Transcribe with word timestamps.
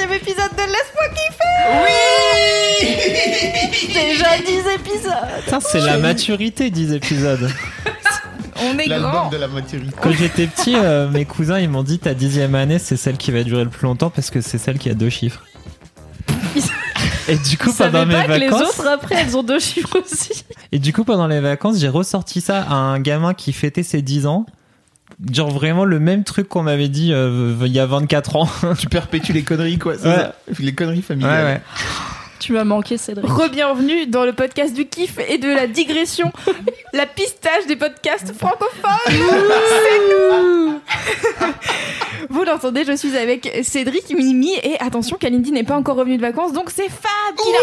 dixième 0.00 0.12
épisode 0.12 0.50
de 0.52 0.62
Laisse-moi 0.62 1.08
kiffer 1.14 1.56
Oui 1.84 2.00
Déjà 3.94 4.38
10 4.38 4.48
épisodes 4.74 5.30
c'est 5.60 5.80
la 5.80 5.98
maturité, 5.98 6.70
10 6.70 6.92
épisodes. 6.92 7.50
On 8.62 8.78
est 8.78 8.86
grand 8.86 9.00
L'album 9.00 9.30
de 9.30 9.36
la 9.36 9.48
maturité. 9.48 9.96
Quand 10.00 10.12
j'étais 10.12 10.46
petit, 10.46 10.76
euh, 10.76 11.08
mes 11.08 11.24
cousins, 11.24 11.58
ils 11.58 11.68
m'ont 11.68 11.82
dit 11.82 11.98
ta 11.98 12.14
dixième 12.14 12.54
année, 12.54 12.78
c'est 12.78 12.96
celle 12.96 13.16
qui 13.16 13.30
va 13.30 13.42
durer 13.42 13.64
le 13.64 13.70
plus 13.70 13.86
longtemps 13.86 14.10
parce 14.10 14.30
que 14.30 14.40
c'est 14.40 14.58
celle 14.58 14.78
qui 14.78 14.90
a 14.90 14.94
deux 14.94 15.08
chiffres. 15.08 15.44
Et 17.28 17.36
du 17.36 17.58
coup, 17.58 17.72
pendant 17.72 18.06
mes 18.06 18.14
pas 18.14 18.24
que 18.24 18.32
les 18.32 18.48
vacances, 18.48 18.78
autres 18.78 18.88
après 18.88 19.16
elles 19.16 19.36
ont 19.36 19.42
deux 19.42 19.60
chiffres 19.60 20.00
aussi. 20.00 20.44
et 20.72 20.78
du 20.78 20.92
coup, 20.92 21.04
pendant 21.04 21.26
les 21.26 21.40
vacances, 21.40 21.78
j'ai 21.78 21.88
ressorti 21.88 22.40
ça 22.40 22.62
à 22.62 22.74
un 22.74 22.98
gamin 22.98 23.34
qui 23.34 23.52
fêtait 23.52 23.82
ses 23.82 24.02
10 24.02 24.26
ans. 24.26 24.46
Genre 25.32 25.50
vraiment 25.50 25.84
le 25.84 26.00
même 26.00 26.24
truc 26.24 26.48
qu'on 26.48 26.62
m'avait 26.62 26.88
dit 26.88 27.12
euh, 27.12 27.54
il 27.66 27.72
y 27.72 27.78
a 27.78 27.84
24 27.86 28.36
ans. 28.36 28.48
Tu 28.78 28.86
perpétues 28.88 29.32
les 29.34 29.42
conneries, 29.42 29.78
quoi. 29.78 29.94
c'est 29.98 30.08
Ouais. 30.08 30.14
ça 30.16 30.34
Les 30.60 30.72
conneries 30.74 31.02
familiales. 31.02 31.44
ouais, 31.44 31.52
ouais. 31.54 31.60
Tu 32.40 32.52
m'as 32.54 32.64
manqué 32.64 32.96
Cédric. 32.96 33.28
Re-bienvenue 33.28 34.06
dans 34.06 34.24
le 34.24 34.32
podcast 34.32 34.72
du 34.72 34.86
kiff 34.86 35.18
et 35.28 35.36
de 35.36 35.48
la 35.48 35.66
digression, 35.66 36.32
la 36.94 37.04
pistage 37.04 37.66
des 37.68 37.76
podcasts 37.76 38.32
francophones 38.32 38.70
C'est 39.06 39.98
nous 40.08 40.80
Vous 42.30 42.44
l'entendez, 42.44 42.84
je 42.86 42.92
suis 42.96 43.16
avec 43.16 43.50
Cédric, 43.64 44.08
Mimi 44.16 44.52
et 44.62 44.78
attention, 44.80 45.16
Kalindi 45.18 45.50
n'est 45.52 45.64
pas 45.64 45.74
encore 45.76 45.96
revenue 45.96 46.16
de 46.16 46.22
vacances, 46.22 46.52
donc 46.52 46.70
c'est 46.74 46.88
Fab 46.88 47.36
qui 47.36 47.50
la 47.50 47.58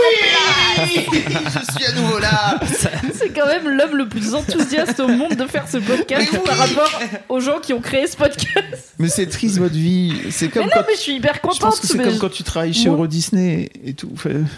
remplace 0.86 1.66
Je 1.66 1.72
suis 1.74 1.86
à 1.86 1.92
nouveau 2.02 2.20
là 2.20 2.60
C'est 3.14 3.30
quand 3.30 3.48
même 3.48 3.70
l'homme 3.70 3.96
le 3.96 4.08
plus 4.10 4.36
enthousiaste 4.36 5.00
au 5.00 5.08
monde 5.08 5.36
de 5.36 5.46
faire 5.48 5.68
ce 5.68 5.78
podcast 5.78 6.38
par 6.46 6.58
rapport 6.58 7.00
aux 7.30 7.40
gens 7.40 7.60
qui 7.60 7.74
ont 7.74 7.80
créé 7.82 8.06
ce 8.08 8.18
podcast. 8.18 8.94
Mais 9.00 9.08
c'est 9.10 9.28
triste 9.28 9.58
votre 9.58 9.74
vie. 9.74 10.14
C'est 10.32 10.50
comme 10.50 10.66
Mais 10.66 10.70
quand. 10.72 10.80
non, 10.82 10.86
mais 10.88 10.96
je 10.96 11.02
suis 11.02 11.14
hyper 11.16 11.36
Je 11.36 11.40
contente. 11.40 11.60
pense 11.62 11.80
que 11.80 11.88
c'est 11.88 11.98
mais 11.98 12.04
comme 12.04 12.14
je- 12.14 12.20
quand 12.20 12.30
tu 12.30 12.44
travailles 12.44 12.74
chez 12.74 12.90
Moi- 12.90 12.96
Euro 12.98 13.08
Disney 13.08 13.70
et 13.86 13.94
tout. 13.94 14.10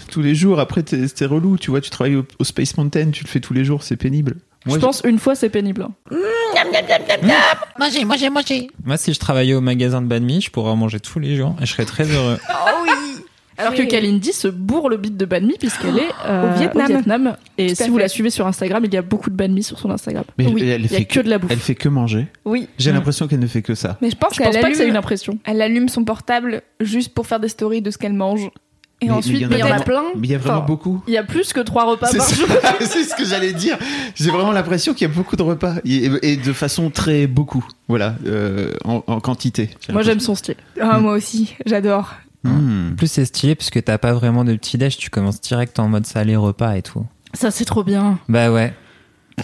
Tous 0.10 0.22
les 0.22 0.36
jours, 0.36 0.60
après, 0.60 0.84
t'es 0.84 1.26
relou. 1.26 1.58
Tu 1.58 1.72
vois, 1.72 1.82
tu 1.82 1.90
travailles 1.90 2.16
au, 2.18 2.26
au 2.40 2.44
Space 2.44 2.78
Mountain, 2.78 3.12
tu 3.12 3.24
le 3.24 3.30
fais 3.30 3.40
tous 3.40 3.54
les 3.54 3.64
jours, 3.66 3.84
c'est 3.84 3.96
pénible. 3.98 4.36
Je 4.66 4.76
pense 4.76 5.02
une 5.06 5.20
fois 5.20 5.36
c'est 5.36 5.50
pénible. 5.50 5.84
hein. 5.84 5.92
Moi, 8.86 8.98
si 8.98 9.14
je 9.14 9.20
travaillais 9.20 9.54
au 9.54 9.62
magasin 9.62 10.02
de 10.02 10.08
banh 10.08 10.20
mi, 10.20 10.42
je 10.42 10.50
pourrais 10.52 10.72
en 10.72 10.76
manger 10.76 11.00
tous 11.00 11.20
les 11.20 11.36
jours 11.36 11.56
et 11.62 11.66
je 11.66 11.72
serais 11.72 11.86
très 11.86 12.04
heureux. 12.06 12.38
Oh 12.50 12.54
oui 12.84 13.24
Alors 13.58 13.74
que. 13.74 13.84
Kalindi 13.84 14.34
se 14.34 14.48
bourre 14.48 14.90
le 14.90 14.98
bit 14.98 15.16
de 15.16 15.26
banh 15.26 15.42
mi 15.46 15.56
puisqu'elle 15.58 15.98
est 15.98 16.10
euh, 16.26 16.54
Au 16.54 16.58
Vietnam. 16.88 17.36
Et 17.58 17.68
Tout 17.68 17.82
à 17.82 17.86
si 17.86 17.90
vous 17.90 17.98
la 17.98 18.08
suivez 18.08 18.30
sur 18.30 18.48
Instagram, 18.48 18.84
il 18.86 18.94
y 18.94 18.98
a 18.98 19.02
beaucoup 19.02 19.30
de 19.30 19.36
banh 19.36 19.48
mi 19.54 19.64
sur 19.64 19.80
son 19.80 19.90
Instagram. 19.92 20.24
Mais 20.38 20.48
oui, 20.48 20.62
elle, 20.70 20.82
il 20.86 20.92
y 20.92 20.96
a 20.96 20.98
fait 21.00 21.06
que 21.06 21.20
de 21.22 21.30
la 21.30 21.38
bouffe. 21.38 21.52
Elle 21.52 21.60
fait 21.60 21.76
que 21.76 21.90
manger. 21.90 22.28
Oui, 22.46 22.68
J'ai 22.78 22.92
l'impression 22.92 23.28
qu'elle 23.28 23.40
ne 23.40 23.48
fait 23.48 23.62
que 23.62 23.76
ça. 23.76 23.98
mais 24.02 24.10
je 24.10 24.16
pense 24.16 24.36
Je 24.36 24.42
pense 24.44 24.52
qu'elle 24.52 24.62
pas 24.62 24.70
que 24.70 24.76
c'est 24.76 24.84
une 24.84 24.90
allume, 24.90 24.98
impression. 24.98 25.38
elle 25.46 25.62
allume 25.62 25.90
son 25.90 26.04
portable 26.04 26.62
juste 26.82 27.14
pour 27.14 27.28
faire 27.28 27.40
des 27.40 27.50
stories 27.50 27.82
de 27.82 27.92
ce 27.92 27.98
qu'elle 27.98 28.14
mange. 28.14 28.50
Et 29.02 29.06
Mais- 29.06 29.12
mais 29.12 29.18
ensuite, 29.18 29.36
il 29.38 29.42
y 29.42 29.46
en 29.46 29.48
a 29.48 29.50
Mais 29.52 29.56
il 29.58 29.60
y 29.60 29.64
en 29.64 29.66
a 29.68 29.70
peut-être 29.76 29.86
plein. 29.86 30.04
Mais 30.16 30.28
il 30.28 30.32
y 30.32 30.36
a 30.36 30.38
vraiment 30.38 30.58
Enfin, 30.58 30.66
beaucoup. 30.66 31.02
Il 31.08 31.14
y 31.14 31.18
a 31.18 31.24
plus 31.24 31.54
que 31.54 31.62
trois 31.62 31.86
repas 31.86 32.08
C'est 32.08 32.18
par 32.18 32.28
ça. 32.28 32.36
jour. 32.36 32.48
c'est 32.82 33.04
ce 33.06 33.16
que 33.16 33.24
j'allais 33.26 33.54
dire. 33.54 33.78
J'ai 34.16 34.30
vraiment 34.30 34.52
l'impression 34.52 34.94
qu'il 34.94 35.08
y 35.08 35.12
a 35.12 35.14
beaucoup 35.14 35.36
de 35.38 35.42
repas 35.44 35.76
et, 35.86 36.10
et 36.22 36.36
de 36.38 36.54
façon 36.54 36.90
très 36.90 37.26
beaucoup. 37.28 37.66
Voilà, 37.88 38.16
euh, 38.26 38.74
en, 38.84 39.02
en 39.08 39.20
quantité. 39.22 39.70
Moi 39.90 40.02
j'aime 40.02 40.20
son 40.20 40.36
style. 40.36 40.56
Ah, 40.82 41.00
moi 41.00 41.14
aussi, 41.14 41.56
j'adore. 41.66 42.14
Hmm. 42.44 42.92
En 42.92 42.96
plus, 42.96 43.08
c'est 43.12 43.26
stylé 43.26 43.56
parce 43.56 43.70
que 43.70 43.80
t'as 43.80 43.98
pas 43.98 44.14
vraiment 44.14 44.44
de 44.46 44.54
petit 44.56 44.78
déj, 44.78 44.98
tu 44.98 45.10
commences 45.10 45.40
direct 45.42 45.78
en 45.80 45.88
mode 45.90 46.06
salé 46.06 46.36
repas 46.36 46.76
et 46.76 46.82
tout. 46.82 47.06
Ça 47.34 47.52
c'est 47.52 47.66
trop 47.66 47.84
bien. 47.84 48.20
Bah 48.28 48.52
ouais. 48.52 48.74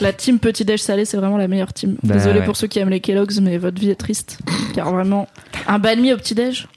La 0.02 0.12
team 0.12 0.40
petit 0.40 0.66
déj 0.66 0.82
salé 0.82 1.06
c'est 1.06 1.16
vraiment 1.18 1.38
la 1.38 1.48
meilleure 1.48 1.72
team. 1.72 1.96
Bah 2.04 2.16
Désolé 2.16 2.40
ouais. 2.40 2.46
pour 2.46 2.58
ceux 2.58 2.68
qui 2.68 2.80
aiment 2.80 2.90
les 2.90 3.00
Kellogg's 3.00 3.40
mais 3.40 3.58
votre 3.58 3.80
vie 3.80 3.90
est 3.90 3.96
triste. 3.96 4.40
Car 4.74 4.92
vraiment 4.92 5.28
un 5.68 5.80
banh 5.80 5.96
mi 6.02 6.12
au 6.12 6.18
petit 6.18 6.36
déj, 6.36 6.68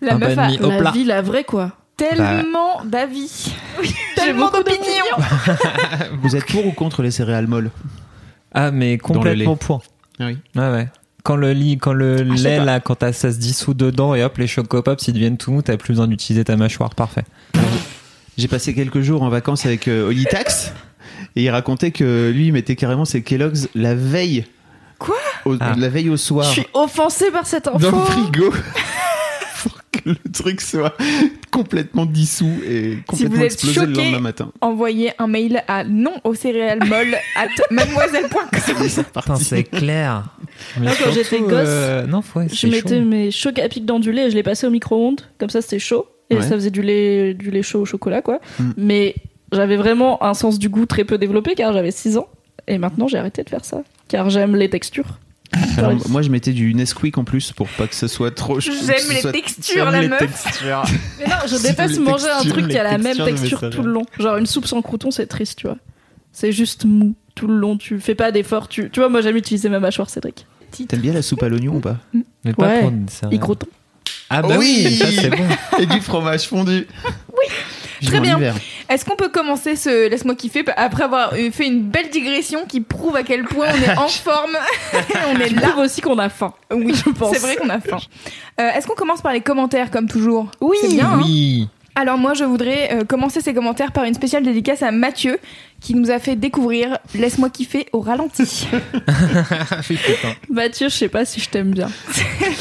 La 0.00 0.14
Un 0.14 0.18
meuf 0.18 0.38
a 0.38 0.48
la 0.48 0.78
plat. 0.78 0.90
vie 0.92 1.04
la 1.04 1.20
vraie 1.20 1.44
quoi. 1.44 1.72
Tellement 2.08 2.84
d'avis. 2.84 3.54
J'ai 3.82 3.94
tellement 4.16 4.50
d'opinions. 4.50 5.16
Vous 6.22 6.36
êtes 6.36 6.46
pour 6.46 6.66
ou 6.66 6.72
contre 6.72 7.02
les 7.02 7.10
céréales 7.10 7.46
molles 7.46 7.70
Ah, 8.52 8.70
mais 8.70 8.98
complètement 8.98 9.56
pour. 9.56 9.82
Ah 10.20 10.26
oui. 10.26 10.38
Ouais, 10.56 10.70
ouais. 10.70 10.88
Quand 11.24 11.36
le 11.36 11.52
lit, 11.52 11.78
quand 11.78 11.92
le 11.92 12.26
Ah, 12.30 12.36
je 12.36 12.42
lait, 12.42 12.64
là, 12.64 12.80
quand 12.80 13.00
ça 13.12 13.12
se 13.32 13.38
dissout 13.38 13.74
dedans 13.74 14.14
et 14.14 14.24
hop, 14.24 14.36
les 14.38 14.46
chocopops, 14.48 15.06
ils 15.08 15.12
deviennent 15.14 15.36
tout 15.38 15.52
mous, 15.52 15.62
t'as 15.62 15.76
plus 15.76 15.92
besoin 15.92 16.08
d'utiliser 16.08 16.44
ta 16.44 16.56
mâchoire. 16.56 16.94
Parfait. 16.94 17.24
J'ai 18.38 18.48
passé 18.48 18.74
quelques 18.74 19.00
jours 19.02 19.22
en 19.22 19.28
vacances 19.28 19.66
avec 19.66 19.86
euh, 19.88 20.08
Oli 20.08 20.24
Tax 20.24 20.72
et 21.36 21.44
il 21.44 21.50
racontait 21.50 21.90
que 21.92 22.30
lui 22.34 22.46
il 22.46 22.52
mettait 22.52 22.76
carrément 22.76 23.04
ses 23.04 23.22
Kellogg's 23.22 23.68
la 23.74 23.94
veille. 23.94 24.46
Quoi? 24.98 25.16
Au- 25.44 25.56
Ah. 25.60 25.74
La 25.76 25.88
veille 25.88 26.08
au 26.08 26.12
Je 26.16 26.22
soir 26.22 26.46
suis 26.46 26.66
offensée 26.74 27.30
par 27.30 27.46
cette 27.46 27.68
info. 27.68 27.78
dans 27.78 27.90
le 27.98 28.04
frigo 28.04 28.52
que 29.92 30.08
le 30.10 30.16
truc 30.32 30.60
soit 30.60 30.94
complètement 31.50 32.06
dissous 32.06 32.50
et 32.66 32.98
complètement 33.06 33.36
êtes 33.36 33.44
explosé 33.44 33.80
le 33.80 33.86
choqués, 33.86 34.04
lendemain 34.04 34.20
matin. 34.20 34.52
Envoyez 34.60 35.12
un 35.18 35.26
mail 35.26 35.62
à 35.68 35.84
non 35.84 36.14
aux 36.24 36.34
céréales 36.34 36.80
molles 36.88 37.14
at 37.36 37.48
mademoiselle.com. 37.70 39.36
C'est 39.38 39.64
clair. 39.64 40.24
Mais 40.80 40.90
quand 41.02 41.12
j'étais 41.12 41.40
gosse, 41.40 41.52
euh, 41.66 42.06
non, 42.06 42.22
Je 42.52 42.66
mettais 42.66 42.98
chaud. 42.98 43.04
mes 43.04 43.30
chocs 43.30 43.58
à 43.58 43.68
pic 43.68 43.84
dans 43.84 43.98
du 44.00 44.12
lait 44.12 44.26
et 44.26 44.30
je 44.30 44.34
les 44.34 44.42
passais 44.42 44.66
au 44.66 44.70
micro-ondes. 44.70 45.20
Comme 45.38 45.50
ça, 45.50 45.60
c'était 45.62 45.78
chaud. 45.78 46.06
Et 46.30 46.36
Ouais. 46.36 46.42
ça 46.42 46.50
faisait 46.50 46.70
du 46.70 46.80
lait, 46.82 47.34
du 47.34 47.50
lait 47.50 47.62
chaud 47.62 47.80
au 47.80 47.84
chocolat, 47.84 48.22
quoi. 48.22 48.40
Mm. 48.58 48.70
Mais 48.78 49.14
j'avais 49.52 49.76
vraiment 49.76 50.22
un 50.24 50.32
sens 50.34 50.58
du 50.58 50.68
goût 50.70 50.86
très 50.86 51.04
peu 51.04 51.18
développé 51.18 51.54
car 51.54 51.72
j'avais 51.74 51.90
6 51.90 52.16
ans. 52.16 52.28
Et 52.66 52.78
maintenant, 52.78 53.08
j'ai 53.08 53.18
arrêté 53.18 53.42
de 53.42 53.50
faire 53.50 53.64
ça. 53.64 53.82
Car 54.08 54.30
j'aime 54.30 54.56
les 54.56 54.70
textures. 54.70 55.18
Alors, 55.78 55.92
moi 56.08 56.22
je 56.22 56.30
mettais 56.30 56.52
du 56.52 56.72
Nesquik 56.74 57.18
en 57.18 57.24
plus 57.24 57.52
pour 57.52 57.68
pas 57.68 57.86
que 57.86 57.94
ce 57.94 58.08
soit 58.08 58.34
trop 58.34 58.58
J'aime 58.60 58.74
les 59.10 59.20
soit- 59.20 59.32
textures, 59.32 59.84
J'aime 59.84 59.92
la 59.92 60.00
les 60.02 60.08
meuf. 60.08 60.18
textures. 60.18 60.82
Mais 61.18 61.26
non, 61.26 61.36
je 61.46 61.56
déteste 61.62 61.98
manger 62.00 62.30
un 62.30 62.44
truc 62.44 62.68
qui 62.68 62.78
a 62.78 62.82
la 62.84 62.98
même 62.98 63.16
texture 63.18 63.68
tout 63.70 63.82
le 63.82 63.92
long. 63.92 64.04
Genre 64.18 64.36
une 64.36 64.46
soupe 64.46 64.66
sans 64.66 64.80
croûton, 64.82 65.10
c'est 65.10 65.26
triste, 65.26 65.58
tu 65.58 65.66
vois. 65.66 65.76
C'est 66.32 66.52
juste 66.52 66.84
mou 66.86 67.14
tout 67.34 67.46
le 67.46 67.56
long. 67.56 67.76
Tu 67.76 68.00
fais 68.00 68.14
pas 68.14 68.32
d'effort. 68.32 68.68
Tu... 68.68 68.88
tu 68.90 69.00
vois, 69.00 69.08
moi 69.10 69.20
j'aime 69.20 69.36
utiliser 69.36 69.68
ma 69.68 69.80
mâchoire, 69.80 70.08
Cédric. 70.08 70.46
T'aimes 70.88 71.00
bien 71.00 71.12
la 71.12 71.20
soupe 71.22 71.42
à 71.42 71.48
l'oignon 71.50 71.74
ou 71.76 71.80
pas 71.80 71.98
Mais 72.44 72.54
pas 72.54 72.66
Ouais. 72.68 72.90
des 72.90 73.10
céréales. 73.12 73.34
Y 73.34 73.38
croûton. 73.38 73.66
Ah 74.30 74.40
bah 74.40 74.56
Oui. 74.58 74.82
oui, 74.86 74.96
ça 74.96 75.06
c'est 75.10 75.28
bon. 75.28 75.44
Et 75.78 75.84
du 75.84 76.00
fromage 76.00 76.48
fondu. 76.48 76.86
Oui. 77.04 77.52
Très 78.06 78.20
bien. 78.20 78.38
Est-ce 78.88 79.04
qu'on 79.04 79.16
peut 79.16 79.28
commencer 79.28 79.76
ce 79.76 80.08
Laisse-moi 80.08 80.34
kiffer 80.34 80.64
après 80.76 81.04
avoir 81.04 81.32
fait 81.52 81.66
une 81.66 81.82
belle 81.82 82.10
digression 82.10 82.64
qui 82.66 82.80
prouve 82.80 83.16
à 83.16 83.22
quel 83.22 83.44
point 83.44 83.68
on 83.72 83.82
est 83.82 83.96
en 83.96 84.08
forme 84.08 84.56
On 85.30 85.38
est 85.40 85.50
là. 85.50 85.76
aussi 85.78 86.00
qu'on 86.00 86.18
a 86.18 86.28
faim. 86.28 86.52
Oui, 86.72 86.92
je 86.94 87.10
pense. 87.10 87.32
c'est 87.32 87.40
vrai 87.40 87.56
qu'on 87.56 87.68
a 87.68 87.80
faim. 87.80 87.98
Euh, 88.60 88.68
Est-ce 88.70 88.86
qu'on 88.86 88.94
commence 88.94 89.22
par 89.22 89.32
les 89.32 89.40
commentaires 89.40 89.90
comme 89.90 90.08
toujours? 90.08 90.50
Oui. 90.60 90.76
C'est 90.82 90.88
bien. 90.88 91.06
hein 91.12 91.20
Oui. 91.24 91.68
Alors 91.94 92.16
moi, 92.16 92.32
je 92.32 92.44
voudrais 92.44 92.88
euh, 92.94 93.04
commencer 93.04 93.42
ces 93.42 93.52
commentaires 93.52 93.92
par 93.92 94.04
une 94.04 94.14
spéciale 94.14 94.42
dédicace 94.42 94.82
à 94.82 94.90
Mathieu 94.92 95.38
qui 95.82 95.94
nous 95.94 96.10
a 96.10 96.18
fait 96.18 96.36
découvrir 96.36 96.96
Laisse-moi 97.14 97.50
kiffer 97.50 97.86
au 97.92 98.00
ralenti. 98.00 98.66
Mathieu, 100.48 100.88
je 100.88 100.94
sais 100.94 101.08
pas 101.08 101.26
si 101.26 101.38
je 101.40 101.50
t'aime 101.50 101.72
bien. 101.72 101.90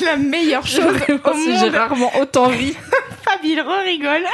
La 0.03 0.17
meilleure 0.17 0.67
chose 0.67 0.95
au 1.09 1.33
Si 1.33 1.57
j'ai 1.57 1.65
monde. 1.67 1.75
rarement 1.75 2.11
autant 2.19 2.47
ri. 2.47 2.73
Fab, 3.23 3.39
il 3.43 3.61
rigole. 3.85 4.25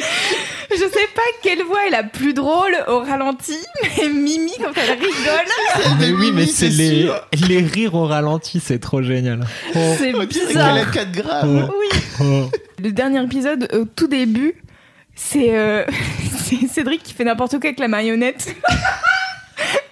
Je 0.70 0.76
sais 0.76 1.08
pas 1.14 1.22
quelle 1.42 1.62
voix 1.64 1.86
est 1.86 1.90
la 1.90 2.04
plus 2.04 2.32
drôle 2.32 2.76
au 2.86 3.00
ralenti, 3.00 3.56
mais 3.98 4.08
Mimi, 4.08 4.52
quand 4.58 4.70
elle 4.76 4.92
rigole, 4.92 5.96
Mais 5.98 6.12
oui, 6.12 6.30
mais 6.32 6.46
c'est 6.46 6.68
les, 6.68 7.60
rires 7.60 7.94
au 7.96 8.06
ralenti, 8.06 8.60
c'est 8.64 8.78
trop 8.78 9.02
génial. 9.02 9.40
Oh, 9.74 9.78
C'est 9.98 10.10
Elle 10.10 10.26
bizarre. 10.26 10.76
a 10.76 10.84
4 10.84 11.10
grammes. 11.12 11.70
oui. 11.78 12.00
oh. 12.20 12.50
Le 12.82 12.92
dernier 12.92 13.22
épisode, 13.22 13.68
au 13.74 13.84
tout 13.84 14.06
début, 14.06 14.54
c'est 15.16 15.56
euh, 15.56 15.84
c'est 16.38 16.66
Cédric 16.68 17.02
qui 17.02 17.14
fait 17.14 17.24
n'importe 17.24 17.52
quoi 17.52 17.64
avec 17.68 17.80
la 17.80 17.88
marionnette. 17.88 18.54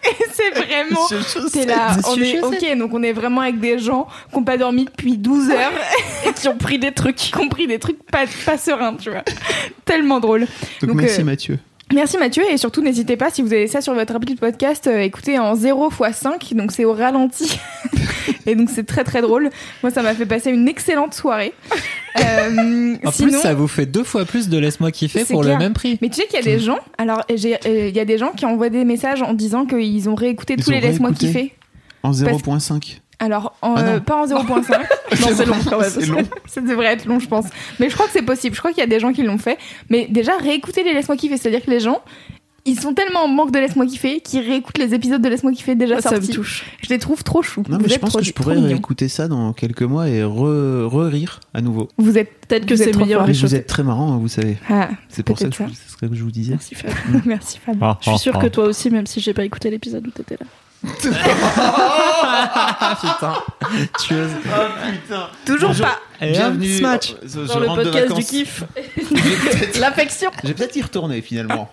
Et 0.05 0.25
c'est 0.33 0.51
vraiment. 0.51 1.07
T'es 1.53 1.67
là, 1.67 1.97
on 2.09 2.17
est 2.17 2.41
ok, 2.41 2.79
donc 2.79 2.95
on 2.95 3.03
est 3.03 3.13
vraiment 3.13 3.43
avec 3.43 3.61
des 3.61 3.79
gens 3.79 4.09
qui 4.31 4.37
n'ont 4.37 4.45
pas 4.45 4.57
dormi 4.57 4.85
depuis 4.85 5.19
12 5.19 5.51
heures 5.51 5.73
et 6.27 6.33
qui 6.33 6.49
ont 6.49 6.57
pris 6.57 6.79
des 6.79 6.93
trucs, 6.93 7.17
qui 7.17 7.37
ont 7.37 7.49
pris 7.49 7.67
des 7.67 7.79
trucs 7.79 8.03
pas, 8.05 8.25
pas 8.47 8.57
sereins, 8.59 8.95
tu 8.95 9.11
vois. 9.11 9.25
Tellement 9.85 10.21
drôle. 10.21 10.47
Donc, 10.81 10.91
Donc, 10.91 11.01
merci 11.01 11.21
euh, 11.21 11.25
Mathieu. 11.25 11.59
Merci 11.93 12.19
Mathieu 12.19 12.43
et 12.51 12.59
surtout 12.59 12.83
n'hésitez 12.83 13.17
pas 13.17 13.31
si 13.31 13.41
vous 13.41 13.53
avez 13.53 13.67
ça 13.67 13.81
sur 13.81 13.95
votre 13.95 14.15
appli 14.15 14.35
de 14.35 14.41
podcast, 14.41 14.87
euh, 14.87 15.01
écoutez 15.01 15.39
en 15.39 15.55
0 15.55 15.91
x 15.91 16.19
5, 16.19 16.53
donc 16.55 16.71
c'est 16.71 16.85
au 16.85 16.93
ralenti. 16.93 17.59
et 18.47 18.55
donc 18.55 18.69
c'est 18.69 18.85
très 18.87 19.05
très 19.05 19.23
drôle. 19.23 19.49
Moi 19.83 19.91
ça 19.91 20.03
m'a 20.03 20.15
fait 20.15 20.27
passer 20.27 20.51
une 20.51 20.69
excellente 20.69 21.15
soirée. 21.15 21.55
Euh, 22.25 22.97
En 23.05 23.13
sinon, 23.13 23.29
plus, 23.31 23.39
ça 23.41 23.55
vous 23.55 23.69
fait 23.69 23.87
deux 23.87 24.05
fois 24.05 24.25
plus 24.25 24.49
de 24.49 24.59
laisse-moi 24.59 24.91
kiffer 24.91 25.25
pour 25.25 25.43
clair. 25.43 25.55
le 25.55 25.63
même 25.65 25.73
prix. 25.73 25.99
Mais 26.03 26.09
tu 26.09 26.17
sais 26.17 26.27
qu'il 26.27 26.37
y 26.37 26.43
a 26.43 26.45
des 26.45 26.59
gens, 26.59 26.79
alors 26.99 27.23
euh, 27.31 27.89
il 27.89 27.97
y 27.97 28.01
a 28.01 28.05
des 28.05 28.19
gens 28.19 28.33
qui 28.33 28.47
envoient 28.47 28.69
des 28.71 28.85
messages 28.85 29.23
en 29.23 29.35
disant 29.35 29.67
qu'ils 29.67 30.09
ont 30.09 30.15
réécouté 30.15 30.55
Ils 30.57 30.65
tous 30.65 30.71
ont 30.71 30.75
les 30.75 30.81
laisse-moi 30.81 31.13
kiffer. 31.13 31.55
En 32.03 32.13
0.5. 32.13 32.99
Alors, 33.21 33.57
en, 33.63 33.75
Ah 33.77 33.83
euh, 33.85 34.01
pas 34.01 34.17
en 34.17 34.27
0.5. 34.27 34.71
non, 35.21 35.29
c'est 35.35 35.45
long 35.45 35.57
quand 35.69 35.81
même. 35.81 35.91
C'est 35.91 36.07
long. 36.07 36.23
Ça 36.47 36.61
devrait 36.61 36.87
être 36.87 37.07
long, 37.07 37.19
je 37.19 37.27
pense. 37.27 37.47
Mais 37.81 37.89
je 37.91 37.95
crois 37.95 38.07
que 38.07 38.13
c'est 38.13 38.23
possible. 38.23 38.55
Je 38.55 38.61
crois 38.61 38.71
qu'il 38.71 38.79
y 38.81 38.85
a 38.85 38.87
des 38.87 39.01
gens 39.01 39.13
qui 39.13 39.25
l'ont 39.25 39.39
fait. 39.39 39.59
Mais 39.91 40.07
déjà, 40.09 40.37
réécouter 40.37 40.85
les 40.85 40.95
Laisse-moi 40.95 41.17
kiffer. 41.17 41.37
C'est-à-dire 41.37 41.65
que 41.65 41.71
les 41.71 41.81
gens, 41.81 42.01
ils 42.69 42.79
sont 42.81 42.95
tellement 42.95 43.25
en 43.25 43.29
manque 43.29 43.51
de 43.53 43.59
Laisse-moi 43.59 43.87
kiffer 43.87 44.21
qu'ils 44.21 44.41
réécoutent 44.41 44.79
les 44.79 44.95
épisodes 44.95 45.21
de 45.23 45.29
Laisse-moi 45.29 45.53
kiffer 45.53 45.75
déjà 45.75 46.01
Ça 46.01 46.11
me 46.11 46.17
sortis. 46.17 46.33
touche. 46.33 46.65
Je 46.83 46.89
les 46.91 46.99
trouve 46.99 47.23
trop 47.25 47.43
choux. 47.43 47.63
Non, 47.69 47.77
Vous 47.77 47.83
mais 47.83 47.89
je 47.89 47.95
êtes 47.95 48.01
pense 48.01 48.11
trop, 48.11 48.19
que 48.21 48.25
je 48.25 48.33
pourrais 48.33 48.57
réécouter 48.59 49.09
ça 49.09 49.29
dans 49.29 49.53
quelques 49.53 49.83
mois 49.83 50.09
et 50.09 50.21
re- 50.23 50.85
re-rire 50.87 51.41
à 51.55 51.61
nouveau. 51.61 51.89
Vous 51.99 52.17
êtes 52.19 52.31
Peut-être 52.49 52.65
que 52.67 52.77
c'est 52.77 52.97
meilleur. 52.97 53.27
Mais 53.27 53.33
vous 53.35 53.55
êtes 53.55 53.67
très 53.67 53.83
marrant, 53.83 54.13
hein, 54.15 54.19
vous 54.19 54.29
savez. 54.29 54.57
Ah, 54.71 54.89
C'est 55.11 55.23
pour 55.23 55.39
ça 55.39 55.49
que, 55.49 55.55
je, 55.55 55.59
c'est 55.75 55.91
ce 55.93 55.97
que 55.97 56.15
je 56.15 56.23
vous 56.23 56.31
disais. 56.31 56.53
Merci 56.53 56.75
Fab. 56.75 56.91
merci 57.27 57.59
Fab. 57.65 57.77
Ah, 57.83 57.99
Je 58.01 58.09
suis 58.11 58.19
sûre 58.21 58.39
que 58.39 58.47
toi 58.47 58.65
aussi, 58.65 58.91
même 58.91 59.07
si 59.07 59.21
j'ai 59.21 59.35
pas 59.35 59.45
écouté 59.45 59.69
l'épisode 59.71 60.07
où 60.07 60.11
t'étais 60.11 60.39
là. 60.41 60.47
Ah 61.21 62.97
putain, 63.01 63.35
tueuse. 63.99 64.31
Toujours 65.45 65.69
Bonjour. 65.71 65.87
pas. 65.87 65.99
Et 66.25 66.31
Bienvenue 66.33 66.67
je 66.69 67.47
Dans 67.47 67.59
le 67.59 67.67
podcast 67.67 68.15
du 68.15 68.23
kiff. 68.25 68.65
L'affection. 69.81 70.31
Je 70.43 70.49
vais 70.49 70.55
peut-être 70.55 70.77
y 70.77 70.83
retourner 70.83 71.21
finalement. 71.21 71.69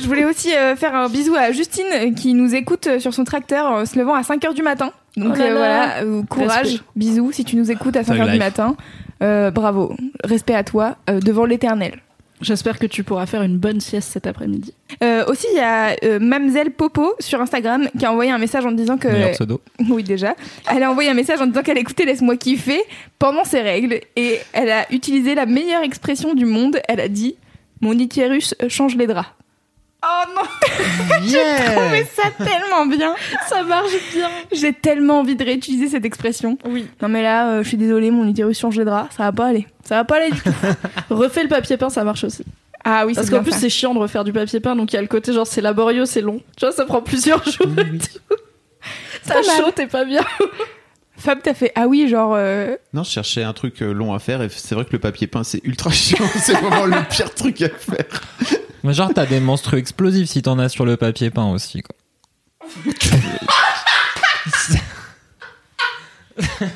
Je 0.00 0.06
voulais 0.06 0.24
aussi 0.24 0.54
euh, 0.54 0.74
faire 0.76 0.94
un 0.94 1.08
bisou 1.08 1.34
à 1.34 1.52
Justine 1.52 2.14
qui 2.16 2.34
nous 2.34 2.54
écoute 2.54 2.86
euh, 2.86 2.98
sur 2.98 3.12
son 3.14 3.24
tracteur 3.24 3.66
en 3.70 3.84
se 3.86 3.98
levant 3.98 4.14
à 4.14 4.22
5h 4.22 4.54
du 4.54 4.62
matin. 4.62 4.92
Donc 5.16 5.34
Oh 5.34 5.38
là 5.38 5.44
euh, 5.44 5.48
là. 5.48 5.54
voilà, 5.56 5.96
euh, 6.02 6.22
courage, 6.24 6.66
Respect. 6.66 6.80
bisous 6.96 7.32
si 7.32 7.44
tu 7.44 7.56
nous 7.56 7.70
écoutes 7.70 7.96
à 7.96 8.04
Thug 8.04 8.16
5h 8.16 8.32
du 8.32 8.38
matin. 8.38 8.76
Euh, 9.22 9.50
bravo, 9.50 9.94
respect 10.24 10.54
à 10.54 10.64
toi 10.64 10.96
euh, 11.10 11.20
devant 11.20 11.44
l'éternel. 11.44 12.00
J'espère 12.40 12.80
que 12.80 12.86
tu 12.86 13.04
pourras 13.04 13.26
faire 13.26 13.42
une 13.42 13.56
bonne 13.58 13.78
sieste 13.80 14.10
cet 14.10 14.26
après-midi. 14.26 14.74
Euh, 15.04 15.24
aussi, 15.28 15.46
il 15.52 15.56
y 15.58 15.60
a 15.60 15.94
euh, 16.02 16.18
Mamzelle 16.18 16.72
Popo 16.72 17.14
sur 17.20 17.40
Instagram 17.40 17.88
qui 17.96 18.04
a 18.04 18.10
envoyé 18.10 18.32
un 18.32 18.38
message 18.38 18.66
en 18.66 18.72
disant 18.72 18.98
que. 18.98 19.06
Meilleur 19.06 19.30
pseudo. 19.30 19.60
Oui, 19.90 20.02
déjà. 20.02 20.34
Elle 20.68 20.82
a 20.82 20.90
envoyé 20.90 21.08
un 21.08 21.14
message 21.14 21.40
en 21.40 21.46
disant 21.46 21.62
qu'elle 21.62 21.78
écoutait 21.78 22.04
Laisse-moi 22.04 22.36
kiffer 22.36 22.80
pendant 23.20 23.44
ses 23.44 23.60
règles 23.60 24.00
et 24.16 24.38
elle 24.54 24.70
a 24.72 24.90
utilisé 24.92 25.36
la 25.36 25.46
meilleure 25.46 25.84
expression 25.84 26.34
du 26.34 26.44
monde. 26.44 26.78
Elle 26.88 26.98
a 26.98 27.06
dit 27.08 27.36
Mon 27.80 27.92
utérus 27.96 28.56
change 28.66 28.96
les 28.96 29.06
draps. 29.06 29.28
Oh 30.04 30.22
non, 30.34 30.42
j'ai 31.24 31.74
trouvé 31.74 32.04
ça 32.12 32.28
tellement 32.44 32.86
bien. 32.86 33.14
Ça 33.48 33.62
marche 33.62 33.92
bien. 34.12 34.28
J'ai 34.50 34.72
tellement 34.72 35.20
envie 35.20 35.36
de 35.36 35.44
réutiliser 35.44 35.88
cette 35.88 36.04
expression. 36.04 36.58
Oui. 36.64 36.88
Non 37.00 37.08
mais 37.08 37.22
là, 37.22 37.50
euh, 37.52 37.62
je 37.62 37.68
suis 37.68 37.76
désolée, 37.76 38.10
mon 38.10 38.26
utérus 38.26 38.58
change 38.58 38.76
les 38.76 38.84
draps. 38.84 39.14
Ça 39.16 39.22
va 39.24 39.32
pas 39.32 39.46
aller. 39.46 39.66
Ça 39.84 39.94
va 39.96 40.04
pas 40.04 40.16
aller 40.16 40.30
du 40.32 40.40
tout. 40.40 40.50
Refais 41.14 41.44
le 41.44 41.48
papier 41.48 41.76
peint, 41.76 41.88
ça 41.90 42.02
marche 42.02 42.24
aussi. 42.24 42.44
Ah 42.84 43.06
oui, 43.06 43.14
Parce 43.14 43.28
c'est 43.28 43.32
qu'en 43.32 43.44
plus, 43.44 43.52
c'est 43.54 43.70
chiant 43.70 43.94
de 43.94 44.00
refaire 44.00 44.24
du 44.24 44.32
papier 44.32 44.58
peint, 44.58 44.74
donc 44.74 44.92
il 44.92 44.96
y 44.96 44.98
a 44.98 45.02
le 45.02 45.06
côté 45.06 45.32
genre 45.32 45.46
c'est 45.46 45.60
laborieux, 45.60 46.04
c'est 46.04 46.20
long. 46.20 46.40
Tu 46.56 46.64
vois, 46.66 46.72
ça 46.74 46.84
prend 46.84 47.00
plusieurs 47.00 47.44
jours. 47.44 47.68
et 47.78 47.98
tout. 47.98 48.36
Ça 49.22 49.36
chaud, 49.42 49.70
t'es 49.72 49.86
pas 49.86 50.04
bien. 50.04 50.24
Fab, 51.16 51.38
t'as 51.40 51.54
fait 51.54 51.70
ah 51.76 51.86
oui, 51.86 52.08
genre. 52.08 52.32
euh, 52.36 52.74
Non, 52.92 53.04
je 53.04 53.10
cherchais 53.10 53.44
un 53.44 53.52
truc 53.52 53.80
euh, 53.82 53.92
long 53.92 54.12
à 54.12 54.18
faire 54.18 54.42
et 54.42 54.48
c'est 54.48 54.74
vrai 54.74 54.84
que 54.84 54.90
le 54.92 54.98
papier 54.98 55.28
peint 55.28 55.44
c'est 55.44 55.60
ultra 55.62 55.90
chiant. 55.92 56.18
c'est 56.40 56.54
vraiment 56.54 56.86
le 56.86 56.96
pire 57.08 57.32
truc 57.32 57.62
à 57.62 57.68
faire. 57.68 58.06
Mais 58.84 58.92
genre, 58.94 59.10
t'as 59.14 59.26
des 59.26 59.40
monstres 59.40 59.74
explosifs 59.74 60.28
si 60.28 60.42
t'en 60.42 60.58
as 60.58 60.68
sur 60.68 60.84
le 60.84 60.96
papier 60.96 61.30
peint 61.30 61.50
aussi. 61.50 61.82
Quoi. 61.82 61.96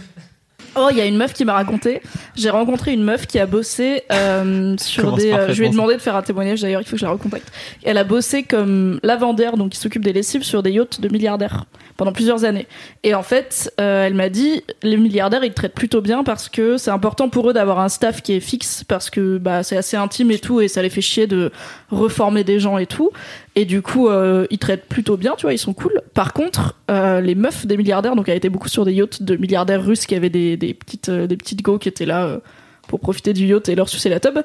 Oh, 0.78 0.88
il 0.90 0.98
y 0.98 1.00
a 1.00 1.06
une 1.06 1.16
meuf 1.16 1.32
qui 1.32 1.46
m'a 1.46 1.54
raconté. 1.54 2.02
J'ai 2.34 2.50
rencontré 2.50 2.92
une 2.92 3.02
meuf 3.02 3.26
qui 3.26 3.38
a 3.38 3.46
bossé 3.46 4.02
euh, 4.12 4.76
sur 4.80 5.16
des. 5.16 5.32
euh, 5.32 5.50
je 5.54 5.60
lui 5.60 5.68
ai 5.68 5.70
demandé 5.70 5.94
de 5.94 6.00
faire 6.00 6.14
un 6.16 6.22
témoignage 6.22 6.60
d'ailleurs, 6.60 6.82
il 6.82 6.84
faut 6.84 6.92
que 6.92 6.98
je 6.98 7.06
la 7.06 7.12
recontacte. 7.12 7.50
Elle 7.82 7.96
a 7.96 8.04
bossé 8.04 8.42
comme 8.42 9.00
lavandaire, 9.02 9.56
donc 9.56 9.72
qui 9.72 9.78
s'occupe 9.78 10.04
des 10.04 10.12
lessives 10.12 10.42
sur 10.42 10.62
des 10.62 10.72
yachts 10.72 11.00
de 11.00 11.08
milliardaires 11.08 11.64
pendant 11.96 12.12
plusieurs 12.12 12.44
années. 12.44 12.66
Et 13.02 13.14
en 13.14 13.22
fait, 13.22 13.72
euh, 13.80 14.06
elle 14.06 14.14
m'a 14.14 14.28
dit 14.28 14.62
les 14.82 14.96
milliardaires 14.96 15.44
ils 15.44 15.50
te 15.50 15.56
traitent 15.56 15.74
plutôt 15.74 16.00
bien 16.00 16.24
parce 16.24 16.48
que 16.48 16.76
c'est 16.76 16.90
important 16.90 17.28
pour 17.28 17.50
eux 17.50 17.52
d'avoir 17.52 17.80
un 17.80 17.88
staff 17.88 18.22
qui 18.22 18.34
est 18.34 18.40
fixe 18.40 18.84
parce 18.84 19.10
que 19.10 19.38
bah 19.38 19.62
c'est 19.62 19.76
assez 19.76 19.96
intime 19.96 20.30
et 20.30 20.38
tout 20.38 20.60
et 20.60 20.68
ça 20.68 20.82
les 20.82 20.90
fait 20.90 21.00
chier 21.00 21.26
de 21.26 21.50
reformer 21.90 22.44
des 22.44 22.60
gens 22.60 22.78
et 22.78 22.86
tout. 22.86 23.10
Et 23.54 23.64
du 23.64 23.80
coup, 23.82 24.08
euh, 24.08 24.46
ils 24.50 24.58
traitent 24.58 24.86
plutôt 24.86 25.16
bien, 25.16 25.34
tu 25.36 25.42
vois, 25.42 25.54
ils 25.54 25.58
sont 25.58 25.72
cool. 25.72 26.02
Par 26.12 26.32
contre, 26.32 26.74
euh, 26.90 27.20
les 27.20 27.34
meufs 27.34 27.66
des 27.66 27.76
milliardaires, 27.76 28.14
donc 28.14 28.28
elle 28.28 28.36
était 28.36 28.50
beaucoup 28.50 28.68
sur 28.68 28.84
des 28.84 28.92
yachts 28.92 29.22
de 29.22 29.36
milliardaires 29.36 29.84
russes 29.84 30.06
qui 30.06 30.14
avaient 30.14 30.30
des, 30.30 30.56
des 30.56 30.74
petites 30.74 31.10
des 31.10 31.36
petites 31.36 31.62
go 31.62 31.78
qui 31.78 31.88
étaient 31.88 32.06
là 32.06 32.40
pour 32.88 33.00
profiter 33.00 33.32
du 33.32 33.46
yacht 33.46 33.68
et 33.68 33.74
leur 33.74 33.88
sucer 33.88 34.08
la 34.08 34.20
tub. 34.20 34.38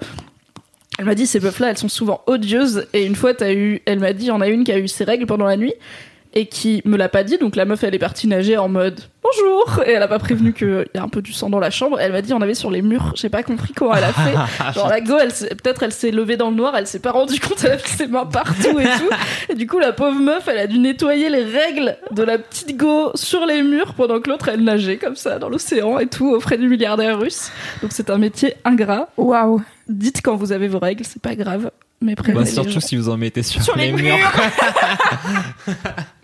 Elle 1.00 1.06
m'a 1.06 1.16
dit 1.16 1.26
ces 1.26 1.40
meufs-là, 1.40 1.70
elles 1.70 1.78
sont 1.78 1.90
souvent 1.90 2.22
odieuses. 2.28 2.86
Et 2.94 3.06
une 3.06 3.16
fois, 3.16 3.34
t'as 3.34 3.54
eu, 3.54 3.82
elle 3.86 4.00
m'a 4.00 4.14
dit, 4.14 4.26
il 4.26 4.28
y 4.28 4.32
en 4.32 4.42
a 4.42 4.48
une 4.48 4.64
qui 4.64 4.72
a 4.72 4.78
eu 4.78 4.88
ses 4.88 5.04
règles 5.04 5.26
pendant 5.26 5.46
la 5.46 5.58
nuit 5.58 5.74
et 6.34 6.46
qui 6.48 6.82
me 6.86 6.98
l'a 6.98 7.10
pas 7.10 7.24
dit. 7.24 7.38
Donc 7.38 7.56
la 7.56 7.66
meuf, 7.66 7.84
elle 7.84 7.96
est 7.96 8.00
partie 8.00 8.28
nager 8.28 8.58
en 8.58 8.70
mode 8.70 9.02
bonjour 9.32 9.84
et 9.86 9.92
elle 9.92 10.04
a 10.04 10.08
pas 10.08 10.20
prévenu 10.20 10.54
qu'il 10.54 10.86
y 10.94 10.98
a 10.98 11.04
un 11.04 11.10
peu 11.10 11.22
du 11.22 11.34
sang 11.34 11.50
dans 11.50 11.60
la 11.60 11.70
chambre. 11.70 12.00
Elle 12.00 12.12
m'a 12.12 12.22
dit, 12.22 12.34
on 12.34 12.42
avait 12.42 12.54
sur 12.54 12.72
les 12.72 12.82
murs. 12.82 13.14
J'ai 13.16 13.30
pas 13.30 13.44
compris 13.44 13.74
comment 13.74 13.94
elle 13.94 14.04
a 14.04 14.14
fait. 14.14 14.74
Genre 14.74 14.88
la 14.88 15.02
go, 15.02 15.16
peut-être 15.18 15.84
elle 15.84 15.92
s'est 15.92 16.12
levée 16.12 16.38
dans 16.38 16.50
le 16.50 16.56
noir, 16.56 16.76
elle 16.76 16.88
s'est 16.88 17.00
pas 17.00 17.12
rendue 17.12 17.40
compte, 17.40 17.64
elle 17.64 17.74
a 17.74 17.78
fait 17.78 18.04
ses 18.04 18.08
mains 18.08 18.26
partout 18.26 18.80
et 18.80 18.84
tout. 18.84 19.10
Et 19.50 19.56
du 19.56 19.68
coup, 19.68 19.80
la 19.80 19.94
pauvre 19.94 20.20
meuf, 20.20 20.48
elle 20.48 20.60
a 20.60 20.68
dû 20.68 20.80
nettoyer 20.80 21.30
les 21.30 21.44
règles 21.44 21.98
de 22.12 22.24
la 22.24 22.38
petite 22.38 22.78
go 22.78 23.12
sur 23.16 23.46
les 23.46 23.64
murs 23.64 23.94
pendant 23.94 24.20
que 24.20 24.30
l'autre, 24.30 24.50
elle 24.50 24.64
nageait 24.64 24.98
comme 24.98 25.16
ça 25.16 25.40
dans 25.40 25.50
l'océan 25.50 26.00
et 26.00 26.08
tout 26.08 26.34
auprès 26.34 26.58
du 26.58 26.68
milliardaire 26.68 27.20
russe. 27.20 27.52
Donc 27.82 27.92
c'est 27.94 28.10
un 28.10 28.18
métier 28.18 28.56
ingrat. 28.66 29.10
Waouh. 29.18 29.62
Dites 29.88 30.22
quand 30.24 30.36
vous 30.36 30.52
avez 30.52 30.68
vos 30.68 30.80
règles, 30.80 31.04
c'est 31.06 31.22
pas 31.22 31.36
grave. 31.36 31.72
Mais 32.02 32.16
Bah, 32.16 32.46
surtout 32.46 32.72
gens. 32.72 32.80
si 32.80 32.96
vous 32.96 33.10
en 33.10 33.18
mettez 33.18 33.44
sur, 33.44 33.62
Sur 33.62 33.76
les 33.76 33.92
murs. 33.92 34.18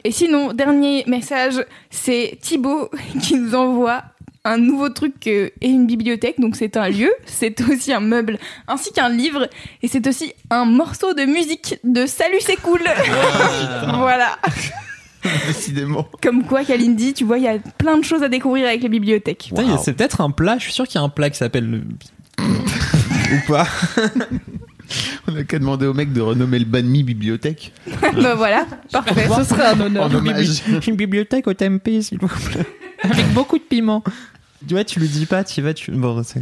Et 0.04 0.12
sinon, 0.12 0.54
dernier 0.54 1.04
message, 1.08 1.64
c'est 1.90 2.38
Thibaut 2.42 2.90
qui 3.22 3.36
nous 3.36 3.54
envoie 3.54 4.04
un 4.44 4.58
nouveau 4.58 4.90
truc 4.90 5.16
euh, 5.28 5.50
et 5.62 5.68
une 5.68 5.86
bibliothèque. 5.86 6.40
Donc 6.40 6.56
c'est 6.56 6.78
un 6.78 6.90
lieu, 6.90 7.12
c'est 7.26 7.60
aussi 7.62 7.94
un 7.94 8.00
meuble, 8.00 8.40
ainsi 8.68 8.92
qu'un 8.94 9.10
livre, 9.10 9.48
et 9.84 9.88
c'est 9.88 10.08
aussi 10.08 10.34
un 10.50 10.66
morceau 10.66 11.14
de 11.14 11.26
musique 11.26 11.76
de 11.84 12.06
Salut 12.06 12.38
c'est 12.40 12.56
cool. 12.56 12.82
voilà. 13.98 14.38
Décidément. 15.48 16.07
Comme 16.24 16.44
quoi, 16.44 16.64
Kalindi, 16.64 17.14
tu 17.14 17.26
vois, 17.26 17.38
il 17.38 17.44
y 17.44 17.48
a 17.50 17.57
plein 17.78 17.98
de 17.98 18.04
choses 18.04 18.24
à 18.24 18.30
découvrir 18.30 18.68
avec 18.68 18.81
les 18.81 18.90
bibliothèques. 18.90 19.52
C'est 19.84 19.94
peut-être 19.94 20.22
un 20.22 20.31
plat, 20.31 20.56
je 20.57 20.64
suis 20.64 20.74
sûr 20.74 20.88
qu'il 20.88 20.96
y 20.96 21.02
a 21.02 21.04
un 21.04 21.10
plat 21.10 21.30
qui 21.30 21.38
s'appelle 21.38 21.69
le... 21.69 21.81
Ou 22.40 23.52
pas 23.52 23.68
On 25.28 25.36
a 25.36 25.44
qu'à 25.44 25.60
demander 25.60 25.86
au 25.86 25.94
mec 25.94 26.14
de 26.14 26.22
renommer 26.22 26.60
le 26.60 26.66
banh 26.66 26.84
mi 26.86 27.04
bibliothèque 27.04 27.74
bah 28.22 28.36
voilà, 28.36 28.66
parfait. 28.92 29.28
Ce 29.38 29.44
serait 29.44 29.66
un 29.68 29.80
honneur. 29.80 30.06
en 30.06 30.14
hommage. 30.14 30.62
Une 30.88 30.96
bibliothèque 30.96 31.48
au 31.48 31.54
tempeh, 31.54 32.02
s'il 32.02 32.20
vous 32.20 32.28
plaît. 32.28 32.66
Avec 33.04 33.34
beaucoup 33.34 33.58
de 33.58 33.64
piment. 33.64 34.04
Tu 34.68 34.74
vois, 34.74 34.84
tu 34.84 35.00
lui 35.00 35.08
dis 35.08 35.26
pas, 35.28 35.44
tu 35.44 35.62
vas, 35.62 35.74
tu. 35.74 35.92
Bon, 35.92 36.24
c'est. 36.24 36.42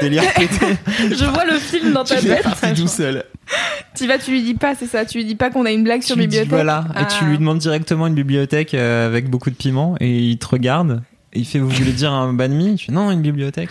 Délire 0.00 0.24
pété. 0.34 0.66
Je 1.10 1.24
vois 1.26 1.44
le 1.44 1.58
film 1.58 1.92
dans 1.92 2.02
ta 2.02 2.16
Tu 2.16 2.26
tête. 2.26 2.42
parti 2.42 2.74
tout 2.74 2.88
seul. 2.88 3.24
Tu 3.96 4.06
vas, 4.08 4.18
tu 4.18 4.32
lui 4.32 4.42
dis 4.42 4.54
pas, 4.54 4.74
c'est 4.74 4.86
ça. 4.88 5.04
Tu 5.04 5.18
lui 5.18 5.24
dis 5.24 5.36
pas 5.36 5.50
qu'on 5.50 5.64
a 5.64 5.70
une 5.70 5.84
blague 5.84 6.00
Tu 6.00 6.08
sur 6.08 6.16
dis, 6.16 6.22
bibliothèque. 6.22 6.50
voilà, 6.50 6.84
et 6.96 6.98
Ah. 6.98 7.04
tu 7.04 7.24
lui 7.24 7.38
demandes 7.38 7.58
directement 7.58 8.08
une 8.08 8.14
bibliothèque 8.14 8.74
euh, 8.74 9.06
avec 9.06 9.30
beaucoup 9.30 9.50
de 9.50 9.54
piment, 9.54 9.94
et 10.00 10.18
il 10.18 10.38
te 10.38 10.46
regarde, 10.48 11.02
et 11.32 11.38
il 11.38 11.44
fait 11.46 11.60
Vous 11.60 11.68
voulez 11.68 11.92
dire 11.92 12.12
un 12.12 12.32
banh 12.32 12.48
mi? 12.48 12.76
Je 12.78 12.86
fais 12.86 12.92
Non, 12.92 13.10
une 13.12 13.22
bibliothèque. 13.22 13.70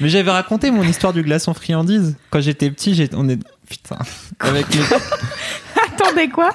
Mais 0.00 0.08
j'avais 0.08 0.30
raconté 0.30 0.70
mon 0.70 0.82
histoire 0.82 1.12
du 1.12 1.22
glaçon 1.22 1.54
friandise. 1.54 2.16
Quand 2.30 2.40
j'étais 2.40 2.70
petit, 2.70 2.94
j'ai- 2.94 3.10
on 3.14 3.28
est. 3.28 3.38
Putain. 3.68 3.98
Avec 4.40 4.66
les- 4.74 4.80
Attendez 5.94 6.28
quoi 6.28 6.50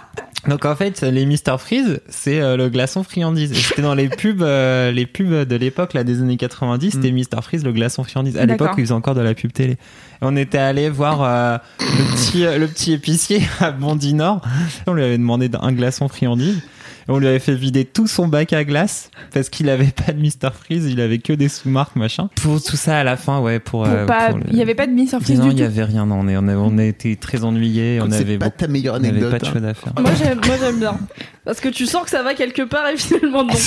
Donc 0.48 0.66
en 0.66 0.75
fait, 0.75 1.02
les 1.02 1.25
Mister 1.25 1.56
Freeze, 1.60 2.02
c'est 2.10 2.42
euh, 2.42 2.58
le 2.58 2.70
glaçon 2.70 3.04
friandise. 3.04 3.52
Et 3.52 3.56
C'était 3.56 3.82
dans 3.82 3.94
les 3.94 4.10
pubs, 4.10 4.42
euh, 4.42 4.92
les 4.92 5.06
pubs 5.06 5.48
de 5.48 5.56
l'époque, 5.56 5.94
là, 5.94 6.04
des 6.04 6.20
années 6.22 6.38
90, 6.38 6.92
c'était 6.92 7.12
Mister 7.12 7.38
Freeze, 7.42 7.64
le 7.64 7.72
glaçon 7.72 8.04
friandise. 8.04 8.38
À 8.38 8.46
l'époque, 8.46 8.72
ils 8.78 8.82
faisaient 8.84 8.94
encore 8.94 9.16
de 9.16 9.22
la 9.22 9.34
pub 9.34 9.54
télé. 9.54 9.74
Et 9.74 9.78
on 10.22 10.36
était 10.36 10.58
allé 10.58 10.90
voir 10.90 11.22
euh, 11.24 11.58
le 11.80 12.16
petit, 12.16 12.44
le 12.60 12.68
petit 12.68 12.94
épicier 12.94 13.42
à 13.60 13.72
Bondy 13.72 14.14
Nord. 14.14 14.42
On 14.88 14.94
lui 14.94 15.04
avait 15.04 15.18
demandé 15.18 15.50
un 15.62 15.72
glaçon 15.72 16.08
friandise. 16.10 16.62
Et 17.07 17.12
on 17.12 17.19
lui 17.19 17.27
avait 17.27 17.39
fait 17.39 17.53
vider 17.53 17.85
tout 17.85 18.07
son 18.07 18.27
bac 18.27 18.51
à 18.53 18.63
glace 18.63 19.12
parce 19.31 19.50
qu'il 19.50 19.69
avait 19.69 19.85
pas 19.91 20.12
de 20.12 20.19
Mr 20.19 20.51
Freeze, 20.53 20.85
il 20.91 21.00
avait 21.00 21.19
que 21.19 21.33
des 21.33 21.50
sous-marques 21.50 21.95
machin. 21.95 22.29
Pour 22.41 22.63
tout 22.63 22.75
ça 22.77 22.97
à 23.00 23.03
la 23.03 23.15
fin, 23.15 23.39
ouais, 23.41 23.59
pour. 23.59 23.83
Pour 23.83 23.91
euh, 23.93 24.05
pas- 24.07 24.29
pour 24.29 24.39
le- 24.39 24.45
Il 24.50 24.55
n'y 24.55 24.62
avait 24.62 24.74
pas 24.75 24.88
de 24.88 24.91
mise 24.91 25.09
surprise 25.09 25.38
Non, 25.39 25.45
du 25.47 25.51
il 25.51 25.59
y 25.59 25.63
avait 25.63 25.83
rien. 25.83 26.05
Non, 26.07 26.19
on, 26.21 26.27
est, 26.27 26.35
on, 26.38 26.47
a, 26.47 26.55
on 26.55 26.77
a 26.79 26.83
été 26.83 27.15
très 27.15 27.43
ennuyés. 27.43 28.00
On 28.01 28.09
C'est 28.09 28.17
avait 28.21 28.38
pas 28.39 28.45
beaucoup- 28.45 28.57
ta 28.57 28.67
meilleure 28.67 28.95
on 28.95 28.97
avait 28.97 29.09
anecdote. 29.09 29.31
pas 29.31 29.38
de 29.39 29.45
hein. 29.45 29.53
choses 29.53 29.65
à 29.65 29.74
faire. 29.75 29.93
Moi 30.00 30.12
j'aime, 30.17 30.41
moi 30.47 30.55
j'aime 30.59 30.79
bien. 30.79 30.97
Parce 31.45 31.59
que 31.59 31.69
tu 31.69 31.85
sens 31.85 32.03
que 32.05 32.09
ça 32.09 32.24
va 32.24 32.33
quelque 32.33 32.63
part 32.63 32.88
et 32.89 32.97
finalement 32.97 33.43
non. 33.43 33.53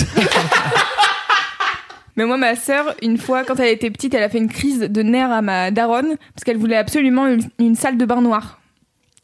Mais 2.16 2.24
moi, 2.26 2.36
ma 2.36 2.56
sœur, 2.56 2.94
une 3.00 3.16
fois, 3.16 3.44
quand 3.44 3.60
elle 3.60 3.68
était 3.72 3.90
petite, 3.92 4.12
elle 4.12 4.24
a 4.24 4.28
fait 4.28 4.38
une 4.38 4.48
crise 4.48 4.80
de 4.80 5.02
nerfs 5.02 5.30
à 5.30 5.40
ma 5.40 5.70
daronne 5.70 6.16
parce 6.34 6.42
qu'elle 6.44 6.56
voulait 6.56 6.74
absolument 6.76 7.28
une, 7.28 7.42
une 7.60 7.76
salle 7.76 7.96
de 7.96 8.04
bain 8.04 8.20
noire. 8.20 8.58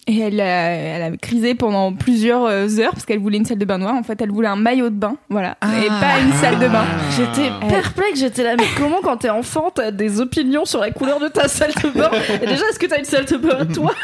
Et 0.07 0.19
elle 0.19 0.39
a, 0.39 0.45
elle 0.45 1.03
a 1.15 1.17
crisé 1.17 1.55
pendant 1.55 1.95
plusieurs 1.95 2.45
euh, 2.45 2.69
heures 2.79 2.93
parce 2.93 3.07
qu'elle 3.07 3.21
voulait 3.21 3.39
une 3.39 3.47
salle 3.47 3.57
de 3.57 3.65
bain 3.65 3.79
noire. 3.79 3.95
En 3.95 4.03
fait, 4.03 4.21
elle 4.21 4.31
voulait 4.31 4.49
un 4.49 4.57
maillot 4.57 4.91
de 4.91 4.95
bain, 4.95 5.17
voilà, 5.31 5.57
et 5.63 5.89
pas 5.89 6.21
une 6.23 6.33
salle 6.35 6.59
de 6.59 6.69
bain. 6.69 6.85
J'étais 7.17 7.49
perplexe, 7.69 8.21
j'étais 8.21 8.43
là, 8.43 8.55
mais 8.59 8.67
comment 8.77 8.99
quand 9.03 9.17
t'es 9.17 9.31
enfant 9.31 9.71
t'as 9.75 9.91
des 9.91 10.21
opinions 10.21 10.67
sur 10.67 10.81
la 10.81 10.91
couleur 10.91 11.21
de 11.21 11.29
ta 11.29 11.49
salle 11.49 11.73
de 11.83 11.89
bain? 11.89 12.11
Et 12.43 12.47
déjà, 12.47 12.67
est-ce 12.69 12.79
que 12.79 12.85
t'as 12.85 12.99
une 12.99 13.07
salle 13.07 13.25
de 13.25 13.37
bain 13.39 13.57
à 13.61 13.65
toi 13.65 13.95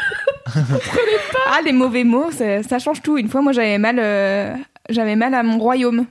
Ah, 1.47 1.59
les 1.63 1.71
mauvais 1.71 2.03
mots, 2.03 2.31
ça, 2.31 2.63
ça 2.63 2.79
change 2.79 3.01
tout. 3.03 3.17
Une 3.19 3.27
fois, 3.29 3.41
moi, 3.43 3.51
j'avais 3.51 3.77
mal, 3.77 3.97
euh, 3.99 4.55
j'avais 4.89 5.15
mal 5.15 5.35
à 5.35 5.43
mon 5.43 5.59
royaume 5.59 6.05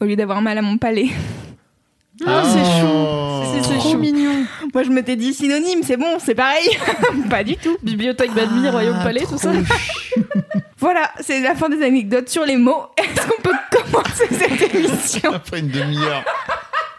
au 0.00 0.04
lieu 0.04 0.16
d'avoir 0.16 0.42
mal 0.42 0.58
à 0.58 0.62
mon 0.62 0.76
palais. 0.76 1.08
Ah, 2.26 2.42
c'est 2.44 2.80
chou. 2.80 2.86
Oh. 2.86 3.42
C'est- 3.54 3.62
c'est 3.62 3.78
Trop 3.78 3.92
chou. 3.92 3.98
mignon. 3.98 4.44
Moi, 4.74 4.84
je 4.84 4.90
m'étais 4.90 5.16
dit 5.16 5.34
synonyme, 5.34 5.82
c'est 5.82 5.96
bon, 5.96 6.18
c'est 6.18 6.34
pareil. 6.34 6.66
pas 7.30 7.44
du 7.44 7.56
tout. 7.56 7.76
Bibliothèque 7.82 8.32
Badmi, 8.32 8.68
Royaume 8.68 9.02
Palais, 9.02 9.24
tout 9.28 9.38
ça. 9.38 9.52
Voilà, 10.78 11.12
c'est 11.20 11.40
la 11.40 11.54
fin 11.54 11.68
des 11.68 11.80
anecdotes 11.80 12.28
sur 12.28 12.44
les 12.44 12.56
mots. 12.56 12.86
Est-ce 12.96 13.24
qu'on 13.28 13.40
peut 13.40 13.54
commencer 13.70 14.26
cette 14.32 14.74
émission? 14.74 15.32
Après 15.32 15.60
une 15.60 15.68
demi-heure. 15.68 16.24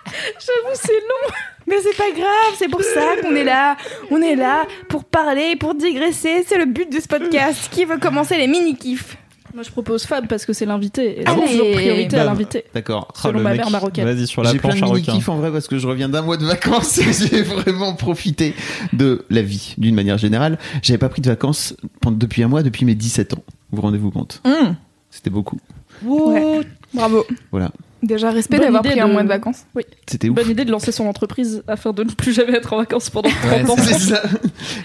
J'avoue, 0.06 0.76
c'est 0.76 0.94
long. 0.94 1.34
Mais 1.68 1.76
c'est 1.82 1.98
pas 1.98 2.12
grave, 2.12 2.56
c'est 2.58 2.70
pour 2.70 2.82
ça 2.82 3.18
qu'on 3.22 3.36
est 3.36 3.44
là. 3.44 3.76
On 4.10 4.22
est 4.22 4.36
là 4.36 4.66
pour 4.88 5.04
parler, 5.04 5.58
pour 5.58 5.76
digresser. 5.76 6.46
C'est 6.48 6.58
le 6.58 6.66
but 6.66 6.90
de 6.90 7.02
ce 7.02 7.08
podcast. 7.10 7.70
Qui 7.72 7.84
veut 7.84 7.98
commencer 7.98 8.38
les 8.38 8.48
mini-kifs 8.48 9.18
Moi, 9.54 9.62
je 9.64 9.70
propose 9.70 10.04
Fab 10.06 10.28
parce 10.28 10.46
que 10.46 10.54
c'est 10.54 10.66
l'invité. 10.66 11.22
Et 11.22 11.26
j'ai 11.28 11.52
toujours 11.52 11.72
priorité 11.74 12.18
à 12.18 12.24
l'invité. 12.24 12.64
D'accord. 12.74 13.08
Oh, 13.14 13.18
Selon 13.22 13.38
le 13.38 13.44
ma 13.44 13.54
mère 13.54 13.70
marocaine. 13.70 14.06
Vas-y, 14.06 14.26
sur 14.28 14.42
la 14.44 14.52
J'ai 14.52 14.58
plein 14.58 14.70
planche 14.70 14.82
de 14.82 14.86
à 14.86 14.90
requin. 14.90 15.14
kiffs 15.14 15.30
en 15.30 15.38
vrai 15.38 15.52
parce 15.52 15.68
que 15.68 15.78
je 15.78 15.88
reviens 15.88 16.10
d'un 16.10 16.22
mois 16.24 16.38
de 16.38 16.46
vacances 16.46 16.98
et 16.98 17.14
j'ai 17.30 17.44
vraiment 17.44 17.94
profité 17.94 18.56
de 18.94 19.26
la 19.30 19.42
vie 19.44 19.76
d'une 19.78 19.94
manière 19.96 20.18
générale. 20.18 20.58
J'avais 20.82 20.98
pas 20.98 21.10
pris 21.10 21.22
de 21.22 21.30
vacances 21.30 21.76
pendant- 22.02 22.18
depuis 22.18 22.42
un 22.44 22.48
mois, 22.48 22.64
depuis 22.64 22.86
mes 22.86 22.96
17 22.96 23.34
ans. 23.36 23.44
Vous 23.72 23.76
vous 23.78 23.82
rendez-vous 23.84 24.12
compte? 24.12 24.42
Hum, 24.46 24.76
C'était 25.12 25.30
beaucoup. 25.30 25.60
Ouais. 26.04 26.62
Bravo. 26.94 27.26
Voilà. 27.52 27.70
Déjà, 28.02 28.32
respect 28.32 28.60
d'avoir 28.60 28.82
pris 28.82 29.00
un 29.00 29.08
de- 29.08 29.14
mois 29.14 29.24
de 29.24 29.30
vacances. 29.30 29.66
C'était 30.08 30.28
ouf. 30.30 30.36
Bonne 30.36 30.50
idée 30.50 30.66
de 30.66 30.72
lancer 30.72 30.92
son 30.92 31.06
entreprise 31.06 31.64
afin 31.68 31.94
de 31.94 32.04
ne 32.04 32.10
plus 32.10 32.34
jamais 32.34 32.54
être 32.58 32.74
en 32.74 32.78
vacances 32.78 33.10
pendant 33.10 33.30
30 33.30 33.70
ans. 33.70 33.76
C'est 33.78 33.94
ça. 33.94 34.22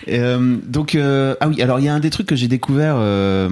Et, 0.06 0.20
euh, 0.20 0.56
donc 0.66 0.94
euh, 0.94 1.34
ah 1.40 1.48
oui, 1.48 1.60
alors 1.60 1.80
il 1.80 1.86
y 1.86 1.88
a 1.88 1.94
un 1.94 1.98
des 2.00 2.10
trucs 2.10 2.28
que 2.28 2.36
j'ai 2.36 2.46
découvert 2.46 2.94
euh, 2.98 3.48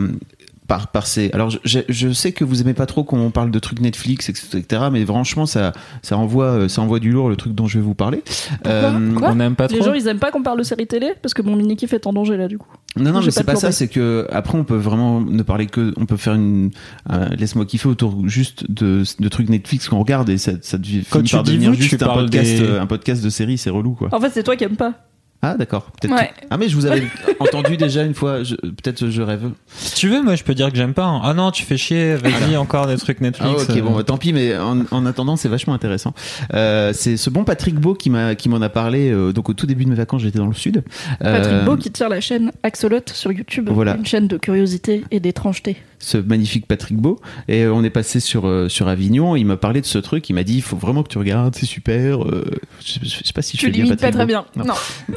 par 0.68 0.88
par 0.88 1.06
ces. 1.06 1.30
Alors 1.32 1.50
je, 1.50 1.58
je- 1.64 1.80
je 1.88 2.12
sais 2.12 2.32
que 2.32 2.44
vous 2.44 2.60
aimez 2.60 2.74
pas 2.74 2.86
trop 2.86 3.04
quand 3.04 3.16
on 3.18 3.30
parle 3.30 3.50
de 3.50 3.58
trucs 3.58 3.80
Netflix, 3.80 4.28
etc. 4.28 4.64
Mais 4.90 5.04
franchement, 5.06 5.46
ça 5.46 5.72
ça 6.02 6.16
envoie 6.16 6.44
euh, 6.46 6.68
ça 6.68 6.82
envoie 6.82 6.98
du 6.98 7.12
lourd 7.12 7.28
le 7.28 7.36
truc 7.36 7.54
dont 7.54 7.66
je 7.66 7.78
vais 7.78 7.84
vous 7.84 7.94
parler. 7.94 8.22
Euh, 8.66 9.14
Quoi 9.14 9.30
On 9.30 9.34
n'aime 9.36 9.54
pas 9.56 9.66
Les 9.68 9.76
trop. 9.78 9.86
gens, 9.86 9.92
ils 9.94 10.06
aiment 10.08 10.18
pas 10.18 10.30
qu'on 10.30 10.42
parle 10.42 10.58
de 10.58 10.62
séries 10.64 10.86
télé? 10.86 11.12
Parce 11.22 11.34
que 11.34 11.42
mon 11.42 11.56
mini-kiff 11.56 11.92
est 11.92 12.06
en 12.06 12.12
danger 12.12 12.36
là, 12.36 12.48
du 12.48 12.58
coup. 12.58 12.68
Non, 12.96 13.12
non, 13.12 13.20
mais 13.22 13.30
c'est 13.30 13.44
pas 13.44 13.52
pas 13.52 13.58
ça, 13.60 13.72
c'est 13.72 13.88
que 13.88 14.26
après 14.32 14.56
on 14.56 14.64
peut 14.64 14.76
vraiment 14.76 15.20
ne 15.20 15.42
parler 15.42 15.66
que, 15.66 15.92
on 15.98 16.06
peut 16.06 16.16
faire 16.16 16.34
une, 16.34 16.70
un 17.08 17.28
laisse-moi 17.30 17.66
kiffer 17.66 17.88
autour 17.88 18.26
juste 18.26 18.70
de, 18.70 19.02
de 19.20 19.28
trucs 19.28 19.48
Netflix 19.50 19.88
qu'on 19.88 19.98
regarde 19.98 20.28
et 20.30 20.38
ça, 20.38 20.52
ça 20.62 20.78
devient, 20.78 21.02
Quand 21.10 21.18
finit 21.18 21.28
tu 21.28 21.36
par 21.36 21.42
dis 21.42 21.52
devenir 21.52 21.70
vous, 21.70 21.76
tu 21.76 21.82
juste 21.82 22.02
un 22.02 22.06
podcast, 22.14 22.50
des- 22.58 22.62
euh, 22.62 22.80
un 22.80 22.86
podcast 22.86 23.22
de 23.22 23.28
série, 23.30 23.58
c'est 23.58 23.70
relou 23.70 23.92
quoi. 23.92 24.08
En 24.12 24.20
fait, 24.20 24.30
c'est 24.32 24.42
toi 24.42 24.56
qui 24.56 24.64
aimes 24.64 24.76
pas. 24.76 24.94
Ah 25.42 25.54
d'accord, 25.56 25.90
peut-être. 26.00 26.14
Ouais. 26.14 26.28
que- 26.28 26.46
Ah 26.50 26.56
mais 26.56 26.68
je 26.68 26.74
vous 26.74 26.86
avais 26.86 27.02
entendu 27.40 27.76
déjà 27.76 28.02
une 28.02 28.14
fois, 28.14 28.42
je- 28.42 28.54
peut-être 28.56 29.08
je 29.10 29.22
rêve. 29.22 29.50
Si 29.68 29.94
tu 29.94 30.08
veux, 30.08 30.22
moi, 30.22 30.34
je 30.34 30.42
peux 30.42 30.54
dire 30.54 30.70
que 30.70 30.76
j'aime 30.76 30.94
pas. 30.94 31.04
hein. 31.04 31.20
Ah 31.22 31.34
non, 31.34 31.50
tu 31.50 31.62
fais 31.62 31.76
chier. 31.76 32.14
Vas-y, 32.16 32.56
encore 32.56 32.86
des 32.86 32.96
trucs 32.96 33.18
Ah 33.20 33.24
Netflix. 33.24 33.64
ok 33.68 33.76
euh. 33.76 33.80
bon 33.82 33.92
bah, 33.92 34.02
tant 34.02 34.16
pis 34.16 34.32
mais 34.32 34.56
en, 34.56 34.80
en 34.90 35.06
attendant 35.06 35.36
c'est 35.36 35.48
vachement 35.48 35.74
intéressant. 35.74 36.14
Euh, 36.54 36.92
c'est 36.94 37.16
ce 37.16 37.30
bon 37.30 37.44
Patrick 37.44 37.76
Beau 37.76 37.94
qui 37.94 38.10
m'a 38.10 38.34
qui 38.34 38.48
m'en 38.48 38.60
a 38.62 38.68
parlé 38.68 39.10
euh, 39.10 39.32
donc 39.32 39.48
au 39.48 39.52
tout 39.54 39.66
début 39.66 39.84
de 39.84 39.90
mes 39.90 39.96
vacances 39.96 40.22
j'étais 40.22 40.38
dans 40.38 40.46
le 40.46 40.54
sud. 40.54 40.82
Patrick 41.20 41.64
Beau 41.64 41.76
qui 41.76 41.90
tient 41.90 42.08
la 42.08 42.20
chaîne 42.20 42.50
Axolot 42.62 43.00
sur 43.12 43.30
YouTube. 43.32 43.68
Voilà. 43.70 43.96
Une 43.96 44.06
chaîne 44.06 44.26
de 44.28 44.36
curiosité 44.38 45.04
et 45.10 45.20
d'étrangeté. 45.20 45.76
Ce 45.98 46.18
magnifique 46.18 46.66
Patrick 46.66 46.96
Beau 46.98 47.18
et 47.48 47.62
euh, 47.62 47.72
on 47.72 47.82
est 47.84 47.90
passé 47.90 48.20
sur 48.20 48.46
euh, 48.46 48.68
sur 48.68 48.86
Avignon 48.88 49.34
il 49.36 49.44
m'a 49.44 49.56
parlé 49.56 49.80
de 49.80 49.86
ce 49.86 49.98
truc 49.98 50.28
il 50.28 50.34
m'a 50.34 50.42
dit 50.44 50.56
il 50.56 50.62
faut 50.62 50.76
vraiment 50.76 51.02
que 51.02 51.08
tu 51.08 51.18
regardes 51.18 51.54
c'est 51.54 51.66
super 51.66 52.22
euh, 52.24 52.44
je, 52.84 52.98
je 53.02 53.24
sais 53.24 53.32
pas 53.34 53.42
si 53.42 53.56
je 53.56 53.60
Tu 53.62 53.66
fais 53.66 53.82
bien 53.82 53.96
pas 53.96 54.10
très 54.10 54.10
Beau. 54.12 54.26
bien. 54.26 54.44
Non. 54.56 54.64
Non. 54.66 54.74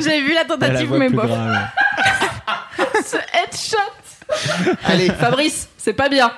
J'avais 0.00 0.20
vu 0.20 0.34
la 0.34 0.44
tentative, 0.44 0.92
mais 0.98 1.08
grave. 1.10 1.56
Ce 3.04 3.16
headshot 3.16 3.76
allez 4.84 5.08
Fabrice, 5.10 5.68
c'est 5.78 5.92
pas 5.92 6.08
bien. 6.08 6.30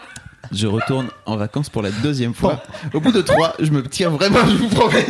Je 0.53 0.67
retourne 0.67 1.09
en 1.27 1.37
vacances 1.37 1.69
pour 1.69 1.83
la 1.83 1.91
deuxième 1.91 2.35
fois. 2.35 2.63
Au 2.95 3.01
bout 3.01 3.13
de 3.13 3.21
trois 3.21 3.55
je 3.61 3.71
me 3.71 3.83
tiens 3.83 4.11
vraiment 4.11 4.41
je 4.47 4.57
vous 4.57 4.69
promets. 4.69 5.07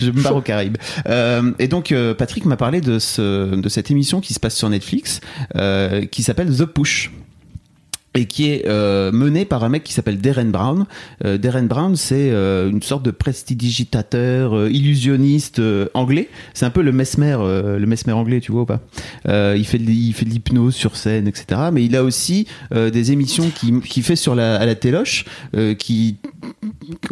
Je 0.00 0.10
me 0.10 0.22
pars 0.22 0.36
aux 0.36 0.40
Caraïbes 0.40 0.78
Euh, 1.08 1.52
et 1.58 1.68
donc 1.68 1.92
euh, 1.92 2.14
Patrick 2.14 2.44
m'a 2.44 2.56
parlé 2.56 2.80
de 2.80 2.98
ce 2.98 3.54
de 3.54 3.68
cette 3.68 3.90
émission 3.90 4.20
qui 4.20 4.34
se 4.34 4.40
passe 4.40 4.56
sur 4.56 4.68
Netflix 4.68 5.20
euh, 5.56 6.06
qui 6.06 6.22
s'appelle 6.22 6.54
The 6.56 6.64
Push 6.64 7.10
et 8.14 8.26
qui 8.26 8.50
est 8.50 8.66
euh, 8.66 9.10
mené 9.12 9.44
par 9.44 9.64
un 9.64 9.68
mec 9.68 9.84
qui 9.84 9.92
s'appelle 9.92 10.18
Darren 10.18 10.50
Brown. 10.50 10.86
Euh, 11.24 11.38
Darren 11.38 11.64
Brown, 11.64 11.96
c'est 11.96 12.30
euh, 12.30 12.68
une 12.70 12.82
sorte 12.82 13.02
de 13.04 13.10
prestidigitateur, 13.10 14.54
euh, 14.56 14.70
illusionniste 14.70 15.60
euh, 15.60 15.88
anglais. 15.94 16.28
C'est 16.52 16.66
un 16.66 16.70
peu 16.70 16.82
le 16.82 16.92
mesmer, 16.92 17.36
euh, 17.40 17.78
le 17.78 17.86
mesmer 17.86 18.12
anglais, 18.12 18.40
tu 18.40 18.52
vois 18.52 18.62
ou 18.62 18.66
pas? 18.66 18.80
Il 19.26 19.64
fait 19.64 19.78
de, 19.78 19.90
il 19.90 20.12
fait 20.12 20.24
de 20.24 20.30
l'hypnose 20.30 20.74
sur 20.74 20.96
scène, 20.96 21.26
etc. 21.26 21.70
Mais 21.72 21.84
il 21.84 21.96
a 21.96 22.04
aussi 22.04 22.46
des 22.72 23.12
émissions 23.12 23.50
qui, 23.54 23.80
qui 23.80 24.02
fait 24.02 24.16
sur 24.16 24.34
la, 24.34 24.56
à 24.56 24.66
la 24.66 24.74
téloche, 24.74 25.24
qui 25.78 26.16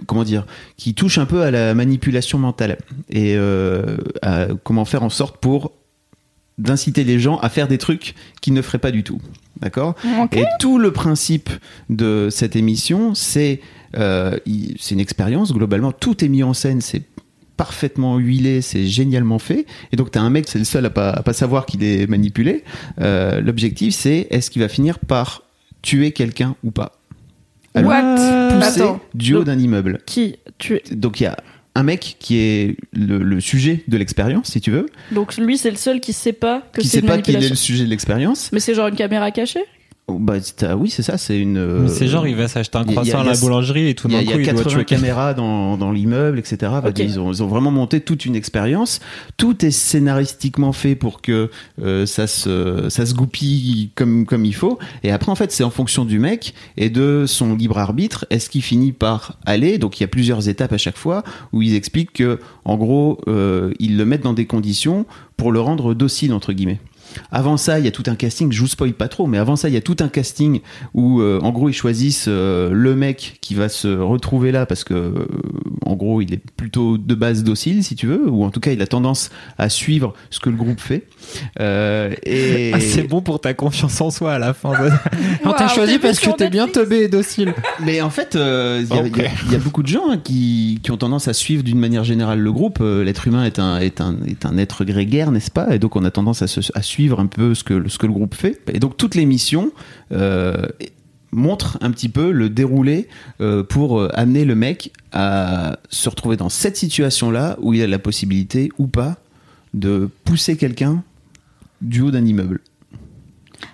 comment 0.07 0.25
dire, 0.25 0.47
qui 0.77 0.95
touchent 0.95 1.19
un 1.19 1.27
peu 1.27 1.43
à 1.43 1.51
la 1.51 1.75
manipulation 1.75 2.39
mentale 2.39 2.79
et 3.09 3.37
à 4.23 4.49
comment 4.65 4.85
faire 4.85 5.03
en 5.03 5.09
sorte 5.09 5.39
pour 5.39 5.73
d'inciter 6.61 7.05
les 7.05 7.19
gens 7.19 7.39
à 7.39 7.49
faire 7.49 7.67
des 7.69 7.79
trucs 7.79 8.15
qu'ils 8.41 8.55
ne 8.55 8.63
feraient 8.63 8.79
pas 8.79 8.91
du 8.93 9.03
tout. 9.03 9.21
D'accord 9.61 9.95
et 10.33 10.45
tout 10.59 10.79
le 10.79 10.93
principe 10.93 11.51
de 11.91 12.29
cette 12.31 12.57
émission, 12.57 13.15
c'est 13.15 13.61
euh, 13.97 14.39
c'est 14.79 14.95
une 14.95 15.01
expérience. 15.01 15.53
Globalement, 15.53 15.93
tout 15.93 16.25
est 16.25 16.29
mis 16.29 16.43
en 16.43 16.55
scène. 16.55 16.81
C'est 16.81 17.03
parfaitement 17.57 18.17
huilé, 18.17 18.63
c'est 18.63 18.87
génialement 18.87 19.39
fait. 19.39 19.67
Et 19.93 19.97
donc, 19.97 20.11
tu 20.13 20.19
as 20.19 20.23
un 20.23 20.31
mec, 20.31 20.49
c'est 20.49 20.59
le 20.59 20.65
seul 20.65 20.87
à 20.87 20.91
pas, 20.91 21.11
à 21.11 21.23
pas 21.23 21.35
savoir 21.35 21.67
qu'il 21.67 21.85
est 21.85 22.07
manipulé. 22.07 22.65
Euh, 23.01 23.41
L'objectif, 23.43 23.95
c'est 23.95 24.29
est-ce 24.31 24.51
qu'il 24.51 24.63
va 24.63 24.69
finir 24.69 24.99
par 24.99 25.43
tuer 25.83 26.13
quelqu'un 26.13 26.57
ou 26.65 26.71
pas? 26.71 26.93
Alors, 27.75 27.91
What? 27.91 28.55
Poussé 28.55 28.81
Attends. 28.81 29.01
du 29.15 29.35
haut 29.35 29.45
d'un 29.45 29.59
immeuble. 29.59 29.99
Qui 30.07 30.37
tu 30.59 30.77
es 30.77 30.83
Donc, 30.95 31.21
il 31.21 31.25
y 31.25 31.27
a 31.27 31.37
un 31.75 31.83
mec 31.83 32.17
qui 32.19 32.39
est 32.39 32.77
le, 32.93 33.19
le 33.19 33.41
sujet 33.41 33.85
de 33.87 33.97
l'expérience, 33.97 34.49
si 34.51 34.61
tu 34.61 34.71
veux. 34.71 34.87
Donc 35.13 35.37
lui, 35.37 35.57
c'est 35.57 35.71
le 35.71 35.77
seul 35.77 36.01
qui 36.01 36.13
sait 36.13 36.33
pas 36.33 36.63
que 36.73 36.81
qui 36.81 36.89
c'est 36.89 36.99
sait 36.99 37.01
une 37.01 37.07
pas 37.07 37.19
qu'il 37.19 37.35
est 37.35 37.39
manipulation. 37.39 37.53
le 37.53 37.57
sujet 37.57 37.85
de 37.85 37.91
l'expérience. 37.91 38.51
Mais 38.53 38.61
c'est 38.61 38.75
genre 38.75 38.89
une 38.89 38.97
caméra 38.97 39.31
cachée? 39.31 39.65
Bah, 40.19 40.35
c'est- 40.41 40.63
ah 40.65 40.77
oui, 40.77 40.91
c'est 40.91 41.03
ça, 41.03 41.19
c'est 41.19 41.39
une. 41.39 41.89
C'est 41.89 42.07
genre, 42.09 42.27
il 42.27 42.37
va 42.37 42.49
s'acheter 42.49 42.79
un 42.79 42.85
croissant 42.85 43.21
à 43.21 43.25
la 43.25 43.37
boulangerie 43.37 43.89
et 43.89 43.95
tout 43.95 44.09
Il 44.09 44.15
y 44.15 44.15
d'un 44.15 44.21
a, 44.21 44.23
il 44.23 44.29
y 44.29 44.33
coup, 44.33 44.39
a 44.39 44.41
il 44.41 44.47
doit 44.47 44.55
80 44.65 44.71
tuer 44.71 44.85
quelqu'un. 44.85 44.97
caméras 45.03 45.35
dans, 45.35 45.77
dans 45.77 45.93
l'immeuble, 45.93 46.39
etc. 46.39 46.73
Ok. 46.87 46.99
ils, 46.99 47.19
ont, 47.21 47.33
ils 47.33 47.43
ont 47.43 47.47
vraiment 47.47 47.71
monté 47.71 48.01
toute 48.01 48.25
une 48.27 48.35
expérience. 48.37 49.01
Tout 49.37 49.65
est 49.65 49.71
scénaristiquement 49.71 50.73
fait 50.73 50.95
pour 50.95 51.21
que 51.21 51.51
euh, 51.83 52.07
ça, 52.07 52.27
se, 52.27 52.89
ça 52.89 53.07
se 53.07 53.15
goupille 53.15 53.91
comme, 53.95 54.27
comme 54.27 54.45
il 54.45 54.55
faut. 54.55 54.79
Et 55.03 55.11
après, 55.13 55.31
en 55.31 55.35
fait, 55.35 55.53
c'est 55.53 55.65
en 55.65 55.71
fonction 55.71 56.05
du 56.05 56.19
mec 56.19 56.55
et 56.77 56.91
de 56.91 57.25
son 57.27 57.55
libre 57.55 57.79
arbitre. 57.79 58.27
Est-ce 58.31 58.51
qu'il 58.51 58.63
finit 58.63 58.93
par 58.93 59.37
aller 59.47 59.79
Donc, 59.79 60.01
il 60.01 60.03
y 60.03 60.05
a 60.05 60.09
plusieurs 60.09 60.49
étapes 60.49 60.73
à 60.73 60.79
chaque 60.79 60.97
fois 60.97 61.23
où 61.53 61.63
ils 61.63 61.75
expliquent 61.75 62.13
que, 62.13 62.39
en 62.65 62.77
gros, 62.77 63.21
euh, 63.29 63.73
ils 63.79 63.97
le 63.97 64.05
mettent 64.05 64.23
dans 64.25 64.33
des 64.33 64.47
conditions 64.47 65.07
pour 65.37 65.53
le 65.53 65.61
rendre 65.61 65.95
docile, 65.95 66.33
entre 66.33 66.53
guillemets. 66.53 66.81
Avant 67.33 67.57
ça, 67.57 67.79
il 67.79 67.85
y 67.85 67.89
a 67.89 67.91
tout 67.91 68.03
un 68.07 68.15
casting, 68.15 68.53
je 68.53 68.61
vous 68.61 68.67
spoil 68.67 68.93
pas 68.93 69.09
trop, 69.09 69.27
mais 69.27 69.39
avant 69.39 69.57
ça, 69.57 69.69
il 69.69 69.75
y 69.75 69.77
a 69.79 69.81
tout 69.81 69.97
un 70.01 70.09
casting 70.09 70.61
où, 70.95 71.21
euh, 71.21 71.39
en 71.43 71.51
gros, 71.51 71.69
ils 71.69 71.73
choisissent 71.75 72.27
euh, 72.29 72.71
le 72.73 72.95
mec 72.95 73.39
qui 73.41 73.55
va 73.55 73.69
se 73.69 73.89
retrouver 73.89 74.53
là 74.53 74.67
parce 74.67 74.85
que, 74.85 74.95
euh, 74.95 75.13
en 75.87 75.95
gros, 75.97 76.21
il 76.21 76.33
est 76.35 76.41
plutôt 76.57 76.99
de 76.99 77.15
base 77.15 77.43
docile, 77.45 77.83
si 77.85 77.95
tu 77.97 78.07
veux, 78.07 78.29
ou 78.29 78.45
en 78.45 78.51
tout 78.51 78.61
cas, 78.61 78.73
il 78.73 78.83
a 78.83 78.87
tendance 78.87 79.31
à 79.59 79.69
suivre 79.69 80.15
ce 80.31 80.41
que 80.41 80.51
le 80.51 80.57
groupe 80.57 80.81
fait. 80.81 81.07
Euh, 81.61 82.15
et 82.25 82.73
Ah, 82.75 82.81
c'est 82.81 83.03
bon 83.03 83.21
pour 83.21 83.41
ta 83.41 83.55
confiance 83.55 84.01
en 84.01 84.11
soi 84.11 84.35
à 84.35 84.39
la 84.39 84.55
fin. 84.55 84.71
Alors, 85.43 85.57
t'as 85.57 85.67
Waouh, 85.67 85.75
choisi 85.75 85.93
t'es 85.95 85.99
parce 85.99 86.21
que 86.21 86.31
t'es 86.37 86.51
bien 86.51 86.69
teubé 86.69 87.03
et 87.03 87.09
docile. 87.09 87.55
Mais 87.85 88.01
en 88.01 88.11
fait, 88.11 88.37
euh, 88.37 88.83
il 88.89 88.97
y 88.97 88.99
a- 88.99 89.07
y, 89.07 89.55
y 89.55 89.57
beaucoup 89.59 89.83
de 89.83 89.89
gens 89.89 90.11
hein, 90.11 90.19
qui, 90.23 90.79
qui 90.83 90.91
ont 90.91 90.97
tendance 90.97 91.29
à 91.29 91.33
suivre 91.33 91.63
d'une 91.63 91.79
manière 91.79 92.05
générale 92.05 92.39
le 92.41 92.53
groupe. 92.53 92.79
Euh, 92.81 93.03
L'être 93.05 93.27
humain 93.27 93.45
est 93.45 93.59
un, 93.59 93.79
est, 93.79 94.01
un, 94.01 94.17
est 94.27 94.47
un 94.47 94.57
être 94.59 94.85
grégaire, 94.85 95.31
n'est-ce 95.33 95.51
pas? 95.51 95.75
Et 95.75 95.79
donc 95.79 95.97
on 95.97 96.05
a 96.05 96.11
tendance 96.11 96.43
à, 96.43 96.47
se- 96.47 96.61
à 96.75 96.83
suivre 96.83 97.00
un 97.09 97.27
peu 97.27 97.55
ce 97.55 97.65
que, 97.65 97.89
ce 97.89 97.99
que 97.99 98.07
le 98.07 98.13
groupe 98.13 98.35
fait. 98.35 98.61
Et 98.73 98.79
donc 98.79 98.97
toute 98.97 99.15
l'émission 99.15 99.73
euh, 100.13 100.67
montre 101.33 101.79
un 101.81 101.91
petit 101.91 102.09
peu 102.09 102.33
le 102.33 102.49
déroulé 102.49 103.09
euh, 103.41 103.63
pour 103.63 104.01
euh, 104.01 104.11
amener 104.15 104.45
le 104.45 104.55
mec 104.55 104.93
à 105.13 105.79
se 105.89 106.09
retrouver 106.09 106.37
dans 106.37 106.49
cette 106.49 106.77
situation-là 106.77 107.57
où 107.61 107.73
il 107.73 107.83
a 107.83 107.87
la 107.87 107.99
possibilité 107.99 108.71
ou 108.79 108.87
pas 108.87 109.17
de 109.75 110.09
pousser 110.25 110.57
quelqu'un 110.57 111.03
du 111.81 112.01
haut 112.01 112.11
d'un 112.11 112.25
immeuble. 112.25 112.61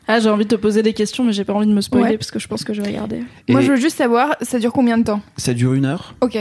Ah, 0.08 0.20
j'ai 0.20 0.28
envie 0.28 0.44
de 0.44 0.50
te 0.50 0.60
poser 0.60 0.82
des 0.82 0.92
questions, 0.92 1.24
mais 1.24 1.32
j'ai 1.32 1.44
pas 1.44 1.52
envie 1.52 1.66
de 1.66 1.72
me 1.72 1.80
spoiler 1.80 2.10
Ouais. 2.10 2.16
parce 2.18 2.30
que 2.30 2.38
je 2.38 2.46
pense 2.48 2.64
que 2.64 2.72
je 2.74 2.80
vais 2.80 2.88
regarder. 2.88 3.22
Moi, 3.48 3.60
je 3.60 3.72
veux 3.72 3.76
juste 3.76 3.96
savoir, 3.96 4.36
ça 4.42 4.58
dure 4.58 4.72
combien 4.72 4.98
de 4.98 5.04
temps? 5.04 5.20
Ça 5.36 5.52
dure 5.54 5.74
une 5.74 5.84
heure. 5.84 6.14
Ok. 6.20 6.38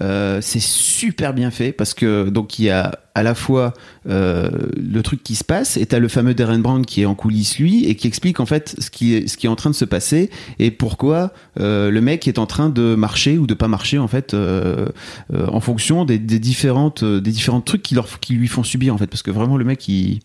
Euh, 0.00 0.40
c'est 0.40 0.60
super 0.62 1.34
bien 1.34 1.50
fait 1.50 1.72
parce 1.72 1.92
que 1.92 2.28
donc 2.28 2.58
il 2.58 2.66
y 2.66 2.70
a 2.70 2.98
à 3.16 3.22
la 3.24 3.34
fois 3.34 3.74
euh, 4.08 4.48
le 4.76 5.02
truc 5.02 5.22
qui 5.24 5.34
se 5.34 5.42
passe 5.42 5.76
et 5.76 5.86
t'as 5.86 5.98
le 5.98 6.06
fameux 6.08 6.34
Darren 6.34 6.60
Brown 6.60 6.86
qui 6.86 7.02
est 7.02 7.04
en 7.04 7.14
coulisses 7.16 7.58
lui 7.58 7.84
et 7.84 7.96
qui 7.96 8.06
explique 8.06 8.38
en 8.38 8.46
fait 8.46 8.76
ce 8.78 8.90
qui 8.90 9.14
est 9.14 9.26
ce 9.26 9.36
qui 9.36 9.46
est 9.46 9.48
en 9.48 9.56
train 9.56 9.70
de 9.70 9.74
se 9.74 9.84
passer 9.84 10.30
et 10.60 10.70
pourquoi 10.70 11.32
euh, 11.58 11.90
le 11.90 12.00
mec 12.00 12.28
est 12.28 12.38
en 12.38 12.46
train 12.46 12.70
de 12.70 12.94
marcher 12.94 13.38
ou 13.38 13.46
de 13.48 13.54
pas 13.54 13.66
marcher 13.68 13.98
en 13.98 14.08
fait 14.08 14.34
euh, 14.34 14.86
euh, 15.34 15.46
en 15.48 15.60
fonction 15.60 16.04
des, 16.04 16.18
des 16.18 16.38
différentes 16.38 17.02
des 17.04 17.32
différents 17.32 17.60
trucs 17.60 17.82
qui 17.82 17.94
leur 17.96 18.20
qui 18.20 18.34
lui 18.34 18.46
font 18.48 18.62
subir 18.62 18.94
en 18.94 18.98
fait 18.98 19.08
parce 19.08 19.22
que 19.22 19.32
vraiment 19.32 19.56
le 19.56 19.64
mec 19.64 19.88
il 19.88 20.20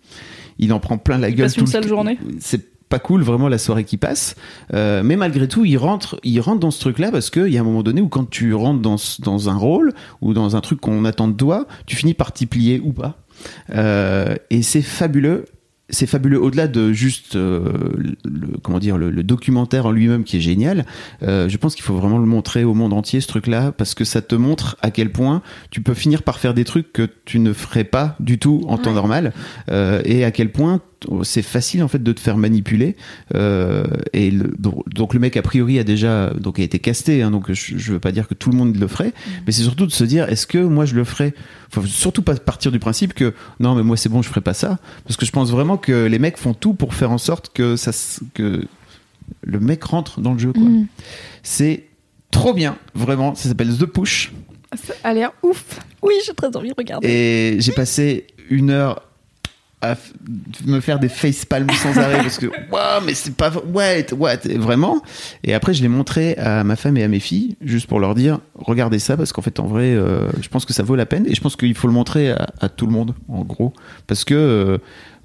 il 0.60 0.72
en 0.74 0.80
prend 0.80 0.98
plein 0.98 1.18
la 1.18 1.30
Il 1.30 1.36
gueule 1.36 1.46
passe 1.46 1.54
tout 1.54 1.60
une 1.62 1.66
le- 1.66 1.72
sale 1.72 1.88
journée. 1.88 2.18
c'est 2.40 2.74
pas 2.90 3.00
cool 3.00 3.24
vraiment 3.24 3.48
la 3.48 3.58
soirée 3.58 3.86
qui 3.86 3.98
passe. 3.98 4.36
Euh, 4.74 5.02
mais 5.04 5.16
malgré 5.16 5.48
tout 5.48 5.66
il 5.66 5.78
rentre 5.78 6.20
il 6.24 6.40
rentre 6.40 6.60
dans 6.60 6.70
ce 6.70 6.80
truc 6.80 7.00
là 7.00 7.10
parce 7.12 7.32
qu'il 7.32 7.48
y 7.48 7.58
a 7.58 7.62
un 7.62 7.64
moment 7.64 7.82
donné 7.82 8.02
où 8.02 8.08
quand 8.08 8.30
tu 8.30 8.54
rentres 8.54 8.82
dans, 8.82 8.98
dans 9.20 9.50
un 9.50 9.56
rôle 9.56 9.94
ou 10.22 10.34
dans 10.34 10.56
un 10.56 10.62
truc 10.62 10.80
qu'on 10.80 11.04
attend 11.06 11.28
de 11.28 11.34
toi 11.36 11.66
tu 11.88 11.96
finis 11.96 12.14
par 12.14 12.32
t'y 12.34 12.46
plier 12.46 12.80
ou 12.84 12.94
pas. 12.94 13.18
Euh, 13.72 14.36
et 14.52 14.62
c'est 14.62 14.84
fabuleux 14.84 15.46
c'est 15.94 16.08
fabuleux. 16.08 16.42
Au-delà 16.42 16.68
de 16.68 16.92
juste 16.92 17.36
euh, 17.36 17.72
le, 18.26 18.58
comment 18.62 18.80
dire 18.80 18.98
le, 18.98 19.10
le 19.10 19.24
documentaire 19.24 19.86
en 19.86 19.92
lui-même 19.92 20.24
qui 20.24 20.38
est 20.38 20.42
génial 20.42 20.86
euh, 21.22 21.48
je 21.50 21.58
pense 21.58 21.76
qu'il 21.76 21.84
faut 21.84 21.96
vraiment 21.96 22.18
le 22.18 22.26
montrer 22.26 22.64
au 22.64 22.74
monde 22.74 22.94
entier 22.94 23.22
ce 23.22 23.28
truc-là 23.28 23.72
parce 23.72 23.96
que 23.96 24.04
ça 24.04 24.22
te 24.22 24.36
montre 24.36 24.78
à 24.82 24.92
quel 24.92 25.12
point 25.12 25.42
tu 25.70 25.82
peux 25.82 25.94
finir 25.94 26.24
par 26.24 26.40
faire 26.40 26.54
des 26.54 26.64
trucs 26.64 26.92
que 26.92 27.08
tu 27.26 27.40
ne 27.40 27.54
ferais 27.54 27.84
pas 27.84 28.16
du 28.20 28.40
tout 28.40 28.64
en 28.68 28.78
temps 28.78 28.94
normal 28.94 29.34
euh, 29.70 30.02
et 30.06 30.26
à 30.26 30.32
quel 30.32 30.52
point 30.52 30.82
c'est 31.24 31.42
facile 31.42 31.84
en 31.84 31.88
fait 31.88 32.02
de 32.02 32.12
te 32.12 32.20
faire 32.20 32.38
manipuler 32.38 32.96
euh, 33.36 33.84
et 34.14 34.32
le- 34.32 34.54
donc, 34.58 34.88
donc 34.90 35.14
le 35.14 35.20
mec 35.20 35.38
a 35.38 35.42
priori 35.42 35.80
a 35.80 35.84
déjà 35.84 36.32
donc 36.32 36.60
a 36.60 36.64
été 36.64 36.80
casté 36.80 37.22
hein, 37.22 37.32
donc 37.32 37.52
je, 37.52 37.78
je 37.78 37.92
veux 37.94 38.00
pas 38.00 38.12
dire 38.12 38.28
que 38.28 38.34
tout 38.34 38.50
le 38.50 38.58
monde 38.58 38.76
le 38.76 38.88
ferait 38.88 39.14
mais 39.46 39.52
c'est 39.52 39.64
surtout 39.64 39.86
de 39.86 39.92
se 39.92 40.04
dire 40.04 40.30
est-ce 40.30 40.48
que 40.48 40.58
moi 40.58 40.86
je 40.86 40.96
le 40.96 41.04
ferais? 41.04 41.34
Faut 41.72 41.84
surtout 41.86 42.22
pas 42.22 42.36
partir 42.36 42.72
du 42.72 42.80
principe 42.80 43.14
que 43.14 43.34
non 43.60 43.76
mais 43.76 43.84
moi 43.84 43.98
c'est 43.98 44.10
bon 44.10 44.22
je 44.22 44.30
ferai 44.30 44.42
pas 44.42 44.54
ça 44.54 44.78
parce 45.06 45.18
que 45.18 45.26
je 45.26 45.32
pense 45.32 45.50
vraiment 45.52 45.78
que 45.78 46.06
les 46.06 46.20
mecs 46.20 46.38
font 46.38 46.54
tout 46.54 46.74
pour 46.74 46.94
faire 46.94 47.12
en 47.12 47.18
sorte 47.18 47.52
que 47.54 47.76
ça 47.76 47.92
que 48.34 48.66
le 49.44 49.60
mec 49.60 49.84
rentre 49.84 50.22
dans 50.22 50.34
le 50.34 50.40
jeu 50.40 50.54
quoi 50.54 50.62
Mm. 50.64 50.88
c'est 51.44 51.86
trop 52.32 52.54
bien 52.54 52.78
vraiment 52.96 53.36
ça 53.36 53.50
s'appelle 53.50 53.76
The 53.78 53.86
Push 53.86 54.32
Ça 54.76 54.94
a 55.04 55.14
l'air 55.14 55.32
ouf. 55.44 55.80
Oui, 56.02 56.14
j'ai 56.26 56.34
très 56.34 56.56
envie 56.58 56.70
de 56.70 56.74
regarder. 56.78 57.08
et 57.08 57.62
j'ai 57.62 57.72
passé 57.72 58.28
une 58.50 58.70
heure 58.72 59.04
à 59.84 59.98
me 60.66 60.80
faire 60.80 60.98
des 60.98 61.10
facepalms 61.10 61.70
sans 61.72 61.98
arrêt 61.98 62.18
parce 62.18 62.38
que 62.38 62.46
waouh 62.72 63.04
mais 63.06 63.14
c'est 63.14 63.36
pas 63.36 63.52
what 63.74 64.14
what 64.18 64.38
vraiment 64.56 65.02
et 65.44 65.54
après 65.54 65.74
je 65.74 65.82
l'ai 65.82 65.90
montré 65.90 66.36
à 66.38 66.64
ma 66.64 66.78
femme 66.78 66.96
et 66.96 67.04
à 67.04 67.10
mes 67.10 67.20
filles 67.20 67.58
juste 67.62 67.88
pour 67.88 68.00
leur 68.00 68.16
dire 68.16 68.40
regardez 68.56 69.00
ça 69.00 69.18
parce 69.18 69.34
qu'en 69.34 69.42
fait 69.42 69.60
en 69.60 69.68
vrai 69.68 69.94
euh, 69.94 70.30
je 70.42 70.48
pense 70.48 70.66
que 70.66 70.72
ça 70.72 70.84
vaut 70.84 70.96
la 70.96 71.06
peine 71.06 71.26
et 71.28 71.36
je 71.36 71.42
pense 71.42 71.58
qu'il 71.58 71.76
faut 71.76 71.88
le 71.88 71.94
montrer 71.94 72.32
à, 72.32 72.48
à 72.62 72.70
tout 72.70 72.86
le 72.86 72.94
monde 72.94 73.14
en 73.28 73.44
gros 73.44 73.74
parce 74.08 74.24
que 74.24 74.34
euh, 74.34 74.78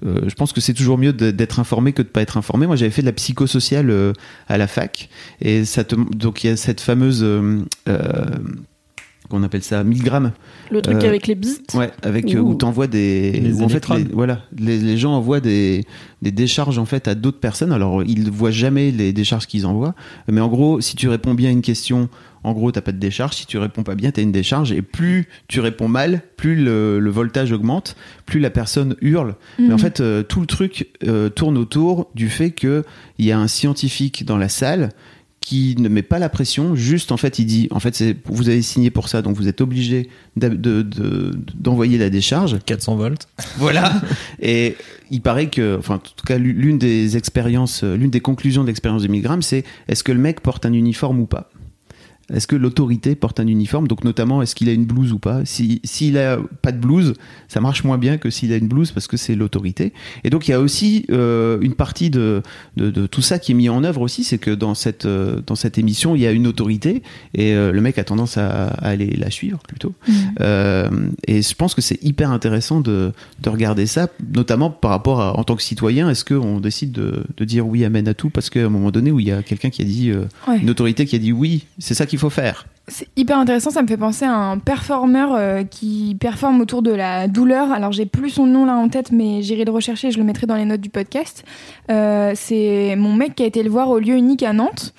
euh, 0.05 0.21
je 0.27 0.35
pense 0.35 0.51
que 0.51 0.61
c'est 0.61 0.73
toujours 0.73 0.97
mieux 0.97 1.13
d'être 1.13 1.59
informé 1.59 1.93
que 1.93 2.01
de 2.01 2.07
pas 2.07 2.21
être 2.21 2.37
informé. 2.37 2.67
Moi, 2.67 2.77
j'avais 2.77 2.89
fait 2.89 3.01
de 3.01 3.07
la 3.07 3.11
psychosociale 3.11 4.13
à 4.47 4.57
la 4.57 4.65
fac, 4.67 5.09
et 5.41 5.65
ça 5.65 5.83
te, 5.83 5.93
donc 6.15 6.45
il 6.45 6.47
y 6.47 6.49
a 6.51 6.55
cette 6.55 6.79
fameuse, 6.79 7.21
qu'on 9.29 9.43
appelle 9.43 9.63
ça, 9.63 9.83
1000 9.83 10.03
grammes 10.03 10.31
Le 10.71 10.81
truc 10.81 11.03
Euh, 11.03 11.07
avec 11.07 11.27
les 11.27 11.35
bits. 11.35 11.59
Ouais, 11.73 11.91
avec 12.01 12.33
euh, 12.35 12.39
où 12.39 12.55
t'envoies 12.55 12.87
des, 12.87 13.31
Les 13.31 13.61
où 13.61 13.63
en 13.63 13.69
fait, 13.69 13.87
les, 13.89 14.03
voilà, 14.11 14.41
les, 14.57 14.77
les 14.79 14.97
gens 14.97 15.13
envoient 15.13 15.39
des, 15.39 15.85
des 16.21 16.31
décharges 16.31 16.77
en 16.77 16.85
fait 16.85 17.07
à 17.07 17.15
d'autres 17.15 17.39
personnes. 17.39 17.71
Alors 17.71 18.03
ils 18.03 18.23
ne 18.25 18.29
voient 18.29 18.51
jamais 18.51 18.91
les 18.91 19.13
décharges 19.13 19.47
qu'ils 19.47 19.65
envoient, 19.65 19.95
mais 20.27 20.41
en 20.41 20.47
gros, 20.47 20.81
si 20.81 20.95
tu 20.95 21.07
réponds 21.07 21.33
bien 21.35 21.49
à 21.49 21.51
une 21.51 21.61
question, 21.61 22.09
en 22.43 22.53
gros, 22.53 22.71
t'as 22.71 22.81
pas 22.81 22.91
de 22.93 22.97
décharge. 22.97 23.35
Si 23.35 23.45
tu 23.45 23.57
réponds 23.57 23.83
pas 23.83 23.95
bien, 23.95 24.11
t'as 24.11 24.21
une 24.21 24.31
décharge. 24.31 24.71
Et 24.71 24.81
plus 24.81 25.27
tu 25.47 25.59
réponds 25.59 25.89
mal, 25.89 26.21
plus 26.37 26.55
le, 26.55 26.99
le 26.99 27.09
voltage 27.09 27.51
augmente, 27.51 27.95
plus 28.25 28.39
la 28.39 28.49
personne 28.49 28.95
hurle. 29.01 29.35
Mais 29.59 29.73
en 29.73 29.77
fait, 29.77 29.99
euh, 29.99 30.23
tout 30.23 30.39
le 30.39 30.47
truc 30.47 30.87
euh, 31.05 31.29
tourne 31.29 31.57
autour 31.57 32.09
du 32.15 32.29
fait 32.29 32.51
que 32.51 32.83
il 33.17 33.25
y 33.25 33.31
a 33.31 33.39
un 33.39 33.47
scientifique 33.47 34.25
dans 34.25 34.37
la 34.37 34.47
salle 34.49 34.89
qui 35.41 35.75
ne 35.79 35.87
met 35.89 36.01
pas 36.03 36.19
la 36.19 36.27
pression, 36.29 36.75
juste 36.75 37.11
en 37.11 37.17
fait 37.17 37.39
il 37.39 37.45
dit 37.45 37.67
en 37.71 37.79
fait 37.79 37.95
c'est 37.95 38.15
vous 38.25 38.49
avez 38.49 38.61
signé 38.61 38.91
pour 38.91 39.07
ça 39.07 39.21
donc 39.21 39.35
vous 39.37 39.47
êtes 39.47 39.61
obligé 39.61 40.09
d'a- 40.35 40.49
de- 40.49 40.81
de- 40.81 41.31
d'envoyer 41.55 41.97
la 41.97 42.09
décharge. 42.09 42.57
400 42.65 42.95
volts. 42.97 43.27
voilà. 43.57 43.93
Et 44.41 44.75
il 45.11 45.21
paraît 45.21 45.49
que 45.49 45.77
enfin 45.79 45.95
en 45.95 45.99
tout 45.99 46.25
cas 46.25 46.37
l'une 46.37 46.77
des 46.77 47.15
expériences 47.17 47.83
l'une 47.83 48.09
des 48.11 48.19
conclusions 48.19 48.63
de 48.63 48.67
l'expérience 48.67 49.01
de 49.03 49.07
Milgram 49.07 49.41
c'est 49.41 49.63
est-ce 49.87 50.03
que 50.03 50.11
le 50.11 50.19
mec 50.19 50.41
porte 50.41 50.65
un 50.65 50.73
uniforme 50.73 51.19
ou 51.21 51.25
pas? 51.25 51.49
Est-ce 52.33 52.47
que 52.47 52.55
l'autorité 52.55 53.15
porte 53.15 53.39
un 53.39 53.47
uniforme? 53.47 53.87
Donc 53.87 54.03
notamment, 54.03 54.41
est-ce 54.41 54.55
qu'il 54.55 54.69
a 54.69 54.73
une 54.73 54.85
blouse 54.85 55.11
ou 55.13 55.19
pas? 55.19 55.43
Si 55.45 55.81
s'il 55.83 56.17
a 56.17 56.37
pas 56.61 56.71
de 56.71 56.77
blouse, 56.79 57.13
ça 57.47 57.61
marche 57.61 57.83
moins 57.83 57.97
bien 57.97 58.17
que 58.17 58.29
s'il 58.29 58.51
a 58.53 58.57
une 58.57 58.67
blouse 58.67 58.91
parce 58.91 59.07
que 59.07 59.17
c'est 59.17 59.35
l'autorité. 59.35 59.93
Et 60.23 60.29
donc 60.29 60.47
il 60.47 60.51
y 60.51 60.53
a 60.53 60.59
aussi 60.59 61.05
euh, 61.11 61.57
une 61.61 61.73
partie 61.73 62.09
de, 62.09 62.41
de, 62.77 62.89
de 62.91 63.07
tout 63.07 63.21
ça 63.21 63.39
qui 63.39 63.51
est 63.51 63.55
mis 63.55 63.69
en 63.69 63.83
œuvre 63.83 64.01
aussi, 64.01 64.23
c'est 64.23 64.37
que 64.37 64.51
dans 64.51 64.75
cette 64.75 65.05
euh, 65.05 65.41
dans 65.45 65.55
cette 65.55 65.77
émission, 65.77 66.15
il 66.15 66.21
y 66.21 66.27
a 66.27 66.31
une 66.31 66.47
autorité 66.47 67.01
et 67.33 67.53
euh, 67.53 67.71
le 67.71 67.81
mec 67.81 67.97
a 67.97 68.03
tendance 68.03 68.37
à, 68.37 68.67
à 68.67 68.87
aller 68.89 69.07
la 69.17 69.29
suivre 69.31 69.59
plutôt. 69.67 69.93
Euh, 70.41 70.89
et 71.27 71.41
je 71.41 71.53
pense 71.55 71.73
que 71.75 71.81
c'est 71.81 72.01
hyper 72.03 72.31
intéressant 72.31 72.81
de, 72.81 73.11
de 73.41 73.49
regarder 73.49 73.85
ça, 73.85 74.07
notamment 74.35 74.69
par 74.69 74.91
rapport 74.91 75.21
à 75.21 75.37
en 75.37 75.43
tant 75.43 75.55
que 75.55 75.63
citoyen, 75.63 76.09
est-ce 76.09 76.25
qu'on 76.25 76.59
décide 76.59 76.91
de, 76.91 77.23
de 77.37 77.45
dire 77.45 77.65
oui 77.67 77.83
amen 77.85 78.07
à 78.07 78.13
tout? 78.13 78.29
Parce 78.29 78.49
qu'à 78.49 78.65
un 78.65 78.69
moment 78.69 78.91
donné 78.91 79.11
où 79.11 79.19
il 79.19 79.27
y 79.27 79.31
a 79.31 79.43
quelqu'un 79.43 79.69
qui 79.69 79.81
a 79.81 79.85
dit 79.85 80.11
Ouais. 80.47 80.59
une 80.61 80.69
autorité 80.69 81.05
qui 81.05 81.15
a 81.15 81.19
dit 81.19 81.31
oui, 81.31 81.65
c'est 81.77 81.93
ça 81.93 82.05
faut 82.19 82.29
faire. 82.29 82.65
C'est 82.89 83.07
hyper 83.15 83.37
intéressant, 83.37 83.69
ça 83.69 83.83
me 83.83 83.87
fait 83.87 83.97
penser 83.97 84.25
à 84.25 84.33
un 84.33 84.57
performeur 84.57 85.35
euh, 85.35 85.63
qui 85.63 86.17
performe 86.19 86.59
autour 86.59 86.81
de 86.81 86.91
la 86.91 87.27
douleur. 87.27 87.71
Alors 87.71 87.91
j'ai 87.91 88.05
plus 88.05 88.31
son 88.31 88.47
nom 88.47 88.65
là 88.65 88.75
en 88.75 88.89
tête, 88.89 89.11
mais 89.11 89.41
j'irai 89.41 89.63
le 89.63 89.71
rechercher, 89.71 90.11
je 90.11 90.17
le 90.17 90.23
mettrai 90.23 90.47
dans 90.47 90.55
les 90.55 90.65
notes 90.65 90.81
du 90.81 90.89
podcast. 90.89 91.43
Euh, 91.91 92.31
c'est 92.35 92.95
mon 92.97 93.13
mec 93.13 93.35
qui 93.35 93.43
a 93.43 93.45
été 93.45 93.61
le 93.61 93.69
voir 93.69 93.89
au 93.89 93.99
lieu 93.99 94.15
unique 94.15 94.43
à 94.43 94.53
Nantes. 94.53 94.93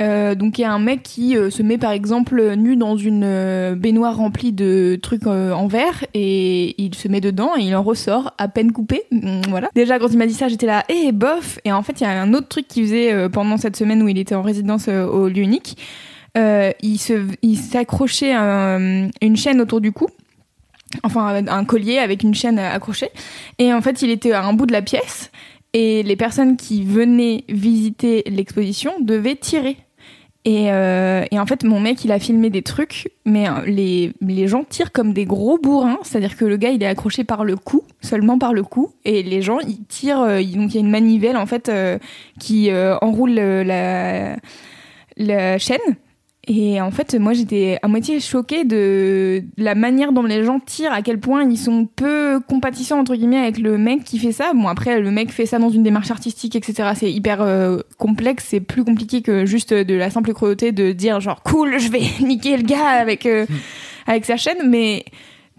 Euh, 0.00 0.34
donc 0.34 0.58
il 0.58 0.62
y 0.62 0.64
a 0.64 0.72
un 0.72 0.78
mec 0.78 1.02
qui 1.02 1.36
se 1.50 1.62
met 1.62 1.78
par 1.78 1.92
exemple 1.92 2.54
nu 2.56 2.76
dans 2.76 2.96
une 2.96 3.74
baignoire 3.76 4.16
remplie 4.16 4.52
de 4.52 4.98
trucs 5.00 5.26
en 5.26 5.66
verre 5.66 6.04
et 6.14 6.82
il 6.82 6.94
se 6.94 7.08
met 7.08 7.20
dedans 7.20 7.50
et 7.56 7.62
il 7.62 7.76
en 7.76 7.82
ressort 7.82 8.32
à 8.38 8.48
peine 8.48 8.72
coupé. 8.72 9.02
Mm, 9.10 9.42
Voilà. 9.50 9.68
Déjà 9.74 9.98
quand 9.98 10.08
il 10.08 10.18
m'a 10.18 10.26
dit 10.26 10.34
ça, 10.34 10.48
j'étais 10.48 10.66
là, 10.66 10.82
eh 10.88 11.12
bof. 11.12 11.58
Et 11.64 11.72
en 11.72 11.82
fait 11.82 12.00
il 12.00 12.04
y 12.04 12.06
a 12.06 12.22
un 12.22 12.32
autre 12.32 12.48
truc 12.48 12.66
qu'il 12.68 12.84
faisait 12.84 13.28
pendant 13.28 13.58
cette 13.58 13.76
semaine 13.76 14.02
où 14.02 14.08
il 14.08 14.18
était 14.18 14.34
en 14.34 14.42
résidence 14.42 14.88
au 14.88 15.28
lieu 15.28 15.42
unique. 15.42 15.76
Euh, 16.36 16.72
il 16.82 17.56
s'accrochait 17.56 18.32
un- 18.32 19.08
une 19.22 19.36
chaîne 19.36 19.60
autour 19.60 19.80
du 19.80 19.92
cou, 19.92 20.08
enfin 21.04 21.44
un 21.46 21.64
collier 21.64 21.98
avec 21.98 22.22
une 22.24 22.34
chaîne 22.34 22.58
accrochée. 22.58 23.10
Et 23.58 23.72
en 23.72 23.80
fait, 23.80 24.02
il 24.02 24.10
était 24.10 24.32
à 24.32 24.44
un 24.44 24.52
bout 24.52 24.66
de 24.66 24.72
la 24.72 24.82
pièce 24.82 25.30
et 25.74 26.02
les 26.02 26.16
personnes 26.16 26.56
qui 26.56 26.82
venaient 26.84 27.44
visiter 27.48 28.24
l'exposition 28.26 28.92
devaient 29.00 29.36
tirer. 29.36 29.76
Et, 30.46 30.70
euh, 30.72 31.24
en 31.32 31.46
fait, 31.46 31.64
mon 31.64 31.80
mec, 31.80 32.04
il 32.04 32.12
a 32.12 32.18
filmé 32.18 32.50
des 32.50 32.60
trucs, 32.62 33.08
mais 33.24 33.48
euh, 33.48 33.52
les, 33.66 34.12
les 34.20 34.46
gens 34.46 34.62
tirent 34.64 34.92
comme 34.92 35.14
des 35.14 35.24
gros 35.24 35.56
bourrins. 35.56 35.98
C'est-à-dire 36.02 36.36
que 36.36 36.44
le 36.44 36.56
gars, 36.58 36.68
il 36.70 36.82
est 36.82 36.86
accroché 36.86 37.24
par 37.24 37.44
le 37.44 37.56
cou, 37.56 37.82
seulement 38.02 38.38
par 38.38 38.52
le 38.52 38.62
cou, 38.62 38.92
et 39.06 39.22
les 39.22 39.40
gens, 39.40 39.58
ils 39.60 39.84
tirent. 39.84 40.18
donc 40.26 40.70
il 40.70 40.74
y 40.74 40.76
a 40.76 40.80
une 40.80 40.90
manivelle 40.90 41.36
en 41.38 41.46
fait 41.46 41.70
qui 42.40 42.70
enroule 43.00 43.34
la 43.34 44.36
chaîne. 45.58 45.78
Et 46.46 46.80
en 46.80 46.90
fait, 46.90 47.14
moi, 47.14 47.32
j'étais 47.32 47.78
à 47.82 47.88
moitié 47.88 48.20
choquée 48.20 48.64
de 48.64 49.42
la 49.56 49.74
manière 49.74 50.12
dont 50.12 50.22
les 50.22 50.44
gens 50.44 50.60
tirent, 50.60 50.92
à 50.92 51.00
quel 51.00 51.18
point 51.18 51.44
ils 51.44 51.56
sont 51.56 51.86
peu 51.86 52.40
compatissants, 52.46 52.98
entre 52.98 53.14
guillemets, 53.14 53.38
avec 53.38 53.58
le 53.58 53.78
mec 53.78 54.04
qui 54.04 54.18
fait 54.18 54.32
ça. 54.32 54.52
Bon, 54.54 54.68
après, 54.68 55.00
le 55.00 55.10
mec 55.10 55.30
fait 55.32 55.46
ça 55.46 55.58
dans 55.58 55.70
une 55.70 55.82
démarche 55.82 56.10
artistique, 56.10 56.54
etc. 56.54 56.90
C'est 56.96 57.10
hyper 57.10 57.40
euh, 57.40 57.78
complexe, 57.96 58.46
c'est 58.48 58.60
plus 58.60 58.84
compliqué 58.84 59.22
que 59.22 59.46
juste 59.46 59.72
de 59.72 59.94
la 59.94 60.10
simple 60.10 60.34
cruauté 60.34 60.72
de 60.72 60.92
dire 60.92 61.20
genre, 61.20 61.42
cool, 61.42 61.78
je 61.78 61.90
vais 61.90 62.02
niquer 62.20 62.56
le 62.56 62.64
gars 62.64 62.88
avec, 62.88 63.24
euh, 63.24 63.46
avec 64.06 64.26
sa 64.26 64.36
chaîne, 64.36 64.68
mais 64.68 65.04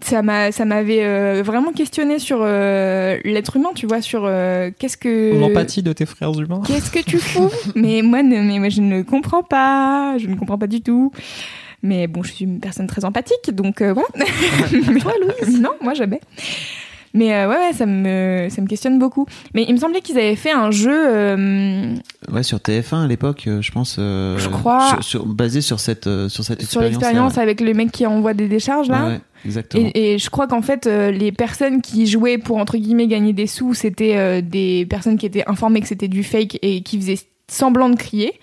ça 0.02 0.22
m'a 0.22 0.52
ça 0.52 0.64
m'avait 0.64 1.04
euh, 1.04 1.42
vraiment 1.44 1.72
questionné 1.72 2.18
sur 2.18 2.38
euh, 2.42 3.16
l'être 3.24 3.56
humain 3.56 3.70
tu 3.74 3.86
vois 3.86 4.02
sur 4.02 4.24
euh, 4.26 4.70
qu'est-ce 4.78 4.96
que 4.96 5.38
L'empathie 5.40 5.82
de 5.82 5.92
tes 5.92 6.04
frères 6.06 6.38
humains. 6.38 6.60
Qu'est-ce 6.66 6.90
que 6.90 7.00
tu 7.02 7.18
fous? 7.18 7.50
Mais 7.74 8.02
moi, 8.02 8.22
ne, 8.22 8.40
mais 8.42 8.58
moi, 8.58 8.68
je 8.68 8.82
ne 8.82 9.02
comprends 9.02 9.42
pas. 9.42 10.16
Je 10.18 10.26
ne 10.26 10.34
comprends 10.36 10.58
pas 10.58 10.66
du 10.66 10.80
tout. 10.82 11.12
Mais 11.82 12.06
bon, 12.08 12.22
je 12.22 12.32
suis 12.32 12.44
une 12.44 12.58
personne 12.60 12.86
très 12.86 13.04
empathique, 13.04 13.50
donc 13.54 13.80
euh, 13.80 13.92
voilà. 13.94 14.08
Mais 14.72 15.00
toi, 15.00 15.12
Louise? 15.20 15.60
Non, 15.60 15.70
moi 15.80 15.94
jamais. 15.94 16.20
Mais 17.14 17.32
euh, 17.34 17.48
ouais, 17.48 17.56
ouais, 17.56 17.72
ça 17.72 17.86
me, 17.86 18.48
ça 18.50 18.60
me 18.60 18.66
questionne 18.66 18.98
beaucoup. 18.98 19.24
Mais 19.54 19.64
il 19.66 19.72
me 19.72 19.78
semblait 19.78 20.00
qu'ils 20.02 20.18
avaient 20.18 20.36
fait 20.36 20.50
un 20.52 20.70
jeu. 20.70 20.92
euh, 20.92 21.94
ouais, 22.30 22.42
sur 22.42 22.58
TF1 22.58 23.04
à 23.04 23.06
l'époque, 23.06 23.48
je 23.60 23.70
pense. 23.72 23.96
euh, 23.98 24.36
Je 24.36 24.48
crois. 24.50 24.88
sur- 24.90 25.02
sur- 25.04 25.26
basé 25.26 25.60
sur 25.62 25.80
cette, 25.80 26.06
euh, 26.08 26.28
sur 26.28 26.44
cette 26.44 26.60
Sur 26.62 26.82
expérience. 26.82 26.92
l'expérience 27.02 27.38
avec 27.38 27.60
le 27.62 27.72
mec 27.72 27.90
qui 27.92 28.04
envoie 28.06 28.34
des 28.34 28.48
décharges 28.48 28.88
là. 28.88 29.06
Ouais, 29.06 29.20
exactement. 29.44 29.90
Et, 29.94 30.14
et 30.14 30.18
je 30.18 30.30
crois 30.30 30.46
qu'en 30.46 30.62
fait, 30.62 30.86
euh, 30.86 31.10
les 31.10 31.32
personnes 31.32 31.82
qui 31.82 32.06
jouaient 32.06 32.38
pour 32.38 32.58
entre 32.58 32.76
guillemets 32.76 33.06
gagner 33.06 33.32
des 33.32 33.46
sous, 33.46 33.74
c'était 33.74 34.16
euh, 34.16 34.40
des 34.40 34.86
personnes 34.86 35.18
qui 35.18 35.26
étaient 35.26 35.46
informées 35.46 35.80
que 35.80 35.88
c'était 35.88 36.08
du 36.08 36.22
fake 36.22 36.58
et 36.62 36.82
qui 36.82 36.98
faisaient 36.98 37.18
semblant 37.48 37.88
de 37.88 37.96
crier. 37.96 38.34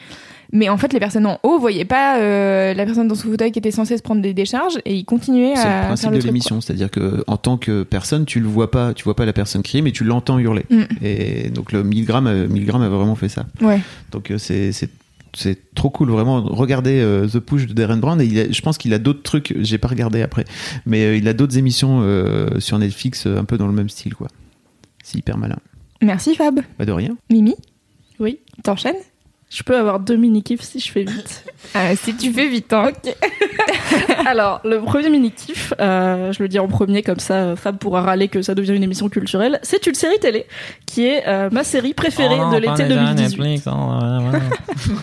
Mais 0.56 0.70
en 0.70 0.78
fait, 0.78 0.94
les 0.94 1.00
personnes 1.00 1.26
en 1.26 1.40
haut 1.42 1.58
voyaient 1.58 1.84
pas 1.84 2.20
euh, 2.20 2.76
la 2.76 2.86
personne 2.86 3.08
dans 3.08 3.16
son 3.16 3.28
fauteuil 3.30 3.52
qui 3.52 3.58
était 3.58 3.72
censée 3.72 3.98
se 3.98 4.04
prendre 4.04 4.22
des 4.22 4.36
décharges 4.36 4.78
et 4.86 4.94
ils 4.94 5.04
continuaient 5.04 5.56
C'est 5.56 5.66
le 5.66 5.70
à 5.70 5.82
principe 5.86 6.04
faire 6.04 6.12
le 6.12 6.20
de 6.20 6.26
l'émission, 6.26 6.62
c'est-à-dire 6.62 6.92
que 6.92 7.24
en 7.26 7.38
tant 7.38 7.58
que 7.58 7.82
personne, 7.82 8.26
tu 8.26 8.40
le 8.40 8.48
vois 8.48 8.70
pas, 8.70 8.94
tu 8.94 9.04
vois 9.04 9.16
pas 9.16 9.26
la 9.26 9.34
personne 9.34 9.64
crier, 9.64 9.82
mais 9.82 9.92
tu 9.92 10.04
l'entends 10.04 10.38
hurler. 10.38 10.66
Mm. 10.70 10.84
Et 11.02 11.50
donc 11.50 11.72
le 11.72 11.84
1000 11.84 12.06
grammes, 12.06 12.28
euh, 12.28 12.48
1000 12.48 12.68
grammes 12.68 12.84
a 12.84 12.90
vraiment 12.90 13.16
fait 13.16 13.30
ça. 13.30 13.48
Ouais. 13.62 13.82
Donc 14.12 14.32
c'est 14.38 14.72
c'est 15.36 15.74
trop 15.76 15.90
cool 15.90 16.10
vraiment. 16.12 16.42
Regardez 16.44 17.00
euh, 17.02 17.28
The 17.28 17.40
Push 17.40 17.68
de 17.68 17.74
Darren 17.74 17.98
Brown 17.98 18.20
et 18.22 18.26
il 18.26 18.40
a- 18.40 18.52
je 18.52 18.62
pense 18.62 18.78
qu'il 18.78 18.94
a 18.94 19.00
d'autres 19.00 19.24
trucs 19.24 19.54
j'ai 19.62 19.78
pas 19.78 19.88
regardé 19.88 20.22
après 20.22 20.46
mais 20.86 21.04
euh, 21.06 21.18
il 21.18 21.28
a 21.28 21.34
d'autres 21.34 21.58
émissions 21.58 22.00
euh, 22.02 22.60
sur 22.60 22.78
Netflix 22.80 23.26
euh, 23.28 23.38
un 23.40 23.44
peu 23.46 23.58
dans 23.58 23.68
le 23.68 23.74
même 23.74 23.90
style 23.90 24.14
quoi. 24.16 24.28
C'est 25.04 25.18
hyper 25.18 25.38
malin. 25.38 25.58
Merci 26.02 26.36
Fab. 26.36 26.60
pas 26.78 26.86
de 26.86 26.92
rien. 26.92 27.18
Mimi, 27.30 27.56
Oui. 28.20 28.40
t'enchaînes? 28.64 28.96
Je 29.54 29.62
peux 29.62 29.78
avoir 29.78 30.00
deux 30.00 30.16
mini-kifs 30.16 30.62
si 30.62 30.80
je 30.80 30.92
fais 30.92 31.04
vite. 31.04 31.44
Ah, 31.76 31.96
Si 32.02 32.16
tu 32.16 32.34
fais 32.34 32.48
vite, 32.48 32.74
hein. 32.74 32.90
ok. 32.90 33.16
Alors, 34.26 34.62
le 34.64 34.80
premier 34.82 35.10
mini-kiff, 35.10 35.74
euh, 35.80 36.32
je 36.34 36.42
le 36.42 36.50
dis 36.50 36.58
en 36.58 36.68
premier, 36.68 37.04
comme 37.04 37.20
ça 37.20 37.36
euh, 37.36 37.56
Fab 37.56 37.78
pourra 37.78 38.02
râler 38.02 38.30
que 38.30 38.42
ça 38.42 38.56
devient 38.56 38.74
une 38.76 38.82
émission 38.84 39.10
culturelle, 39.10 39.60
c'est 39.62 39.86
une 39.86 39.94
série 39.94 40.18
télé 40.20 40.48
qui 40.88 41.06
est 41.06 41.28
euh, 41.28 41.50
ma 41.52 41.64
série 41.64 41.94
préférée 41.94 42.36
Oh 42.40 42.46
non, 42.46 42.52
de 42.52 42.58
l'été 42.58 42.84
déjà 42.86 43.14
2018. 43.14 43.22
Netflix, 43.40 43.68
oh, 43.68 43.72
ouais, 43.72 44.40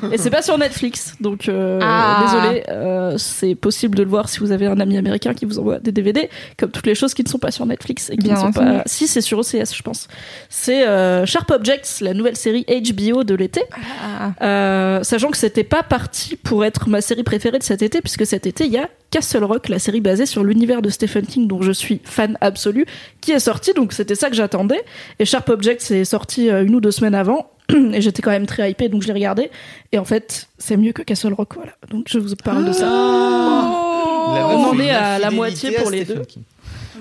ouais. 0.09 0.15
Et 0.15 0.19
c'est 0.19 0.31
pas 0.31 0.43
sur 0.43 0.59
Netflix, 0.59 1.15
donc 1.21 1.49
euh, 1.49 1.79
Ah. 1.83 2.25
désolé, 2.25 2.65
euh, 2.71 3.15
c'est 3.19 3.55
possible 3.55 3.97
de 3.97 4.03
le 4.03 4.09
voir 4.11 4.29
si 4.29 4.41
vous 4.41 4.51
avez 4.51 4.67
un 4.67 4.81
ami 4.81 4.99
américain 4.99 5.33
qui 5.35 5.45
vous 5.45 5.59
envoie 5.61 5.79
des 5.79 5.93
DVD, 5.93 6.29
comme 6.59 6.71
toutes 6.73 6.87
les 6.87 6.95
choses 6.97 7.15
qui 7.15 7.23
ne 7.23 7.29
sont 7.29 7.39
pas 7.39 7.53
sur 7.53 7.67
Netflix 7.67 8.11
et 8.11 8.17
qui 8.17 8.25
Bien 8.25 8.35
ne 8.35 8.41
sont 8.41 8.47
entendu. 8.47 8.79
pas. 8.79 8.83
Si 8.87 9.07
c'est 9.07 9.21
sur 9.21 9.39
OCS, 9.39 9.75
je 9.77 9.83
pense. 9.83 10.09
C'est 10.49 10.87
euh, 10.89 11.25
Sharp 11.25 11.51
Objects, 11.53 12.01
la 12.01 12.15
nouvelle 12.15 12.37
série 12.37 12.65
HBO 12.67 13.23
de 13.23 13.35
l'été. 13.35 13.63
Ah. 14.03 14.33
Euh, 14.43 15.03
sachant 15.03 15.31
que 15.31 15.37
c'était 15.37 15.65
pas 15.65 15.83
parti 15.83 16.37
pour 16.37 16.65
être 16.65 16.89
ma 16.89 17.01
série 17.01 17.23
préférée 17.23 17.59
de 17.59 17.63
cet 17.63 17.83
été, 17.83 18.01
puisque 18.01 18.25
cet 18.25 18.47
été 18.47 18.65
il 18.65 18.73
y 18.73 18.79
a 18.79 18.89
Castle 19.11 19.45
Rock, 19.45 19.69
la 19.69 19.79
série 19.79 20.01
basée 20.01 20.25
sur 20.25 20.45
l'univers 20.45 20.81
de 20.81 20.89
Stephen 20.89 21.27
King, 21.27 21.47
dont 21.47 21.61
je 21.63 21.73
suis 21.73 22.01
fan 22.05 22.39
absolu, 22.41 22.87
qui 23.21 23.33
est 23.33 23.41
sorti, 23.41 23.75
donc 23.75 23.93
c'était 23.93 24.15
ça 24.15 24.31
que 24.31 24.37
j'attendais. 24.37 24.83
Et 25.19 25.25
Sharp 25.25 25.49
Objects 25.51 25.91
est 25.91 26.05
sorti 26.05 26.49
euh, 26.49 26.65
une 26.65 26.75
ou 26.75 26.81
deux 26.81 26.91
semaines 26.91 27.15
avant, 27.15 27.51
et 27.93 28.01
j'étais 28.01 28.23
quand 28.23 28.31
même 28.31 28.47
très 28.47 28.71
hypée, 28.71 28.89
donc 28.89 29.03
je 29.03 29.09
l'ai 29.09 29.15
regardé. 29.15 29.51
Et 29.93 29.99
en 29.99 30.05
fait, 30.05 30.49
c'est 30.59 30.77
mieux 30.77 30.93
que 30.93 31.03
Castle 31.03 31.35
Rock, 31.35 31.55
voilà. 31.57 31.73
Donc 31.91 32.07
je 32.09 32.19
vous 32.19 32.35
parle 32.37 32.65
de 32.65 32.73
ça. 32.73 32.87
On 32.87 34.65
en 34.65 34.79
est 34.79 34.91
à 34.91 35.19
la 35.19 35.31
moitié 35.31 35.73
pour 35.73 35.91
les 35.91 36.05
deux. 36.05 36.23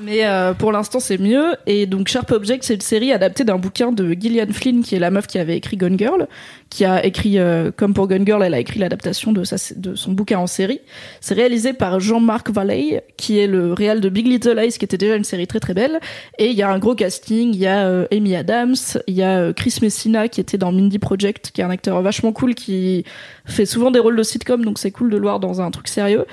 Mais 0.02 0.26
euh, 0.26 0.54
pour 0.54 0.72
l'instant, 0.72 1.00
c'est 1.00 1.18
mieux. 1.18 1.56
Et 1.66 1.86
donc, 1.86 2.08
Sharp 2.08 2.32
Object, 2.32 2.64
c'est 2.64 2.76
une 2.76 2.82
série 2.82 3.12
adaptée 3.12 3.44
d'un 3.44 3.58
bouquin 3.58 3.92
de 3.92 4.14
Gillian 4.14 4.48
Flynn, 4.52 4.84
qui 4.84 4.96
est 4.96 5.00
la 5.00 5.12
meuf 5.12 5.28
qui 5.28 5.40
avait 5.40 5.58
écrit 5.58 5.78
Gone 5.78 5.98
Girl, 5.98 6.28
qui 6.70 6.86
a 6.86 7.06
écrit, 7.06 7.40
euh, 7.40 7.72
comme 7.76 7.94
pour 7.94 8.08
Gone 8.08 8.26
Girl, 8.26 8.44
elle 8.44 8.54
a 8.54 8.60
écrit 8.60 8.80
l'adaptation 8.80 9.34
de, 9.34 9.44
de 9.76 9.96
son 9.96 10.12
bouquin 10.12 10.40
en 10.40 10.48
série. 10.48 10.80
C'est 11.20 11.34
réalisé 11.34 11.74
par 11.74 12.00
Jean-Marc 12.00 12.50
Valley, 12.50 13.04
qui 13.18 13.40
est 13.40 13.48
le 13.48 13.74
réal 13.74 14.00
de 14.00 14.10
Big 14.10 14.28
Little 14.28 14.58
Lies, 14.58 14.78
qui 14.78 14.86
était 14.86 14.98
déjà 14.98 15.16
une 15.16 15.24
série 15.24 15.48
très 15.48 15.60
très 15.60 15.74
belle. 15.74 16.00
Et 16.38 16.48
il 16.48 16.56
y 16.56 16.62
a 16.62 16.70
un 16.70 16.80
gros 16.80 16.96
casting. 16.96 17.54
Il 17.54 17.60
y 17.60 17.68
a 17.68 17.88
euh, 17.88 18.08
Amy 18.12 18.36
Adams, 18.36 18.76
il 19.08 19.16
y 19.16 19.24
a 19.24 19.40
euh, 19.40 19.54
Chris 19.54 19.76
Messina, 19.82 20.28
qui 20.28 20.40
était 20.40 20.58
dans 20.58 20.72
Mindy 20.72 21.00
Project, 21.00 21.52
qui 21.52 21.62
est 21.62 21.64
un 21.64 21.70
acteur 21.70 22.02
vachement 22.02 22.32
cool, 22.32 22.56
qui 22.56 23.04
fait 23.46 23.66
souvent 23.66 23.92
des 23.92 24.00
rôles 24.00 24.16
de 24.16 24.24
sitcom, 24.24 24.64
donc 24.64 24.80
c'est 24.80 24.92
cool 24.92 25.10
de 25.10 25.18
le 25.18 25.24
voir 25.24 25.40
dans 25.40 25.62
un 25.62 25.72
truc 25.72 25.88
sérieux. 25.88 26.26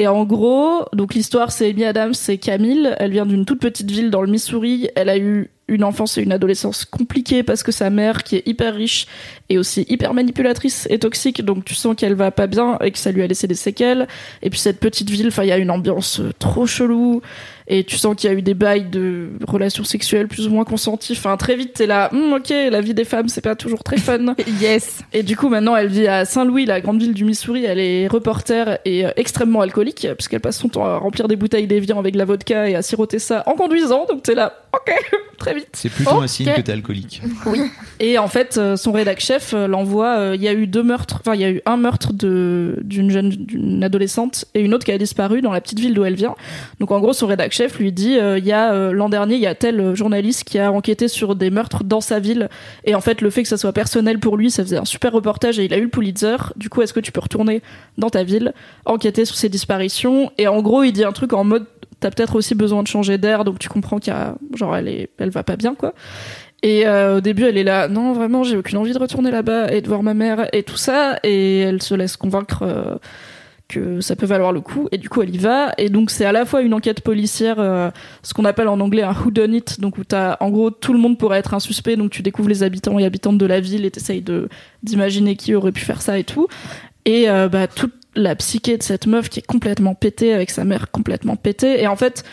Et 0.00 0.06
en 0.06 0.24
gros, 0.24 0.86
donc 0.94 1.12
l'histoire 1.12 1.52
c'est 1.52 1.68
Amy 1.68 1.84
Adams, 1.84 2.14
c'est 2.14 2.38
Camille. 2.38 2.88
Elle 2.98 3.10
vient 3.10 3.26
d'une 3.26 3.44
toute 3.44 3.60
petite 3.60 3.90
ville 3.90 4.10
dans 4.10 4.22
le 4.22 4.30
Missouri. 4.30 4.88
Elle 4.96 5.10
a 5.10 5.18
eu 5.18 5.50
une 5.68 5.84
enfance 5.84 6.16
et 6.16 6.22
une 6.22 6.32
adolescence 6.32 6.86
compliquées 6.86 7.42
parce 7.42 7.62
que 7.62 7.70
sa 7.70 7.90
mère, 7.90 8.24
qui 8.24 8.36
est 8.36 8.48
hyper 8.48 8.74
riche 8.74 9.06
et 9.50 9.58
aussi 9.58 9.84
hyper 9.90 10.14
manipulatrice 10.14 10.86
et 10.88 10.98
toxique, 10.98 11.44
donc 11.44 11.66
tu 11.66 11.74
sens 11.74 11.94
qu'elle 11.94 12.14
va 12.14 12.30
pas 12.30 12.46
bien 12.46 12.78
et 12.80 12.92
que 12.92 12.98
ça 12.98 13.12
lui 13.12 13.22
a 13.22 13.26
laissé 13.26 13.46
des 13.46 13.54
séquelles. 13.54 14.08
Et 14.40 14.48
puis 14.48 14.58
cette 14.58 14.80
petite 14.80 15.10
ville, 15.10 15.28
enfin 15.28 15.42
il 15.42 15.50
y 15.50 15.52
a 15.52 15.58
une 15.58 15.70
ambiance 15.70 16.22
trop 16.38 16.66
chelou 16.66 17.20
et 17.72 17.84
tu 17.84 17.96
sens 17.96 18.14
qu'il 18.16 18.28
y 18.28 18.34
a 18.34 18.36
eu 18.36 18.42
des 18.42 18.52
bails 18.54 18.90
de 18.90 19.28
relations 19.46 19.84
sexuelles 19.84 20.26
plus 20.28 20.46
ou 20.46 20.50
moins 20.50 20.64
consenties. 20.64 21.12
Enfin 21.12 21.36
très 21.38 21.54
vite 21.56 21.72
t'es 21.74 21.86
là, 21.86 22.10
Hum, 22.12 22.32
ok, 22.34 22.50
la 22.50 22.80
vie 22.80 22.92
des 22.94 23.04
femmes 23.04 23.28
c'est 23.28 23.40
pas 23.40 23.54
toujours 23.54 23.82
très 23.84 23.96
fun. 23.96 24.34
Yes. 24.60 25.00
Et 25.12 25.22
du 25.22 25.36
coup, 25.36 25.48
maintenant, 25.48 25.76
elle 25.76 25.86
vit 25.88 26.06
à 26.08 26.24
Saint-Louis, 26.24 26.66
la 26.66 26.80
grande 26.80 27.00
ville 27.00 27.14
du 27.14 27.24
Missouri. 27.24 27.64
Elle 27.64 27.78
est 27.78 28.08
reporter 28.08 28.78
et 28.84 29.06
euh, 29.06 29.10
extrêmement 29.16 29.60
alcoolique, 29.60 30.06
puisqu'elle 30.18 30.40
passe 30.40 30.58
son 30.58 30.68
temps 30.68 30.84
à 30.84 30.98
remplir 30.98 31.28
des 31.28 31.36
bouteilles 31.36 31.66
d'évian 31.68 31.98
avec 31.98 32.12
de 32.14 32.18
la 32.18 32.24
vodka 32.24 32.68
et 32.68 32.74
à 32.74 32.82
siroter 32.82 33.18
ça 33.20 33.42
en 33.46 33.52
conduisant. 33.54 34.06
Donc 34.08 34.22
t'es 34.24 34.34
là, 34.34 34.52
ok, 34.74 34.92
très 35.38 35.54
vite. 35.54 35.68
c'est 35.74 35.88
plutôt 35.88 36.16
Ok. 36.16 36.24
un 36.24 36.26
signe 36.26 36.52
que 36.52 36.60
t'es 36.60 36.72
alcoolique 36.72 37.22
Et 38.00 38.18
en 38.18 38.28
fait, 38.28 38.56
euh, 38.58 38.76
son 38.76 38.92
rédac 38.92 39.20
chef 39.20 39.54
euh, 39.54 39.66
l'envoie. 39.68 40.18
euh, 40.18 40.34
Il 40.36 40.42
y 40.42 40.48
a 40.48 40.52
eu 40.52 40.66
deux 40.66 40.82
meurtres. 40.82 41.18
Enfin, 41.20 41.34
il 41.34 41.40
y 41.40 41.44
a 41.44 41.50
eu 41.50 41.60
un 41.66 41.76
meurtre 41.76 42.12
de 42.12 42.78
d'une 42.82 43.10
jeune, 43.10 43.28
d'une 43.30 43.84
adolescente 43.84 44.44
et 44.54 44.60
une 44.60 44.74
autre 44.74 44.84
qui 44.84 44.92
a 44.92 44.98
disparu 44.98 45.40
dans 45.42 45.52
la 45.52 45.60
petite 45.60 45.78
ville 45.80 45.94
d'où 45.94 46.04
elle 46.04 46.14
vient. 46.16 46.34
Donc 46.80 46.90
en 46.90 46.98
gros, 47.00 47.12
son 47.12 47.26
rédac 47.26 47.52
chef 47.60 47.78
lui 47.78 47.92
dit 47.92 48.18
euh, 48.18 48.38
il 48.38 48.46
y 48.46 48.52
a 48.52 48.72
euh, 48.72 48.90
l'an 48.90 49.10
dernier, 49.10 49.34
il 49.34 49.40
y 49.42 49.46
a 49.46 49.54
tel 49.54 49.80
euh, 49.80 49.94
journaliste 49.94 50.44
qui 50.44 50.58
a 50.58 50.72
enquêté 50.72 51.08
sur 51.08 51.34
des 51.34 51.50
meurtres 51.50 51.84
dans 51.84 52.00
sa 52.00 52.18
ville. 52.18 52.48
Et 52.84 52.94
en 52.94 53.02
fait, 53.02 53.20
le 53.20 53.28
fait 53.28 53.42
que 53.42 53.50
ça 53.50 53.58
soit 53.58 53.74
personnel 53.74 54.18
pour 54.18 54.38
lui, 54.38 54.50
ça 54.50 54.62
faisait 54.62 54.78
un 54.78 54.86
super 54.86 55.12
reportage 55.12 55.58
et 55.58 55.66
il 55.66 55.74
a 55.74 55.76
eu 55.76 55.82
le 55.82 55.90
Pulitzer. 55.90 56.36
Du 56.56 56.70
coup, 56.70 56.80
est-ce 56.80 56.94
que 56.94 57.00
tu 57.00 57.12
peux 57.12 57.20
retourner 57.20 57.60
dans 57.98 58.08
ta 58.08 58.24
ville, 58.24 58.54
enquêter 58.86 59.26
sur 59.26 59.36
ces 59.36 59.50
disparitions? 59.50 60.32
Et 60.38 60.48
en 60.48 60.62
gros, 60.62 60.84
il 60.84 60.92
dit 60.92 61.04
un 61.04 61.12
truc 61.12 61.34
en 61.34 61.44
mode 61.44 61.66
t'as 62.00 62.10
peut-être 62.10 62.36
aussi 62.36 62.54
besoin 62.54 62.82
de 62.82 62.88
changer 62.88 63.18
d'air, 63.18 63.44
donc 63.44 63.58
tu 63.58 63.68
comprends 63.68 63.98
qu'il 63.98 64.14
y 64.14 64.16
a 64.16 64.34
genre 64.54 64.74
elle 64.74 65.08
elle 65.18 65.28
va 65.28 65.42
pas 65.42 65.56
bien 65.56 65.74
quoi. 65.74 65.92
Et 66.62 66.86
au 66.88 67.20
début, 67.20 67.44
elle 67.44 67.56
est 67.56 67.64
là, 67.64 67.88
non, 67.88 68.12
vraiment, 68.12 68.42
j'ai 68.42 68.56
aucune 68.56 68.76
envie 68.76 68.92
de 68.92 68.98
retourner 68.98 69.30
là-bas 69.30 69.72
et 69.72 69.80
de 69.80 69.88
voir 69.88 70.02
ma 70.02 70.12
mère 70.12 70.46
et 70.52 70.62
tout 70.62 70.76
ça. 70.76 71.18
Et 71.24 71.60
elle 71.60 71.82
se 71.82 71.94
laisse 71.94 72.18
convaincre 72.18 72.98
que 73.70 74.00
ça 74.00 74.16
peut 74.16 74.26
valoir 74.26 74.52
le 74.52 74.60
coup. 74.60 74.88
Et 74.92 74.98
du 74.98 75.08
coup, 75.08 75.22
elle 75.22 75.34
y 75.34 75.38
va. 75.38 75.72
Et 75.78 75.88
donc, 75.88 76.10
c'est 76.10 76.24
à 76.24 76.32
la 76.32 76.44
fois 76.44 76.62
une 76.62 76.74
enquête 76.74 77.00
policière, 77.00 77.56
euh, 77.58 77.90
ce 78.22 78.34
qu'on 78.34 78.44
appelle 78.44 78.68
en 78.68 78.80
anglais 78.80 79.02
un 79.02 79.14
whodunit, 79.14 79.64
donc 79.78 79.98
où 79.98 80.04
t'as, 80.04 80.36
en 80.40 80.50
gros, 80.50 80.70
tout 80.70 80.92
le 80.92 80.98
monde 80.98 81.16
pourrait 81.18 81.38
être 81.38 81.54
un 81.54 81.60
suspect. 81.60 81.96
Donc, 81.96 82.10
tu 82.10 82.22
découvres 82.22 82.48
les 82.48 82.62
habitants 82.62 82.98
et 82.98 83.04
habitantes 83.04 83.38
de 83.38 83.46
la 83.46 83.60
ville 83.60 83.84
et 83.84 83.90
t'essayes 83.90 84.22
de, 84.22 84.48
d'imaginer 84.82 85.36
qui 85.36 85.54
aurait 85.54 85.72
pu 85.72 85.82
faire 85.82 86.02
ça 86.02 86.18
et 86.18 86.24
tout. 86.24 86.48
Et 87.04 87.30
euh, 87.30 87.48
bah, 87.48 87.66
toute 87.66 87.94
la 88.16 88.34
psyché 88.34 88.76
de 88.76 88.82
cette 88.82 89.06
meuf 89.06 89.28
qui 89.28 89.38
est 89.38 89.46
complètement 89.46 89.94
pétée, 89.94 90.34
avec 90.34 90.50
sa 90.50 90.64
mère 90.64 90.90
complètement 90.90 91.36
pétée. 91.36 91.80
Et 91.80 91.86
en 91.86 91.96
fait, 91.96 92.24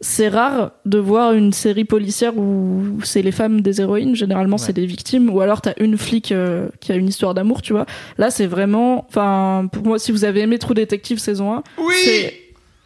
c'est 0.00 0.28
rare 0.28 0.72
de 0.86 0.98
voir 0.98 1.34
une 1.34 1.52
série 1.52 1.84
policière 1.84 2.36
où 2.36 3.00
c'est 3.04 3.22
les 3.22 3.32
femmes 3.32 3.60
des 3.60 3.80
héroïnes. 3.80 4.14
Généralement, 4.14 4.58
c'est 4.58 4.72
des 4.72 4.86
victimes. 4.86 5.30
Ou 5.30 5.40
alors, 5.40 5.60
t'as 5.60 5.74
une 5.78 5.98
flic 5.98 6.32
euh, 6.32 6.68
qui 6.80 6.92
a 6.92 6.94
une 6.94 7.08
histoire 7.08 7.34
d'amour, 7.34 7.60
tu 7.60 7.72
vois. 7.72 7.86
Là, 8.16 8.30
c'est 8.30 8.46
vraiment. 8.46 9.04
Enfin, 9.08 9.68
pour 9.70 9.84
moi, 9.84 9.98
si 9.98 10.10
vous 10.12 10.24
avez 10.24 10.40
aimé 10.40 10.58
True 10.58 10.74
Detective 10.74 11.18
saison 11.18 11.54
1, 11.54 11.62
oui 11.78 12.30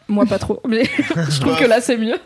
Moi, 0.08 0.26
pas 0.26 0.38
trop. 0.38 0.60
Mais 0.68 0.84
je 1.30 1.40
trouve 1.40 1.56
que 1.56 1.66
là, 1.66 1.80
c'est 1.80 1.96
mieux. 1.96 2.18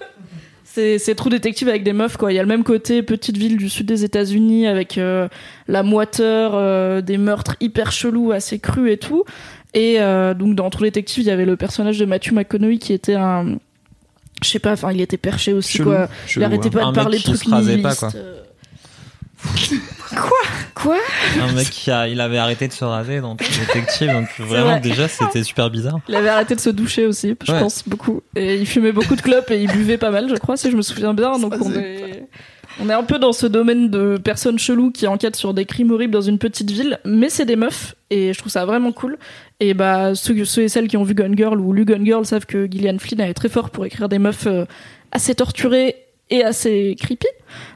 C'est, 0.64 0.98
c'est 0.98 1.14
True 1.14 1.31
Detective 1.31 1.68
avec 1.68 1.83
des 1.83 1.92
meufs, 1.92 2.16
quoi. 2.16 2.31
Il 2.33 2.37
y 2.37 2.38
a 2.38 2.42
le 2.42 2.48
même 2.48 2.62
côté 2.62 3.03
petite 3.03 3.37
ville 3.37 3.57
du 3.57 3.68
sud 3.68 3.87
des 3.87 4.05
États-Unis 4.05 4.66
avec 4.66 4.96
euh, 4.96 5.27
la 5.66 5.83
moiteur, 5.83 6.53
euh, 6.55 7.01
des 7.01 7.16
meurtres 7.18 7.57
hyper 7.61 7.90
chelous, 7.90 8.33
assez 8.33 8.59
crus 8.59 8.92
et 8.92 8.98
tout. 8.98 9.24
Et 9.72 9.96
euh, 9.98 10.35
donc, 10.35 10.55
dans 10.55 10.68
True 10.70 10.85
Detective, 10.85 11.24
il 11.24 11.27
y 11.27 11.31
avait 11.31 11.46
le 11.46 11.57
personnage 11.57 11.98
de 11.98 12.05
Matthew 12.05 12.33
McConaughey 12.33 12.79
qui 12.79 12.92
était 12.92 13.14
un. 13.14 13.57
Je 14.42 14.48
sais 14.48 14.59
pas, 14.59 14.72
enfin, 14.72 14.92
il 14.92 15.01
était 15.01 15.16
perché 15.16 15.53
aussi, 15.53 15.79
Chelou, 15.79 15.90
quoi. 15.90 16.09
chelou, 16.27 16.42
il 16.42 16.44
arrêtait 16.44 16.68
hein. 16.68 16.70
pas 16.70 16.85
de 16.87 16.94
parler 16.94 17.18
de 17.18 17.22
trucs 17.24 17.42
se 17.44 17.51
rasait 17.51 17.79
pas, 17.79 17.90
nihilistes, 17.90 18.01
quoi. 18.01 18.11
euh. 18.14 18.42
Quoi? 20.74 20.96
Un 21.40 21.53
mec 21.53 21.68
qui 21.70 21.90
a, 21.90 22.09
il 22.09 22.20
avait 22.20 22.38
arrêté 22.38 22.66
de 22.68 22.72
se 22.72 22.85
raser 22.85 23.20
dans 23.20 23.35
True 23.37 23.48
Detective, 23.66 24.11
donc 24.11 24.29
vraiment 24.38 24.70
vrai. 24.70 24.81
déjà 24.81 25.09
c'était 25.09 25.42
super 25.42 25.70
bizarre. 25.70 25.98
Il 26.09 26.14
avait 26.14 26.29
arrêté 26.29 26.55
de 26.55 26.61
se 26.61 26.70
doucher 26.70 27.07
aussi, 27.07 27.35
je 27.44 27.53
Ouais. 27.53 27.59
pense 27.61 27.83
beaucoup. 27.87 28.22
Et 28.37 28.57
il 28.57 28.66
fumait 28.66 28.92
beaucoup 28.92 29.16
de 29.16 29.20
clopes 29.20 29.51
et 29.51 29.61
il 29.61 29.70
buvait 29.70 29.98
pas 29.98 30.11
mal, 30.11 30.29
je 30.29 30.35
crois, 30.37 30.57
si 30.57 30.70
je 30.70 30.77
me 30.77 30.83
souviens 30.83 31.14
bien. 31.14 31.38
Donc 31.38 31.55
on 31.61 31.72
est, 31.74 32.24
on 32.80 32.88
est 32.88 32.94
un 32.94 33.02
peu 33.02 33.18
dans 33.18 33.32
ce 33.32 33.46
domaine 33.46 33.90
de 33.90 34.18
personnes 34.22 34.58
cheloues 34.58 34.90
qui 34.90 35.06
enquêtent 35.06 35.36
sur 35.36 35.54
des 35.54 35.64
crimes 35.64 35.90
horribles 35.90 36.12
dans 36.12 36.20
une 36.20 36.38
petite 36.38 36.70
ville, 36.70 36.98
mais 37.04 37.28
c'est 37.28 37.44
des 37.44 37.56
meufs 37.56 37.94
et 38.10 38.32
je 38.32 38.38
trouve 38.38 38.52
ça 38.52 38.64
vraiment 38.64 38.92
cool. 38.92 39.18
Et 39.60 39.74
bah 39.74 40.14
ceux, 40.14 40.44
ceux 40.44 40.62
et 40.62 40.68
celles 40.68 40.88
qui 40.88 40.96
ont 40.96 41.02
vu 41.02 41.14
Gone 41.14 41.36
Girl 41.36 41.60
ou 41.60 41.72
lu 41.72 41.84
Gone 41.84 42.04
Girl 42.04 42.24
savent 42.24 42.46
que 42.46 42.70
Gillian 42.70 42.98
Flynn 42.98 43.20
est 43.20 43.34
très 43.34 43.48
fort 43.48 43.70
pour 43.70 43.84
écrire 43.84 44.08
des 44.08 44.18
meufs 44.18 44.46
euh, 44.46 44.64
assez 45.12 45.34
torturées 45.34 45.96
et 46.30 46.44
assez 46.44 46.96
creepy. 47.00 47.26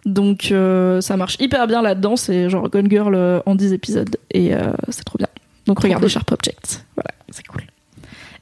Donc 0.04 0.50
euh, 0.50 1.00
ça 1.00 1.16
marche 1.16 1.36
hyper 1.40 1.66
bien 1.66 1.82
là-dedans, 1.82 2.16
c'est 2.16 2.50
genre 2.50 2.68
Gone 2.68 2.90
Girl 2.90 3.14
euh, 3.14 3.40
en 3.46 3.54
10 3.54 3.72
épisodes 3.72 4.16
et 4.30 4.54
euh, 4.54 4.72
c'est 4.88 5.04
trop 5.04 5.18
bien. 5.18 5.28
Donc 5.66 5.80
regardez 5.80 6.08
Sharp 6.08 6.30
Objects. 6.32 6.84
Voilà, 6.96 7.10
c'est 7.30 7.46
cool. 7.46 7.62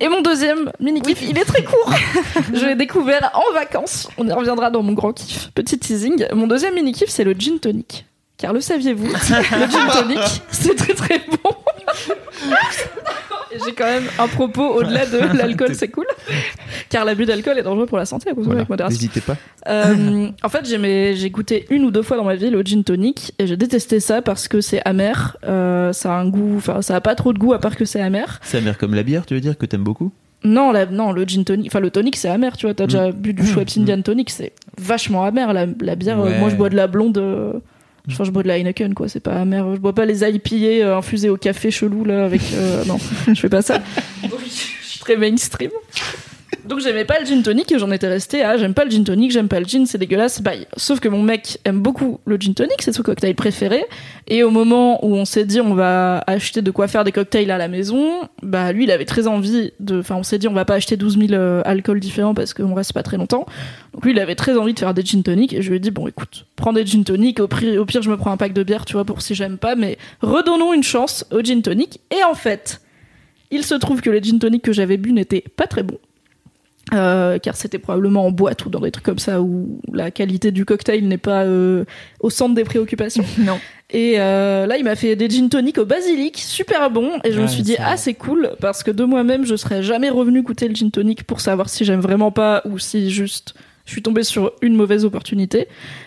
Et 0.00 0.08
mon 0.08 0.22
deuxième 0.22 0.72
mini 0.80 1.02
kiff, 1.02 1.20
il 1.22 1.36
est 1.36 1.44
très 1.44 1.62
court. 1.62 1.92
je 2.54 2.64
l'ai 2.64 2.74
découvert 2.74 3.30
en 3.34 3.52
vacances. 3.52 4.08
On 4.16 4.26
y 4.26 4.32
reviendra 4.32 4.70
dans 4.70 4.82
mon 4.82 4.92
grand 4.92 5.12
kiff. 5.12 5.50
Petit 5.54 5.78
teasing. 5.78 6.26
Mon 6.32 6.46
deuxième 6.46 6.74
mini 6.74 6.92
kiff, 6.92 7.10
c'est 7.10 7.24
le 7.24 7.34
gin 7.34 7.58
tonic. 7.58 8.06
car 8.38 8.54
le 8.54 8.62
saviez-vous, 8.62 9.06
le 9.12 9.66
gin 9.66 9.88
tonic, 9.92 10.18
c'est 10.50 10.74
très 10.74 10.94
très 10.94 11.18
bon. 11.18 11.54
J'ai 13.52 13.72
quand 13.72 13.84
même 13.86 14.04
un 14.18 14.28
propos 14.28 14.62
au-delà 14.74 15.06
de 15.06 15.18
l'alcool, 15.36 15.74
c'est 15.74 15.88
cool. 15.88 16.06
Car 16.88 17.04
l'abus 17.04 17.26
d'alcool 17.26 17.58
est 17.58 17.62
dangereux 17.62 17.86
pour 17.86 17.98
la 17.98 18.04
santé 18.04 18.30
à 18.30 18.34
consommer 18.34 18.46
Voilà. 18.46 18.60
avec 18.60 18.68
modération. 18.70 18.96
N'hésitez 18.96 19.20
pas. 19.20 19.36
Euh, 19.68 20.28
en 20.42 20.48
fait, 20.48 20.64
j'ai 20.66 21.30
goûté 21.30 21.66
une 21.70 21.84
ou 21.84 21.90
deux 21.90 22.02
fois 22.02 22.16
dans 22.16 22.24
ma 22.24 22.36
vie 22.36 22.50
le 22.50 22.62
gin 22.62 22.84
tonic 22.84 23.32
et 23.38 23.46
j'ai 23.46 23.56
détesté 23.56 24.00
ça 24.00 24.22
parce 24.22 24.48
que 24.48 24.60
c'est 24.60 24.80
amer. 24.84 25.36
Euh, 25.44 25.92
ça 25.92 26.14
a 26.14 26.18
un 26.18 26.28
goût, 26.28 26.54
enfin, 26.56 26.82
ça 26.82 26.96
a 26.96 27.00
pas 27.00 27.14
trop 27.14 27.32
de 27.32 27.38
goût 27.38 27.52
à 27.52 27.58
part 27.58 27.76
que 27.76 27.84
c'est 27.84 28.00
amer. 28.00 28.38
C'est 28.42 28.58
amer 28.58 28.78
comme 28.78 28.94
la 28.94 29.02
bière, 29.02 29.26
tu 29.26 29.34
veux 29.34 29.40
dire 29.40 29.58
que 29.58 29.66
t'aimes 29.66 29.84
beaucoup? 29.84 30.12
Non, 30.42 30.72
la- 30.72 30.86
non, 30.86 31.12
le 31.12 31.24
gin 31.24 31.44
tonic, 31.44 31.66
enfin 31.66 31.80
le 31.80 31.90
tonic 31.90 32.16
c'est 32.16 32.28
amer, 32.30 32.56
tu 32.56 32.64
vois. 32.66 32.74
T'as 32.74 32.86
déjà 32.86 33.12
bu 33.12 33.34
du 33.34 33.44
Schweppes 33.46 33.68
Indian 33.76 34.00
tonic, 34.00 34.30
c'est 34.30 34.52
vachement 34.78 35.24
amer. 35.24 35.52
La, 35.52 35.66
la 35.80 35.96
bière, 35.96 36.18
euh, 36.20 36.24
Ouais. 36.30 36.38
moi 36.38 36.48
je 36.48 36.56
bois 36.56 36.70
de 36.70 36.76
la 36.76 36.86
blonde. 36.86 37.18
euh, 37.18 37.52
Enfin, 38.08 38.24
je 38.24 38.30
bois 38.30 38.42
de 38.42 38.48
la 38.48 38.58
Heineken, 38.58 38.94
quoi. 38.94 39.08
C'est 39.08 39.20
pas 39.20 39.34
amer. 39.34 39.74
Je 39.74 39.80
bois 39.80 39.94
pas 39.94 40.06
les 40.06 40.22
IPA 40.22 40.56
euh, 40.84 40.96
infusés 40.96 41.28
au 41.28 41.36
café 41.36 41.70
chelou, 41.70 42.04
là, 42.04 42.24
avec. 42.24 42.40
euh, 42.54 42.84
non, 42.86 42.98
je 43.26 43.34
fais 43.34 43.48
pas 43.48 43.62
ça. 43.62 43.80
Je 44.22 44.28
suis 44.86 45.00
très 45.00 45.16
mainstream. 45.16 45.70
Donc, 46.64 46.80
j'aimais 46.80 47.04
pas 47.04 47.18
le 47.18 47.26
gin 47.26 47.42
tonic 47.42 47.70
et 47.72 47.78
j'en 47.78 47.90
étais 47.90 48.06
restée 48.08 48.42
à 48.42 48.56
j'aime 48.56 48.74
pas 48.74 48.84
le 48.84 48.90
gin 48.90 49.02
tonic, 49.04 49.30
j'aime 49.30 49.48
pas 49.48 49.58
le 49.60 49.66
gin, 49.66 49.86
c'est 49.86 49.98
dégueulasse, 49.98 50.40
bye. 50.42 50.66
Sauf 50.76 51.00
que 51.00 51.08
mon 51.08 51.22
mec 51.22 51.58
aime 51.64 51.80
beaucoup 51.80 52.20
le 52.26 52.36
gin 52.36 52.54
tonic, 52.54 52.80
c'est 52.82 52.92
son 52.92 53.02
cocktail 53.02 53.34
préféré. 53.34 53.84
Et 54.28 54.42
au 54.42 54.50
moment 54.50 55.04
où 55.04 55.14
on 55.16 55.24
s'est 55.24 55.44
dit 55.44 55.60
on 55.60 55.74
va 55.74 56.18
acheter 56.26 56.62
de 56.62 56.70
quoi 56.70 56.86
faire 56.86 57.02
des 57.04 57.12
cocktails 57.12 57.50
à 57.50 57.58
la 57.58 57.68
maison, 57.68 58.20
bah 58.42 58.72
lui 58.72 58.84
il 58.84 58.90
avait 58.90 59.04
très 59.04 59.26
envie 59.26 59.72
de. 59.80 59.98
Enfin, 60.00 60.16
on 60.16 60.22
s'est 60.22 60.38
dit 60.38 60.48
on 60.48 60.52
va 60.52 60.64
pas 60.64 60.74
acheter 60.74 60.96
12 60.96 61.18
000 61.18 61.32
euh, 61.32 61.62
alcools 61.64 61.98
différents 62.00 62.34
parce 62.34 62.52
qu'on 62.54 62.74
reste 62.74 62.92
pas 62.92 63.02
très 63.02 63.16
longtemps. 63.16 63.46
Donc 63.94 64.04
lui 64.04 64.12
il 64.12 64.18
avait 64.20 64.36
très 64.36 64.56
envie 64.56 64.74
de 64.74 64.78
faire 64.78 64.94
des 64.94 65.02
gin 65.04 65.22
tonic 65.22 65.52
et 65.52 65.62
je 65.62 65.70
lui 65.70 65.76
ai 65.76 65.80
dit 65.80 65.90
bon 65.90 66.06
écoute, 66.08 66.46
prends 66.56 66.72
des 66.72 66.84
gin 66.86 67.02
tonic, 67.04 67.40
au, 67.40 67.48
pire- 67.48 67.80
au 67.80 67.84
pire 67.84 68.02
je 68.02 68.10
me 68.10 68.16
prends 68.16 68.30
un 68.32 68.36
pack 68.36 68.52
de 68.52 68.62
bière, 68.62 68.84
tu 68.84 68.92
vois, 68.92 69.04
pour 69.04 69.22
si 69.22 69.34
j'aime 69.34 69.56
pas, 69.58 69.74
mais 69.74 69.98
redonnons 70.20 70.72
une 70.72 70.82
chance 70.84 71.24
au 71.32 71.40
gin 71.42 71.62
tonic. 71.62 72.00
Et 72.16 72.22
en 72.22 72.34
fait, 72.34 72.80
il 73.50 73.64
se 73.64 73.74
trouve 73.74 74.00
que 74.02 74.10
les 74.10 74.22
gin 74.22 74.38
tonic 74.38 74.62
que 74.62 74.72
j'avais 74.72 74.96
bu 74.98 75.12
n'étaient 75.12 75.44
pas 75.56 75.66
très 75.66 75.82
bons. 75.82 75.98
Euh, 76.92 77.38
car 77.38 77.57
c'était 77.57 77.79
probablement 77.79 78.26
en 78.26 78.33
boîte 78.33 78.66
ou 78.66 78.68
dans 78.70 78.81
des 78.81 78.90
trucs 78.90 79.05
comme 79.05 79.18
ça 79.18 79.40
où 79.40 79.81
la 79.92 80.11
qualité 80.11 80.50
du 80.50 80.64
cocktail 80.64 81.07
n'est 81.07 81.18
pas 81.18 81.44
euh, 81.44 81.85
au 82.20 82.31
centre 82.31 82.55
des 82.55 82.64
préoccupations. 82.64 83.24
Non. 83.38 83.59
Et 83.92 84.20
euh, 84.20 84.66
là, 84.66 84.76
il 84.76 84.85
m'a 84.85 84.94
fait 84.94 85.16
des 85.16 85.29
gin 85.29 85.48
tonic 85.48 85.79
au 85.79 85.85
basilic, 85.85 86.38
super 86.38 86.90
bon. 86.90 87.18
Et 87.24 87.33
je 87.33 87.40
me 87.40 87.48
suis 87.48 87.62
dit, 87.62 87.74
ah, 87.81 87.96
c'est 87.96 88.14
cool, 88.14 88.50
parce 88.61 88.85
que 88.85 88.90
de 88.92 89.03
moi-même, 89.03 89.44
je 89.44 89.57
serais 89.57 89.83
jamais 89.83 90.11
revenu 90.11 90.42
goûter 90.42 90.68
le 90.68 90.74
gin 90.74 90.90
tonic 90.92 91.24
pour 91.24 91.40
savoir 91.40 91.68
si 91.68 91.85
j'aime 91.85 92.00
vraiment 92.00 92.31
pas 92.31 92.62
ou 92.66 92.79
si 92.79 93.11
juste 93.11 93.55
je 93.87 93.92
suis 93.92 94.03
tombée 94.03 94.22
sur 94.22 94.53
une 94.62 94.76
mauvaise 94.76 95.05
opportunité. 95.05 95.66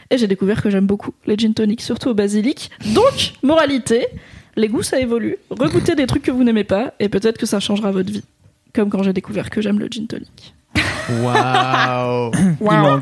Et 0.10 0.18
j'ai 0.18 0.28
découvert 0.28 0.62
que 0.62 0.70
j'aime 0.70 0.86
beaucoup 0.86 1.14
les 1.26 1.38
gin 1.38 1.54
tonic, 1.54 1.82
surtout 1.82 2.10
au 2.10 2.14
basilic. 2.14 2.72
Donc, 2.94 3.34
moralité, 3.42 4.08
les 4.56 4.70
goûts, 4.70 4.84
ça 4.84 5.00
évolue. 5.00 5.38
Regoutez 5.50 5.96
des 5.96 6.08
trucs 6.08 6.24
que 6.24 6.32
vous 6.32 6.46
n'aimez 6.46 6.64
pas, 6.64 6.94
et 7.02 7.10
peut-être 7.10 7.38
que 7.38 7.46
ça 7.46 7.60
changera 7.60 7.92
votre 7.92 8.12
vie. 8.12 8.24
Comme 8.74 8.90
quand 8.90 9.04
j'ai 9.04 9.14
découvert 9.14 9.50
que 9.50 9.62
j'aime 9.62 9.80
le 9.80 9.88
gin 9.88 10.08
tonic. 10.08 10.54
Waouh 11.22 12.32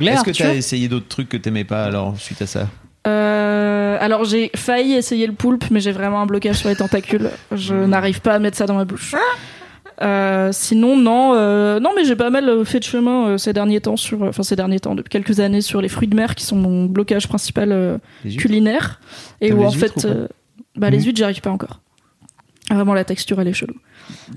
Est-ce 0.02 0.24
que 0.24 0.30
Arthur 0.30 0.46
t'as 0.48 0.54
essayé 0.56 0.88
d'autres 0.88 1.08
trucs 1.08 1.30
que 1.30 1.38
t'aimais 1.38 1.64
pas 1.64 1.84
alors 1.86 2.18
suite 2.20 2.42
à 2.42 2.48
ça? 2.48 2.68
Euh, 3.08 3.98
alors 4.00 4.26
j'ai 4.26 4.52
failli 4.56 4.94
essayer 4.94 5.26
le 5.28 5.34
poulpe, 5.34 5.66
mais 5.72 5.80
j'ai 5.80 5.92
vraiment 5.92 6.22
un 6.22 6.26
blocage 6.26 6.58
sur 6.58 6.70
les 6.70 6.76
tentacules. 6.76 7.30
Je 7.52 7.74
n'arrive 7.74 8.22
pas 8.22 8.34
à 8.34 8.40
mettre 8.40 8.58
ça 8.58 8.66
dans 8.66 8.76
ma 8.76 8.86
bouche. 8.86 9.16
Euh, 10.02 10.50
sinon 10.52 10.98
non, 10.98 11.34
euh, 11.36 11.80
non 11.80 11.92
mais 11.96 12.06
j'ai 12.06 12.16
pas 12.16 12.32
mal 12.32 12.66
fait 12.66 12.80
de 12.80 12.84
chemin 12.84 13.28
euh, 13.28 13.38
ces 13.38 13.54
derniers 13.54 13.82
temps 13.82 13.98
sur, 13.98 14.24
enfin 14.24 14.42
ces 14.42 14.56
derniers 14.56 14.80
temps 14.80 14.96
depuis 14.96 15.10
quelques 15.10 15.40
années 15.40 15.62
sur 15.62 15.80
les 15.80 15.90
fruits 15.90 16.08
de 16.08 16.16
mer 16.16 16.34
qui 16.34 16.44
sont 16.44 16.56
mon 16.56 16.86
blocage 16.86 17.28
principal 17.28 17.72
euh, 17.72 17.98
culinaire 18.40 19.00
et 19.42 19.54
où 19.54 19.64
en 19.64 19.70
fait, 19.70 20.06
euh, 20.06 20.28
bah 20.76 20.90
les 20.90 20.98
Mhm. 20.98 21.04
huîtres 21.04 21.18
j'y 21.18 21.24
arrive 21.24 21.42
pas 21.42 21.52
encore. 21.52 21.82
Vraiment 22.72 22.96
la 22.96 23.04
texture 23.04 23.40
elle 23.42 23.48
est 23.50 23.54
chelou. 23.54 23.76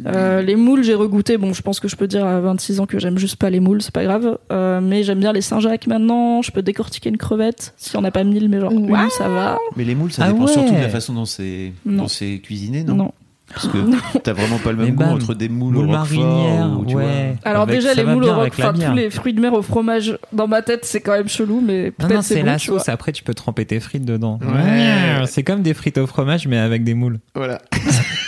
Euh, 0.07 0.42
les 0.42 0.57
moules 0.57 0.83
j'ai 0.85 0.94
regoûté, 0.94 1.37
bon 1.38 1.53
je 1.53 1.62
pense 1.62 1.81
que 1.81 1.88
je 1.88 1.96
peux 1.96 2.07
dire 2.07 2.24
à 2.24 2.40
26 2.40 2.81
ans 2.81 2.87
que 2.87 2.98
j'aime 2.98 3.18
juste 3.18 3.37
pas 3.37 3.50
les 3.50 3.61
moules, 3.61 3.81
c'est 3.83 3.92
pas 3.94 4.05
grave. 4.05 4.38
Euh, 4.53 4.81
mais 4.83 5.03
j'aime 5.03 5.20
bien 5.20 5.33
les 5.33 5.40
Saint-Jacques 5.40 5.87
maintenant. 5.87 6.42
Je 6.42 6.50
peux 6.50 6.62
décortiquer 6.62 7.09
une 7.11 7.16
crevette 7.18 7.74
si 7.77 7.96
on 7.96 8.05
a 8.05 8.11
pas 8.11 8.24
mille, 8.24 8.48
mais 8.48 8.61
genre 8.61 8.72
Wow. 8.72 8.79
une 8.96 9.11
ça 9.11 9.29
va. 9.29 9.59
Mais 9.77 9.85
les 9.85 9.94
moules, 9.94 10.12
ça 10.12 10.24
Ah 10.27 10.33
dépend 10.33 10.44
ouais. 10.46 10.53
surtout 10.53 10.74
de 10.74 10.81
la 10.81 10.88
façon 10.88 11.12
dont 11.14 11.24
c'est 11.27 12.38
cuisiné, 12.42 12.85
non, 12.85 12.94
non. 12.96 13.12
Parce 13.53 13.68
que 13.68 13.79
t'as 14.20 14.33
vraiment 14.33 14.57
pas 14.59 14.72
le 14.72 14.79
même 14.79 14.94
goût 14.94 15.05
entre 15.05 15.35
des 15.35 15.48
moules, 15.50 15.74
Moule 15.74 15.85
au 15.85 15.98
roquefort 15.98 16.18
marinière, 16.24 16.79
ou, 16.81 16.85
tu 16.87 16.94
vois. 16.94 17.03
ouais. 17.03 17.37
Alors 17.44 17.62
Avec- 17.62 17.77
déjà 17.77 17.92
les 17.94 18.03
moules 18.03 18.24
au 18.24 18.35
bière. 18.50 18.72
tous 18.72 18.94
les 18.94 19.11
fruits 19.11 19.35
de 19.35 19.40
mer 19.40 19.53
au 19.53 19.61
fromage 19.62 20.18
dans 20.33 20.48
ma 20.48 20.62
tête 20.62 20.85
c'est 20.87 21.00
quand 21.03 21.12
même 21.12 21.29
chelou 21.29 21.61
mais 21.64 21.90
peut-être 21.90 22.22
c'est 22.22 22.40
bon, 22.40 22.46
la 22.46 22.57
tu 22.57 22.70
vois. 22.70 22.81
sauce. 22.81 22.88
Après, 22.88 23.12
tu 23.12 23.22
peux 23.22 23.35
tremper 23.35 23.66
tes 23.66 23.81
frites 23.81 24.05
dedans. 24.07 24.40
Ouais. 24.42 25.27
C'est 25.27 25.42
comme 25.42 25.61
des 25.62 25.74
frites 25.74 25.98
au 25.98 26.07
fromage, 26.07 26.48
mais 26.48 26.57
avec 26.59 26.85
des 26.85 26.94
moules. 26.94 27.18
Voilà. 27.35 27.61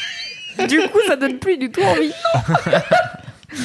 Du 0.68 0.78
coup, 0.88 0.98
ça 1.06 1.16
donne 1.16 1.38
plus 1.38 1.56
du 1.58 1.70
tout 1.70 1.82
envie. 1.82 2.12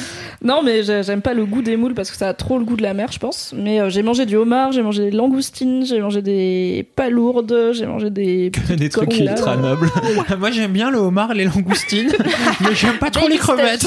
Non 0.44 0.62
mais 0.64 0.82
j'ai- 0.82 1.04
j'aime 1.04 1.22
pas 1.22 1.34
le 1.34 1.44
goût 1.46 1.62
des 1.62 1.76
moules 1.76 1.94
parce 1.94 2.10
que 2.10 2.16
ça 2.16 2.28
a 2.28 2.34
trop 2.34 2.58
le 2.58 2.64
goût 2.64 2.74
de 2.76 2.82
la 2.82 2.94
mer 2.94 3.12
je 3.12 3.18
pense. 3.20 3.54
Mais 3.56 3.80
euh, 3.80 3.90
j'ai 3.90 4.02
mangé 4.02 4.26
du 4.26 4.34
homard, 4.34 4.72
j'ai 4.72 4.82
mangé 4.82 5.04
des 5.04 5.10
langoustines, 5.16 5.84
j'ai 5.86 6.00
mangé 6.00 6.20
des 6.20 6.88
palourdes, 6.96 7.70
j'ai 7.72 7.86
mangé 7.86 8.10
des 8.10 8.50
Que 8.50 8.72
des 8.74 8.88
trucs 8.88 9.16
nobles. 9.20 9.88
Moi, 10.40 10.50
j'aime 10.50 10.72
bien 10.72 10.90
le 10.90 10.98
homard, 10.98 11.32
les 11.34 11.44
langoustines, 11.44 12.10
mais 12.60 12.74
j'aime 12.74 12.98
pas 12.98 13.10
trop 13.10 13.28
les 13.28 13.36
crevettes. 13.36 13.86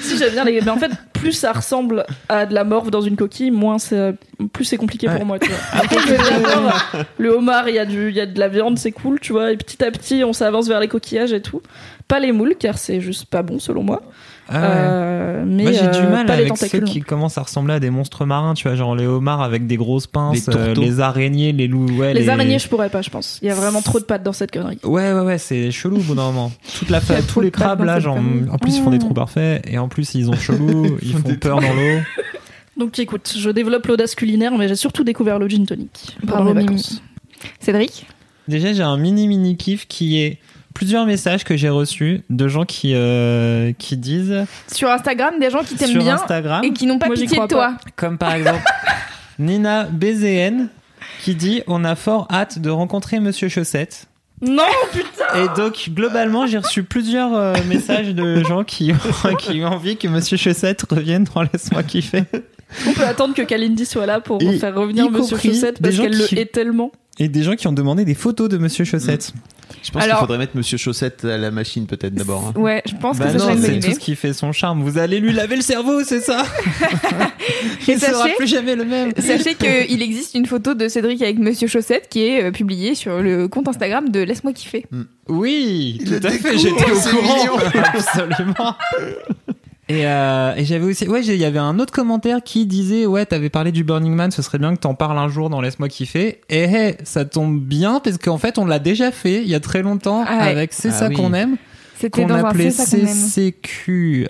si 0.00 0.16
j'aime 0.18 0.32
bien 0.32 0.44
les 0.44 0.60
mais 0.60 0.70
en 0.70 0.76
fait 0.76 0.90
plus 1.12 1.32
ça 1.32 1.52
ressemble 1.52 2.04
à 2.28 2.46
de 2.46 2.54
la 2.54 2.64
morve 2.64 2.90
dans 2.90 3.00
une 3.00 3.16
coquille 3.16 3.50
moins 3.50 3.78
c'est 3.78 4.14
plus 4.52 4.64
c'est 4.64 4.76
compliqué 4.76 5.08
Ouais. 5.08 5.16
pour 5.16 5.26
moi 5.26 5.38
tu 5.38 5.48
vois 5.50 5.80
Donc, 5.82 6.00
je 6.06 6.10
vais 6.12 6.16
d'abord, 6.18 6.80
le 7.18 7.28
homard 7.30 7.68
il 7.68 7.74
y 7.74 7.78
a 7.78 7.84
du 7.84 8.08
il 8.08 8.14
y 8.16 8.20
a 8.20 8.26
de 8.26 8.38
la 8.40 8.48
viande 8.48 8.78
c'est 8.78 8.92
cool 8.92 9.20
tu 9.20 9.32
vois 9.32 9.52
et 9.52 9.56
petit 9.56 9.82
à 9.84 9.90
petit 9.90 10.24
on 10.24 10.32
s'avance 10.32 10.66
vers 10.68 10.80
les 10.80 10.88
coquillages 10.88 11.32
et 11.32 11.42
tout 11.42 11.60
pas 12.08 12.20
les 12.20 12.32
moules 12.32 12.54
car 12.58 12.78
c'est 12.78 13.00
juste 13.00 13.26
pas 13.26 13.42
bon 13.42 13.58
selon 13.58 13.82
moi 13.82 14.02
Ah 14.48 14.60
ouais. 14.60 14.66
Euh, 14.68 15.44
mais 15.46 15.62
Moi, 15.64 15.72
j'ai 15.72 15.80
du 15.80 15.86
euh, 15.86 16.10
mal 16.10 16.26
pas 16.26 16.34
avec 16.34 16.56
ceux 16.56 16.80
qui 16.80 17.00
commencent 17.00 17.38
à 17.38 17.42
ressembler 17.42 17.74
à 17.74 17.80
des 17.80 17.90
monstres 17.90 18.24
marins, 18.26 18.54
tu 18.54 18.68
vois, 18.68 18.76
genre 18.76 18.94
les 18.94 19.06
homards 19.06 19.40
avec 19.42 19.66
des 19.66 19.76
grosses 19.76 20.06
pinces, 20.06 20.48
Les 20.48 20.56
euh, 20.56 20.74
les 20.74 21.00
araignées, 21.00 21.52
les 21.52 21.66
loups. 21.66 21.88
Ouais, 21.98 22.12
les 22.14 22.28
araignées 22.28 22.58
je 22.58 22.68
pourrais 22.68 22.90
pas 22.90 23.00
je 23.02 23.10
pense 23.10 23.38
il 23.42 23.48
y 23.48 23.50
a 23.50 23.54
vraiment 23.54 23.80
trop 23.82 23.98
de 24.00 24.04
pattes 24.04 24.22
dans 24.22 24.32
cette 24.32 24.50
connerie 24.50 24.78
Ouais, 24.82 25.12
ouais, 25.12 25.20
ouais, 25.20 25.38
c'est 25.38 25.70
chelou 25.70 25.96
au 25.96 26.00
bout 26.00 26.14
d'un 26.14 26.24
moment. 26.26 26.52
Toute 26.78 26.90
la 26.90 26.98
Il 26.98 27.08
y 27.08 27.12
a 27.12 27.16
fa- 27.16 27.22
trop 27.22 27.32
tous 27.34 27.40
les 27.40 27.50
crabes 27.50 27.82
là, 27.84 28.00
genre, 28.00 28.16
en 28.18 28.58
plus 28.58 28.76
ils 28.76 28.82
font 28.82 28.90
des 28.90 28.98
trous 28.98 29.14
parfaits 29.14 29.64
et 29.70 29.78
en 29.78 29.88
plus 29.88 30.14
ils 30.14 30.28
ont 30.30 30.36
chelou, 30.36 30.96
ils 31.02 31.14
font 31.16 31.34
peur 31.36 31.60
dans 31.60 31.72
l'eau. 31.72 32.00
donc 32.76 32.98
écoute 32.98 33.34
je 33.38 33.50
développe 33.50 33.86
l'audace 33.86 34.14
culinaire 34.14 34.56
mais 34.58 34.68
j'ai 34.68 34.76
surtout 34.76 35.04
découvert 35.04 35.38
le 35.38 35.48
gin 35.48 35.64
tonic 35.66 36.16
pendant 36.26 36.44
Bravo, 36.52 36.54
Mimi. 36.54 37.00
Cédric? 37.60 38.06
Déjà, 38.48 38.72
j'ai 38.74 38.82
un 38.82 38.96
mini 38.98 39.26
mini 39.26 39.56
kiff 39.56 39.86
qui 39.88 40.20
est 40.20 40.38
plusieurs 40.74 41.06
messages 41.06 41.44
que 41.44 41.56
j'ai 41.56 41.68
reçus 41.70 42.22
de 42.30 42.48
gens 42.48 42.64
qui 42.64 42.92
euh, 42.94 43.72
qui 43.78 43.96
disent 43.96 44.44
Sur 44.72 44.90
Instagram, 44.90 45.38
des 45.40 45.50
gens 45.50 45.62
qui 45.62 45.76
t'aiment 45.76 45.88
sur 45.90 46.02
bien 46.02 46.16
Instagram, 46.16 46.62
et 46.64 46.72
qui 46.72 46.86
n'ont 46.86 46.98
pas 46.98 47.06
Moi, 47.06 47.14
pitié 47.16 47.38
de 47.38 47.46
toi. 47.46 47.74
comme 47.96 48.18
par 48.18 48.34
exemple 48.34 48.62
Nina 49.38 49.84
BZN 49.84 50.68
qui 51.22 51.34
dit 51.34 51.62
on 51.66 51.84
a 51.84 51.94
fort 51.96 52.26
hâte 52.30 52.58
de 52.58 52.70
rencontrer 52.70 53.20
Monsieur 53.20 53.48
Chaussette. 53.48 54.06
non 54.42 54.62
putain 54.92 55.42
Et 55.42 55.56
donc, 55.56 55.90
globalement, 55.90 56.46
j'ai 56.46 56.58
reçu 56.58 56.82
plusieurs 56.82 57.34
euh, 57.34 57.54
messages 57.66 58.14
de 58.14 58.42
gens 58.44 58.64
qui 58.64 58.92
ont, 58.92 59.34
qui 59.38 59.62
ont 59.64 59.68
envie 59.68 59.96
que 59.96 60.08
Monsieur 60.08 60.36
Chaussette 60.36 60.84
revienne 60.90 61.24
dans 61.34 61.42
Laisse-moi 61.42 61.82
kiffer. 61.82 62.24
on 62.86 62.92
peut 62.92 63.04
attendre 63.06 63.34
que 63.34 63.42
Kalindi 63.42 63.86
soit 63.86 64.06
là 64.06 64.20
pour 64.20 64.40
faire 64.60 64.74
revenir 64.74 65.10
Monsieur 65.10 65.36
Chaussette 65.38 65.80
parce 65.80 65.96
qu'elle 65.96 66.18
qui- 66.18 66.34
le 66.34 66.40
hait 66.40 66.46
tellement 66.46 66.90
Et 67.20 67.28
des 67.28 67.42
gens 67.44 67.54
qui 67.54 67.68
ont 67.68 67.72
demandé 67.72 68.04
des 68.04 68.14
photos 68.14 68.48
de 68.48 68.58
Monsieur 68.58 68.84
Chaussette. 68.84 69.32
Je 69.82 69.90
pense 69.90 70.04
qu'il 70.04 70.12
faudrait 70.14 70.38
mettre 70.38 70.56
Monsieur 70.56 70.76
Chaussette 70.78 71.24
à 71.24 71.38
la 71.38 71.50
machine 71.50 71.86
peut-être 71.86 72.14
d'abord. 72.14 72.52
hein. 72.56 72.60
Ouais, 72.60 72.82
je 72.86 72.94
pense 72.96 73.18
Bah 73.18 73.26
que 73.32 73.38
c'est 73.38 73.80
tout 73.80 73.92
ce 73.92 73.98
qui 73.98 74.16
fait 74.16 74.32
son 74.32 74.50
charme. 74.52 74.82
Vous 74.82 74.98
allez 74.98 75.20
lui 75.20 75.32
laver 75.32 75.56
le 75.56 75.62
cerveau, 75.62 76.02
c'est 76.04 76.20
ça? 76.20 76.44
Et 77.88 77.92
Il 77.92 78.00
sera 78.00 78.22
sachez- 78.24 78.34
plus 78.36 78.46
jamais 78.46 78.74
le 78.76 78.84
même. 78.84 79.12
Sachez 79.18 79.54
qu'il 79.54 80.02
existe 80.02 80.34
une 80.34 80.46
photo 80.46 80.74
de 80.74 80.88
Cédric 80.88 81.22
avec 81.22 81.38
Monsieur 81.38 81.68
Chaussette 81.68 82.08
qui 82.08 82.22
est 82.26 82.44
euh, 82.44 82.50
publiée 82.50 82.94
sur 82.94 83.20
le 83.22 83.46
compte 83.48 83.68
Instagram 83.68 84.08
de 84.08 84.20
Laisse-moi 84.20 84.52
kiffer. 84.52 84.84
Oui, 85.28 85.98
Il 86.00 86.10
le 86.10 86.20
tout 86.20 86.26
à 86.26 86.30
fait, 86.30 86.58
j'étais 86.58 86.90
au 86.90 87.16
courant. 87.16 87.58
Absolument. 87.94 88.74
Et, 89.88 90.06
euh, 90.06 90.54
et 90.56 90.64
j'avais 90.64 90.86
aussi, 90.86 91.06
ouais, 91.06 91.20
il 91.24 91.36
y 91.36 91.44
avait 91.44 91.58
un 91.58 91.78
autre 91.78 91.92
commentaire 91.92 92.38
qui 92.42 92.64
disait, 92.64 93.04
ouais, 93.04 93.26
t'avais 93.26 93.50
parlé 93.50 93.70
du 93.70 93.84
Burning 93.84 94.14
Man, 94.14 94.30
ce 94.30 94.40
serait 94.40 94.56
bien 94.58 94.74
que 94.74 94.80
t'en 94.80 94.94
parles 94.94 95.18
un 95.18 95.28
jour 95.28 95.50
dans 95.50 95.60
Laisse-moi 95.60 95.88
kiffer. 95.88 96.40
Et 96.48 96.62
hey, 96.62 96.94
ça 97.04 97.24
tombe 97.26 97.60
bien 97.60 98.00
parce 98.02 98.16
qu'en 98.18 98.38
fait, 98.38 98.56
on 98.58 98.64
l'a 98.64 98.78
déjà 98.78 99.10
fait 99.10 99.42
il 99.42 99.48
y 99.48 99.54
a 99.54 99.60
très 99.60 99.82
longtemps 99.82 100.24
Ah 100.26 100.38
ouais. 100.38 100.42
avec 100.50 100.72
C'est 100.72 100.88
Ah 100.88 100.92
ça 100.92 101.08
oui. 101.08 101.14
qu'on 101.16 101.34
aime, 101.34 101.56
C'était 101.98 102.22
qu'on 102.22 102.28
dans 102.28 102.36
un 102.36 102.44
appelait. 102.44 102.70
CCQA. 102.70 104.26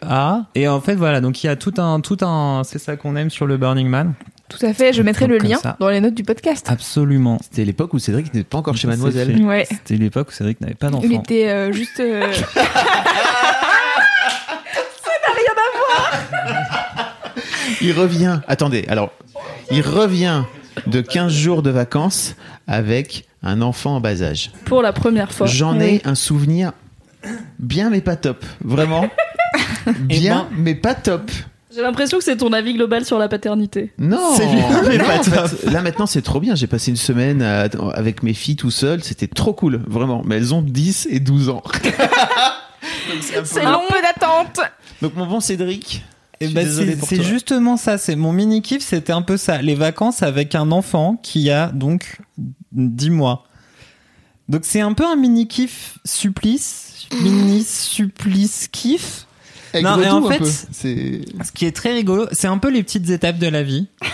Et 0.56 0.66
en 0.68 0.80
fait, 0.80 0.94
voilà, 0.96 1.20
donc 1.20 1.42
il 1.44 1.46
y 1.46 1.50
a 1.50 1.54
tout 1.56 1.74
un, 1.78 2.00
tout 2.00 2.18
un 2.22 2.62
C'est 2.64 2.78
ça 2.80 2.96
qu'on 2.96 3.14
aime 3.16 3.30
sur 3.30 3.46
le 3.46 3.56
Burning 3.56 3.86
Man. 3.88 4.14
Tout 4.48 4.64
à 4.66 4.74
fait, 4.74 4.92
je 4.92 5.02
mettrai 5.02 5.26
le 5.26 5.38
lien 5.38 5.56
ça. 5.56 5.76
dans 5.80 5.88
les 5.88 6.00
notes 6.00 6.14
du 6.14 6.22
podcast. 6.22 6.66
Absolument. 6.68 7.38
C'était 7.42 7.64
l'époque 7.64 7.94
où 7.94 7.98
Cédric 7.98 8.26
n'était 8.34 8.44
pas 8.44 8.58
encore 8.58 8.76
chez 8.76 8.86
Mademoiselle. 8.86 9.42
Ouais. 9.42 9.66
C'était 9.68 9.96
l'époque 9.96 10.28
où 10.28 10.32
Cédric 10.32 10.60
n'avait 10.60 10.74
pas 10.74 10.90
d'enfant. 10.90 11.06
Il 11.08 11.14
était 11.14 11.48
euh, 11.48 11.72
juste. 11.72 11.98
euh, 12.00 12.30
Il 17.85 17.92
revient. 17.92 18.40
Attendez, 18.49 18.85
alors, 18.88 19.11
il 19.70 19.83
revient 19.83 20.42
de 20.87 21.01
15 21.01 21.33
jours 21.33 21.62
de 21.62 21.70
vacances 21.70 22.35
avec 22.66 23.27
un 23.42 23.61
enfant 23.62 23.97
en 23.97 24.01
bas 24.01 24.23
âge. 24.23 24.51
Pour 24.64 24.83
la 24.83 24.92
première 24.92 25.33
fois. 25.33 25.47
J'en 25.47 25.79
ai 25.79 26.01
un 26.05 26.14
souvenir 26.14 26.73
bien 27.59 27.90
mais 27.90 28.01
pas 28.01 28.16
top. 28.16 28.44
Vraiment. 28.62 29.09
Bien 30.01 30.49
mais 30.57 30.75
pas 30.75 30.94
top. 30.94 31.31
J'ai 31.75 31.83
l'impression 31.83 32.18
que 32.18 32.25
c'est 32.25 32.37
ton 32.38 32.53
avis 32.53 32.73
global 32.75 33.05
sur 33.05 33.18
la 33.18 33.29
paternité. 33.29 33.92
Non, 33.99 34.35
C'est 34.37 34.47
bien, 34.47 34.83
mais 34.88 34.97
Non, 34.99 35.05
pas 35.05 35.18
en 35.18 35.23
fait, 35.49 35.70
là 35.70 35.83
maintenant 35.83 36.07
c'est 36.07 36.23
trop 36.23 36.40
bien. 36.40 36.55
J'ai 36.55 36.66
passé 36.66 36.90
une 36.90 36.97
semaine 36.97 37.42
à- 37.42 37.68
avec 37.94 38.23
mes 38.23 38.33
filles 38.35 38.57
tout 38.57 38.70
seul. 38.70 39.03
C'était 39.05 39.27
trop 39.27 39.53
cool, 39.53 39.83
vraiment. 39.87 40.23
Mais 40.25 40.37
elles 40.37 40.55
ont 40.55 40.62
10 40.62 41.09
et 41.11 41.20
12 41.20 41.49
ans. 41.51 41.62
Donc, 41.75 43.23
c'est 43.23 43.37
un 43.37 43.40
peu- 43.40 43.47
C'est 43.47 43.64
long 43.64 43.83
peu 43.88 44.01
d'attente. 44.03 44.61
Donc 45.03 45.14
mon 45.16 45.27
bon 45.27 45.40
Cédric. 45.40 46.03
Et 46.40 46.49
bah, 46.49 46.62
c'est 47.07 47.23
justement 47.23 47.77
ça. 47.77 47.99
C'est 47.99 48.16
mon 48.16 48.33
mini 48.33 48.61
kiff, 48.62 48.83
c'était 48.83 49.12
un 49.12 49.23
peu 49.23 49.37
ça. 49.37 49.62
Les 49.62 49.75
vacances 49.75 50.23
avec 50.23 50.55
un 50.55 50.70
enfant 50.73 51.16
qui 51.23 51.51
a 51.51 51.68
donc 51.68 52.18
10 52.73 53.11
mois. 53.11 53.44
Donc 54.49 54.62
c'est 54.64 54.81
un 54.81 54.92
peu 54.92 55.07
un 55.07 55.16
mini 55.16 55.49
kiff 55.49 55.99
supplice, 56.05 57.07
mini 57.23 57.62
supplice 57.64 58.68
kiff. 58.70 59.27
Avec 59.73 59.85
Non, 59.85 59.97
mais 59.97 60.09
en 60.09 60.23
fait- 60.29 60.44
Ce 60.44 61.53
qui 61.53 61.66
est 61.66 61.75
très 61.75 61.92
rigolo, 61.94 62.27
c'est 62.33 62.47
un 62.47 62.59
peu 62.59 62.70
les 62.70 62.83
petites 62.83 63.09
étapes 63.11 63.38
de 63.38 63.49
la 63.49 63.62
vie. 63.62 63.88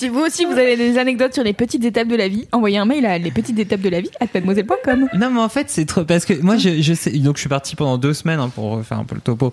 Si 0.00 0.08
vous 0.08 0.20
aussi 0.20 0.46
vous 0.46 0.52
avez 0.52 0.78
des 0.78 0.96
anecdotes 0.96 1.34
sur 1.34 1.42
les 1.44 1.52
petites 1.52 1.84
étapes 1.84 2.08
de 2.08 2.16
la 2.16 2.26
vie, 2.26 2.48
envoyez 2.52 2.78
un 2.78 2.86
mail 2.86 3.04
à 3.04 3.18
les 3.18 3.30
petites 3.30 3.58
étapes 3.58 3.82
de 3.82 3.90
la 3.90 4.00
vie 4.00 4.08
à 4.18 4.24
mademoiselle.com. 4.32 5.08
Non, 5.12 5.28
mais 5.30 5.40
en 5.40 5.50
fait, 5.50 5.68
c'est 5.68 5.84
trop. 5.84 6.04
Parce 6.04 6.24
que 6.24 6.32
moi, 6.40 6.56
je, 6.56 6.80
je 6.80 6.94
sais. 6.94 7.10
Donc, 7.10 7.36
je 7.36 7.40
suis 7.40 7.50
parti 7.50 7.76
pendant 7.76 7.98
deux 7.98 8.14
semaines 8.14 8.40
hein, 8.40 8.48
pour 8.54 8.82
faire 8.82 8.98
un 8.98 9.04
peu 9.04 9.14
le 9.14 9.20
topo. 9.20 9.52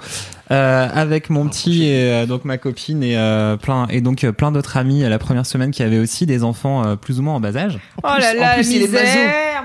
Euh, 0.52 0.88
avec 0.94 1.30
mon 1.30 1.50
petit 1.50 1.84
et 1.90 2.14
euh, 2.14 2.26
donc 2.26 2.46
ma 2.46 2.58
copine 2.58 3.04
et 3.04 3.18
euh, 3.18 3.58
plein. 3.58 3.88
Et 3.90 4.00
donc, 4.00 4.24
euh, 4.24 4.32
plein 4.32 4.54
d'autres 4.54 4.78
amis 4.78 5.04
euh, 5.04 5.10
la 5.10 5.20
première 5.20 5.46
semaine 5.46 5.72
qui 5.72 5.84
avaient 5.84 6.00
aussi 6.00 6.26
des 6.26 6.46
enfants 6.46 6.88
euh, 6.88 6.96
plus 6.96 7.20
ou 7.20 7.24
moins 7.24 7.34
en 7.34 7.40
bas 7.42 7.58
âge. 7.58 7.78
Oh 8.02 8.08
là 8.08 8.30
plus- 8.32 8.40
là, 8.40 8.52
en 8.52 8.56
plus, 8.56 8.72
la 8.74 8.80
misère. 8.88 9.64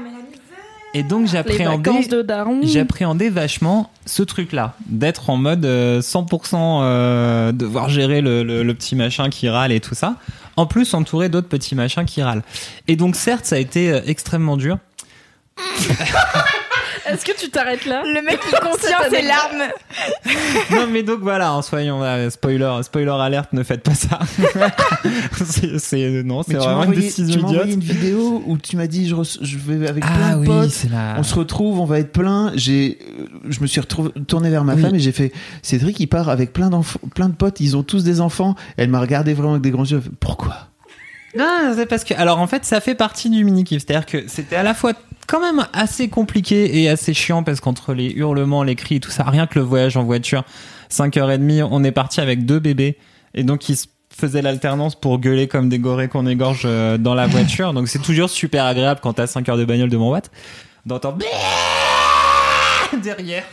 Et 0.95 1.03
donc, 1.03 1.27
j'appréhendais. 1.27 1.91
vacances 1.91 2.09
de 2.09 2.21
daron. 2.23 2.61
J'appréhendais 2.65 3.31
vachement 3.31 3.91
ce 4.05 4.23
truc-là, 4.23 4.75
d'être 4.87 5.31
en 5.31 5.37
mode 5.39 5.65
euh, 5.65 6.01
100% 6.03 6.55
euh, 6.83 7.53
devoir 7.53 7.89
gérer 7.89 8.21
le, 8.21 8.43
le- 8.43 8.63
le 8.63 8.75
petit 8.75 8.95
machin 8.95 9.31
qui 9.31 9.49
râle 9.49 9.73
et 9.73 9.81
tout 9.81 9.95
ça. 9.95 10.17
En 10.57 10.67
plus, 10.67 10.93
entouré 10.93 11.31
d'autres 11.31 11.49
petits 11.49 11.75
machins 11.75 12.05
qui 12.05 12.23
râlent. 12.23 12.43
Et 12.89 12.97
donc, 12.97 13.17
certes, 13.17 13.47
ça 13.47 13.57
a 13.57 13.59
été 13.59 13.91
euh, 13.91 14.01
extrêmement 14.07 14.57
dur. 14.59 14.77
Est-ce 17.07 17.25
que 17.25 17.33
tu 17.39 17.51
t'arrêtes 17.51 17.85
là 17.85 18.03
Le 18.07 18.23
mec 18.23 18.39
qui 18.41 18.51
contient 18.53 18.99
ses 19.11 19.23
larmes. 19.23 19.71
non 20.71 20.87
mais 20.91 21.03
donc 21.03 21.21
voilà, 21.21 21.53
en 21.53 21.63
soyons 21.63 22.01
là, 22.01 22.31
spoiler, 22.31 22.81
spoiler 22.83 23.11
alerte, 23.11 23.53
ne 23.53 23.63
faites 23.63 23.83
pas 23.83 23.95
ça. 23.95 24.19
c'est, 25.45 25.79
c'est- 25.79 26.23
non, 26.25 26.43
c'est 26.43 26.53
tu 26.53 26.59
vraiment 26.59 26.85
une 26.85 26.93
tu 26.95 27.01
décision 27.01 27.43
m'as 27.43 27.49
envoyé 27.49 27.73
idiote. 27.73 27.89
une 27.91 27.97
vidéo 27.97 28.43
où 28.47 28.59
tu 28.59 28.77
m'as 28.77 28.87
dit 28.87 29.09
je, 29.09 29.17
je 29.41 29.59
vais 29.59 29.89
avec 29.89 30.05
plein 30.05 30.13
Ah 30.31 30.35
de 30.35 30.41
oui, 30.41 30.47
potes. 30.47 30.71
c'est 30.71 30.91
la. 30.91 31.17
On 31.19 31.23
se 31.23 31.35
retrouve, 31.35 31.81
on 31.81 31.85
va 31.85 31.99
être 31.99 32.13
plein. 32.13 32.53
J'ai, 32.55 32.99
euh, 33.21 33.27
je 33.49 33.61
me 33.61 33.67
suis 33.67 33.81
retrouvé, 33.81 34.11
tourné 34.27 34.51
vers 34.51 34.65
ma 34.65 34.75
Oui. 34.75 34.83
femme 34.83 34.95
et 34.95 35.01
j'ai 35.01 35.13
fait 35.13 35.33
Cédric, 35.63 35.99
il 36.01 36.07
part 36.07 36.29
avec 36.29 36.53
plein 36.53 36.71
d'enfants, 36.71 37.01
plein 37.15 37.29
de 37.29 37.35
potes. 37.35 37.61
Ils 37.61 37.77
ont 37.77 37.83
tous 37.83 38.05
des 38.05 38.21
enfants. 38.21 38.55
Elle 38.77 38.89
m'a 38.91 39.01
regardé 39.01 39.35
vraiment 39.35 39.53
avec 39.53 39.63
des 39.63 39.71
grands 39.71 39.85
yeux. 39.85 40.01
fait, 40.01 40.11
Pourquoi? 40.21 40.69
Non, 41.37 41.73
c'est 41.75 41.87
parce 41.87 42.05
que 42.05 42.13
alors 42.15 42.39
en 42.41 42.47
fait, 42.47 42.65
ça 42.65 42.81
fait 42.81 42.95
partie 42.95 43.31
du 43.31 43.43
mini 43.45 43.65
kiff, 43.65 43.83
c'est-à-dire 43.87 44.05
que 44.07 44.25
c'était 44.29 44.57
à 44.57 44.63
la 44.63 44.75
fois 44.75 44.93
quand 45.27 45.41
même 45.41 45.67
assez 45.73 46.09
compliqué 46.09 46.83
et 46.83 46.89
assez 46.89 47.15
chiant 47.15 47.43
parce 47.43 47.61
qu'entre 47.61 47.95
les 47.95 48.11
hurlements, 48.11 48.63
les 48.63 48.75
cris, 48.75 49.01
tout 49.01 49.11
ça, 49.11 49.25
rien 49.25 49.47
que 49.47 49.59
le 49.59 49.65
voyage 49.65 49.97
en 49.97 50.05
voiture, 50.05 50.45
5h30, 50.91 51.67
on 51.71 51.85
est 51.85 51.93
parti 51.93 52.21
avec 52.21 52.45
deux 52.45 52.59
bébés 52.59 52.99
et 53.35 53.45
donc 53.45 53.69
ils 53.69 53.77
se 53.77 53.87
faisaient 54.15 54.43
l'alternance 54.43 54.95
pour 54.95 55.19
gueuler 55.19 55.49
comme 55.49 55.69
des 55.69 55.79
gorées 55.79 56.09
qu'on 56.09 56.27
égorge 56.27 56.63
euh, 56.65 56.99
dans 56.99 57.15
la 57.15 57.27
voiture. 57.27 57.73
Donc 57.73 57.89
c'est 57.89 58.03
toujours 58.03 58.29
super 58.29 58.65
agréable 58.65 59.01
quand 59.03 59.15
t'as 59.15 59.27
5 59.27 59.49
heures 59.49 59.57
de 59.57 59.65
bagnole 59.65 59.89
devant 59.89 60.11
Watt 60.11 60.31
d'entendre 60.85 61.19
derrière. 63.03 63.45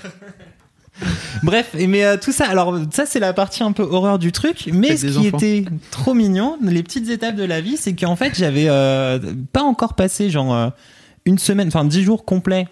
Bref, 1.44 1.76
et 1.78 1.88
mais 1.88 2.04
euh, 2.04 2.18
tout 2.18 2.32
ça, 2.32 2.46
alors 2.50 2.78
ça 2.92 3.06
c'est 3.06 3.20
la 3.20 3.32
partie 3.34 3.64
un 3.64 3.72
peu 3.72 3.84
horreur 3.84 4.20
du 4.20 4.32
truc, 4.32 4.70
mais 4.74 4.98
ce 4.98 5.08
qui 5.08 5.28
enfants. 5.28 5.38
était 5.38 5.66
trop 5.92 6.14
mignon, 6.14 6.58
les 6.62 6.84
petites 6.84 7.10
étapes 7.10 7.36
de 7.36 7.44
la 7.44 7.62
vie, 7.62 7.78
c'est 7.78 7.94
qu'en 7.94 8.16
fait 8.16 8.36
j'avais 8.36 8.66
euh, 8.68 9.20
pas 9.54 9.64
encore 9.64 9.94
passé 9.94 10.30
genre 10.30 10.54
euh, 10.54 10.70
une 11.30 11.38
semaine, 11.38 11.68
enfin 11.70 11.86
dix 11.86 12.04
jours 12.04 12.26
complets 12.26 12.68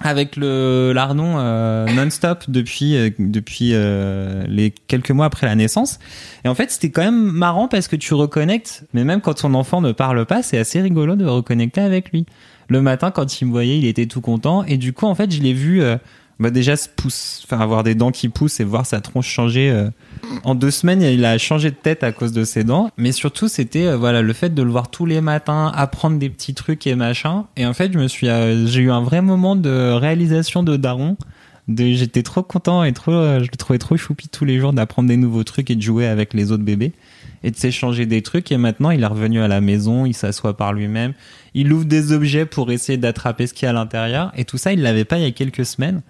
avec 0.00 0.36
le 0.36 0.92
lardon 0.92 1.34
euh, 1.38 1.86
non-stop 1.86 2.44
depuis 2.48 2.96
euh, 2.96 3.10
depuis 3.18 3.70
euh, 3.72 4.44
les 4.48 4.70
quelques 4.70 5.10
mois 5.10 5.26
après 5.26 5.46
la 5.46 5.54
naissance. 5.54 5.98
Et 6.44 6.48
en 6.48 6.54
fait, 6.54 6.70
c'était 6.70 6.90
quand 6.90 7.02
même 7.02 7.30
marrant 7.30 7.68
parce 7.68 7.88
que 7.88 7.96
tu 7.96 8.14
reconnectes, 8.14 8.84
mais 8.94 9.04
même 9.04 9.20
quand 9.20 9.34
ton 9.34 9.54
enfant 9.54 9.80
ne 9.80 9.92
parle 9.92 10.26
pas, 10.26 10.42
c'est 10.42 10.58
assez 10.58 10.80
rigolo 10.80 11.14
de 11.14 11.24
reconnecter 11.24 11.80
avec 11.80 12.10
lui. 12.10 12.26
Le 12.68 12.80
matin, 12.80 13.10
quand 13.10 13.40
il 13.40 13.46
me 13.46 13.50
voyait, 13.50 13.78
il 13.78 13.86
était 13.86 14.06
tout 14.06 14.20
content. 14.20 14.64
Et 14.64 14.78
du 14.78 14.92
coup, 14.92 15.06
en 15.06 15.14
fait, 15.14 15.30
je 15.30 15.42
l'ai 15.42 15.52
vu 15.52 15.82
bah 16.38 16.50
déjà 16.50 16.76
se 16.76 16.88
pousse, 16.88 17.42
enfin 17.44 17.60
avoir 17.60 17.82
des 17.82 17.94
dents 17.94 18.10
qui 18.10 18.28
poussent 18.28 18.60
et 18.60 18.64
voir 18.64 18.86
sa 18.86 19.00
tronche 19.00 19.28
changer. 19.28 19.70
euh, 19.70 19.90
en 20.44 20.54
deux 20.54 20.70
semaines, 20.70 21.02
il 21.02 21.24
a 21.24 21.38
changé 21.38 21.70
de 21.70 21.76
tête 21.76 22.02
à 22.02 22.12
cause 22.12 22.32
de 22.32 22.44
ses 22.44 22.64
dents. 22.64 22.90
Mais 22.96 23.12
surtout, 23.12 23.48
c'était 23.48 23.86
euh, 23.86 23.96
voilà 23.96 24.22
le 24.22 24.32
fait 24.32 24.52
de 24.52 24.62
le 24.62 24.70
voir 24.70 24.90
tous 24.90 25.06
les 25.06 25.20
matins, 25.20 25.70
apprendre 25.74 26.18
des 26.18 26.30
petits 26.30 26.54
trucs 26.54 26.86
et 26.86 26.94
machin. 26.94 27.44
Et 27.56 27.66
en 27.66 27.74
fait, 27.74 27.92
je 27.92 27.98
me 27.98 28.08
suis, 28.08 28.28
euh, 28.28 28.66
j'ai 28.66 28.80
eu 28.80 28.90
un 28.90 29.02
vrai 29.02 29.22
moment 29.22 29.56
de 29.56 29.92
réalisation 29.92 30.62
de 30.62 30.76
daron. 30.76 31.16
De, 31.68 31.92
j'étais 31.92 32.24
trop 32.24 32.42
content 32.42 32.82
et 32.82 32.92
trop, 32.92 33.12
je 33.12 33.48
le 33.50 33.56
trouvais 33.56 33.78
trop 33.78 33.96
choupi 33.96 34.28
tous 34.28 34.44
les 34.44 34.58
jours 34.58 34.72
d'apprendre 34.72 35.08
des 35.08 35.16
nouveaux 35.16 35.44
trucs 35.44 35.70
et 35.70 35.76
de 35.76 35.82
jouer 35.82 36.08
avec 36.08 36.34
les 36.34 36.50
autres 36.50 36.64
bébés 36.64 36.92
et 37.44 37.50
de 37.50 37.56
s'échanger 37.56 38.04
des 38.06 38.22
trucs. 38.22 38.50
Et 38.50 38.56
maintenant, 38.56 38.90
il 38.90 39.02
est 39.02 39.06
revenu 39.06 39.40
à 39.40 39.48
la 39.48 39.60
maison, 39.60 40.04
il 40.06 40.14
s'assoit 40.14 40.56
par 40.56 40.72
lui-même, 40.72 41.12
il 41.54 41.72
ouvre 41.72 41.84
des 41.84 42.12
objets 42.12 42.46
pour 42.46 42.70
essayer 42.70 42.96
d'attraper 42.98 43.46
ce 43.46 43.54
qu'il 43.54 43.64
y 43.64 43.68
a 43.68 43.70
à 43.70 43.72
l'intérieur. 43.74 44.32
Et 44.36 44.44
tout 44.44 44.58
ça, 44.58 44.72
il 44.72 44.82
l'avait 44.82 45.04
pas 45.04 45.18
il 45.18 45.24
y 45.24 45.26
a 45.26 45.30
quelques 45.32 45.64
semaines. 45.66 46.02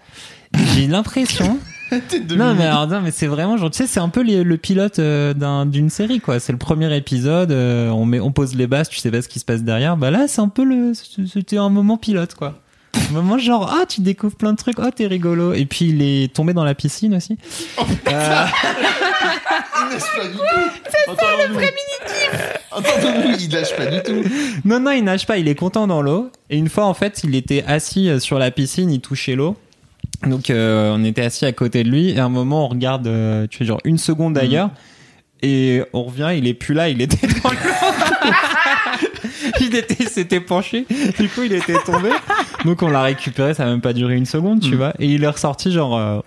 J'ai 0.75 0.87
l'impression. 0.87 1.59
non 2.37 2.55
mais 2.55 2.65
alors 2.65 2.87
non 2.87 3.03
mais 3.03 3.11
c'est 3.11 3.27
vraiment 3.27 3.59
genre 3.59 3.71
tu 3.71 3.77
sais 3.77 3.87
c'est 3.87 4.01
un 4.01 4.09
peu 4.09 4.23
les- 4.23 4.45
le 4.45 4.57
pilote 4.57 4.99
euh, 4.99 5.35
d'un- 5.35 5.67
d'une 5.67 5.91
série 5.91 6.21
quoi 6.21 6.41
c'est 6.41 6.51
le 6.53 6.57
premier 6.57 6.97
épisode 6.97 7.53
euh, 7.53 7.91
on 7.91 8.07
met 8.07 8.19
on 8.19 8.33
pose 8.33 8.55
les 8.55 8.67
bases 8.67 8.89
tu 8.89 8.99
sais 8.99 9.11
pas 9.11 9.21
ce 9.21 9.29
qui 9.29 9.39
se 9.41 9.45
passe 9.45 9.63
derrière 9.63 9.99
bah 9.99 10.11
là 10.11 10.27
c'est 10.27 10.41
un 10.41 10.49
peu 10.49 10.65
le 10.65 10.93
c'était 10.95 11.59
un 11.59 11.69
moment 11.69 11.99
pilote 11.99 12.33
quoi 12.33 12.62
moment 13.13 13.39
genre 13.39 13.73
ah 13.73 13.85
tu 13.87 14.01
découvres 14.01 14.37
plein 14.37 14.53
de 14.53 14.57
trucs 14.57 14.79
oh 14.79 14.91
t'es 14.95 15.07
rigolo. 15.07 15.53
Et 15.53 15.67
puis 15.67 15.87
il 15.87 16.03
est 16.03 16.33
tombé 16.33 16.53
dans 16.53 16.65
la 16.65 16.75
piscine 16.75 17.15
aussi. 17.15 17.37
Euh, 17.79 18.45
Il 19.85 19.93
lâche 19.93 20.17
pas 20.17 20.27
du 20.27 20.37
tout. 20.37 20.43
C'est 20.85 21.17
ça 21.17 21.47
le 21.49 21.55
vrai 21.55 21.73
Entendons-nous, 22.71 23.37
il 23.41 23.53
lâche 23.53 23.77
pas 23.77 23.87
du 23.87 24.03
tout. 24.03 24.23
non 24.65 24.81
non 24.81 24.93
il 24.93 25.05
nage 25.05 25.27
pas 25.27 25.39
il 25.39 25.49
est 25.49 25.55
content 25.55 25.87
dans 25.87 26.03
l'eau. 26.03 26.31
Et 26.51 26.57
une 26.57 26.69
fois 26.69 26.87
en 26.87 26.95
fait 26.95 27.23
il 27.25 27.35
était 27.35 27.65
assis 27.67 28.09
euh, 28.09 28.19
sur 28.19 28.39
la 28.39 28.51
piscine 28.51 28.91
il 28.91 29.01
touchait 29.01 29.35
l'eau. 29.35 29.57
Donc 30.27 30.51
euh, 30.51 30.95
on 30.95 31.05
était 31.05 31.23
assis 31.23 31.45
à 31.45 31.53
côté 31.53 31.85
de 31.85 31.91
lui. 31.91 32.11
Et 32.11 32.19
à 32.19 32.25
un 32.25 32.29
moment 32.29 32.67
on 32.67 32.69
regarde 32.69 33.07
euh, 33.07 33.47
tu 33.49 33.59
fais 33.59 33.65
genre 33.65 33.81
une 33.85 33.99
seconde 33.99 34.39
ailleurs. 34.39 34.71
Et 35.43 35.83
on 35.93 36.05
revient 36.05 36.31
il 36.37 36.47
est 36.47 36.55
plus 36.55 36.75
là 36.75 36.89
il 36.89 37.03
était 37.03 37.27
dans 37.27 37.51
l'eau 37.51 37.59
il 39.61 39.75
était 39.77 39.97
il 40.01 40.09
s'était 40.09 40.41
penché. 40.41 40.87
Du 41.19 41.29
coup 41.29 41.43
il 41.43 41.53
était 41.53 41.79
tombé. 41.85 42.11
Donc 42.65 42.83
on 42.83 42.89
l'a 42.89 43.03
récupéré. 43.03 43.55
Ça 43.55 43.65
a 43.65 43.67
même 43.67 43.81
pas 43.81 43.93
duré 43.93 44.17
une 44.17 44.27
seconde 44.27 44.61
tu 44.61 44.73
Mm. 44.73 44.77
vois. 44.77 44.93
Et 44.99 45.07
il 45.07 45.25
est 45.25 45.29
ressorti 45.29 45.73
genre 45.73 45.97
euh, 45.97 46.21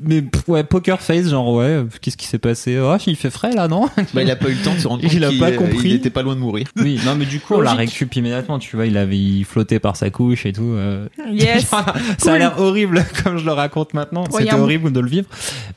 mais 0.00 0.22
ouais 0.46 0.62
poker 0.62 1.00
face 1.00 1.28
genre 1.30 1.52
ouais 1.52 1.84
qu'est-ce 2.00 2.16
qui 2.16 2.26
s'est 2.26 2.38
passé? 2.38 2.78
Oh 2.78 2.94
il 3.06 3.16
fait 3.16 3.30
frais 3.30 3.52
là 3.54 3.66
non? 3.66 3.88
Bah, 4.14 4.22
il 4.22 4.30
a 4.30 4.36
pas 4.36 4.48
eu 4.48 4.54
le 4.54 4.62
temps 4.62 4.74
de 4.74 4.78
se 4.78 4.86
rendre 4.86 5.02
compte 5.02 5.12
Il 5.12 5.24
a 5.24 5.30
qu'il 5.30 5.40
pas 5.40 5.50
compris. 5.52 5.88
il 5.88 5.92
était 5.94 6.10
pas 6.10 6.22
loin 6.22 6.34
de 6.36 6.40
mourir. 6.40 6.68
oui 6.76 7.00
non 7.04 7.16
mais 7.16 7.24
du 7.24 7.40
coup 7.40 7.54
on 7.54 7.60
l'a 7.60 7.74
récup 7.74 8.14
immédiatement 8.14 8.58
tu 8.60 8.76
vois 8.76 8.86
il 8.86 8.96
avait 8.96 9.18
il 9.18 9.44
flottait 9.44 9.80
par 9.80 9.96
sa 9.96 10.10
couche 10.10 10.46
et 10.46 10.52
tout 10.52 10.62
euh, 10.62 11.08
Yes. 11.32 11.64
ça 12.18 12.32
a 12.34 12.38
l'air 12.38 12.60
horrible 12.60 13.04
comme 13.24 13.38
je 13.38 13.44
le 13.44 13.52
raconte 13.52 13.94
maintenant. 13.94 14.24
C'était 14.30 14.54
horrible 14.54 14.92
de 14.92 15.00
le 15.00 15.08
vivre, 15.08 15.26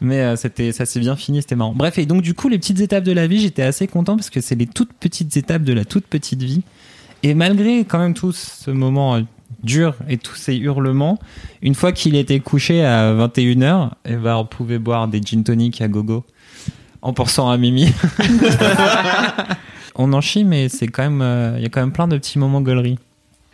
mais 0.01 0.19
euh, 0.21 0.35
c'était 0.35 0.71
ça 0.71 0.85
s'est 0.85 0.99
bien 0.99 1.15
fini, 1.15 1.41
c'était 1.41 1.55
marrant. 1.55 1.73
Bref, 1.75 1.97
et 1.97 2.05
donc 2.05 2.21
du 2.21 2.33
coup 2.33 2.49
les 2.49 2.57
petites 2.59 2.79
étapes 2.81 3.03
de 3.03 3.11
la 3.13 3.25
vie, 3.27 3.39
j'étais 3.39 3.63
assez 3.63 3.87
content 3.87 4.15
parce 4.15 4.29
que 4.29 4.41
c'est 4.41 4.55
les 4.55 4.67
toutes 4.67 4.93
petites 4.93 5.35
étapes 5.37 5.63
de 5.63 5.73
la 5.73 5.85
toute 5.85 6.05
petite 6.05 6.43
vie. 6.43 6.61
Et 7.23 7.33
malgré 7.33 7.79
quand 7.85 7.97
même 7.99 8.13
tout 8.13 8.31
ce 8.31 8.69
moment 8.69 9.15
euh, 9.15 9.21
dur 9.63 9.95
et 10.07 10.17
tous 10.17 10.35
ces 10.35 10.55
hurlements, 10.55 11.19
une 11.61 11.75
fois 11.75 11.91
qu'il 11.91 12.15
était 12.15 12.39
couché 12.39 12.85
à 12.85 13.13
21h, 13.13 13.91
et 14.05 14.15
ben 14.15 14.35
on 14.35 14.45
pouvait 14.45 14.79
boire 14.79 15.07
des 15.07 15.21
gin 15.21 15.43
tonic 15.43 15.81
à 15.81 15.87
gogo 15.87 16.25
en 17.01 17.13
pensant 17.13 17.49
à 17.49 17.57
Mimi. 17.57 17.91
on 19.95 20.13
en 20.13 20.21
chie, 20.21 20.43
mais 20.43 20.69
c'est 20.69 20.87
quand 20.87 21.03
même, 21.03 21.21
euh, 21.21 21.55
il 21.57 21.63
y 21.63 21.65
a 21.65 21.69
quand 21.69 21.81
même 21.81 21.91
plein 21.91 22.07
de 22.07 22.17
petits 22.17 22.39
moments 22.39 22.61
gaulerie. 22.61 22.97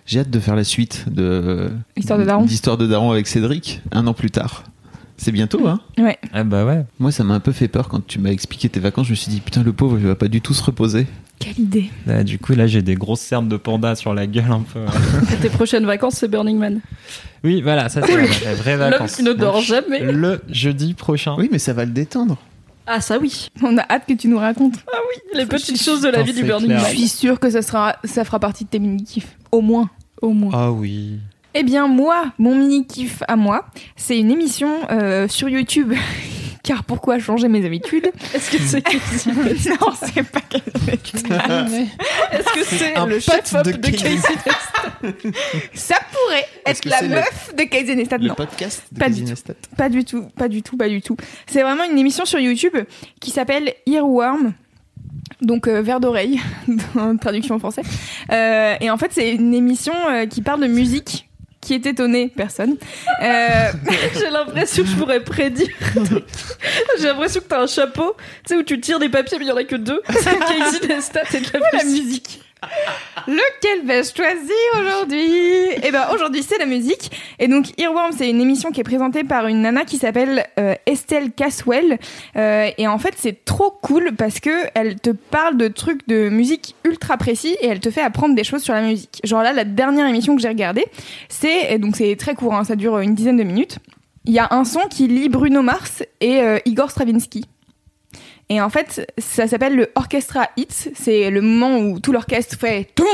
J'ai 0.05 0.19
hâte 0.19 0.29
de 0.29 0.39
faire 0.39 0.55
la 0.55 0.63
suite 0.63 1.05
de 1.09 1.71
Histoire 1.95 2.19
de 2.19 2.25
daron. 2.25 2.43
d'Histoire 2.43 2.77
de 2.77 2.87
Daron 2.87 3.11
avec 3.11 3.27
Cédric 3.27 3.81
un 3.91 4.05
an 4.07 4.13
plus 4.13 4.31
tard. 4.31 4.63
C'est 5.17 5.31
bientôt, 5.31 5.67
hein 5.67 5.79
Ouais. 5.97 6.17
Ah 6.33 6.43
bah 6.43 6.65
ouais. 6.65 6.85
Moi, 6.99 7.11
ça 7.11 7.23
m'a 7.23 7.35
un 7.35 7.39
peu 7.39 7.51
fait 7.51 7.67
peur 7.67 7.87
quand 7.87 8.05
tu 8.05 8.19
m'as 8.19 8.31
expliqué 8.31 8.67
tes 8.69 8.79
vacances. 8.79 9.05
Je 9.07 9.11
me 9.11 9.15
suis 9.15 9.29
dit, 9.29 9.39
putain, 9.41 9.63
le 9.63 9.71
pauvre, 9.73 9.97
il 9.99 10.05
va 10.07 10.15
pas 10.15 10.27
du 10.27 10.41
tout 10.41 10.53
se 10.53 10.63
reposer. 10.63 11.05
Quelle 11.39 11.59
idée. 11.59 11.89
Là, 12.05 12.23
du 12.23 12.39
coup, 12.39 12.53
là, 12.53 12.67
j'ai 12.67 12.81
des 12.81 12.95
grosses 12.95 13.19
cernes 13.21 13.47
de 13.49 13.57
panda 13.57 13.95
sur 13.95 14.13
la 14.13 14.27
gueule 14.27 14.51
un 14.51 14.61
peu. 14.61 14.79
Tes 15.41 15.49
prochaines 15.49 15.85
vacances, 15.85 16.15
c'est 16.15 16.27
Burning 16.27 16.57
Man. 16.57 16.79
Oui, 17.43 17.61
voilà, 17.61 17.89
ça 17.89 18.01
c'est 18.05 18.15
la 18.45 18.53
vraie 18.55 18.77
L'homme 18.77 18.91
vacances. 18.91 19.15
qui 19.15 19.23
ne 19.23 19.33
dort 19.33 19.61
jamais. 19.61 19.99
Le 20.11 20.41
jeudi 20.49 20.93
prochain. 20.93 21.35
Oui, 21.37 21.49
mais 21.51 21.59
ça 21.59 21.73
va 21.73 21.85
le 21.85 21.91
détendre. 21.91 22.37
Ah 22.85 22.99
ça 23.01 23.17
oui. 23.17 23.47
On 23.61 23.77
a 23.77 23.81
hâte 23.89 24.03
que 24.07 24.13
tu 24.13 24.27
nous 24.27 24.37
racontes. 24.37 24.75
Les 25.33 25.45
petites 25.45 25.81
choses 25.81 26.01
de 26.01 26.09
la 26.09 26.21
vie 26.21 26.33
du 26.33 26.43
Burning 26.43 26.67
clair. 26.67 26.79
Je 26.79 26.83
Man. 26.85 26.95
suis 26.95 27.07
sûre 27.07 27.39
que 27.39 27.49
ça, 27.49 27.61
sera, 27.61 27.95
ça 28.03 28.23
fera 28.25 28.39
partie 28.39 28.65
de 28.65 28.69
tes 28.69 28.79
mini-kifs. 28.79 29.37
Au 29.51 29.61
moins. 29.61 29.89
Au 30.21 30.29
moins. 30.31 30.51
Ah 30.53 30.71
oui. 30.71 31.19
Eh 31.55 31.63
bien, 31.63 31.87
moi, 31.87 32.25
mon 32.39 32.55
mini-kiff 32.55 33.21
à 33.27 33.35
moi, 33.35 33.65
c'est 33.95 34.17
une 34.17 34.31
émission 34.31 34.69
euh, 34.91 35.27
sur 35.27 35.49
YouTube. 35.49 35.93
Car 36.63 36.85
pourquoi 36.85 37.19
changer 37.19 37.49
mes 37.49 37.65
habitudes? 37.65 38.09
Est-ce 38.33 38.49
que 38.51 38.57
c'est 38.57 38.77
Non, 39.69 39.91
c'est 40.01 40.23
pas 40.23 40.39
Est-ce 40.93 42.53
que 42.53 42.63
c'est 42.63 42.95
un 42.95 43.05
le 43.05 43.19
chef-op 43.19 43.65
de 43.65 43.73
de, 43.73 43.77
Casey 43.91 44.17
Casey 45.01 45.31
Ça 45.73 45.95
pourrait 46.09 46.45
être 46.65 46.79
que 46.79 46.87
la 46.87 47.01
le- 47.01 47.09
meuf 47.09 47.53
de 47.57 47.63
Kaizen 47.63 47.99
Estat. 47.99 48.17
Le 48.19 48.29
Non, 48.29 48.35
podcast 48.35 48.83
de 48.93 48.97
Pas 48.99 49.09
du 49.09 49.15
Casey 49.15 49.23
tout. 49.25 49.29
Neistat? 49.31 49.53
pas 49.75 49.89
du 49.89 50.05
tout, 50.05 50.23
pas 50.37 50.47
du 50.47 50.61
tout, 50.63 50.77
pas 50.77 50.87
du 50.87 51.01
tout. 51.01 51.17
C'est 51.47 51.63
vraiment 51.63 51.83
une 51.83 51.97
émission 51.99 52.23
sur 52.23 52.39
YouTube 52.39 52.77
qui 53.19 53.31
s'appelle 53.31 53.73
Earworm. 53.85 54.53
Donc 55.41 55.67
euh, 55.67 55.81
verre 55.81 55.99
d'oreille, 55.99 56.39
en 56.97 57.17
traduction 57.17 57.55
en 57.55 57.59
français. 57.59 57.81
Euh, 58.31 58.75
et 58.79 58.89
en 58.89 58.97
fait, 58.97 59.11
c'est 59.11 59.33
une 59.33 59.53
émission 59.53 59.93
euh, 60.09 60.25
qui 60.27 60.41
parle 60.41 60.61
de 60.61 60.67
musique. 60.67 61.27
Qui 61.63 61.75
est 61.75 61.85
étonnée 61.85 62.27
Personne. 62.35 62.75
Euh, 63.21 63.71
J'ai 64.19 64.29
l'impression 64.29 64.83
que 64.83 64.89
je 64.89 64.95
pourrais 64.97 65.23
prédire. 65.23 65.69
J'ai 66.99 67.07
l'impression 67.07 67.39
que 67.39 67.45
t'as 67.47 67.61
un 67.61 67.67
chapeau, 67.67 68.17
tu 68.45 68.53
sais, 68.53 68.55
où 68.57 68.63
tu 68.63 68.81
tires 68.81 68.99
des 68.99 69.07
papiers, 69.07 69.37
mais 69.39 69.45
il 69.45 69.47
y 69.47 69.51
en 69.51 69.55
a 69.55 69.63
que 69.63 69.77
deux. 69.77 70.01
C'est 70.09 70.31
et 70.35 71.39
de 71.39 71.53
la, 71.53 71.79
la 71.79 71.83
musique. 71.85 72.41
Lequel 73.27 73.85
vais-je 73.85 74.13
choisir 74.15 74.55
aujourd'hui? 74.79 75.79
Eh 75.83 75.91
ben 75.91 76.07
aujourd'hui 76.13 76.43
c'est 76.43 76.57
la 76.57 76.65
musique. 76.65 77.11
Et 77.39 77.47
donc 77.47 77.67
Earworm 77.79 78.11
c'est 78.11 78.29
une 78.29 78.41
émission 78.41 78.71
qui 78.71 78.81
est 78.81 78.83
présentée 78.83 79.23
par 79.23 79.47
une 79.47 79.61
nana 79.61 79.85
qui 79.85 79.97
s'appelle 79.97 80.45
euh, 80.59 80.75
Estelle 80.85 81.31
Caswell. 81.31 81.99
Euh, 82.35 82.69
et 82.77 82.87
en 82.87 82.97
fait 82.97 83.13
c'est 83.17 83.45
trop 83.45 83.71
cool 83.71 84.13
parce 84.17 84.39
que 84.39 84.67
elle 84.75 84.99
te 84.99 85.11
parle 85.11 85.57
de 85.57 85.67
trucs 85.67 86.07
de 86.07 86.29
musique 86.29 86.75
ultra 86.83 87.17
précis 87.17 87.55
et 87.61 87.67
elle 87.67 87.79
te 87.79 87.91
fait 87.91 88.01
apprendre 88.01 88.35
des 88.35 88.43
choses 88.43 88.63
sur 88.63 88.73
la 88.73 88.81
musique. 88.81 89.21
Genre 89.23 89.43
là 89.43 89.53
la 89.53 89.63
dernière 89.63 90.07
émission 90.07 90.35
que 90.35 90.41
j'ai 90.41 90.49
regardée, 90.49 90.85
c'est 91.29 91.77
donc 91.77 91.95
c'est 91.95 92.15
très 92.15 92.35
court, 92.35 92.55
hein, 92.55 92.63
ça 92.63 92.75
dure 92.75 92.99
une 92.99 93.15
dizaine 93.15 93.37
de 93.37 93.43
minutes. 93.43 93.77
Il 94.25 94.33
y 94.33 94.39
a 94.39 94.47
un 94.51 94.63
son 94.63 94.79
qui 94.89 95.07
lie 95.07 95.27
Bruno 95.27 95.61
Mars 95.61 96.01
et 96.21 96.39
euh, 96.39 96.57
Igor 96.65 96.89
Stravinsky. 96.89 97.45
Et 98.49 98.61
en 98.61 98.69
fait, 98.69 99.11
ça 99.17 99.47
s'appelle 99.47 99.75
le 99.75 99.91
Orchestra 99.95 100.49
Hits. 100.57 100.91
C'est 100.95 101.29
le 101.29 101.41
moment 101.41 101.79
où 101.79 101.99
tout 101.99 102.11
l'orchestre 102.11 102.57
fait 102.57 102.89
toum 102.95 103.07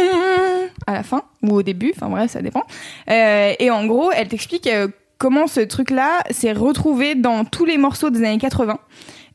à 0.87 0.93
la 0.93 1.03
fin 1.03 1.23
ou 1.41 1.55
au 1.55 1.63
début. 1.63 1.93
Enfin 1.95 2.09
bref, 2.09 2.31
ça 2.31 2.41
dépend. 2.41 2.63
Euh, 3.09 3.53
et 3.57 3.69
en 3.69 3.85
gros, 3.85 4.11
elle 4.11 4.27
t'explique 4.27 4.67
euh, 4.67 4.87
comment 5.17 5.47
ce 5.47 5.61
truc-là 5.61 6.23
s'est 6.31 6.53
retrouvé 6.53 7.15
dans 7.15 7.45
tous 7.45 7.65
les 7.65 7.77
morceaux 7.77 8.09
des 8.09 8.19
années 8.19 8.39
80. 8.39 8.79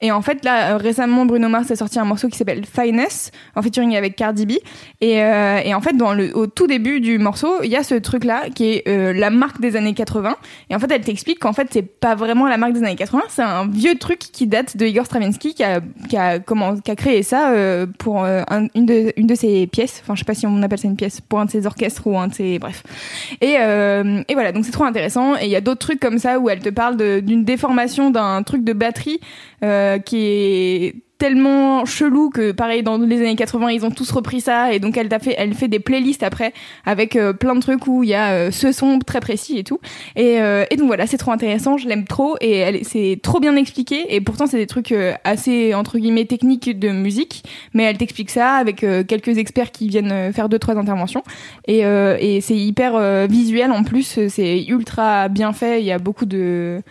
Et 0.00 0.12
en 0.12 0.22
fait, 0.22 0.44
là, 0.44 0.72
euh, 0.72 0.76
récemment, 0.76 1.24
Bruno 1.24 1.48
Mars 1.48 1.70
a 1.70 1.76
sorti 1.76 1.98
un 1.98 2.04
morceau 2.04 2.28
qui 2.28 2.36
s'appelle 2.36 2.62
Finesse, 2.66 3.30
en 3.54 3.62
featuring 3.62 3.96
avec 3.96 4.16
Cardi 4.16 4.46
B. 4.46 4.52
Et, 5.00 5.22
euh, 5.22 5.58
et 5.64 5.74
en 5.74 5.80
fait, 5.80 5.96
dans 5.96 6.12
le, 6.12 6.36
au 6.36 6.46
tout 6.46 6.66
début 6.66 7.00
du 7.00 7.18
morceau, 7.18 7.62
il 7.62 7.70
y 7.70 7.76
a 7.76 7.82
ce 7.82 7.94
truc-là 7.94 8.50
qui 8.54 8.72
est 8.72 8.88
euh, 8.88 9.12
la 9.12 9.30
marque 9.30 9.60
des 9.60 9.76
années 9.76 9.94
80. 9.94 10.36
Et 10.70 10.74
en 10.74 10.78
fait, 10.78 10.90
elle 10.90 11.00
t'explique 11.02 11.38
qu'en 11.38 11.52
fait, 11.52 11.68
c'est 11.70 11.82
pas 11.82 12.14
vraiment 12.14 12.46
la 12.48 12.56
marque 12.56 12.72
des 12.74 12.82
années 12.82 12.96
80, 12.96 13.22
c'est 13.28 13.42
un 13.42 13.66
vieux 13.68 13.94
truc 13.96 14.18
qui 14.18 14.46
date 14.46 14.76
de 14.76 14.86
Igor 14.86 15.06
Stravinsky 15.06 15.54
qui 15.54 15.62
a, 15.64 15.80
qui 16.08 16.16
a, 16.16 16.38
comment, 16.38 16.76
qui 16.76 16.90
a 16.90 16.96
créé 16.96 17.22
ça 17.22 17.52
pour 17.98 18.24
un- 18.24 18.44
une, 18.74 18.86
de, 18.86 19.12
une 19.16 19.26
de 19.26 19.34
ses 19.34 19.66
pièces. 19.66 20.00
Enfin, 20.02 20.14
je 20.14 20.20
sais 20.20 20.24
pas 20.24 20.34
si 20.34 20.46
on 20.46 20.62
appelle 20.62 20.78
ça 20.78 20.88
une 20.88 20.96
pièce, 20.96 21.20
pour 21.20 21.40
un 21.40 21.44
de 21.46 21.50
ses 21.50 21.66
orchestres 21.66 22.06
ou 22.06 22.18
un 22.18 22.28
de 22.28 22.34
ses. 22.34 22.58
Bref. 22.58 22.82
Et, 23.40 23.52
et 23.54 24.34
voilà, 24.34 24.52
donc 24.52 24.64
c'est 24.64 24.72
trop 24.72 24.84
intéressant. 24.84 25.36
Et 25.36 25.44
il 25.44 25.50
y 25.50 25.56
a 25.56 25.60
d'autres 25.60 25.80
trucs 25.80 26.00
comme 26.00 26.18
ça 26.18 26.38
où 26.38 26.48
elle 26.50 26.60
te 26.60 26.68
parle 26.70 26.96
d'une 27.22 27.44
déformation 27.44 28.10
d'un 28.10 28.42
truc 28.42 28.64
de 28.64 28.72
batterie 28.72 29.20
qui 30.04 30.16
est 30.18 30.94
tellement 31.18 31.84
chelou 31.84 32.28
que 32.28 32.52
pareil 32.52 32.82
dans 32.82 32.98
les 32.98 33.20
années 33.20 33.36
80 33.36 33.70
ils 33.70 33.84
ont 33.86 33.90
tous 33.90 34.10
repris 34.10 34.40
ça. 34.40 34.72
Et 34.72 34.78
donc 34.78 34.96
elle 34.96 35.08
t'a 35.08 35.18
fait 35.18 35.34
elle 35.38 35.54
fait 35.54 35.68
des 35.68 35.78
playlists 35.78 36.22
après 36.22 36.52
avec 36.84 37.16
euh, 37.16 37.32
plein 37.32 37.54
de 37.54 37.60
trucs 37.60 37.86
où 37.86 38.02
il 38.02 38.10
y 38.10 38.14
a 38.14 38.32
euh, 38.32 38.50
ce 38.50 38.72
son 38.72 38.98
très 38.98 39.20
précis 39.20 39.58
et 39.58 39.64
tout. 39.64 39.80
Et, 40.16 40.40
euh, 40.40 40.64
donc 40.76 40.86
voilà 40.86 41.06
c'est 41.06 41.16
trop 41.16 41.30
intéressant. 41.30 41.78
Je 41.78 41.88
l'aime 41.88 42.04
trop 42.04 42.36
et 42.40 42.56
elle 42.56 42.84
c'est 42.84 43.18
trop 43.22 43.40
bien 43.40 43.56
expliqué. 43.56 44.14
Et 44.14 44.20
pourtant 44.20 44.46
c'est 44.46 44.56
des 44.58 44.66
trucs 44.66 44.92
euh, 44.92 45.14
assez 45.24 45.74
entre 45.74 45.98
guillemets 45.98 46.26
techniques 46.26 46.78
de 46.78 46.90
musique. 46.90 47.44
Mais 47.74 47.84
elle 47.84 47.96
t'explique 47.96 48.30
ça 48.30 48.54
avec 48.54 48.82
euh, 48.82 49.04
quelques 49.04 49.38
experts 49.38 49.70
qui 49.70 49.88
viennent 49.88 50.12
euh, 50.12 50.32
faire 50.32 50.48
deux 50.48 50.58
trois 50.58 50.76
interventions. 50.76 51.22
Et, 51.66 51.86
euh, 51.86 52.16
et 52.20 52.40
c'est 52.40 52.56
hyper 52.56 52.96
euh, 52.96 53.26
visuel 53.30 53.70
en 53.70 53.84
plus. 53.84 54.18
C'est 54.28 54.64
ultra 54.64 55.28
bien 55.28 55.52
fait. 55.52 55.80
Il 55.80 55.86
y 55.86 55.92
a 55.92 55.98
beaucoup 55.98 56.26
de 56.26 56.82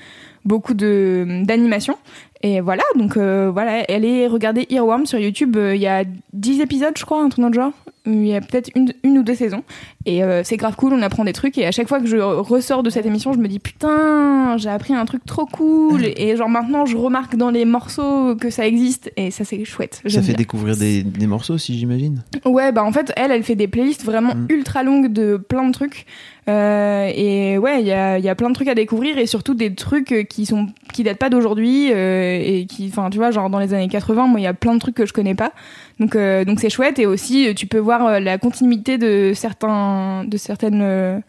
beaucoup 0.46 0.74
de 0.74 1.44
d'animation 1.44 1.98
et 2.44 2.60
voilà, 2.60 2.84
donc 2.96 3.16
euh, 3.16 3.50
voilà, 3.52 3.86
allez 3.88 4.28
regarder 4.28 4.68
Earworm 4.70 5.06
sur 5.06 5.18
YouTube. 5.18 5.56
euh, 5.56 5.76
Il 5.76 5.82
y 5.82 5.88
a 5.88 6.04
10 6.34 6.60
épisodes, 6.60 6.94
je 6.98 7.06
crois, 7.06 7.22
un 7.22 7.30
truc 7.30 7.41
dans 7.41 7.48
le 7.48 7.54
genre. 7.54 7.72
Il 8.06 8.28
y 8.28 8.36
a 8.36 8.41
peut-être 8.41 8.70
une, 8.76 8.91
une 9.04 9.18
ou 9.20 9.24
deux 9.24 9.36
saisons. 9.36 9.64
Et 10.06 10.24
euh, 10.24 10.43
c'est 10.43 10.58
grave 10.58 10.76
cool, 10.76 10.91
on 10.93 11.01
apprend 11.01 11.24
des 11.24 11.32
trucs. 11.32 11.58
Et 11.58 11.66
à 11.66 11.72
chaque 11.72 11.88
fois 11.88 12.01
que 12.01 12.06
je 12.06 12.18
ressors 12.18 12.84
de 12.84 12.89
cette 12.89 13.06
émission, 13.06 13.32
je 13.32 13.39
me 13.39 13.47
dis 13.47 13.60
putain, 13.60 14.58
j'ai 14.58 14.70
appris 14.70 14.93
un 14.93 15.06
truc 15.06 15.24
trop 15.26 15.45
cool. 15.45 16.04
Et 16.18 16.36
genre 16.36 16.49
maintenant, 16.49 16.86
je 16.86 16.97
remarque 16.97 17.36
dans 17.38 17.49
les 17.49 17.64
morceaux 17.64 18.36
que 18.36 18.49
ça 18.49 18.68
existe. 18.68 19.12
Et 19.16 19.32
ça, 19.32 19.45
c'est 19.45 19.64
chouette. 19.64 20.01
Ça 20.06 20.22
fait 20.22 20.28
bien. 20.28 20.36
découvrir 20.36 20.76
des, 20.76 21.04
des 21.04 21.28
morceaux 21.28 21.54
aussi, 21.54 21.78
j'imagine. 21.78 22.24
Ouais, 22.45 22.72
bah 22.74 22.84
en 22.84 22.91
fait, 22.91 23.14
elle, 23.16 23.32
elle 23.32 23.43
fait 23.43 23.56
des 23.56 23.68
playlists 23.68 24.04
vraiment 24.04 24.34
Mm. 24.36 24.47
ultra 24.49 24.84
longues 24.84 25.12
de 25.14 25.38
plein 25.38 25.66
de 25.68 25.72
trucs. 25.72 26.06
Euh, 26.49 27.10
et 27.16 27.58
ouais, 27.58 27.80
il 27.82 27.88
y 27.88 27.91
a, 27.93 28.20
y 28.20 28.28
a 28.28 28.36
plein 28.36 28.49
de 28.49 28.54
trucs 28.54 28.68
à 28.68 28.76
découvrir 28.76 29.18
et 29.18 29.26
surtout 29.28 29.54
des 29.54 29.76
trucs 29.76 30.28
qui 30.30 30.45
sont 30.45 30.68
qui 30.91 31.04
datent 31.04 31.18
pas 31.18 31.30
d'aujourd'hui 31.30 31.89
euh, 31.91 32.38
et 32.43 32.66
qui, 32.66 32.88
enfin, 32.89 33.10
tu 33.10 33.18
vois, 33.18 33.32
genre 33.32 33.49
dans 33.49 33.60
les 33.60 33.74
années 33.74 33.88
80, 33.88 34.28
moi, 34.28 34.39
il 34.39 34.43
y 34.43 34.47
a 34.47 34.54
plein 34.54 34.74
de 34.74 34.80
trucs 34.80 34.95
que 34.95 35.06
je 35.06 35.14
connais 35.14 35.36
pas. 35.36 35.54
Donc, 36.00 36.16
euh, 36.16 36.44
donc 36.44 36.60
c'est 36.60 36.70
chouette 36.70 37.00
et 37.00 37.06
aussi 37.06 37.48
euh, 37.48 37.54
tu 37.54 37.68
peux 37.68 37.78
voir 37.78 38.06
euh, 38.06 38.20
la 38.20 38.38
continuité 38.38 38.98
de 38.98 39.32
certains, 39.36 40.24
de 40.26 40.38
certaines, 40.38 40.82
euh, 40.82 41.20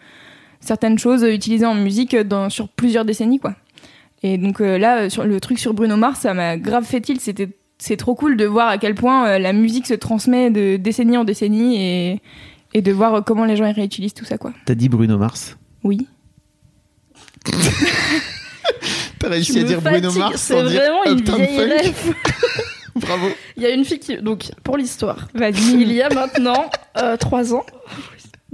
certaines 0.61 0.99
choses 0.99 1.23
utilisées 1.23 1.67
en 1.67 1.75
musique 1.75 2.17
dans, 2.17 2.49
sur 2.51 2.69
plusieurs 2.69 3.05
décennies, 3.05 3.39
quoi. 3.41 3.55
Et 4.23 4.39
donc 4.39 4.61
euh, 4.63 4.79
là, 4.79 5.11
sur 5.11 5.25
le 5.25 5.39
truc 5.39 5.59
sur 5.59 5.75
Bruno 5.75 5.97
Mars, 5.97 6.21
ça 6.21 6.33
m'a 6.33 6.57
grave 6.57 6.85
fait 6.85 7.03
tilt. 7.03 7.21
C'était 7.21 7.51
c'est 7.79 7.97
trop 7.99 8.15
cool 8.15 8.37
de 8.39 8.47
voir 8.47 8.69
à 8.69 8.79
quel 8.79 8.95
point 8.95 9.27
euh, 9.29 9.39
la 9.39 9.53
musique 9.53 9.87
se 9.87 9.93
transmet 9.95 10.51
de 10.51 10.77
décennie 10.77 11.19
en 11.19 11.25
décennie 11.25 11.77
et, 11.83 12.23
et 12.73 12.81
de 12.81 12.93
voir 12.93 13.15
euh, 13.15 13.21
comment 13.21 13.45
les 13.45 13.57
gens 13.57 13.67
y 13.67 13.73
réutilisent 13.73 14.15
tout 14.15 14.25
ça, 14.25 14.39
quoi. 14.39 14.55
T'as 14.65 14.75
dit 14.75 14.89
Bruno 14.89 15.19
Mars. 15.19 15.59
Oui. 15.83 16.07
T'as 19.19 19.29
réussi 19.29 19.59
à 19.59 19.65
dire 19.65 19.83
Bruno 19.83 20.11
Mars 20.13 20.41
C'est 20.41 20.55
sans 20.55 20.67
dire 20.67 20.81
vraiment 20.81 21.05
une 21.05 21.21
vieille. 21.23 21.93
Bravo. 23.05 23.29
Il 23.57 23.63
y 23.63 23.67
a 23.67 23.71
une 23.71 23.85
fille 23.85 23.99
qui. 23.99 24.17
Donc, 24.19 24.51
pour 24.63 24.77
l'histoire, 24.77 25.29
il 25.35 25.93
y 25.93 26.03
a 26.03 26.09
maintenant 26.11 26.67
3 27.19 27.55
ans. 27.55 27.65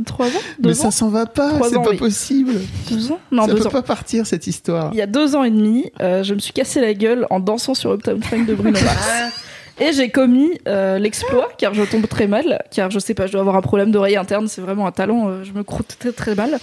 3 0.07 0.27
ans? 0.27 0.31
Mais 0.59 0.69
2 0.69 0.75
ça 0.75 0.89
ans? 0.89 0.91
s'en 0.91 1.09
va 1.11 1.27
pas, 1.27 1.61
c'est 1.69 1.75
pas 1.75 1.91
oui. 1.91 1.97
possible. 1.99 2.55
2 2.91 3.13
ans? 3.13 3.21
Non, 3.31 3.47
ça 3.47 3.53
2 3.53 3.59
peut 3.59 3.67
ans. 3.67 3.71
pas 3.71 3.83
partir 3.83 4.27
cette 4.27 4.47
histoire. 4.47 4.91
Il 4.93 4.97
y 4.99 5.03
a 5.03 5.07
2 5.07 5.37
ans 5.37 5.45
et 5.45 5.51
demi, 5.51 5.93
euh, 6.01 6.23
je 6.23 6.33
me 6.35 6.39
suis 6.39 6.53
cassé 6.55 6.81
la 6.81 6.95
gueule 6.95 7.27
en 7.29 7.39
dansant 7.39 7.75
sur 7.75 7.93
Uptown 7.93 8.23
Funk 8.23 8.45
de 8.45 8.55
Bruno 8.55 8.79
Mars. 8.83 9.09
Et 9.81 9.93
j'ai 9.93 10.11
commis 10.11 10.51
euh, 10.69 10.99
l'exploit, 10.99 11.49
car 11.57 11.73
je 11.73 11.83
tombe 11.83 12.07
très 12.07 12.27
mal, 12.27 12.63
car 12.71 12.91
je 12.91 12.99
sais 12.99 13.15
pas, 13.15 13.27
je 13.27 13.33
dois 13.33 13.41
avoir 13.41 13.57
un 13.57 13.63
problème 13.63 13.91
d'oreille 13.91 14.17
interne, 14.17 14.47
c'est 14.47 14.61
vraiment 14.61 14.87
un 14.87 14.93
talent, 14.93 15.29
euh, 15.29 15.43
je 15.43 15.53
me 15.53 15.63
croûte 15.63 15.97
très 15.99 16.13
très 16.13 16.35
mal, 16.35 16.59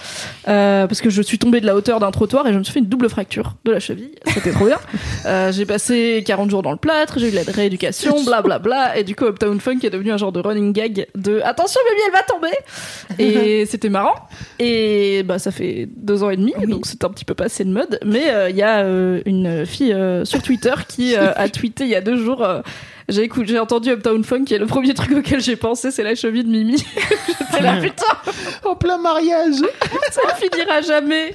euh, 0.48 0.86
parce 0.86 1.02
que 1.02 1.10
je 1.10 1.22
suis 1.24 1.40
tombée 1.40 1.60
de 1.60 1.66
la 1.66 1.76
hauteur 1.76 2.00
d'un 2.00 2.12
trottoir 2.12 2.48
et 2.48 2.54
je 2.54 2.60
me 2.60 2.64
suis 2.64 2.74
fait 2.74 2.80
une 2.80 2.86
double 2.86 3.10
fracture 3.10 3.56
de 3.66 3.72
la 3.72 3.80
cheville, 3.80 4.12
c'était 4.28 4.52
trop 4.52 4.66
bien. 4.66 4.80
Euh, 5.26 5.52
j'ai 5.52 5.66
passé 5.66 6.24
40 6.26 6.50
jours 6.50 6.62
dans 6.62 6.72
le 6.72 6.78
plâtre, 6.78 7.20
j'ai 7.20 7.28
eu 7.28 7.32
de 7.32 7.36
la 7.36 7.42
rééducation, 7.42 8.24
blablabla, 8.26 8.98
et 8.98 9.04
du 9.04 9.16
coup 9.16 9.26
Uptown 9.26 9.60
Funk 9.60 9.80
est 9.84 9.90
devenu 9.90 10.12
un 10.12 10.18
genre 10.18 10.32
de 10.32 10.40
running 10.40 10.72
gag 10.72 11.08
de 11.16 11.42
attention 11.42 11.82
baby 11.90 12.02
elle 12.06 12.14
va 12.14 12.24
tomber! 12.24 13.20
Et 13.20 13.66
c'était 13.70 13.90
marrant, 13.90 14.16
et 14.60 15.24
bah 15.24 15.40
ça 15.40 15.52
fait 15.52 15.90
deux 15.96 16.24
ans 16.24 16.30
et 16.30 16.38
demi, 16.38 16.54
donc 16.68 16.86
c'est 16.86 17.04
un 17.04 17.10
petit 17.10 17.26
peu 17.26 17.34
passé 17.34 17.66
de 17.66 17.72
mode, 17.72 18.00
mais 18.06 18.30
euh, 18.30 18.50
il 18.50 18.56
y 18.56 18.62
a 18.62 18.84
euh, 18.84 19.22
une 19.26 19.66
fille 19.66 19.94
euh, 19.94 20.26
sur 20.26 20.42
Twitter 20.42 20.74
qui 20.88 21.16
euh, 21.16 21.34
a 21.36 21.50
tweeté 21.50 21.84
il 21.84 21.90
y 21.90 21.96
a 21.96 22.02
deux 22.02 22.18
jours... 22.18 22.46
j'ai 23.10 23.24
écouté, 23.24 23.48
j'ai 23.48 23.60
entendu 23.60 23.90
Uptown 23.90 24.24
Funk 24.24 24.46
et 24.52 24.58
le 24.58 24.66
premier 24.66 24.94
truc 24.94 25.18
auquel 25.18 25.40
j'ai 25.40 25.56
pensé 25.56 25.92
c'est 25.92 26.04
la 26.04 26.16
cheville 26.16 26.44
de 26.44 26.50
Mimi. 26.50 26.76
J'étais 27.52 27.64
là 27.64 27.80
putain, 27.82 28.06
En 28.66 28.76
plein 28.76 28.98
mariage. 28.98 29.56
ça 30.12 30.22
ne 30.28 30.34
finira 30.50 30.82
jamais. 30.82 31.34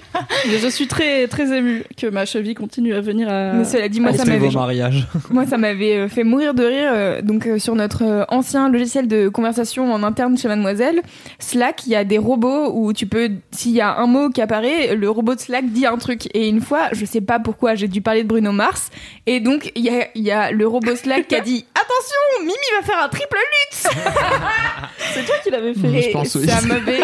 Mais 0.49 0.59
je 0.59 0.69
suis 0.69 0.87
très 0.87 1.27
très 1.29 1.57
émue 1.57 1.85
que 1.97 2.07
ma 2.09 2.27
cheville 2.27 2.55
continue 2.55 2.95
à 2.95 3.01
venir 3.01 3.29
à. 3.31 3.53
Mais 3.55 3.65
cela 3.65 3.89
dit, 3.89 4.01
moi, 4.01 4.13
ça 4.13 4.25
m'avait 4.25 4.49
vos 4.49 4.51
mariages. 4.59 5.07
Moi, 5.31 5.47
ça 5.47 5.57
m'avait 5.57 5.97
euh, 5.97 6.09
fait 6.09 6.25
mourir 6.25 6.53
de 6.55 6.65
rire. 6.65 6.91
euh, 6.93 7.23
Donc, 7.23 7.47
euh, 7.47 7.59
sur 7.59 7.75
notre 7.75 8.27
ancien 8.29 8.69
logiciel 8.69 9.09
de 9.09 9.29
conversation 9.29 9.93
en 9.93 10.03
interne 10.03 10.37
chez 10.37 10.49
Mademoiselle, 10.49 11.01
Slack, 11.39 11.87
il 11.87 11.93
y 11.93 11.97
a 11.97 12.05
des 12.05 12.19
robots 12.19 12.71
où 12.75 12.93
tu 12.93 13.07
peux, 13.07 13.31
s'il 13.51 13.73
y 13.73 13.81
a 13.81 13.97
un 13.97 14.07
mot 14.07 14.29
qui 14.29 14.43
apparaît, 14.43 14.95
le 14.95 15.09
robot 15.09 15.35
de 15.35 15.41
Slack 15.41 15.71
dit 15.71 15.87
un 15.87 15.97
truc. 15.97 16.29
Et 16.35 16.49
une 16.49 16.61
fois, 16.61 16.89
je 16.93 17.05
sais 17.07 17.21
pas 17.23 17.39
pourquoi, 17.39 17.75
j'ai 17.75 17.89
dû 17.89 18.03
parler 18.03 18.25
de 18.25 18.29
Bruno 18.29 18.53
Mars. 18.53 18.91
Et 19.27 19.41
donc, 19.41 19.73
il 19.75 19.85
y 19.85 19.89
a, 19.89 20.09
il 20.15 20.23
y 20.23 20.31
a 20.31 20.51
le 20.51 20.67
robot 20.67 20.97
Slack 20.97 21.29
qui 21.29 21.35
a 21.35 21.41
dit 21.41 21.62
Attention, 21.75 22.41
Mimi 22.41 22.53
va 22.81 22.87
faire 22.87 23.03
un 23.03 23.09
triple 23.09 23.37
lutte 23.37 23.93
C'est 25.15 25.25
toi 25.27 25.35
qui 25.43 25.51
l'avais 25.51 25.75
fait. 25.75 26.03
Je 26.03 26.09
Et 26.09 26.13
pense, 26.13 26.35
oui. 26.37 26.49
ça 26.49 26.61
m'avait. 26.63 27.01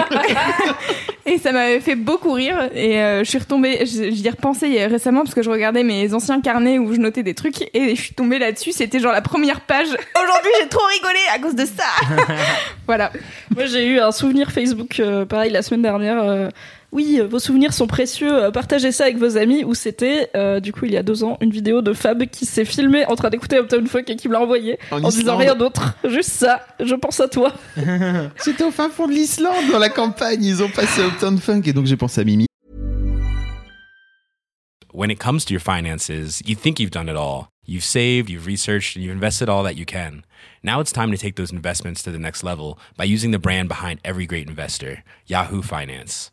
Et 1.26 1.36
ça 1.38 1.52
m'avait 1.52 1.80
fait 1.80 1.94
beaucoup 1.94 2.32
rire. 2.32 2.70
Et 2.74 2.98
euh, 3.00 3.22
je 3.22 3.28
suis 3.28 3.38
retombée, 3.38 3.80
j'y 3.84 4.26
ai 4.26 4.30
repensé 4.30 4.86
récemment 4.86 5.22
parce 5.24 5.34
que 5.34 5.42
je 5.42 5.50
regardais 5.50 5.82
mes 5.82 6.14
anciens 6.14 6.40
carnets 6.40 6.78
où 6.78 6.94
je 6.94 6.98
notais 6.98 7.22
des 7.22 7.34
trucs 7.34 7.68
et 7.74 7.94
je 7.94 8.00
suis 8.00 8.14
tombée 8.14 8.38
là-dessus. 8.38 8.72
C'était 8.72 8.98
genre 8.98 9.12
la 9.12 9.20
première 9.22 9.60
page. 9.60 9.88
Aujourd'hui, 10.22 10.50
j'ai 10.60 10.68
trop 10.68 10.84
rigolé 10.86 11.18
à 11.34 11.38
cause 11.38 11.54
de 11.54 11.66
ça. 11.66 11.84
voilà. 12.86 13.12
Moi, 13.54 13.66
j'ai 13.66 13.84
eu 13.86 13.98
un 14.00 14.12
souvenir 14.12 14.50
Facebook, 14.50 15.00
euh, 15.00 15.26
pareil, 15.26 15.50
la 15.52 15.62
semaine 15.62 15.82
dernière. 15.82 16.22
euh, 16.22 16.48
oui, 16.90 17.18
euh, 17.20 17.26
vos 17.26 17.38
souvenirs 17.38 17.72
sont 17.72 17.86
précieux. 17.86 18.32
euh, 18.32 18.50
partagez 18.50 18.92
ça 18.92 19.04
avec 19.04 19.18
vos 19.18 19.36
amis. 19.36 19.64
Où 19.64 19.74
c'était, 19.74 20.30
euh, 20.34 20.60
du 20.60 20.72
coup, 20.72 20.86
il 20.86 20.92
y 20.92 20.96
a 20.96 21.02
deux 21.02 21.24
ans, 21.24 21.36
une 21.40 21.50
vidéo 21.50 21.82
de 21.82 21.92
Fab 21.92 22.24
qui 22.26 22.46
s'est 22.46 22.64
filmée 22.64 23.04
en 23.06 23.14
train 23.14 23.30
d'écouter 23.30 23.58
Uptown 23.58 23.86
Funk 23.86 24.04
et 24.08 24.16
qui 24.16 24.28
me 24.28 24.32
l'a 24.32 24.40
envoyé 24.40 24.78
En 24.90 25.04
en, 25.04 25.08
disant 25.08 25.36
rien 25.36 25.54
d'autre. 25.54 25.94
Juste 26.08 26.30
ça. 26.30 26.66
Je 26.80 26.94
pense 26.94 27.20
à 27.20 27.28
toi. 27.28 27.52
C'était 28.38 28.64
au 28.64 28.70
fin 28.70 28.88
fond 28.88 29.06
de 29.06 29.12
l'Islande, 29.12 29.70
dans 29.70 29.78
la 29.78 29.90
campagne. 29.90 30.42
Ils 30.44 30.62
ont 30.62 30.70
passé 30.70 31.02
Uptown 31.02 31.38
Funk 31.38 31.62
et 31.66 31.72
donc 31.72 31.86
j'ai 31.86 31.96
pensé 31.96 32.20
à 32.20 32.24
Mimi. 32.24 32.46
when 34.98 35.12
it 35.12 35.20
comes 35.20 35.44
to 35.44 35.54
your 35.54 35.60
finances, 35.60 36.42
you 36.44 36.56
think 36.56 36.80
you've 36.80 36.90
done 36.90 37.08
it 37.08 37.14
all. 37.14 37.50
You've 37.64 37.84
saved, 37.84 38.28
you've 38.28 38.46
researched, 38.46 38.96
and 38.96 39.04
you've 39.04 39.12
invested 39.12 39.48
all 39.48 39.62
that 39.62 39.76
you 39.76 39.86
can. 39.86 40.24
Now 40.64 40.80
it's 40.80 40.90
time 40.90 41.12
to 41.12 41.16
take 41.16 41.36
those 41.36 41.52
investments 41.52 42.02
to 42.02 42.10
the 42.10 42.18
next 42.18 42.42
level 42.42 42.80
by 42.96 43.04
using 43.04 43.30
the 43.30 43.38
brand 43.38 43.68
behind 43.68 44.00
every 44.04 44.26
great 44.26 44.48
investor, 44.48 45.04
Yahoo 45.26 45.62
Finance. 45.62 46.32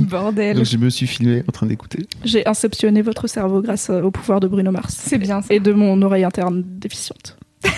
Bordel. 0.00 0.56
Donc 0.56 0.64
je 0.64 0.76
me 0.76 0.88
suis 0.88 1.06
filmé 1.06 1.42
en 1.46 1.52
train 1.52 1.66
d'écouter. 1.66 2.06
J'ai 2.24 2.46
inceptionné 2.46 3.02
votre 3.02 3.26
cerveau 3.26 3.60
grâce 3.60 3.90
euh, 3.90 4.02
au 4.02 4.10
pouvoir 4.10 4.40
de 4.40 4.48
Bruno 4.48 4.70
Mars. 4.70 4.94
C'est 4.96 5.18
bien 5.18 5.42
ça. 5.42 5.52
Et 5.52 5.60
de 5.60 5.72
mon 5.72 6.00
oreille 6.02 6.24
interne 6.24 6.62
déficiente. 6.64 7.36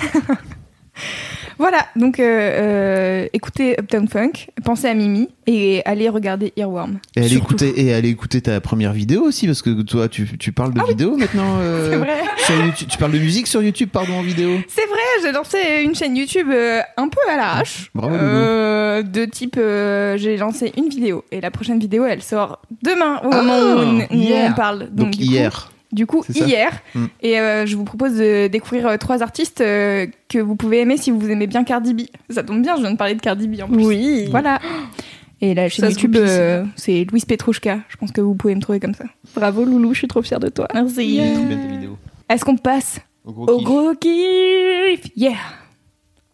Voilà, 1.58 1.86
donc 1.96 2.18
euh, 2.20 2.24
euh, 2.24 3.26
écoutez 3.32 3.76
Uptown 3.80 4.08
Funk, 4.08 4.48
pensez 4.64 4.88
à 4.88 4.94
Mimi 4.94 5.28
et 5.46 5.82
allez 5.84 6.08
regarder 6.08 6.52
Earworm. 6.56 6.98
Et 7.16 7.20
allez 7.20 7.28
Surtout. 7.28 7.54
écouter, 7.54 7.80
et 7.86 7.94
allez 7.94 8.08
écouter 8.08 8.40
ta 8.40 8.60
première 8.60 8.92
vidéo 8.92 9.22
aussi, 9.22 9.46
parce 9.46 9.62
que 9.62 9.82
toi, 9.82 10.08
tu, 10.08 10.36
tu 10.38 10.52
parles 10.52 10.74
de 10.74 10.82
vidéo 10.86 11.16
maintenant. 11.16 11.56
euh, 11.60 11.90
C'est 11.90 11.96
vrai. 11.96 12.20
sur 12.38 12.64
YouTube, 12.64 12.88
tu 12.90 12.98
parles 12.98 13.12
de 13.12 13.18
musique 13.18 13.46
sur 13.46 13.62
YouTube, 13.62 13.88
pardon, 13.92 14.14
en 14.14 14.22
vidéo. 14.22 14.58
C'est 14.68 14.86
vrai, 14.86 14.98
j'ai 15.22 15.32
lancé 15.32 15.58
une 15.84 15.94
chaîne 15.94 16.16
YouTube 16.16 16.48
un 16.96 17.08
peu 17.08 17.20
à 17.30 17.36
l'arrache. 17.36 17.90
Bravo, 17.94 18.14
Euh, 18.14 19.02
de 19.02 19.24
type, 19.24 19.56
j'ai 19.56 20.36
lancé 20.36 20.72
une 20.76 20.88
vidéo 20.88 21.24
et 21.30 21.40
la 21.40 21.50
prochaine 21.50 21.78
vidéo, 21.78 22.04
elle 22.04 22.22
sort 22.22 22.60
demain 22.82 23.20
au 23.24 23.30
moment 23.30 23.58
où, 23.58 23.78
on- 23.78 23.98
où 24.00 24.06
hier. 24.10 24.50
on 24.50 24.54
parle. 24.54 24.88
Donc, 24.90 25.12
coup- 25.14 25.20
hier. 25.20 25.70
Du 25.94 26.06
coup, 26.06 26.22
hier. 26.28 26.70
Mm. 26.94 27.04
Et 27.22 27.38
euh, 27.40 27.64
je 27.66 27.76
vous 27.76 27.84
propose 27.84 28.14
de 28.16 28.48
découvrir 28.48 28.86
euh, 28.86 28.96
trois 28.98 29.22
artistes 29.22 29.60
euh, 29.62 30.06
que 30.28 30.38
vous 30.38 30.56
pouvez 30.56 30.80
aimer 30.80 30.96
si 30.96 31.10
vous 31.10 31.28
aimez 31.30 31.46
bien 31.46 31.64
Cardi 31.64 31.94
B. 31.94 32.02
Ça 32.30 32.42
tombe 32.42 32.60
bien, 32.62 32.76
je 32.76 32.82
viens 32.82 32.90
de 32.92 32.96
parler 32.96 33.14
de 33.14 33.20
Cardi 33.20 33.48
B 33.48 33.60
en 33.62 33.68
plus. 33.68 33.84
Oui. 33.84 34.26
Voilà. 34.30 34.58
Et 35.40 35.54
la 35.54 35.68
chaîne 35.68 35.90
YouTube, 35.90 36.16
euh, 36.16 36.64
c'est 36.76 37.04
Louise 37.10 37.24
Petrouchka. 37.24 37.78
Je 37.88 37.96
pense 37.96 38.12
que 38.12 38.20
vous 38.20 38.34
pouvez 38.34 38.54
me 38.54 38.60
trouver 38.60 38.80
comme 38.80 38.94
ça. 38.94 39.04
Bravo 39.34 39.64
Loulou, 39.64 39.92
je 39.92 39.98
suis 39.98 40.08
trop 40.08 40.22
fière 40.22 40.40
de 40.40 40.48
toi. 40.48 40.68
Merci. 40.74 41.20
Trop 41.34 41.44
bien 41.44 41.56
tes 41.58 41.66
vidéos. 41.68 41.98
Est-ce 42.28 42.44
qu'on 42.44 42.56
passe 42.56 43.00
Au 43.24 43.32
gros 43.32 43.44
au 43.52 43.56
kiff. 43.58 43.64
gros 43.64 43.94
kiff 44.00 45.00
Yeah 45.16 45.32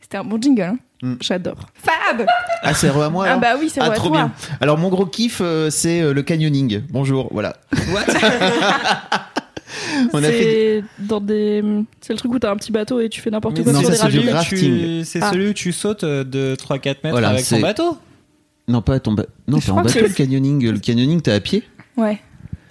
C'était 0.00 0.18
un 0.18 0.24
bon 0.24 0.40
jingle, 0.40 0.62
hein 0.62 0.78
J'adore. 1.22 1.56
Fab 1.74 2.26
Ah, 2.62 2.74
c'est 2.74 2.90
re 2.90 3.02
à 3.04 3.08
moi 3.10 3.24
Ah 3.26 3.28
alors 3.30 3.40
bah 3.40 3.54
oui, 3.58 3.70
c'est 3.72 3.80
Ah, 3.80 3.86
vrai, 3.86 3.96
trop 3.96 4.08
toi. 4.08 4.16
bien. 4.18 4.32
Alors, 4.60 4.76
mon 4.76 4.90
gros 4.90 5.06
kiff, 5.06 5.40
euh, 5.40 5.70
c'est 5.70 6.02
euh, 6.02 6.12
le 6.12 6.22
canyoning. 6.22 6.82
Bonjour, 6.90 7.28
voilà. 7.32 7.56
On 10.12 10.18
a 10.18 10.28
fait. 10.28 10.82
C'est 11.00 11.04
dans 11.04 11.20
des. 11.20 11.62
C'est 12.00 12.12
le 12.12 12.18
truc 12.18 12.32
où 12.32 12.38
t'as 12.38 12.50
un 12.52 12.56
petit 12.56 12.72
bateau 12.72 13.00
et 13.00 13.08
tu 13.08 13.20
fais 13.20 13.30
n'importe 13.30 13.62
quoi 13.62 13.72
non, 13.72 13.80
sur 13.80 13.92
ça, 13.94 14.06
des 14.06 14.12
c'est 14.12 14.18
du 14.22 14.28
rapides. 14.30 14.34
rafting. 14.34 14.58
tu- 14.58 15.04
C'est 15.04 15.20
Ah. 15.22 15.30
celui 15.32 15.48
où 15.48 15.52
tu 15.52 15.72
sautes 15.72 16.04
euh, 16.04 16.24
de 16.24 16.54
3-4 16.56 17.02
mètres 17.04 17.10
Voilà, 17.10 17.28
avec 17.30 17.46
ton 17.46 17.60
bateau. 17.60 17.98
Non, 18.68 18.82
pas 18.82 19.00
ton 19.00 19.12
ba- 19.12 19.26
Non, 19.48 19.58
en 19.70 19.82
bateau 19.82 20.00
le 20.00 20.08
canyoning. 20.08 20.70
Le 20.70 20.78
canyoning, 20.78 21.20
t'es 21.20 21.32
à 21.32 21.40
pied. 21.40 21.62
Ouais. 21.96 22.20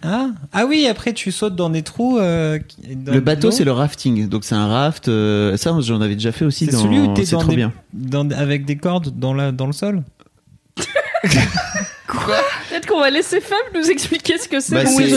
Ah. 0.02 0.30
ah 0.54 0.66
oui, 0.66 0.88
après 0.88 1.12
tu 1.12 1.30
sautes 1.30 1.58
dans 1.58 1.70
des 1.70 1.82
trous. 1.82 2.18
euh, 2.20 2.58
dans 2.96 3.14
Le 3.14 3.20
bateau, 3.20 3.48
l'eau. 3.48 3.52
c'est 3.52 3.66
le 3.66 3.74
rafting. 3.74 4.30
Donc, 4.30 4.46
c'est 4.46 4.56
un 4.56 4.68
raft. 4.68 5.10
euh, 5.10 5.58
Ça, 5.58 5.76
j'en 5.82 6.00
avais 6.00 6.14
déjà 6.14 6.32
fait 6.32 6.46
aussi. 6.46 6.66
C'est 6.68 6.72
dans... 6.72 6.84
celui 6.84 7.00
où 7.00 7.14
t'es 7.14 7.26
C'est 7.26 7.34
dans 7.36 7.40
trop 7.42 7.50
des- 7.50 7.58
bien. 7.58 7.74
dans- 7.94 8.30
avec 8.32 8.64
des 8.66 8.78
cordes 8.78 9.10
dans, 9.20 9.34
la, 9.34 9.52
dans 9.52 9.68
le 9.68 9.74
sol. 9.74 10.04
Peut-être 12.70 12.86
qu'on 12.88 13.00
va 13.00 13.10
laisser 13.10 13.40
Fab 13.42 13.58
nous 13.76 13.90
expliquer 13.90 14.38
ce 14.38 14.48
que 14.48 14.60
c'est. 14.60 14.76
Bah, 14.76 14.90
Oui. 14.98 15.12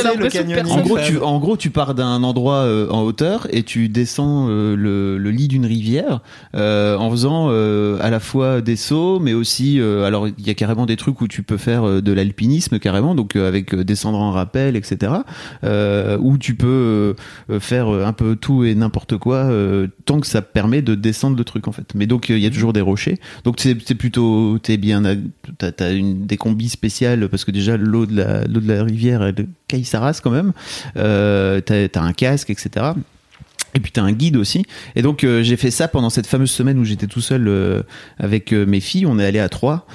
En 0.73 0.81
gros, 0.83 0.97
tu, 1.07 1.19
en 1.19 1.39
gros, 1.39 1.57
tu 1.57 1.71
pars 1.71 1.95
d'un 1.95 2.23
endroit 2.23 2.57
euh, 2.65 2.89
en 2.91 3.03
hauteur 3.03 3.47
et 3.51 3.63
tu 3.63 3.89
descends 3.89 4.47
euh, 4.49 4.77
le, 4.77 5.19
le 5.19 5.31
lit 5.31 5.49
d'une 5.49 5.67
rivière 5.67 6.21
euh, 6.55 6.97
en 6.97 7.11
faisant 7.11 7.49
euh, 7.51 7.99
à 8.01 8.11
la 8.11 8.21
fois 8.21 8.61
des 8.61 8.77
sauts, 8.77 9.19
mais 9.21 9.33
aussi, 9.35 9.81
euh, 9.81 10.05
alors 10.05 10.29
il 10.29 10.47
y 10.47 10.51
a 10.51 10.55
carrément 10.55 10.87
des 10.87 10.97
trucs 10.97 11.21
où 11.21 11.29
tu 11.29 11.43
peux 11.43 11.57
faire 11.57 11.85
euh, 11.87 12.01
de 12.03 12.13
l'alpinisme 12.13 12.79
carrément, 12.79 13.15
donc 13.15 13.37
euh, 13.37 13.49
avec 13.49 13.75
euh, 13.75 13.85
descendre 13.85 14.19
en 14.19 14.31
rappel, 14.31 14.77
etc. 14.77 15.13
Euh, 15.65 16.19
où 16.21 16.39
tu 16.39 16.55
peux 16.55 17.15
euh, 17.51 17.61
faire 17.61 17.89
un 17.89 18.13
peu 18.13 18.37
tout 18.37 18.65
et 18.65 18.75
n'importe 18.75 19.17
quoi 19.17 19.37
euh, 19.37 19.87
tant 20.05 20.21
que 20.21 20.27
ça 20.27 20.43
permet 20.43 20.83
de 20.83 20.95
descendre 20.95 21.37
le 21.37 21.45
truc 21.45 21.69
en 21.69 21.73
fait. 21.73 21.95
Mais 21.95 22.07
donc 22.07 22.31
euh, 22.31 22.37
il 22.37 22.43
y 22.43 22.47
a 22.47 22.51
toujours 22.51 22.73
des 22.73 22.81
rochers, 22.81 23.19
donc 23.45 23.57
c'est 23.61 23.75
plutôt 23.95 24.59
t'es 24.59 24.77
bien, 24.77 25.03
t'as 25.59 25.73
t'as 25.73 25.93
une 25.95 26.27
des 26.27 26.37
combis 26.37 26.69
spéciales 26.83 27.29
parce 27.29 27.45
que 27.45 27.53
déjà 27.53 27.77
l'eau 27.77 28.07
de 28.07 28.17
la 28.17 28.45
l'eau 28.45 28.61
de 28.61 28.67
la 28.67 28.83
rivière 28.83 29.23
elle 29.23 29.47
caille 29.69 29.85
sa 29.85 30.13
quand 30.21 30.31
même. 30.31 30.53
Euh, 30.97 31.61
t'as 31.61 32.03
un 32.03 32.13
casque, 32.13 32.51
etc. 32.51 32.93
Et 33.75 33.81
puis 33.81 33.93
t'as 33.93 34.03
un 34.03 34.13
guide 34.13 34.37
aussi. 34.37 34.65
Et 34.97 35.03
donc 35.03 35.25
euh, 35.25 35.43
j'ai 35.43 35.57
fait 35.57 35.71
ça 35.71 35.87
pendant 35.89 36.11
cette 36.11 36.27
fameuse 36.27 36.51
semaine 36.51 36.79
où 36.79 36.85
j'étais 36.85 37.07
tout 37.07 37.21
seul 37.21 37.47
euh, 37.47 37.83
avec 38.19 38.53
euh, 38.53 38.67
mes 38.67 38.81
filles. 38.81 39.07
On 39.07 39.19
est 39.19 39.25
allé 39.25 39.39
à 39.39 39.49
Troyes 39.49 39.87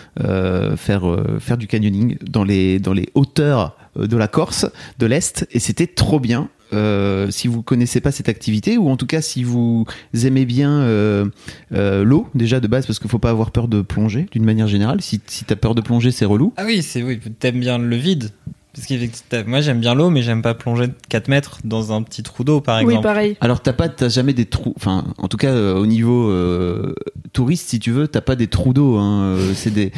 faire 0.78 1.04
faire 1.40 1.58
du 1.58 1.68
canyoning 1.68 2.18
dans 2.22 2.44
les 2.44 2.80
dans 2.80 2.94
les 2.94 3.10
hauteurs 3.14 3.78
de 3.98 4.18
la 4.18 4.28
Corse, 4.28 4.66
de 5.00 5.06
l'est, 5.06 5.48
et 5.52 5.60
c'était 5.60 5.88
trop 5.88 6.20
bien. 6.20 6.50
Euh, 6.74 7.32
si 7.32 7.48
vous 7.48 7.64
connaissez 7.64 8.02
pas 8.02 8.12
cette 8.12 8.28
activité 8.28 8.78
ou 8.78 8.90
en 8.90 8.98
tout 8.98 9.06
cas 9.06 9.22
si 9.22 9.44
vous 9.44 9.86
aimez 10.26 10.46
bien 10.46 10.82
euh, 10.82 11.26
euh, 11.72 12.04
l'eau 12.04 12.28
déjà 12.36 12.60
de 12.60 12.68
base 12.68 12.86
parce 12.86 13.00
qu'il 13.00 13.10
faut 13.10 13.20
pas 13.20 13.30
avoir 13.30 13.52
peur 13.52 13.70
de 13.70 13.82
plonger 13.82 14.26
d'une 14.34 14.44
manière 14.44 14.68
générale 14.68 15.02
si, 15.02 15.22
si 15.28 15.46
t'as 15.46 15.56
peur 15.56 15.76
de 15.76 15.82
plonger 15.82 16.12
c'est 16.12 16.26
relou 16.26 16.54
Ah 16.58 16.66
oui, 16.66 16.82
c'est 16.82 17.04
oui, 17.04 17.20
t'aimes 17.40 17.62
bien 17.62 17.78
le 17.78 17.96
vide. 17.96 18.32
Parce 18.78 18.86
que 18.88 19.50
moi 19.50 19.62
j'aime 19.62 19.80
bien 19.80 19.96
l'eau, 19.96 20.10
mais 20.12 20.22
j'aime 20.22 20.42
pas 20.44 20.54
plonger 20.54 20.88
de 20.88 20.94
4 21.10 21.28
mètres 21.30 21.58
dans 21.64 21.92
un 21.94 22.04
petit 22.04 22.22
trou 22.22 22.44
d'eau 22.44 22.62
par 22.62 22.78
Oui, 22.78 22.84
exemple. 22.92 23.04
pareil. 23.04 23.36
Alors 23.42 23.62
t'as 23.62 23.74
pas, 23.74 23.90
t'as 23.90 24.10
jamais 24.10 24.34
des 24.34 24.46
trous. 24.46 24.74
Enfin, 24.78 25.06
en 25.18 25.28
tout 25.28 25.38
cas 25.38 25.50
euh, 25.50 25.76
au 25.76 25.86
niveau 25.88 26.30
euh, 26.30 26.94
touriste, 27.34 27.70
si 27.70 27.80
tu 27.80 27.92
veux, 27.92 28.08
t'as 28.08 28.22
pas 28.22 28.36
des 28.36 28.48
trous 28.48 28.74
d'eau. 28.74 28.98
Hein. 28.98 29.22
Euh, 29.38 29.52
C'est 29.56 29.74
des, 29.74 29.92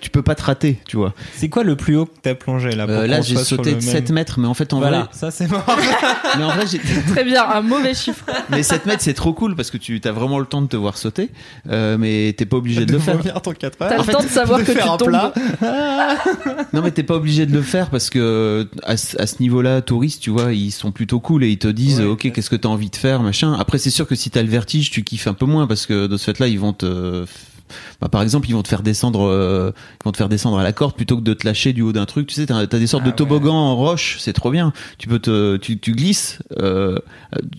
tu 0.00 0.10
peux 0.10 0.22
pas 0.22 0.34
te 0.36 0.42
rater, 0.42 0.78
tu 0.86 0.96
vois. 0.96 1.14
C'est 1.34 1.48
quoi 1.48 1.64
le 1.64 1.74
plus 1.74 1.96
haut 1.96 2.06
que 2.06 2.12
t'as 2.22 2.34
plongé 2.34 2.70
là 2.70 2.86
pour 2.86 2.94
Euh, 2.94 3.06
là, 3.08 3.20
j'ai 3.22 3.36
sauté 3.36 3.70
de 3.70 3.76
même- 3.76 3.80
7 3.80 4.10
mètres, 4.12 4.38
mais 4.38 4.46
en 4.46 4.54
fait, 4.54 4.72
en 4.72 4.78
Voilà, 4.78 5.00
vrai, 5.00 5.08
ça 5.12 5.30
c'est 5.32 5.50
mort. 5.50 5.64
mais 6.38 6.44
en 6.44 6.50
vrai, 6.50 6.66
j'ai- 6.70 6.78
Très 7.12 7.24
bien, 7.24 7.44
un 7.48 7.60
mauvais 7.62 7.94
chiffre. 7.94 8.24
mais 8.50 8.62
7 8.62 8.86
mètres, 8.86 9.02
c'est 9.02 9.14
trop 9.14 9.32
cool 9.32 9.56
parce 9.56 9.70
que 9.70 9.78
tu 9.78 10.00
as 10.04 10.12
vraiment 10.12 10.38
le 10.38 10.46
temps 10.46 10.62
de 10.62 10.68
te 10.68 10.76
voir 10.76 10.96
sauter, 10.96 11.30
euh, 11.70 11.96
mais 11.98 12.32
t'es 12.36 12.46
pas 12.46 12.56
obligé 12.58 12.86
de 12.86 12.92
le 12.92 12.98
faire. 12.98 13.16
revenir 13.16 13.40
ton 13.42 13.52
4 13.52 13.76
T'as 13.78 13.96
le 13.98 14.04
temps 14.04 14.22
de 14.22 14.28
savoir 14.28 14.60
de 14.60 14.64
que 14.64 14.72
tu 14.72 14.78
tombes. 14.78 15.08
plat. 15.08 15.32
Non, 16.72 16.82
mais 16.82 16.90
t'es 16.90 17.02
pas 17.02 17.14
obligé 17.14 17.46
de 17.46 17.52
le 17.52 17.62
faire 17.62 17.79
parce 17.88 18.10
que 18.10 18.68
à, 18.82 18.96
ce- 18.96 19.16
à 19.20 19.26
ce 19.26 19.36
niveau-là, 19.40 19.80
touristes, 19.80 20.20
tu 20.20 20.30
vois, 20.30 20.52
ils 20.52 20.70
sont 20.72 20.92
plutôt 20.92 21.20
cool 21.20 21.44
et 21.44 21.48
ils 21.48 21.58
te 21.58 21.68
disent, 21.68 22.00
Ouais, 22.00 22.06
ok, 22.06 22.20
ouais. 22.24 22.30
qu'est-ce 22.32 22.50
que 22.50 22.56
t'as 22.56 22.68
envie 22.68 22.90
de 22.90 22.96
faire, 22.96 23.22
machin. 23.22 23.54
Après, 23.54 23.78
c'est 23.78 23.90
sûr 23.90 24.06
que 24.06 24.14
si 24.14 24.30
t'as 24.30 24.42
le 24.42 24.48
vertige, 24.50 24.90
tu 24.90 25.02
kiffes 25.04 25.26
un 25.28 25.34
peu 25.34 25.46
moins 25.46 25.66
parce 25.66 25.86
que 25.86 26.06
de 26.06 26.16
ce 26.16 26.24
fait-là, 26.24 26.48
ils 26.48 26.58
vont 26.60 26.72
te, 26.72 27.24
bah, 28.00 28.08
par 28.08 28.22
exemple, 28.22 28.48
ils 28.48 28.52
vont 28.52 28.62
te 28.62 28.68
faire 28.68 28.82
descendre, 28.82 29.26
euh, 29.26 29.72
ils 30.00 30.04
vont 30.04 30.12
te 30.12 30.16
faire 30.16 30.28
descendre 30.28 30.58
à 30.58 30.62
la 30.62 30.72
corde 30.72 30.94
plutôt 30.94 31.16
que 31.16 31.22
de 31.22 31.34
te 31.34 31.46
lâcher 31.46 31.72
du 31.72 31.82
haut 31.82 31.92
d'un 31.92 32.06
truc. 32.06 32.26
Tu 32.26 32.34
sais, 32.34 32.46
t'as 32.46 32.56
as 32.58 32.66
des 32.66 32.86
sortes 32.86 33.04
Ah 33.06 33.10
de 33.10 33.14
toboggans 33.16 33.54
en 33.54 33.76
roche, 33.76 34.16
c'est 34.20 34.32
trop 34.32 34.50
bien. 34.50 34.72
Tu 34.98 35.08
peux 35.08 35.18
te, 35.18 35.56
tu, 35.56 35.78
tu 35.78 35.92
glisses 35.92 36.38
euh, 36.58 36.98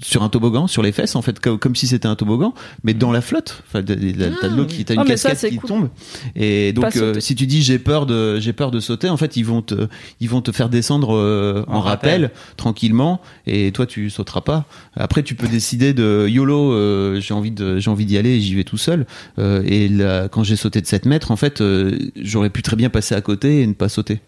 sur 0.02 0.24
un 0.24 0.30
toboggan, 0.30 0.68
sur 0.68 0.82
les 0.84 0.92
fesses, 0.92 1.16
en 1.16 1.22
fait, 1.22 1.40
comme, 1.40 1.60
comme 1.60 1.76
si 1.76 1.88
c'était 1.88 2.08
un 2.08 2.16
toboggan, 2.16 2.54
mais 2.84 2.94
dans 2.94 3.12
la 3.12 3.22
flotte. 3.22 3.64
Enfin, 3.68 3.84
t'as 3.84 3.96
de 3.96 4.56
l'eau 4.56 4.66
qui, 4.66 4.84
t'as 4.86 4.96
une 4.96 5.02
Ah, 5.02 5.18
ça, 5.18 5.30
cascade 5.30 5.52
qui 5.52 5.58
cool. 5.58 5.68
tombe. 5.70 5.90
Et 6.36 6.74
donc, 6.74 6.96
euh, 6.96 7.20
si 7.20 7.36
tu 7.36 7.46
dis 7.48 7.62
j'ai 7.62 7.80
peur 7.80 8.06
de, 8.06 8.40
j'ai 8.40 8.54
peur 8.54 8.72
de 8.72 8.80
sauter, 8.80 9.10
en 9.10 9.18
fait, 9.18 9.38
ils 9.38 9.46
vont 9.46 9.62
te, 9.62 9.88
ils 10.20 10.30
vont 10.30 10.42
te 10.42 10.52
faire 10.52 10.70
descendre 10.70 11.16
euh, 11.16 11.64
en, 11.68 11.76
En 11.78 11.82
rappel, 11.82 12.24
rappel. 12.24 12.32
tranquillement, 12.58 13.22
et 13.48 13.72
toi 13.72 13.86
tu 13.86 14.10
sauteras 14.10 14.42
pas. 14.42 14.66
Après, 14.96 15.24
tu 15.24 15.36
peux 15.36 15.48
décider 15.48 15.94
de 15.94 16.28
YOLO, 16.28 16.74
euh, 16.74 17.20
j'ai 17.20 17.34
envie 17.34 17.52
de, 17.52 17.80
j'ai 17.80 17.90
envie 17.90 18.06
d'y 18.06 18.18
aller, 18.18 18.32
et 18.32 18.40
j'y 18.42 18.56
vais 18.56 18.64
tout 18.64 18.78
seul. 18.78 19.06
Et 19.38 19.90
quand 20.32 20.44
j'ai 20.44 20.56
sauté 20.56 20.82
de 20.82 20.88
7 20.88 21.06
mètres, 21.06 21.32
en 21.32 21.36
fait, 21.36 21.62
euh, 21.62 21.98
j'aurais 22.16 22.50
pu 22.50 22.62
très 22.62 22.76
bien 22.76 22.90
passer 22.90 23.14
à 23.16 23.22
côté 23.22 23.62
et 23.62 23.68
ne 23.68 23.74
pas 23.74 23.90
sauter. 23.90 24.22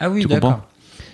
Ah 0.00 0.10
oui, 0.10 0.24
d'accord. 0.26 0.68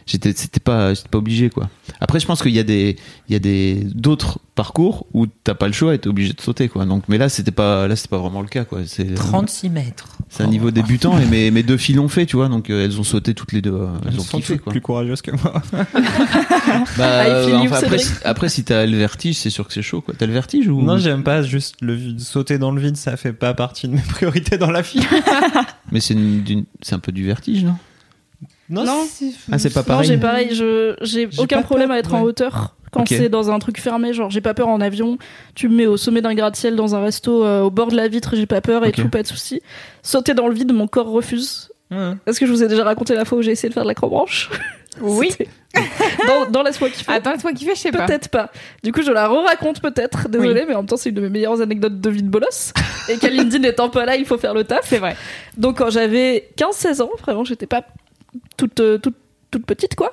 J'étais 0.07 0.33
c'était 0.35 0.61
pas 0.61 0.95
j'étais 0.95 1.09
pas 1.09 1.19
obligé 1.19 1.51
quoi. 1.51 1.69
Après 2.01 2.21
je 2.21 2.27
pense 2.27 2.43
qu'il 2.43 2.53
y 2.53 2.59
a 2.59 2.63
des 2.65 2.97
il 3.29 3.33
y 3.33 3.37
a 3.37 3.39
des 3.39 3.87
d'autres 3.95 4.39
parcours 4.55 5.07
où 5.15 5.27
t'as 5.27 5.55
pas 5.55 5.67
le 5.67 5.73
choix 5.73 5.95
et 5.95 5.99
t'es 5.99 6.09
obligé 6.09 6.33
de 6.33 6.41
sauter 6.41 6.69
quoi. 6.69 6.85
Donc 6.87 7.05
mais 7.09 7.19
là 7.19 7.29
c'était 7.29 7.51
pas 7.51 7.89
là 7.89 7.97
c'était 7.97 8.09
pas 8.11 8.19
vraiment 8.19 8.41
le 8.43 8.49
cas 8.49 8.65
quoi. 8.65 8.81
C'est 8.87 9.15
36 9.15 9.71
mètres. 9.71 10.09
c'est 10.29 10.43
un 10.43 10.47
niveau 10.47 10.71
débutant 10.71 11.19
et 11.19 11.27
mes, 11.27 11.51
mes 11.51 11.63
deux 11.63 11.77
filles 11.77 11.97
l'ont 11.97 12.09
fait 12.09 12.27
tu 12.27 12.37
vois 12.37 12.49
donc 12.49 12.71
euh, 12.71 12.85
elles 12.85 13.01
ont 13.01 13.05
sauté 13.05 13.35
toutes 13.35 13.53
les 13.53 13.63
deux 13.63 13.73
euh, 13.73 13.87
elles, 14.03 14.13
Elles 14.15 14.21
ont 14.21 14.23
sont 14.25 14.37
kiffé 14.39 14.59
quoi. 14.59 14.71
plus 14.73 14.81
courageuses 14.81 15.23
que 15.23 15.31
moi. 15.33 15.63
Bah, 16.97 17.05
euh, 17.25 17.57
enfin, 17.59 17.77
après, 17.83 17.99
après 18.25 18.49
si 18.49 18.65
t'as 18.65 18.87
le 18.87 18.97
vertige 18.97 19.37
c'est 19.37 19.51
sûr 19.51 19.67
que 19.67 19.73
c'est 19.73 19.83
chaud 19.83 20.01
quoi. 20.01 20.15
T'as 20.17 20.27
le 20.27 20.33
vertige 20.33 20.69
ou? 20.69 20.83
Non, 20.83 20.99
j'aime 20.99 21.23
pas 21.23 21.43
juste 21.43 21.77
le 21.81 21.95
vide- 21.95 22.21
sauter 22.21 22.59
dans 22.59 22.71
le 22.71 22.81
vide, 22.81 22.97
ça 22.97 23.17
fait 23.17 23.33
pas 23.33 23.55
partie 23.55 23.89
de 23.89 23.95
mes 23.95 24.01
priorités 24.09 24.59
dans 24.59 24.71
la 24.71 24.83
vie. 24.83 25.01
Mais 25.93 26.01
c'est 26.01 26.15
une- 26.15 26.43
d'une- 26.43 26.65
c'est 26.83 26.95
un 26.95 26.99
peu 26.99 27.13
du 27.13 27.25
vertige 27.25 27.65
non? 27.65 27.77
Non. 28.71 28.85
Ah 29.53 29.59
c'est 29.59 29.73
pas 29.73 29.81
Non, 29.81 29.87
pareil. 29.87 30.09
j'ai 30.09 30.17
pareil, 30.17 30.49
je 30.55 30.97
j'ai 31.03 31.29
aucun 31.39 31.63
problème 31.63 31.89
peur, 31.89 31.97
à 31.97 31.99
être 31.99 32.15
en 32.15 32.23
hauteur 32.23 32.75
quand 32.91 33.09
c'est 33.09 33.29
dans 33.29 33.51
un 33.51 33.59
truc 33.59 33.81
fermé, 33.81 34.13
genre 34.15 34.31
j'ai 34.31 34.41
pas 34.41 34.55
peur 34.55 34.69
en 34.69 34.81
avion, 34.81 35.19
tu 35.57 35.69
me 35.69 35.75
mets 35.77 35.87
au 35.87 35.97
sommet 35.97 36.23
d'un 36.23 36.33
gratte-ciel 36.35 36.77
dans 36.77 36.95
un 36.95 37.01
resto 37.03 37.45
euh, 37.45 37.63
au 37.63 37.71
bord 37.71 37.89
de 37.89 37.97
la 37.97 38.07
vitre, 38.09 38.37
j'ai 38.37 38.47
pas 38.47 38.61
peur 38.61 38.85
et 38.85 38.91
Ok. 38.91 38.95
tout, 38.95 39.09
pas 39.09 39.23
de 39.23 39.27
souci. 39.27 39.61
Sauter 40.03 40.33
dans 40.33 40.47
le 40.47 40.55
vide, 40.55 40.73
mon 40.73 40.87
corps 40.87 41.09
refuse. 41.11 41.71
Ouais. 41.91 42.13
Est-ce 42.27 42.39
que 42.41 42.47
je 42.47 42.53
vous 42.53 42.63
ai 42.63 42.69
déjà 42.69 42.85
raconté 42.85 43.15
la 43.15 43.25
fois 43.25 43.39
où 43.39 43.43
j'ai 43.43 43.51
essayé 43.51 43.69
de 43.69 43.75
faire 43.75 43.83
de 43.83 43.89
l'acrobranche 43.89 44.49
Oui. 45.01 45.33
C'était- 45.33 45.49
dans, 46.29 46.49
dans 46.51 46.63
Laisse-moi 46.63 46.89
kiffer. 46.89 47.11
Attends, 47.13 47.33
laisse-moi 47.33 47.53
kiffer, 47.53 47.75
je 47.75 47.81
sais 47.81 47.91
pas. 47.91 48.07
Peut-être 48.07 48.29
pas. 48.29 48.51
Du 48.85 48.93
coup, 48.93 49.03
je 49.03 49.11
la 49.11 49.27
re-raconte 49.27 49.81
peut-être. 49.83 50.29
Désolée, 50.29 50.65
mais 50.69 50.75
en 50.75 50.79
même 50.79 50.87
temps, 50.87 50.97
c'est 50.97 51.09
une 51.09 51.17
de 51.17 51.21
mes 51.21 51.29
meilleures 51.31 51.61
anecdotes 51.61 52.01
de 52.01 52.11
vie 52.11 52.23
de 52.23 52.29
bolos. 52.29 52.73
Et 53.09 53.17
Kalindi 53.19 53.59
n'étant 53.61 53.89
pas 53.91 54.05
là, 54.07 54.15
il 54.15 54.25
faut 54.25 54.39
faire 54.39 54.55
le 54.55 54.63
taf. 54.63 54.83
C'est 54.89 54.99
vrai. 54.99 55.17
Donc, 55.57 55.79
quand 55.79 55.91
j'avais 55.91 56.49
15-16 56.57 57.03
ans, 57.03 57.11
vraiment, 57.23 57.43
j'étais 57.43 57.67
pas 57.67 57.83
toute, 58.57 58.81
euh, 58.81 58.99
toute, 58.99 59.15
toute 59.51 59.67
petite, 59.67 59.95
quoi. 59.95 60.13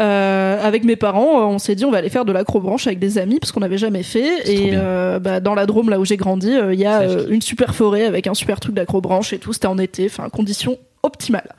Euh, 0.00 0.62
avec 0.62 0.84
mes 0.84 0.96
parents, 0.96 1.40
euh, 1.40 1.44
on 1.44 1.58
s'est 1.58 1.74
dit, 1.74 1.84
on 1.84 1.90
va 1.90 1.98
aller 1.98 2.10
faire 2.10 2.24
de 2.26 2.32
l'acrobranche 2.32 2.86
avec 2.86 2.98
des 2.98 3.16
amis, 3.18 3.38
parce 3.40 3.50
qu'on 3.52 3.60
n'avait 3.60 3.78
jamais 3.78 4.02
fait. 4.02 4.50
Et 4.50 4.72
euh, 4.74 5.18
bah, 5.18 5.40
dans 5.40 5.54
la 5.54 5.64
Drôme, 5.66 5.88
là 5.88 5.98
où 5.98 6.04
j'ai 6.04 6.16
grandi, 6.18 6.52
euh, 6.54 6.74
il 6.74 6.80
y 6.80 6.84
a 6.86 7.04
une 7.28 7.40
super 7.42 7.74
forêt 7.74 8.04
avec 8.04 8.26
un 8.26 8.34
super 8.34 8.60
truc 8.60 8.74
d'acrobranche 8.74 9.32
et 9.32 9.38
tout. 9.38 9.52
C'était 9.54 9.66
en 9.66 9.78
été, 9.78 10.06
enfin, 10.06 10.28
conditions 10.28 10.76
optimales. 11.02 11.54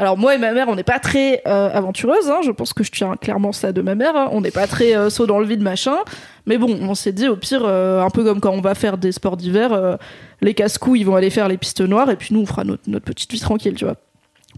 Alors 0.00 0.16
moi 0.16 0.32
et 0.36 0.38
ma 0.38 0.52
mère, 0.52 0.68
on 0.68 0.76
n'est 0.76 0.84
pas 0.84 1.00
très 1.00 1.42
aventureuses. 1.44 2.30
Hein. 2.30 2.38
Je 2.44 2.52
pense 2.52 2.72
que 2.72 2.84
je 2.84 2.92
tiens 2.92 3.16
clairement 3.16 3.50
ça 3.50 3.72
de 3.72 3.82
ma 3.82 3.96
mère. 3.96 4.14
hein. 4.14 4.28
On 4.30 4.40
n'est 4.40 4.52
pas 4.52 4.68
très 4.68 5.10
saut 5.10 5.26
dans 5.26 5.40
le 5.40 5.44
vide 5.44 5.60
machin. 5.60 5.96
Mais 6.46 6.56
bon, 6.56 6.78
on 6.80 6.94
s'est 6.94 7.10
dit 7.10 7.26
au 7.26 7.34
pire, 7.34 7.66
un 7.66 8.08
peu 8.10 8.22
comme 8.22 8.38
quand 8.40 8.52
on 8.52 8.60
va 8.60 8.76
faire 8.76 8.96
des 8.96 9.10
sports 9.10 9.36
d'hiver, 9.36 9.98
les 10.40 10.54
casse-coups 10.54 11.00
ils 11.00 11.04
vont 11.04 11.16
aller 11.16 11.30
faire 11.30 11.48
les 11.48 11.56
pistes 11.58 11.80
noires 11.80 12.10
et 12.10 12.16
puis 12.16 12.28
nous 12.32 12.42
on 12.42 12.46
fera 12.46 12.62
notre, 12.62 12.84
notre 12.86 13.06
petite 13.06 13.32
vie 13.32 13.40
tranquille, 13.40 13.74
tu 13.74 13.86
vois. 13.86 13.96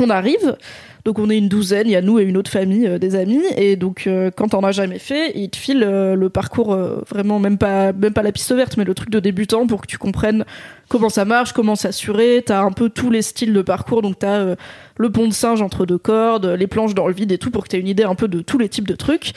On 0.01 0.09
arrive, 0.09 0.57
donc 1.05 1.19
on 1.19 1.31
est 1.31 1.39
une 1.39 1.49
douzaine, 1.49 1.87
il 1.87 1.93
y 1.93 1.97
a 1.97 2.03
nous 2.03 2.19
et 2.19 2.23
une 2.23 2.37
autre 2.37 2.51
famille, 2.51 2.87
euh, 2.87 2.99
des 2.99 3.17
amis, 3.17 3.43
et 3.57 3.77
donc 3.77 4.07
euh, 4.07 4.31
quand 4.35 4.55
on 4.55 4.61
n'a 4.61 4.73
jamais 4.73 4.99
fait, 4.99 5.33
ils 5.35 5.51
te 5.51 5.57
filent 5.57 5.85
euh, 5.85 6.15
le 6.15 6.29
parcours 6.29 6.77
vraiment 7.09 7.39
même 7.39 7.59
pas 7.59 7.93
même 7.93 8.13
pas 8.13 8.23
la 8.23 8.33
piste 8.33 8.53
verte, 8.53 8.77
mais 8.77 8.85
le 8.85 8.95
truc 8.95 9.11
de 9.11 9.21
débutant 9.21 9.67
pour 9.67 9.81
que 9.81 9.87
tu 9.87 9.99
comprennes 9.99 10.45
comment 10.89 11.09
ça 11.09 11.25
marche, 11.25 11.53
comment 11.53 11.77
s'assurer. 11.77 12.43
T'as 12.45 12.63
un 12.63 12.73
peu 12.73 12.91
tous 12.91 13.11
les 13.11 13.23
styles 13.23 13.53
de 13.53 13.63
parcours, 13.63 14.03
donc 14.03 14.19
t'as 14.19 14.55
le 14.97 15.11
pont 15.11 15.29
de 15.29 15.33
singe 15.33 15.63
entre 15.63 15.87
deux 15.87 15.99
cordes, 15.99 16.47
les 16.47 16.67
planches 16.67 16.95
dans 16.95 17.07
le 17.07 17.15
vide 17.15 17.33
et 17.33 17.39
tout 17.39 17.51
pour 17.51 17.65
que 17.65 17.69
t'aies 17.69 17.81
une 17.81 17.89
idée 17.89 18.05
un 18.05 18.15
peu 18.15 18.29
de 18.29 18.41
tous 18.41 18.59
les 18.59 18.69
types 18.69 18.89
de 18.89 18.97
trucs. 18.97 19.33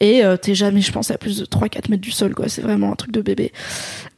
Et 0.00 0.22
t'es 0.42 0.54
jamais, 0.54 0.82
je 0.82 0.92
pense, 0.92 1.10
à 1.10 1.16
plus 1.16 1.38
de 1.38 1.46
3-4 1.46 1.90
mètres 1.90 2.02
du 2.02 2.10
sol, 2.10 2.34
quoi. 2.34 2.48
C'est 2.48 2.60
vraiment 2.60 2.92
un 2.92 2.96
truc 2.96 3.12
de 3.12 3.22
bébé. 3.22 3.50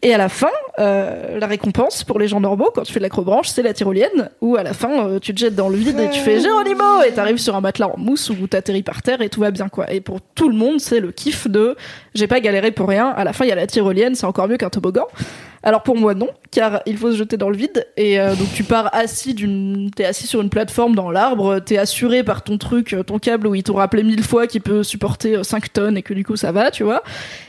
Et 0.01 0.15
à 0.15 0.19
la 0.19 0.29
fin, 0.29 0.51
euh, 0.79 1.41
la 1.41 1.49
récompense 1.49 2.05
pour 2.05 2.21
les 2.21 2.29
gens 2.29 2.39
normaux, 2.39 2.71
quand 2.73 2.83
tu 2.83 2.93
fais 2.93 3.01
de 3.01 3.03
l'acrobranche, 3.03 3.49
c'est 3.49 3.63
la 3.63 3.75
tyrolienne, 3.75 4.31
où 4.41 4.55
à 4.55 4.63
la 4.63 4.73
fin, 4.73 5.09
euh, 5.09 5.19
tu 5.19 5.35
te 5.35 5.41
jettes 5.41 5.57
dans 5.57 5.69
le 5.69 5.77
vide 5.77 5.99
et 5.99 6.09
tu 6.11 6.21
fais 6.21 6.39
Géronimo 6.39 7.03
et 7.03 7.11
t'arrives 7.13 7.39
sur 7.39 7.57
un 7.57 7.61
matelas 7.61 7.89
en 7.89 7.99
mousse 7.99 8.31
où 8.31 8.47
t'atterris 8.47 8.85
par 8.85 9.03
terre 9.03 9.23
et 9.23 9.29
tout 9.29 9.41
va 9.41 9.51
bien, 9.51 9.69
quoi. 9.69 9.93
Et 9.93 10.01
pour 10.01 10.21
tout 10.21 10.49
le 10.49 10.55
monde, 10.55 10.79
c'est 10.79 11.01
le 11.01 11.11
kiff 11.11 11.49
de 11.49 11.75
j'ai 12.15 12.29
pas 12.29 12.39
galéré 12.39 12.71
pour 12.71 12.89
rien. 12.89 13.09
À 13.09 13.25
la 13.25 13.33
fin, 13.33 13.45
il 13.45 13.49
y 13.49 13.53
a 13.53 13.57
la 13.57 13.67
tyrolienne, 13.67 14.15
c'est 14.15 14.27
encore 14.27 14.47
mieux 14.47 14.57
qu'un 14.57 14.71
toboggan. 14.71 15.07
Alors 15.63 15.83
pour 15.83 15.97
moi 15.97 16.15
non, 16.15 16.29
car 16.51 16.83
il 16.87 16.97
faut 16.97 17.11
se 17.11 17.17
jeter 17.17 17.37
dans 17.37 17.51
le 17.51 17.57
vide 17.57 17.87
et 17.97 18.21
euh, 18.21 18.35
donc 18.37 18.47
tu 18.55 18.63
pars 18.63 18.95
assis 18.95 19.35
d'une, 19.35 19.91
t'es 19.95 20.05
assis 20.05 20.27
sur 20.27 20.41
une 20.41 20.51
plateforme 20.51 20.95
dans 20.95 21.11
l'arbre, 21.11 21.59
t'es 21.59 21.79
assuré 21.79 22.23
par 22.23 22.45
ton 22.45 22.59
truc, 22.59 22.93
euh, 22.93 23.03
ton 23.03 23.19
câble 23.19 23.49
où 23.49 23.55
ils 23.55 23.65
t'ont 23.65 23.75
rappelé 23.75 24.05
mille 24.05 24.23
fois 24.23 24.47
qu'il 24.47 24.61
peut 24.61 24.85
supporter 24.85 25.37
euh, 25.37 25.43
5 25.43 25.73
tonnes 25.73 25.97
et 25.97 26.03
que 26.03 26.15
du 26.15 26.25
coup 26.25 26.37
ça 26.37 26.53
va, 26.53 26.71
tu 26.71 26.85
vois. 26.85 27.03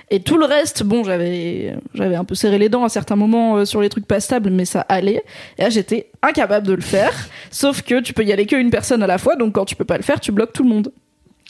Et 0.09 0.21
tout 0.21 0.37
le 0.37 0.45
reste, 0.45 0.81
bon, 0.81 1.03
j'avais, 1.03 1.75
j'avais 1.93 2.15
un 2.15 2.23
peu 2.23 2.33
serré 2.39 2.57
les 2.57 2.69
dents 2.69 2.83
à 2.83 2.89
certains 2.89 3.15
moments 3.15 3.57
euh, 3.57 3.65
sur 3.65 3.81
les 3.81 3.89
trucs 3.89 4.07
pas 4.07 4.19
stables, 4.19 4.49
mais 4.49 4.65
ça 4.65 4.81
allait. 4.89 5.23
Et 5.57 5.63
là 5.63 5.69
j'étais 5.69 6.09
incapable 6.21 6.65
de 6.67 6.73
le 6.73 6.81
faire, 6.81 7.13
sauf 7.51 7.81
que 7.81 7.99
tu 7.99 8.13
peux 8.13 8.23
y 8.23 8.33
aller 8.33 8.45
qu'une 8.45 8.71
personne 8.71 9.03
à 9.03 9.07
la 9.07 9.17
fois, 9.17 9.35
donc 9.35 9.53
quand 9.53 9.65
tu 9.65 9.75
peux 9.75 9.85
pas 9.85 9.97
le 9.97 10.03
faire, 10.03 10.19
tu 10.19 10.31
bloques 10.31 10.53
tout 10.53 10.63
le 10.63 10.69
monde. 10.69 10.91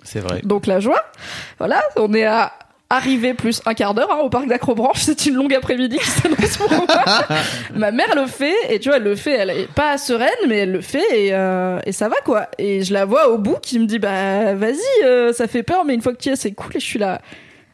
C'est 0.04 0.20
vrai. 0.20 0.42
Donc 0.44 0.66
la 0.66 0.80
joie. 0.80 1.02
Voilà, 1.58 1.82
on 1.98 2.14
est 2.14 2.26
à 2.26 2.54
arriver 2.90 3.36
plus 3.36 3.62
un 3.66 3.76
quart 3.76 3.94
d'heure 3.94 4.12
hein, 4.12 4.20
au 4.24 4.30
parc 4.30 4.48
d'Acrobranche. 4.48 5.00
C'est 5.02 5.26
une 5.28 5.36
longue 5.36 5.54
après-midi 5.54 5.98
qui 5.98 6.08
s'annonce 6.10 6.58
pour 6.58 6.72
moi. 6.72 6.88
Ma 7.76 7.92
mère 7.92 8.16
le 8.16 8.26
fait 8.26 8.56
et 8.70 8.80
tu 8.80 8.90
vois, 8.90 8.98
elle 8.98 9.04
le 9.04 9.16
fait. 9.16 9.34
Elle 9.34 9.50
est 9.52 9.68
pas 9.68 9.98
sereine, 9.98 10.30
mais 10.48 10.58
elle 10.58 10.72
le 10.72 10.82
fait 10.82 11.06
et, 11.14 11.34
euh, 11.34 11.80
et 11.86 11.92
ça 11.92 12.10
va 12.10 12.16
quoi. 12.26 12.48
Et 12.58 12.84
je 12.84 12.94
la 12.94 13.06
vois 13.06 13.30
au 13.30 13.38
bout 13.38 13.58
qui 13.62 13.78
me 13.80 13.86
dit 13.86 14.00
bah 14.00 14.56
vas-y, 14.56 15.06
euh, 15.06 15.34
ça 15.34 15.48
fait 15.48 15.64
peur, 15.64 15.86
mais 15.86 15.94
une 15.94 16.02
fois 16.02 16.14
que 16.14 16.18
tu 16.18 16.30
y 16.30 16.32
es, 16.32 16.36
c'est 16.36 16.52
cool. 16.52 16.72
Et 16.76 16.80
je 16.80 16.86
suis 16.86 17.00
là. 17.00 17.22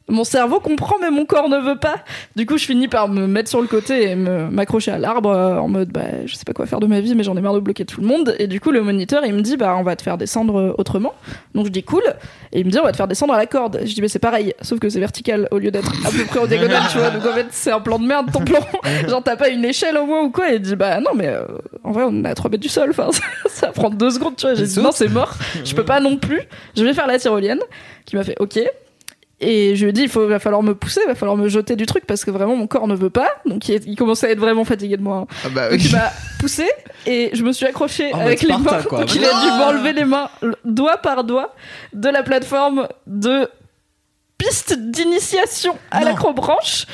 Mon 0.08 0.24
cerveau 0.24 0.60
comprend, 0.60 0.98
mais 1.02 1.10
mon 1.10 1.26
corps 1.26 1.50
ne 1.50 1.58
veut 1.58 1.80
pas. 1.80 1.96
Du 2.36 2.46
coup, 2.46 2.60
je 2.60 2.66
finis 2.66 2.88
par 2.88 3.08
me 3.08 3.26
mettre 3.26 3.50
sur 3.50 3.60
le 3.60 3.68
côté 3.68 4.12
et 4.12 4.16
m'accrocher 4.16 4.92
à 4.92 5.00
l'arbre 5.00 5.32
euh, 5.32 5.58
en 5.58 5.68
mode, 5.68 5.90
bah, 5.90 6.26
je 6.28 6.36
sais 6.36 6.46
pas 6.46 6.54
quoi 6.54 6.68
faire 6.68 6.80
de 6.80 6.86
ma 6.86 7.00
vie, 7.00 7.16
mais 7.16 7.24
j'en 7.24 7.36
ai 7.36 7.42
marre 7.42 7.56
de 7.56 7.60
bloquer 7.60 7.86
tout 7.86 8.02
le 8.02 8.08
monde. 8.08 8.36
Et 8.38 8.46
du 8.46 8.60
coup, 8.60 8.70
le 8.70 8.84
moniteur, 8.84 9.26
il 9.26 9.34
me 9.34 9.42
dit, 9.42 9.58
bah, 9.58 9.76
on 9.80 9.82
va 9.82 9.96
te 9.96 10.04
faire 10.04 10.20
descendre 10.20 10.60
euh, 10.60 10.76
autrement. 10.78 11.16
Donc 11.56 11.66
je 11.66 11.72
dis 11.72 11.82
cool. 11.82 12.04
Et 12.52 12.60
il 12.60 12.66
me 12.68 12.72
dit, 12.72 12.78
on 12.78 12.84
va 12.84 12.92
te 12.92 12.98
faire 12.98 13.08
descendre 13.08 13.34
à 13.34 13.38
la 13.38 13.48
corde. 13.48 13.80
Je 13.84 13.96
dis, 13.96 14.02
mais 14.02 14.08
c'est 14.08 14.20
pareil, 14.20 14.54
sauf 14.62 14.78
que 14.78 14.90
c'est 14.90 15.00
vertical 15.00 15.48
au 15.50 15.58
lieu 15.58 15.72
d'être 15.72 15.92
à 16.06 16.12
peu 16.12 16.24
près 16.26 16.40
en 16.40 16.46
diagonale, 16.46 16.84
tu 16.92 17.00
vois. 17.00 17.10
Donc 17.10 17.26
en 17.26 17.34
fait, 17.34 17.48
c'est 17.50 17.72
un 17.72 17.80
plan 17.80 17.98
de 17.98 18.06
merde, 18.06 18.32
ton 18.32 18.42
plan. 18.42 18.60
Genre, 19.08 19.24
t'as 19.24 19.38
pas 19.38 19.50
une 19.50 19.66
échelle 19.66 19.98
au 19.98 20.06
moins 20.06 20.22
ou 20.22 20.30
quoi. 20.30 20.52
Et 20.52 20.58
il 20.58 20.62
dit, 20.62 20.76
bah, 20.76 21.00
non, 21.00 21.16
mais 21.16 21.30
euh, 21.30 21.46
en 21.84 21.92
vrai, 21.92 22.04
on 22.08 22.24
est 22.24 22.30
à 22.30 22.36
3 22.36 22.52
mètres 22.52 22.62
du 22.62 22.70
sol. 22.70 22.92
Enfin, 22.92 23.10
ça, 23.48 23.70
prendre 23.70 23.96
deux 23.96 24.12
secondes, 24.12 24.36
tu 24.36 24.46
vois. 24.46 24.54
J'ai 24.54 24.66
dit, 24.66 24.80
non, 24.80 24.92
c'est 24.92 25.10
mort. 25.10 25.34
Je 25.64 25.74
peux 25.74 25.86
pas 25.86 26.00
non 26.00 26.18
plus. 26.18 26.42
Je 26.78 26.84
vais 26.84 26.94
faire 26.94 27.08
la 27.08 27.18
tyrolienne. 27.18 27.62
Qui 28.06 28.16
m'a 28.16 28.24
fait, 28.24 28.36
ok. 28.40 28.60
Et 29.48 29.76
je 29.76 29.84
lui 29.84 29.90
ai 29.90 29.94
dit, 29.94 30.02
il 30.04 30.10
faut, 30.10 30.26
va 30.28 30.40
falloir 30.40 30.64
me 30.64 30.74
pousser, 30.74 31.02
il 31.06 31.08
va 31.08 31.14
falloir 31.16 31.38
me 31.38 31.48
jeter 31.48 31.76
du 31.76 31.86
truc 31.86 32.06
parce 32.08 32.26
que 32.26 32.32
vraiment 32.32 32.56
mon 32.56 32.66
corps 32.66 32.88
ne 32.88 32.96
veut 32.96 33.10
pas. 33.12 33.30
Donc 33.46 33.68
il, 33.70 33.76
est- 33.76 33.86
il 33.86 33.96
commençait 33.96 34.28
à 34.28 34.32
être 34.32 34.40
vraiment 34.40 34.66
fatigué 34.66 34.98
de 34.98 35.04
moi. 35.04 35.18
hein. 35.18 35.36
Ah 35.46 35.50
bah 35.50 35.70
Donc 35.70 35.84
il 35.84 35.92
m'a 35.92 36.12
poussé 36.40 36.66
et 37.06 37.30
je 37.34 37.44
me 37.44 37.52
suis 37.52 37.66
accrochée 37.68 38.12
En 38.14 38.22
avec 38.22 38.42
les 38.42 38.48
Sparta, 38.50 38.78
mains. 38.78 38.84
quoi. 38.84 39.00
Donc 39.02 39.14
il 39.14 39.24
a 39.24 39.30
dû 39.42 39.48
m'enlever 39.60 39.94
les 39.94 40.06
mains 40.06 40.30
doigt 40.64 40.98
par 40.98 41.24
doigt 41.24 41.54
de 41.94 42.10
la 42.10 42.24
plateforme 42.24 42.88
de 43.06 43.48
piste 44.38 44.74
d'initiation 44.80 45.78
à 45.92 46.04
l'acrobranche. 46.04 46.86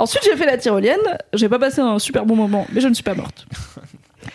Ensuite 0.00 0.24
j'ai 0.24 0.36
fait 0.36 0.46
la 0.46 0.58
tyrolienne. 0.58 0.98
J'ai 1.32 1.48
pas 1.48 1.58
passé 1.60 1.80
un 1.80 1.98
super 2.00 2.26
bon 2.26 2.34
moment, 2.34 2.66
mais 2.72 2.80
je 2.80 2.88
ne 2.88 2.94
suis 2.94 3.04
pas 3.04 3.14
morte. 3.14 3.46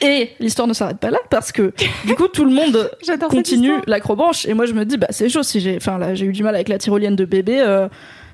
Et 0.01 0.31
l'histoire 0.39 0.67
ne 0.67 0.73
s'arrête 0.73 0.99
pas 0.99 1.11
là 1.11 1.19
parce 1.29 1.51
que 1.51 1.73
du 2.05 2.15
coup 2.15 2.27
tout 2.27 2.45
le 2.45 2.51
monde 2.51 2.89
continue 3.29 3.73
l'acrobranche 3.85 4.45
et 4.45 4.53
moi 4.53 4.65
je 4.65 4.73
me 4.73 4.85
dis 4.85 4.97
bah 4.97 5.07
c'est 5.09 5.27
chaud 5.27 5.43
si 5.43 5.59
j'ai 5.59 5.75
enfin 5.75 5.97
là 5.97 6.15
j'ai 6.15 6.25
eu 6.25 6.31
du 6.31 6.41
mal 6.41 6.55
avec 6.55 6.69
la 6.69 6.77
tyrolienne 6.77 7.17
de 7.17 7.25
bébé 7.25 7.59
euh, 7.59 7.89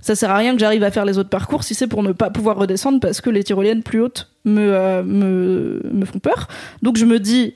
ça 0.06 0.14
sert 0.14 0.30
à 0.30 0.38
rien 0.38 0.54
que 0.54 0.60
j'arrive 0.60 0.84
à 0.84 0.92
faire 0.92 1.06
les 1.06 1.18
autres 1.18 1.30
parcours 1.30 1.64
si 1.64 1.74
c'est 1.74 1.88
pour 1.88 2.04
ne 2.04 2.12
pas 2.12 2.30
pouvoir 2.30 2.58
redescendre 2.58 3.00
parce 3.00 3.22
que 3.22 3.32
les 3.32 3.44
tyroliennes 3.44 3.82
plus 3.82 4.02
hautes 4.02 4.30
me 4.44 4.72
euh, 4.72 5.02
me 5.02 5.82
me 5.92 6.06
font 6.06 6.20
peur. 6.20 6.48
Donc 6.84 6.98
je 6.98 7.06
me 7.06 7.20
dis 7.20 7.56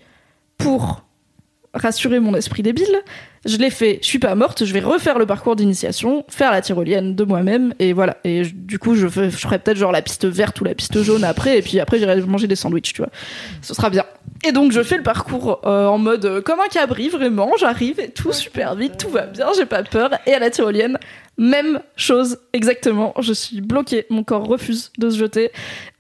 pour 0.57 1.03
rassurer 1.75 2.19
mon 2.19 2.33
esprit 2.33 2.63
débile 2.63 3.03
je 3.45 3.57
l'ai 3.57 3.69
fait 3.69 3.99
je 4.01 4.07
suis 4.07 4.19
pas 4.19 4.35
morte 4.35 4.65
je 4.65 4.73
vais 4.73 4.79
refaire 4.79 5.17
le 5.17 5.25
parcours 5.25 5.55
d'initiation 5.55 6.25
faire 6.29 6.51
la 6.51 6.61
tyrolienne 6.61 7.15
de 7.15 7.23
moi-même 7.23 7.73
et 7.79 7.93
voilà. 7.93 8.17
Et 8.23 8.43
du 8.43 8.79
coup 8.79 8.95
je, 8.95 9.07
je 9.07 9.29
ferai 9.29 9.59
peut-être 9.59 9.77
genre 9.77 9.91
la 9.91 10.01
piste 10.01 10.25
verte 10.25 10.59
ou 10.61 10.63
la 10.63 10.75
piste 10.75 11.01
jaune 11.01 11.23
après 11.23 11.57
et 11.57 11.61
puis 11.61 11.79
après 11.79 11.99
j'irai 11.99 12.21
manger 12.21 12.47
des 12.47 12.55
sandwichs 12.55 12.93
tu 12.93 13.01
vois. 13.01 13.11
Ce 13.61 13.73
sera 13.73 13.89
bien 13.89 14.03
et 14.45 14.51
donc 14.51 14.71
je 14.71 14.81
fais 14.81 14.97
le 14.97 15.03
parcours 15.03 15.59
euh, 15.65 15.85
en 15.85 15.97
mode 15.97 16.25
euh, 16.25 16.41
comme 16.41 16.59
un 16.59 16.67
cabri 16.67 17.09
vraiment, 17.09 17.51
j'arrive 17.57 17.99
et 17.99 18.09
tout 18.09 18.31
super 18.31 18.75
vite, 18.75 18.97
tout 18.97 19.09
va 19.09 19.25
bien, 19.25 19.47
j'ai 19.55 19.65
pas 19.65 19.83
peur. 19.83 20.11
Et 20.25 20.33
à 20.33 20.39
la 20.39 20.49
tyrolienne, 20.49 20.97
même 21.37 21.81
chose 21.95 22.39
exactement, 22.53 23.13
je 23.19 23.33
suis 23.33 23.61
bloquée, 23.61 24.05
mon 24.09 24.23
corps 24.23 24.45
refuse 24.45 24.91
de 24.97 25.09
se 25.09 25.17
jeter. 25.17 25.51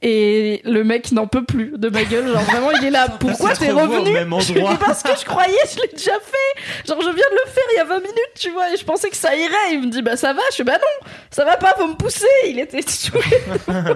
Et 0.01 0.61
le 0.63 0.85
mec 0.85 1.11
n'en 1.11 1.27
peut 1.27 1.43
plus 1.43 1.73
de 1.77 1.89
ma 1.89 2.03
gueule, 2.03 2.27
genre 2.27 2.41
vraiment 2.43 2.71
il 2.71 2.85
est 2.85 2.91
là, 2.91 3.07
pourquoi 3.19 3.53
t'es 3.53 3.71
revenu 3.71 4.15
Je 4.41 4.53
lui 4.53 4.61
dis 4.61 4.77
parce 4.79 5.03
que 5.03 5.11
je 5.19 5.25
croyais, 5.25 5.57
je 5.73 5.81
l'ai 5.81 5.89
déjà 5.89 6.13
fait, 6.13 6.87
genre 6.87 7.01
je 7.01 7.09
viens 7.09 7.13
de 7.13 7.39
le 7.45 7.51
faire 7.51 7.63
il 7.73 7.77
y 7.77 7.79
a 7.79 7.85
20 7.85 7.95
minutes 7.95 8.33
tu 8.37 8.51
vois. 8.51 8.73
Et 8.73 8.77
je 8.77 8.85
pensais 8.85 9.09
que 9.09 9.17
ça 9.17 9.35
irait, 9.35 9.73
il 9.73 9.81
me 9.81 9.87
dit 9.87 10.01
bah 10.01 10.15
ça 10.15 10.31
va, 10.31 10.41
je 10.49 10.55
suis 10.55 10.63
bah 10.63 10.77
non, 10.77 11.07
ça 11.29 11.43
va 11.43 11.57
pas, 11.57 11.73
faut 11.77 11.87
me 11.87 11.95
pousser, 11.95 12.25
il 12.47 12.59
était 12.59 12.81
saoulé. 12.81 13.23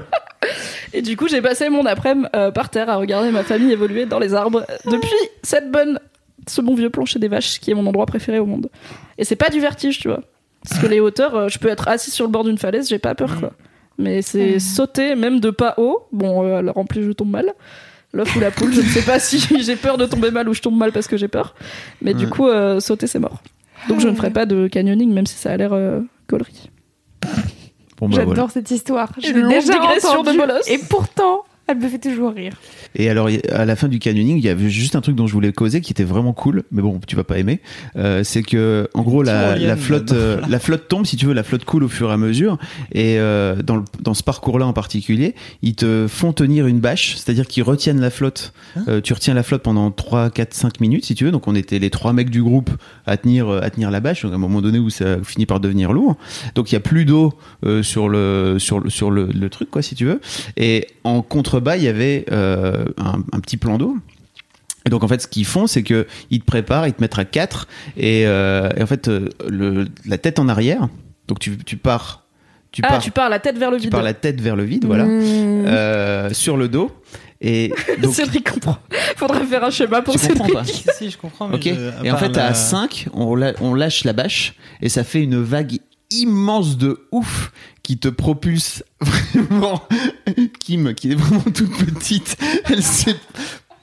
Et 0.94 1.02
du 1.02 1.18
coup, 1.18 1.28
j'ai 1.28 1.42
passé 1.42 1.70
mon 1.70 1.86
après-midi 1.86 2.28
euh, 2.36 2.52
par 2.52 2.70
terre 2.70 2.90
à 2.90 2.98
regarder 2.98 3.32
ma 3.32 3.44
famille 3.44 3.72
évoluer 3.72 4.06
dans 4.06 4.20
les 4.20 4.33
arbres 4.36 4.66
depuis 4.86 5.10
cette 5.42 5.72
bonne, 5.72 6.00
ce 6.48 6.62
bon 6.62 6.76
vieux 6.76 6.90
plancher 6.90 7.20
des 7.20 7.28
vaches 7.28 7.60
qui 7.60 7.72
est 7.72 7.74
mon 7.74 7.86
endroit 7.86 8.06
préféré 8.06 8.40
au 8.40 8.46
monde. 8.46 8.70
Et 9.18 9.24
c'est 9.26 9.36
pas 9.36 9.50
du 9.50 9.60
vertige, 9.60 10.00
tu 10.00 10.08
vois. 10.08 10.22
Parce 10.68 10.82
que 10.82 10.88
les 10.88 11.00
hauteurs, 11.00 11.36
euh, 11.36 11.48
je 11.50 11.60
peux 11.60 11.68
être 11.70 11.88
assis 11.88 12.10
sur 12.12 12.26
le 12.26 12.32
bord 12.32 12.44
d'une 12.44 12.58
falaise, 12.58 12.88
j'ai 12.90 13.00
pas 13.00 13.16
peur, 13.16 13.38
quoi. 13.40 13.52
Mais 13.98 14.22
c'est 14.22 14.60
sauter, 14.60 15.16
même 15.16 15.40
de 15.40 15.50
pas 15.52 15.76
haut. 15.78 16.08
Bon, 16.12 16.44
euh, 16.46 16.58
alors 16.58 16.78
en 16.78 16.86
plus, 16.86 17.04
je 17.04 17.12
tombe 17.12 17.30
mal. 17.30 17.54
L'œuf 18.14 18.36
ou 18.36 18.40
la 18.40 18.52
poule, 18.52 18.72
je 18.74 18.82
ne 18.82 18.86
sais 18.86 19.02
pas 19.02 19.20
si 19.20 19.40
j'ai 19.62 19.76
peur 19.76 19.98
de 19.98 20.06
tomber 20.06 20.32
mal 20.32 20.48
ou 20.48 20.54
je 20.54 20.62
tombe 20.62 20.78
mal 20.78 20.92
parce 20.92 21.08
que 21.08 21.18
j'ai 21.18 21.28
peur. 21.28 21.54
Mais 22.02 22.14
du 22.14 22.26
Ouais. 22.26 22.32
coup, 22.32 22.48
euh, 22.48 22.80
sauter, 22.80 23.08
c'est 23.08 23.20
mort. 23.20 23.42
Donc 23.90 24.00
je 24.00 24.08
ne 24.08 24.16
ferai 24.16 24.30
pas 24.32 24.46
de 24.46 24.68
canyoning, 24.68 25.12
même 25.14 25.26
si 25.26 25.36
ça 25.36 25.52
a 25.52 25.58
l'air 25.58 25.74
euh, 25.74 26.00
gaulerie. 26.30 26.70
Bon, 27.98 28.08
bah, 28.10 28.16
J'adore 28.18 28.34
voilà. 28.36 28.50
cette 28.50 28.72
histoire. 28.72 29.12
Je 29.22 29.30
Une 29.30 29.36
l'ai 29.36 29.42
longue 29.42 29.52
déjà 29.54 29.74
digression 29.74 30.10
entendue, 30.20 30.38
de 30.38 30.42
Bolos. 30.42 30.62
Et 30.68 30.78
pourtant, 30.78 31.44
elle 31.68 31.78
me 31.80 31.88
fait 31.88 32.00
toujours 32.00 32.34
rire. 32.34 32.54
Et 32.96 33.10
alors, 33.10 33.30
à 33.52 33.66
la 33.66 33.76
fin 33.76 33.88
du 33.88 34.00
canyoning, 34.00 34.38
il 34.38 34.44
y 34.44 34.50
avait 34.50 34.70
juste 34.70 34.96
un 34.96 35.02
truc 35.02 35.16
dont 35.16 35.28
je 35.28 35.34
voulais 35.34 35.54
causer 35.54 35.80
qui 35.82 35.92
était 35.92 36.04
vraiment 36.04 36.34
cool, 36.34 36.64
mais 36.72 36.82
bon, 36.82 37.00
tu 37.08 37.16
vas 37.16 37.24
pas 37.24 37.40
aimer. 37.40 37.62
Euh, 37.96 38.24
c'est 38.24 38.44
que, 38.44 38.90
en 38.94 39.02
gros, 39.02 39.24
la, 39.24 39.56
flotte, 39.78 40.12
euh, 40.12 40.42
la 40.50 40.60
flotte 40.60 40.88
tombe, 40.88 41.06
si 41.06 41.16
tu 41.16 41.26
veux, 41.26 41.34
la 41.34 41.44
flotte 41.44 41.64
coule 41.66 41.84
au 41.84 41.88
fur 41.88 42.10
et 42.10 42.14
à 42.14 42.18
mesure. 42.18 42.58
Et 42.92 43.18
euh, 43.20 43.56
dans, 43.62 43.78
le- 43.78 43.84
dans 44.02 44.14
ce 44.14 44.24
parcours-là 44.24 44.66
en 44.68 44.74
particulier, 44.74 45.36
ils 45.62 45.76
te 45.76 46.08
font 46.10 46.34
tenir 46.34 46.68
une 46.68 46.80
bâche, 46.80 47.16
c'est-à-dire 47.16 47.48
qu'ils 47.48 47.64
retiennent 47.64 48.02
la 48.02 48.10
flotte. 48.10 48.54
Euh, 48.88 49.00
tu 49.02 49.14
retiens 49.14 49.34
la 49.34 49.44
flotte 49.44 49.64
pendant 49.64 49.90
3, 49.90 50.30
4, 50.32 50.54
5 50.54 50.80
minutes, 50.82 51.06
si 51.06 51.16
tu 51.16 51.24
veux. 51.26 51.32
Donc, 51.32 51.48
on 51.48 51.56
était 51.56 51.80
les 51.80 51.90
trois 51.90 52.14
mecs 52.14 52.30
du 52.30 52.44
groupe 52.44 52.70
à 53.06 53.16
tenir, 53.18 53.50
à 53.50 53.70
tenir 53.70 53.90
la 53.90 54.00
bâche. 54.02 54.24
Donc, 54.24 54.32
à 54.34 54.36
un 54.36 54.40
moment 54.40 54.62
donné 54.62 54.80
où 54.80 54.90
ça 54.90 55.18
finit 55.24 55.46
par 55.46 55.60
devenir 55.60 55.94
lourd. 55.94 56.18
Donc, 56.56 56.72
il 56.72 56.76
y 56.76 56.78
a 56.78 56.82
plus 56.82 57.06
d'eau 57.06 57.34
euh, 57.66 57.82
sur 57.84 58.10
le 58.10 58.58
sur 58.60 58.80
le 58.80 58.90
sur 58.90 59.10
le, 59.12 59.28
le 59.34 59.50
truc, 59.50 59.70
quoi, 59.72 59.82
si 59.82 59.96
tu 59.96 60.06
veux. 60.06 60.20
Et 60.58 60.88
en 61.06 61.22
contrebas, 61.54 61.78
il 61.78 61.84
y 61.84 61.88
avait 61.88 62.26
euh, 62.32 62.86
un, 62.98 63.20
un 63.32 63.40
petit 63.40 63.58
plan 63.58 63.78
d'eau. 63.78 63.98
Et 64.86 64.90
donc 64.90 65.04
en 65.04 65.08
fait, 65.08 65.22
ce 65.22 65.28
qu'ils 65.28 65.46
font, 65.46 65.68
c'est 65.68 65.84
que 65.84 66.08
ils 66.30 66.40
te 66.42 66.46
préparent, 66.46 66.88
ils 66.88 66.94
te 66.94 67.02
mettent 67.02 67.18
à 67.18 67.24
4 67.26 67.68
et, 67.96 68.24
euh, 68.26 68.70
et 68.76 68.84
en 68.84 68.86
fait 68.88 69.08
euh, 69.08 69.30
le, 69.48 69.86
la 70.06 70.18
tête 70.18 70.40
en 70.40 70.50
arrière. 70.50 70.88
Donc 71.28 71.40
tu, 71.40 71.58
tu 71.58 71.78
pars, 71.78 72.26
tu 72.72 72.82
ah, 72.84 72.90
pars, 72.90 73.02
tu 73.02 73.12
pars 73.12 73.30
la 73.30 73.40
tête 73.40 73.58
vers 73.58 73.72
le 73.72 73.78
tu 73.78 73.84
vide. 73.84 73.92
pars 73.92 74.04
la 74.04 74.14
tête 74.14 74.42
vers 74.42 74.56
le 74.58 74.64
vide, 74.66 74.86
voilà, 74.86 75.06
Mmh. 75.06 75.66
euh, 75.68 76.30
sur 76.34 76.58
le 76.58 76.68
dos. 76.68 76.92
Et 77.40 77.72
donc 78.02 78.14
Cédric 78.14 78.50
comprend. 78.52 78.78
Faudrait 79.16 79.46
faire 79.46 79.64
un 79.64 79.70
schéma 79.70 80.02
pour 80.02 80.20
Tu 80.20 80.28
comprends 80.28 80.46
Cédric. 80.48 80.54
pas 80.54 80.64
Si, 80.66 80.84
si, 80.98 81.10
je 81.12 81.18
comprends. 81.18 81.48
mais 81.48 81.56
Ok. 81.56 81.64
je- 81.66 82.06
Et 82.06 82.12
en 82.12 82.18
fait, 82.18 82.36
la- 82.36 82.48
à 82.48 82.54
5, 82.54 83.08
on, 83.14 83.36
la- 83.36 83.54
on 83.62 83.74
lâche 83.76 84.04
la 84.06 84.12
bâche 84.14 84.56
et 84.82 84.90
ça 84.90 85.04
fait 85.06 85.22
une 85.24 85.42
vague 85.42 85.78
immense 86.22 86.78
de 86.78 87.06
ouf 87.12 87.52
qui 87.84 87.98
te 87.98 88.08
propulse 88.08 88.84
vraiment. 89.02 89.82
Kim, 90.60 90.94
qui 90.94 91.12
est 91.12 91.16
vraiment 91.16 91.42
toute 91.42 91.76
petite, 91.78 92.38
elle 92.66 92.82
s'est. 92.84 93.16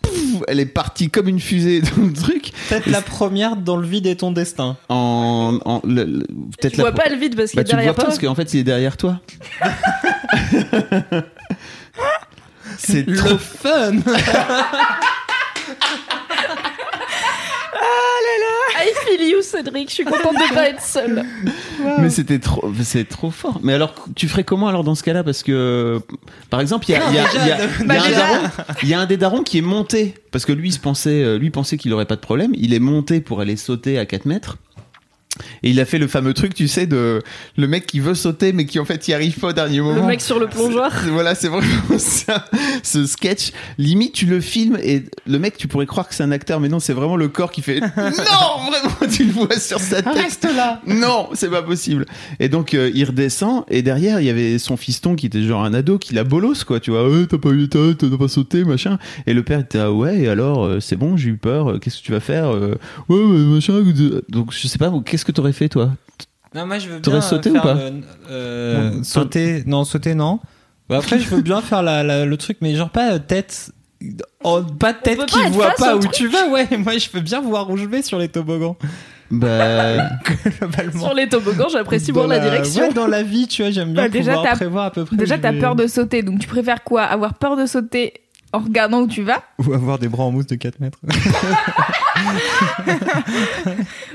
Pouf, 0.03 0.43
Elle 0.49 0.61
est 0.61 0.67
partie 0.67 1.11
comme 1.11 1.29
une 1.29 1.41
fusée 1.41 1.83
dans 1.83 2.03
le 2.05 2.13
truc. 2.15 2.53
Peut-être 2.71 2.87
la 2.87 3.03
première 3.03 3.57
dans 3.57 3.77
le 3.77 3.87
vide 3.87 4.07
est 4.07 4.17
ton 4.17 4.33
destin. 4.33 4.79
En, 4.89 5.59
en 5.67 5.81
le- 5.85 6.05
le- 6.05 6.27
peut-être 6.59 6.73
Tu 6.73 6.79
la 6.79 6.85
vois 6.85 6.93
pro- 6.93 7.03
pas 7.03 7.11
le 7.11 7.17
vide 7.17 7.37
parce 7.37 7.51
qu'il 7.51 7.57
Bah, 7.57 7.63
est 7.63 7.65
tu 7.65 7.77
le 7.77 7.83
vois 7.83 7.93
derrière 7.93 7.95
pas 7.95 8.03
toi. 8.03 8.09
parce 8.11 8.19
qu'en 8.19 8.35
fait, 8.35 8.55
il 8.55 8.61
est 8.61 8.65
derrière 8.65 8.97
toi. 8.97 9.21
C'est 12.79 13.07
Le 13.07 13.17
trop 13.17 13.37
fun 13.39 13.93
I 19.11 19.17
feel 19.17 19.29
you, 19.29 19.43
Cédric. 19.43 19.89
Je 19.89 19.95
suis 19.95 20.05
contente 20.05 20.35
de 20.35 20.55
pas 20.55 20.69
être 20.69 20.83
seule. 20.83 21.25
Mais 21.99 22.11
c'était 22.11 22.39
trop, 22.39 22.73
c'est 22.83 23.09
trop 23.09 23.31
fort. 23.31 23.61
Mais 23.63 23.73
alors, 23.75 23.95
tu 24.15 24.29
ferais 24.29 24.45
comment 24.45 24.69
alors 24.69 24.85
dans 24.85 24.95
ce 24.95 25.03
cas-là? 25.03 25.25
Parce 25.25 25.43
que, 25.43 26.01
par 26.49 26.61
exemple, 26.61 26.91
y 26.91 26.95
a, 26.95 27.01
bah, 27.85 27.95
un 27.95 28.65
il 28.83 28.89
y 28.89 28.95
a 28.95 29.01
un 29.01 29.07
des 29.07 29.17
darons 29.17 29.43
qui 29.43 29.59
est 29.59 29.63
monté 29.63 30.15
parce 30.31 30.45
que 30.45 30.53
lui, 30.53 30.69
il 30.69 30.73
se 30.73 30.79
pensait, 30.79 31.23
euh, 31.23 31.39
lui 31.39 31.51
pensait 31.51 31.77
qu'il 31.77 31.93
aurait 31.93 32.07
pas 32.07 32.17
de 32.17 32.21
problème. 32.21 32.53
Il 32.57 32.75
est 32.75 32.81
monté 32.81 33.21
pour 33.21 33.41
aller 33.41 33.57
sauter 33.57 33.99
à 33.99 34.07
4 34.07 34.27
mètres. 34.27 34.59
Et 35.63 35.71
il 35.71 35.81
a 35.81 35.85
fait 35.85 35.99
le 35.99 36.07
fameux 36.09 36.35
truc, 36.35 36.55
tu 36.55 36.67
sais, 36.69 36.87
de 36.87 37.23
le 37.57 37.67
mec 37.69 37.87
qui 37.87 38.01
veut 38.01 38.15
sauter 38.15 38.53
mais 38.53 38.67
qui 38.67 38.79
en 38.79 38.85
fait 38.85 39.07
y 39.09 39.15
arrive 39.15 39.39
pas 39.39 39.49
au 39.49 39.53
dernier 39.53 39.81
moment. 39.81 40.01
Le 40.03 40.07
mec 40.07 40.21
sur 40.21 40.39
le 40.39 40.47
plongeoir. 40.49 40.91
Voilà, 41.11 41.35
c'est 41.35 41.49
vraiment 41.49 41.67
ça. 41.99 42.45
Ce 42.83 43.07
sketch, 43.07 43.53
limite, 43.79 44.13
tu 44.15 44.27
le 44.27 44.41
filmes 44.41 44.79
et 44.83 45.05
le 45.27 45.39
mec, 45.39 45.57
tu 45.57 45.69
pourrais 45.69 45.87
croire 45.87 46.09
que 46.09 46.15
c'est 46.15 46.23
un 46.25 46.33
acteur, 46.33 46.61
mais 46.61 46.69
non, 46.69 46.79
c'est 46.81 46.93
vraiment 46.93 47.17
le 47.17 47.29
corps 47.29 47.51
qui 47.53 47.63
fait 47.63 47.81
non, 47.97 48.71
vraiment, 48.71 49.13
tu 49.13 49.25
le 49.25 49.33
vois 49.33 49.59
sur 49.59 49.81
sa 49.81 50.03
tête. 50.03 50.15
Reste 50.15 50.49
là 50.55 50.81
Non, 50.87 51.29
c'est 51.35 51.51
pas 51.51 51.63
possible. 51.63 52.07
Et 52.39 52.49
donc 52.49 52.75
euh, 52.75 52.91
il 52.95 53.05
redescend 53.05 53.65
et 53.69 53.83
derrière 53.83 54.21
il 54.21 54.27
y 54.27 54.31
avait 54.31 54.59
son 54.59 54.77
fiston 54.77 55.15
qui 55.15 55.27
était 55.27 55.43
genre 55.43 55.65
un 55.65 55.75
ado 55.75 55.99
qui 55.99 56.15
la 56.15 56.25
bolos 56.25 56.65
quoi, 56.65 56.81
tu 56.81 56.91
vois. 56.91 57.09
Ouais, 57.09 57.27
t'as 57.27 57.39
pas 57.39 57.51
eu 57.51 57.69
t'as 57.69 57.95
t'as 57.95 58.17
pas 58.17 58.29
sauté 58.29 58.65
machin. 58.65 58.99
Et 59.27 59.33
le 59.35 59.43
père 59.43 59.61
était 59.61 59.79
ah 59.79 59.93
ouais 59.93 60.21
et 60.21 60.29
alors 60.29 60.65
euh, 60.65 60.81
c'est 60.81 60.97
bon 60.97 61.17
j'ai 61.17 61.31
eu 61.31 61.37
peur. 61.37 61.71
euh, 61.71 61.79
Qu'est-ce 61.79 61.99
que 61.99 62.05
tu 62.05 62.13
vas 62.13 62.21
faire 62.21 62.51
Ouais 62.51 63.17
ouais, 63.17 63.39
machin. 63.55 63.81
Donc 64.29 64.53
je 64.53 64.67
sais 64.69 64.79
pas 64.79 64.93
qu'est-ce 65.05 65.20
que 65.25 65.33
t'aurais 65.33 65.53
fait 65.53 65.69
toi 65.69 65.91
Non, 66.55 66.67
moi 66.67 66.79
je 66.79 66.89
veux 66.89 67.01
T'aurais 67.01 67.19
bien 67.19 67.27
sauté 67.29 67.51
faire 67.51 67.61
ou 67.65 67.67
pas 67.69 67.75
le- 67.75 68.03
euh, 68.31 68.91
Bon, 68.91 69.05
sauter, 69.05 69.63
non, 69.67 69.85
sauter 69.85 70.15
non. 70.15 70.41
Bah, 70.89 70.99
après, 70.99 71.19
je 71.21 71.29
veux 71.29 71.41
bien 71.43 71.61
faire 71.61 71.83
la, 71.83 72.03
la- 72.03 72.25
le 72.27 72.37
truc, 72.37 72.59
mais 72.61 72.75
genre 72.75 72.91
pas 72.91 73.13
euh, 73.13 73.19
tête. 73.19 73.71
Oh, 74.45 74.61
pas 74.79 74.93
tête 74.95 75.19
peut 75.19 75.27
qui 75.27 75.39
pas 75.39 75.45
être 75.47 75.53
voit 75.53 75.67
face 75.71 75.79
pas 75.79 75.95
au 75.95 75.99
où 75.99 76.01
truc. 76.01 76.13
tu 76.13 76.27
vas, 76.29 76.49
ouais. 76.49 76.67
Moi, 76.79 76.97
je 76.99 77.09
veux 77.13 77.21
bien 77.21 77.41
voir 77.41 77.69
où 77.71 77.77
je 77.77 77.85
vais 77.85 78.03
sur 78.03 78.19
les 78.19 78.29
toboggans. 78.29 78.77
Bah 79.31 80.09
Globalement. 80.59 81.05
Sur 81.05 81.15
les 81.15 81.29
toboggans, 81.29 81.69
j'apprécie 81.69 82.11
voir 82.11 82.27
Dans 82.27 82.35
la 82.35 82.41
direction. 82.41 82.89
Ouais, 82.89 82.93
dans 82.93 83.07
la 83.07 83.23
vie, 83.23 83.47
tu 83.47 83.63
vois, 83.63 83.71
j'aime 83.71 83.93
bien 83.93 84.05
Bah, 84.05 84.09
déjà, 84.09 84.33
pouvoir 84.33 84.43
t'as- 84.51 84.57
prévoir 84.57 84.85
à 84.87 84.91
peu 84.91 85.05
près. 85.05 85.17
Déjà, 85.17 85.37
je 85.37 85.41
t'as 85.43 85.53
vais. 85.53 85.59
peur 85.61 85.77
de 85.77 85.87
sauter, 85.87 86.23
donc 86.23 86.41
tu 86.41 86.49
préfères 86.49 86.83
quoi? 86.83 87.03
Avoir 87.03 87.35
peur 87.35 87.57
de 87.57 87.67
sauter 87.67 88.15
en 88.53 88.59
regardant 88.59 89.01
où 89.03 89.07
tu 89.09 89.23
vas 89.23 89.43
Ou 89.67 89.73
avoir 89.73 89.99
des 89.99 90.09
bras 90.09 90.25
en 90.25 90.33
mousse 90.33 90.47
de 90.47 90.57
4 90.57 90.81
mètres. 90.81 90.99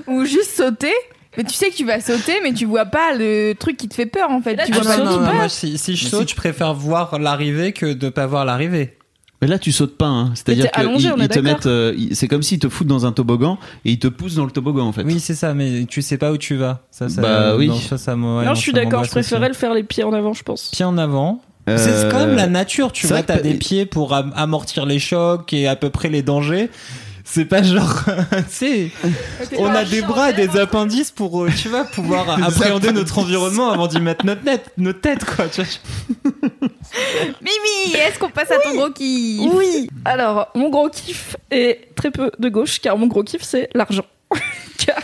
Ou 0.07 0.25
juste 0.25 0.51
sauter 0.55 0.93
mais 1.37 1.43
tu 1.43 1.53
sais 1.53 1.69
que 1.69 1.75
tu 1.75 1.85
vas 1.85 1.99
sauter, 1.99 2.33
mais 2.43 2.53
tu 2.53 2.65
vois 2.65 2.85
pas 2.85 3.13
le 3.13 3.53
truc 3.53 3.75
qui 3.77 3.89
te 3.89 3.93
fait 3.93 4.05
peur 4.05 4.29
en 4.31 4.41
fait. 4.41 4.55
Là, 4.55 4.65
tu 4.65 4.71
tu 4.71 4.79
vois 4.79 4.95
pas 4.95 5.03
non, 5.03 5.19
non, 5.19 5.33
moi, 5.33 5.49
si, 5.49 5.77
si 5.77 5.95
je 5.95 6.05
Mais 6.05 6.09
saute, 6.09 6.27
si- 6.29 6.33
je 6.33 6.35
préfère 6.35 6.73
voir 6.73 7.19
l'arrivée 7.19 7.73
que 7.73 7.93
de 7.93 8.09
pas 8.09 8.25
voir 8.25 8.45
l'arrivée. 8.45 8.97
mais 9.41 9.47
là 9.47 9.59
tu 9.59 9.71
sautes 9.73 9.97
pas. 9.97 10.05
Hein. 10.05 10.31
C'est-à-dire 10.33 10.71
qu'ils 10.71 11.27
te 11.27 11.39
mettent. 11.39 11.65
euh, 11.65 11.93
c'est 12.13 12.27
comme 12.27 12.41
s'ils 12.41 12.59
te 12.59 12.69
foutent 12.69 12.87
dans 12.87 13.05
un 13.05 13.11
toboggan 13.11 13.57
et 13.83 13.91
ils 13.91 13.99
te 13.99 14.07
poussent 14.07 14.35
dans 14.35 14.45
le 14.45 14.51
toboggan 14.51 14.85
en 14.85 14.93
fait. 14.93 15.03
Oui, 15.03 15.19
c'est 15.19 15.35
ça, 15.35 15.53
mais 15.53 15.85
tu 15.85 16.01
sais 16.01 16.17
pas 16.17 16.31
où 16.31 16.37
tu 16.37 16.55
vas. 16.55 16.85
Ça, 16.89 17.09
ça, 17.09 17.21
Bah 17.21 17.55
oui. 17.57 17.67
Non, 17.67 17.75
ça, 17.75 17.97
ça, 17.97 18.13
ouais, 18.15 18.45
non, 18.45 18.53
je 18.53 18.61
suis 18.61 18.73
d'accord, 18.73 19.03
je 19.03 19.11
préférais 19.11 19.49
le 19.49 19.55
faire 19.55 19.73
les 19.73 19.83
pieds 19.83 20.03
en 20.03 20.13
avant, 20.13 20.33
je 20.33 20.43
pense. 20.43 20.69
Pied 20.71 20.85
en 20.85 20.97
avant. 20.97 21.41
Euh, 21.67 21.77
C'est 21.77 22.11
quand 22.11 22.19
même 22.19 22.35
la 22.35 22.47
nature, 22.47 22.91
tu 22.91 23.07
vois, 23.07 23.23
t'as 23.23 23.37
des 23.39 23.55
pieds 23.55 23.85
pour 23.85 24.13
am- 24.13 24.31
amortir 24.35 24.85
les 24.85 24.99
chocs 24.99 25.51
et 25.53 25.67
à 25.67 25.75
peu 25.75 25.89
près 25.89 26.09
les 26.09 26.21
dangers. 26.21 26.69
C'est 27.27 27.45
pas 27.45 27.63
genre, 27.63 28.03
tu 28.31 28.43
sais, 28.49 28.91
on 29.57 29.65
a 29.65 29.83
des 29.83 30.03
bras 30.03 30.29
et 30.29 30.33
des 30.33 30.59
appendices 30.59 31.09
pour, 31.09 31.43
euh, 31.43 31.49
tu 31.59 31.69
vois, 31.69 31.83
pouvoir 31.83 32.29
appréhender 32.43 32.91
notre 32.91 33.17
environnement 33.17 33.71
avant 33.71 33.87
d'y 33.87 33.99
mettre 33.99 34.23
notre, 34.27 34.43
net, 34.45 34.69
notre 34.77 35.01
tête, 35.01 35.25
quoi. 35.25 35.47
Tu 35.47 35.63
vois. 35.63 36.21
Mimi, 37.41 37.95
est-ce 37.95 38.19
qu'on 38.19 38.29
passe 38.29 38.51
à 38.51 38.57
ton 38.59 38.75
gros 38.75 38.91
kiff? 38.91 39.51
Oui 39.53 39.89
Alors, 40.05 40.49
mon 40.53 40.69
gros 40.69 40.89
kiff 40.89 41.35
est 41.49 41.89
très 41.95 42.11
peu 42.11 42.29
de 42.37 42.49
gauche, 42.49 42.79
car 42.79 42.95
mon 42.97 43.07
gros 43.07 43.23
kiff, 43.23 43.41
c'est 43.41 43.69
l'argent. 43.73 44.05
Car- 44.77 45.01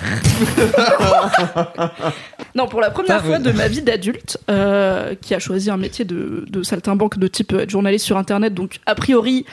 non, 2.55 2.67
pour 2.67 2.81
la 2.81 2.89
première 2.91 3.23
fois 3.23 3.39
de 3.39 3.51
ma 3.51 3.67
vie 3.67 3.81
d'adulte, 3.81 4.37
euh, 4.49 5.15
qui 5.19 5.33
a 5.33 5.39
choisi 5.39 5.69
un 5.69 5.77
métier 5.77 6.05
de, 6.05 6.45
de 6.49 6.63
saltimbanque 6.63 7.17
de 7.17 7.27
type 7.27 7.53
euh, 7.53 7.61
être 7.61 7.69
journaliste 7.69 8.05
sur 8.05 8.17
Internet, 8.17 8.53
donc 8.53 8.79
a 8.85 8.95
priori, 8.95 9.45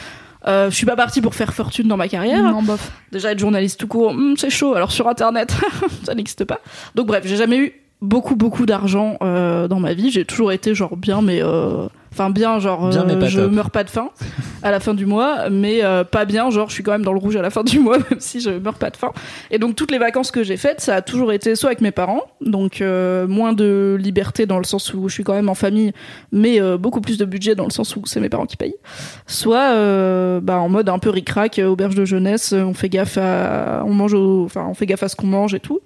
euh, 0.47 0.71
je 0.71 0.75
suis 0.75 0.87
pas 0.87 0.97
partie 0.97 1.21
pour 1.21 1.35
faire 1.35 1.53
fortune 1.55 1.89
dans 1.89 1.97
ma 1.97 2.09
carrière. 2.09 2.43
Non, 2.43 2.63
bof. 2.63 2.91
Déjà, 3.13 3.33
être 3.33 3.39
journaliste 3.39 3.79
tout 3.81 3.89
court, 3.89 4.13
hmm, 4.15 4.35
c'est 4.37 4.51
chaud. 4.51 4.75
Alors 4.75 4.91
sur 4.93 5.09
Internet, 5.09 5.55
ça 6.05 6.15
n'existe 6.15 6.45
pas. 6.45 6.61
Donc 6.95 7.07
bref, 7.07 7.23
j'ai 7.27 7.37
jamais 7.37 7.59
eu 7.59 7.73
beaucoup, 8.03 8.37
beaucoup 8.37 8.67
d'argent 8.67 9.17
euh, 9.23 9.69
dans 9.69 9.81
ma 9.81 9.95
vie. 9.95 10.11
J'ai 10.11 10.25
toujours 10.25 10.53
été 10.53 10.75
genre 10.75 10.97
bien, 10.97 11.23
mais... 11.23 11.43
euh, 11.43 11.87
Enfin 12.13 12.31
bien, 12.31 12.59
genre 12.59 12.89
Bien, 12.89 13.09
euh, 13.09 13.27
je 13.29 13.41
top. 13.43 13.53
meurs 13.53 13.71
pas 13.71 13.85
de 13.85 13.91
faim 13.91 14.11
à 14.63 14.71
la 14.73 14.81
fin 14.81 14.95
du 14.95 15.07
mois, 15.07 15.49
mais 15.51 15.85
euh, 15.85 16.03
pas 16.05 16.25
bien, 16.25 16.51
genre 16.51 16.69
je 16.69 16.75
suis 16.75 16.83
quand 16.83 16.91
même 16.93 17.05
dans 17.05 17.13
le 17.13 17.19
rouge 17.21 17.37
à 17.37 17.43
la 17.43 17.51
fin 17.51 17.63
du 17.63 17.79
mois, 17.79 17.99
même 18.11 18.19
si 18.21 18.41
je 18.41 18.51
meurs 18.51 18.75
pas 18.75 18.91
de 18.91 18.97
faim. 18.97 19.13
Et 19.51 19.59
donc 19.59 19.77
toutes 19.77 19.91
les 19.93 19.99
vacances 19.99 20.31
que 20.33 20.43
j'ai 20.43 20.57
faites, 20.57 20.81
ça 20.81 20.97
a 20.97 21.03
toujours 21.03 21.33
été 21.33 21.55
soit 21.55 21.69
avec 21.69 21.81
mes 21.81 21.93
parents, 21.93 22.23
donc 22.41 22.81
euh, 22.81 23.27
moins 23.29 23.53
de 23.53 23.97
liberté 24.01 24.47
dans 24.47 24.59
le 24.59 24.65
sens 24.65 24.93
où 24.95 25.09
je 25.09 25.15
suis 25.15 25.23
quand 25.25 25.35
même 25.35 25.49
en 25.49 25.55
famille, 25.55 25.93
mais 26.33 26.61
euh, 26.61 26.77
beaucoup 26.77 27.01
plus 27.01 27.19
de 27.19 27.25
budget 27.25 27.55
dans 27.55 27.65
le 27.67 27.71
sens 27.71 27.95
où 27.95 28.03
c'est 28.07 28.21
mes 28.21 28.29
parents 28.29 28.47
qui 28.47 28.57
payent. 28.57 28.75
Soit 29.27 29.73
euh, 29.75 30.41
bah, 30.41 30.59
en 30.59 30.69
mode 30.69 30.89
un 30.89 30.99
peu 30.99 31.11
ric-rac, 31.11 31.61
auberge 31.65 31.95
de 31.95 32.05
jeunesse, 32.05 32.53
on 32.57 32.75
fait 32.75 32.89
gaffe 32.89 33.19
à, 33.19 33.83
on 33.87 33.93
mange, 33.95 34.15
au- 34.15 34.45
enfin 34.45 34.67
on 34.69 34.75
fait 34.75 34.87
gaffe 34.87 35.03
à 35.05 35.09
ce 35.09 35.15
qu'on 35.17 35.27
mange 35.29 35.55
et 35.55 35.61
tout 35.61 35.81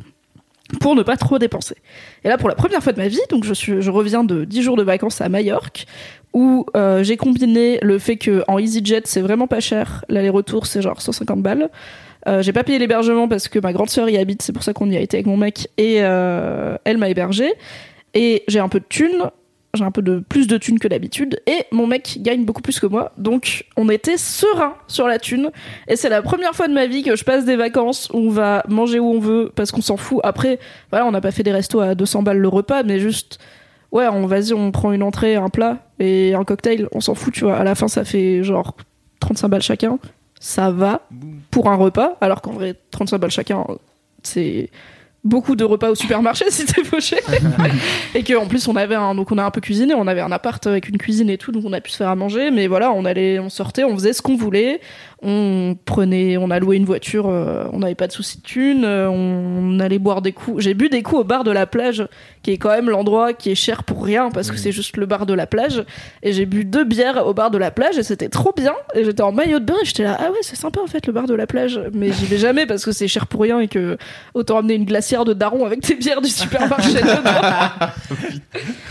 pour 0.80 0.94
ne 0.94 1.02
pas 1.02 1.16
trop 1.16 1.38
dépenser. 1.38 1.76
Et 2.24 2.28
là, 2.28 2.38
pour 2.38 2.48
la 2.48 2.54
première 2.54 2.82
fois 2.82 2.92
de 2.92 2.98
ma 2.98 3.08
vie, 3.08 3.20
donc 3.30 3.44
je, 3.44 3.90
reviens 3.90 4.24
de 4.24 4.44
10 4.44 4.62
jours 4.62 4.76
de 4.76 4.82
vacances 4.82 5.20
à 5.20 5.28
Majorque, 5.28 5.86
où 6.32 6.66
euh, 6.76 7.02
j'ai 7.02 7.16
combiné 7.16 7.78
le 7.82 7.98
fait 7.98 8.16
que 8.16 8.42
en 8.48 8.58
EasyJet, 8.58 9.02
c'est 9.04 9.20
vraiment 9.20 9.46
pas 9.46 9.60
cher. 9.60 10.04
L'aller-retour, 10.08 10.66
c'est 10.66 10.82
genre 10.82 11.00
150 11.00 11.42
balles. 11.42 11.70
Euh, 12.28 12.42
j'ai 12.42 12.52
pas 12.52 12.62
payé 12.62 12.78
l'hébergement 12.78 13.28
parce 13.28 13.48
que 13.48 13.58
ma 13.58 13.72
grande 13.72 13.90
sœur 13.90 14.08
y 14.08 14.16
habite, 14.16 14.42
c'est 14.42 14.52
pour 14.52 14.62
ça 14.62 14.72
qu'on 14.72 14.88
y 14.88 14.96
a 14.96 15.00
été 15.00 15.16
avec 15.16 15.26
mon 15.26 15.36
mec, 15.36 15.68
et 15.76 15.96
euh, 16.00 16.76
elle 16.84 16.98
m'a 16.98 17.08
hébergé. 17.08 17.52
Et 18.14 18.44
j'ai 18.46 18.60
un 18.60 18.68
peu 18.68 18.80
de 18.80 18.84
thunes, 18.88 19.30
j'ai 19.74 19.84
un 19.84 19.90
peu 19.90 20.02
de 20.02 20.18
plus 20.18 20.46
de 20.46 20.58
thunes 20.58 20.78
que 20.78 20.86
d'habitude, 20.86 21.40
et 21.46 21.64
mon 21.72 21.86
mec 21.86 22.18
gagne 22.20 22.44
beaucoup 22.44 22.60
plus 22.60 22.78
que 22.78 22.86
moi, 22.86 23.12
donc 23.16 23.64
on 23.78 23.88
était 23.88 24.18
serein 24.18 24.74
sur 24.86 25.08
la 25.08 25.18
thune. 25.18 25.50
Et 25.88 25.96
c'est 25.96 26.10
la 26.10 26.20
première 26.20 26.54
fois 26.54 26.68
de 26.68 26.74
ma 26.74 26.86
vie 26.86 27.02
que 27.02 27.16
je 27.16 27.24
passe 27.24 27.46
des 27.46 27.56
vacances 27.56 28.10
où 28.12 28.18
on 28.18 28.28
va 28.28 28.64
manger 28.68 28.98
où 28.98 29.06
on 29.06 29.18
veut 29.18 29.50
parce 29.54 29.72
qu'on 29.72 29.80
s'en 29.80 29.96
fout. 29.96 30.20
Après, 30.24 30.58
voilà, 30.90 31.06
on 31.06 31.10
n'a 31.10 31.22
pas 31.22 31.30
fait 31.30 31.42
des 31.42 31.52
restos 31.52 31.80
à 31.80 31.94
200 31.94 32.22
balles 32.22 32.38
le 32.38 32.48
repas, 32.48 32.82
mais 32.82 32.98
juste, 32.98 33.38
ouais, 33.92 34.06
on 34.08 34.26
vas-y, 34.26 34.52
on 34.52 34.72
prend 34.72 34.92
une 34.92 35.02
entrée, 35.02 35.36
un 35.36 35.48
plat 35.48 35.78
et 35.98 36.34
un 36.34 36.44
cocktail, 36.44 36.88
on 36.92 37.00
s'en 37.00 37.14
fout, 37.14 37.32
tu 37.32 37.44
vois. 37.44 37.56
À 37.56 37.64
la 37.64 37.74
fin, 37.74 37.88
ça 37.88 38.04
fait 38.04 38.42
genre 38.42 38.76
35 39.20 39.48
balles 39.48 39.62
chacun. 39.62 39.98
Ça 40.38 40.70
va 40.70 41.08
pour 41.50 41.70
un 41.70 41.76
repas, 41.76 42.18
alors 42.20 42.42
qu'en 42.42 42.52
vrai, 42.52 42.74
35 42.90 43.18
balles 43.18 43.30
chacun, 43.30 43.64
c'est 44.22 44.68
beaucoup 45.24 45.54
de 45.54 45.64
repas 45.64 45.90
au 45.90 45.94
supermarché 45.94 46.46
si 46.50 46.64
t'es 46.64 46.84
fauché. 46.84 47.16
Et 48.14 48.22
que 48.22 48.34
en 48.34 48.46
plus 48.46 48.66
on 48.68 48.76
avait 48.76 48.94
un 48.94 49.14
donc 49.14 49.30
on 49.32 49.38
a 49.38 49.44
un 49.44 49.50
peu 49.50 49.60
cuisiné 49.60 49.94
on 49.94 50.06
avait 50.06 50.20
un 50.20 50.32
appart 50.32 50.66
avec 50.66 50.88
une 50.88 50.98
cuisine 50.98 51.30
et 51.30 51.38
tout 51.38 51.52
donc 51.52 51.64
on 51.64 51.72
a 51.72 51.80
pu 51.80 51.90
se 51.90 51.96
faire 51.96 52.08
à 52.08 52.16
manger 52.16 52.50
mais 52.50 52.66
voilà 52.66 52.92
on 52.92 53.04
allait 53.04 53.38
on 53.38 53.48
sortait 53.48 53.84
on 53.84 53.94
faisait 53.94 54.12
ce 54.12 54.22
qu'on 54.22 54.36
voulait 54.36 54.80
on 55.22 55.76
prenait 55.84 56.36
on 56.36 56.50
a 56.50 56.58
loué 56.58 56.76
une 56.76 56.84
voiture 56.84 57.28
euh, 57.28 57.64
on 57.72 57.78
n'avait 57.78 57.94
pas 57.94 58.08
de 58.08 58.12
soucis 58.12 58.38
de 58.38 58.42
thunes 58.42 58.84
euh, 58.84 59.08
on 59.08 59.78
allait 59.80 59.98
boire 59.98 60.22
des 60.22 60.32
coups. 60.32 60.62
J'ai 60.62 60.74
bu 60.74 60.88
des 60.88 61.02
coups 61.02 61.20
au 61.20 61.24
bar 61.24 61.44
de 61.44 61.50
la 61.50 61.66
plage 61.66 62.06
qui 62.42 62.50
est 62.50 62.58
quand 62.58 62.70
même 62.70 62.90
l'endroit 62.90 63.32
qui 63.32 63.50
est 63.50 63.54
cher 63.54 63.84
pour 63.84 64.04
rien 64.04 64.30
parce 64.30 64.50
que 64.50 64.56
c'est 64.56 64.72
juste 64.72 64.96
le 64.96 65.06
bar 65.06 65.26
de 65.26 65.34
la 65.34 65.46
plage. 65.46 65.84
Et 66.22 66.32
j'ai 66.32 66.46
bu 66.46 66.64
deux 66.64 66.84
bières 66.84 67.26
au 67.26 67.34
bar 67.34 67.50
de 67.50 67.58
la 67.58 67.70
plage 67.70 67.98
et 67.98 68.02
c'était 68.02 68.28
trop 68.28 68.52
bien. 68.56 68.74
Et 68.94 69.04
j'étais 69.04 69.22
en 69.22 69.32
maillot 69.32 69.60
de 69.60 69.64
bain 69.64 69.76
et 69.80 69.84
j'étais 69.84 70.02
là 70.04 70.16
ah 70.18 70.30
ouais 70.30 70.38
c'est 70.42 70.56
sympa 70.56 70.80
en 70.80 70.86
fait 70.86 71.06
le 71.06 71.12
bar 71.12 71.26
de 71.26 71.34
la 71.34 71.46
plage 71.46 71.80
mais 71.92 72.12
j'y 72.12 72.26
vais 72.26 72.38
jamais 72.38 72.66
parce 72.66 72.84
que 72.84 72.92
c'est 72.92 73.08
cher 73.08 73.26
pour 73.26 73.42
rien 73.42 73.60
et 73.60 73.68
que 73.68 73.96
autant 74.34 74.58
amener 74.58 74.74
une 74.74 74.84
glacière 74.84 75.24
de 75.24 75.32
daron 75.32 75.64
avec 75.64 75.80
tes 75.80 75.94
bières 75.94 76.20
du 76.20 76.28
supermarché 76.28 76.94
dedans. 76.94 77.22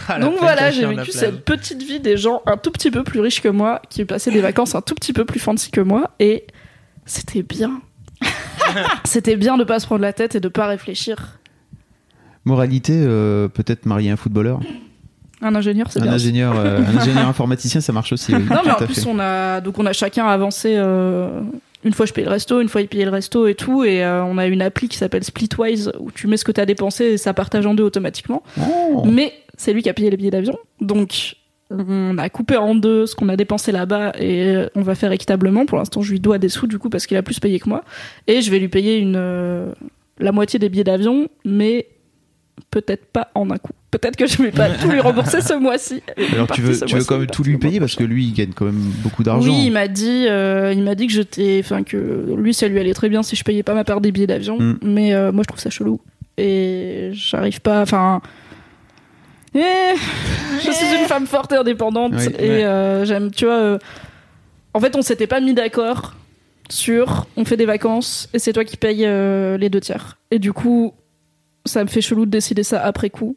Ah, 0.08 0.20
donc 0.20 0.36
voilà, 0.40 0.72
j'ai 0.72 0.86
vécu 0.86 1.12
cette 1.12 1.46
petite 1.46 1.84
vie 1.84 2.00
des 2.00 2.18
gens 2.18 2.42
un 2.46 2.58
tout 2.58 2.72
petit 2.72 2.92
peu 2.92 3.04
plus 3.04 3.22
riches 3.22 3.42
que 3.42 3.48
moi, 3.48 3.82
qui 3.90 4.04
passaient 4.04 4.32
des 4.32 4.42
vacances 4.42 4.76
un 4.76 4.82
tout 4.82 4.96
petit 4.96 5.14
peu 5.14 5.26
plus 5.26 5.40
fancy 5.40 5.72
que 5.72 5.80
moi, 5.80 6.10
et 6.22 6.46
c'était 7.06 7.44
bien. 7.44 7.82
c'était 9.04 9.36
bien 9.36 9.58
de 9.58 9.64
pas 9.66 9.80
se 9.80 9.86
prendre 9.86 10.02
la 10.04 10.14
tête 10.14 10.36
et 10.36 10.40
de 10.40 10.48
pas 10.48 10.68
réfléchir. 10.68 11.40
Moralité, 12.46 12.94
euh, 12.96 13.48
peut-être 13.48 13.86
marier 13.86 14.10
un 14.12 14.16
footballeur. 14.16 14.60
Un 15.44 15.56
ingénieur, 15.56 15.88
c'est 15.92 16.00
Un 16.00 16.04
bien. 16.04 16.14
ingénieur, 16.14 16.54
euh, 16.58 16.80
un 16.86 16.98
ingénieur 16.98 17.28
informaticien, 17.28 17.82
ça 17.82 17.92
marche 17.94 18.14
aussi. 18.14 18.34
oui, 18.34 18.44
Non, 18.44 18.62
mais 18.64 18.72
en 18.72 18.76
plus, 18.76 18.94
fait. 19.04 19.08
on 19.10 19.20
a 19.20 19.60
donc 19.62 19.78
on 19.80 19.86
a 19.86 19.94
chacun 19.94 20.26
avancé. 20.28 20.76
euh, 20.78 21.42
Une 21.84 21.94
fois 21.94 22.06
je 22.06 22.14
payais 22.14 22.26
le 22.26 22.32
resto, 22.32 22.62
une 22.62 22.70
fois 22.70 22.82
il 22.82 22.88
payait 22.88 23.06
le 23.06 23.12
resto 23.12 23.48
et 23.48 23.56
tout, 23.56 23.84
et 23.84 24.04
euh, 24.04 24.24
on 24.24 24.38
a 24.38 24.46
une 24.46 24.62
appli 24.62 24.88
qui 24.88 24.98
s'appelle 24.98 25.24
Splitwise 25.24 25.92
où 26.00 26.12
tu 26.12 26.28
mets 26.28 26.38
ce 26.38 26.46
que 26.46 26.52
t'as 26.52 26.66
dépensé 26.68 27.06
et 27.06 27.18
ça 27.18 27.34
partage 27.34 27.66
en 27.66 27.74
deux 27.74 27.84
automatiquement. 27.84 28.44
Oh. 28.60 29.04
Mais 29.06 29.34
c'est 29.58 29.74
lui 29.74 29.82
qui 29.82 29.90
a 29.90 29.94
payé 29.96 30.10
les 30.12 30.18
billets 30.18 30.30
d'avion. 30.32 30.56
Donc, 30.80 31.36
on 31.72 32.18
a 32.18 32.30
coupé 32.30 32.58
en 32.58 32.76
deux 32.76 33.06
ce 33.06 33.16
qu'on 33.16 33.30
a 33.30 33.36
dépensé 33.38 33.72
là-bas 33.72 34.14
et 34.20 34.56
on 34.76 34.82
va 34.82 34.96
faire 34.96 35.12
équitablement. 35.12 35.66
Pour 35.66 35.78
l'instant, 35.78 36.02
je 36.02 36.12
lui 36.12 36.20
dois 36.20 36.38
des 36.38 36.50
sous 36.50 36.68
du 36.68 36.78
coup 36.78 36.90
parce 36.90 37.08
qu'il 37.08 37.18
a 37.18 37.24
plus 37.24 37.40
payé 37.40 37.60
que 37.60 37.70
moi. 37.70 37.84
Et 38.28 38.42
je 38.42 38.52
vais 38.52 38.60
lui 38.60 38.68
payer 38.68 38.98
une, 38.98 39.16
euh, 39.18 39.72
la 40.20 40.32
moitié 40.32 40.60
des 40.60 40.70
billets 40.70 40.84
d'avion, 40.84 41.28
mais 41.46 41.88
peut-être 42.70 43.06
pas 43.06 43.30
en 43.36 43.50
un 43.52 43.58
coup. 43.58 43.72
Peut-être 43.90 44.16
que 44.16 44.26
je 44.28 44.42
vais 44.42 44.52
pas 44.52 44.70
tout 44.70 44.90
lui 44.90 45.00
rembourser 45.02 45.42
ce 45.42 45.54
mois-ci. 45.54 46.02
Alors 46.34 46.48
tu 46.52 46.62
veux, 46.62 46.80
tu 46.86 46.96
veux 46.96 47.04
quand 47.04 47.18
même 47.18 47.28
tout 47.28 47.44
lui 47.44 47.58
payer 47.58 47.80
parce 47.80 47.96
que 47.96 48.04
lui 48.04 48.26
il 48.26 48.34
gagne 48.34 48.52
quand 48.56 48.66
même 48.66 48.80
beaucoup 49.04 49.24
d'argent. 49.24 49.50
oui, 49.50 49.64
il 49.66 49.72
m'a 49.72 49.88
dit, 49.88 50.28
euh, 50.30 50.72
il 50.74 50.84
m'a 50.84 50.96
dit 50.96 51.08
que 51.08 51.14
j'étais, 51.14 51.60
enfin 51.64 51.84
que 51.84 52.34
lui, 52.38 52.54
ça 52.54 52.68
lui 52.68 52.80
allait 52.80 52.94
très 52.94 53.10
bien 53.10 53.24
si 53.24 53.36
je 53.36 53.44
payais 53.44 53.64
pas 53.64 53.74
ma 53.74 53.84
part 53.84 54.00
des 54.00 54.12
billets 54.12 54.28
d'avion, 54.28 54.58
Mm. 54.60 54.78
mais 54.84 55.14
euh, 55.14 55.32
moi 55.32 55.44
je 55.44 55.48
trouve 55.48 55.60
ça 55.60 55.70
chelou 55.70 56.00
et 56.38 57.10
j'arrive 57.14 57.60
pas, 57.62 57.82
enfin. 57.82 58.22
Eh, 59.56 59.96
je 60.64 60.72
suis 60.72 60.96
une 61.00 61.06
femme 61.08 61.28
forte 61.28 61.52
et 61.52 61.56
indépendante 61.56 62.14
Oui, 62.16 62.26
et 62.40 62.50
ouais. 62.50 62.64
euh, 62.64 63.06
j'aime, 63.06 63.32
tu 63.32 63.46
vois. 63.46 63.56
euh, 63.56 63.80
en 64.74 64.80
fait, 64.80 64.96
on 64.96 65.02
s'était 65.02 65.28
pas 65.28 65.40
mis 65.42 65.54
d'accord 65.54 66.14
sur 66.70 67.26
on 67.36 67.44
fait 67.44 67.58
des 67.58 67.66
vacances 67.66 68.30
et 68.34 68.40
c'est 68.40 68.54
toi 68.54 68.64
qui 68.64 68.78
payes 68.78 69.06
euh, 69.06 69.58
les 69.58 69.70
deux 69.70 69.82
tiers. 69.82 70.18
Et 70.32 70.40
du 70.40 70.54
coup, 70.54 70.94
ça 71.66 71.84
me 71.84 71.90
fait 71.90 72.02
chelou 72.02 72.26
de 72.26 72.32
décider 72.32 72.64
ça 72.64 72.82
après 72.82 73.10
coup. 73.10 73.36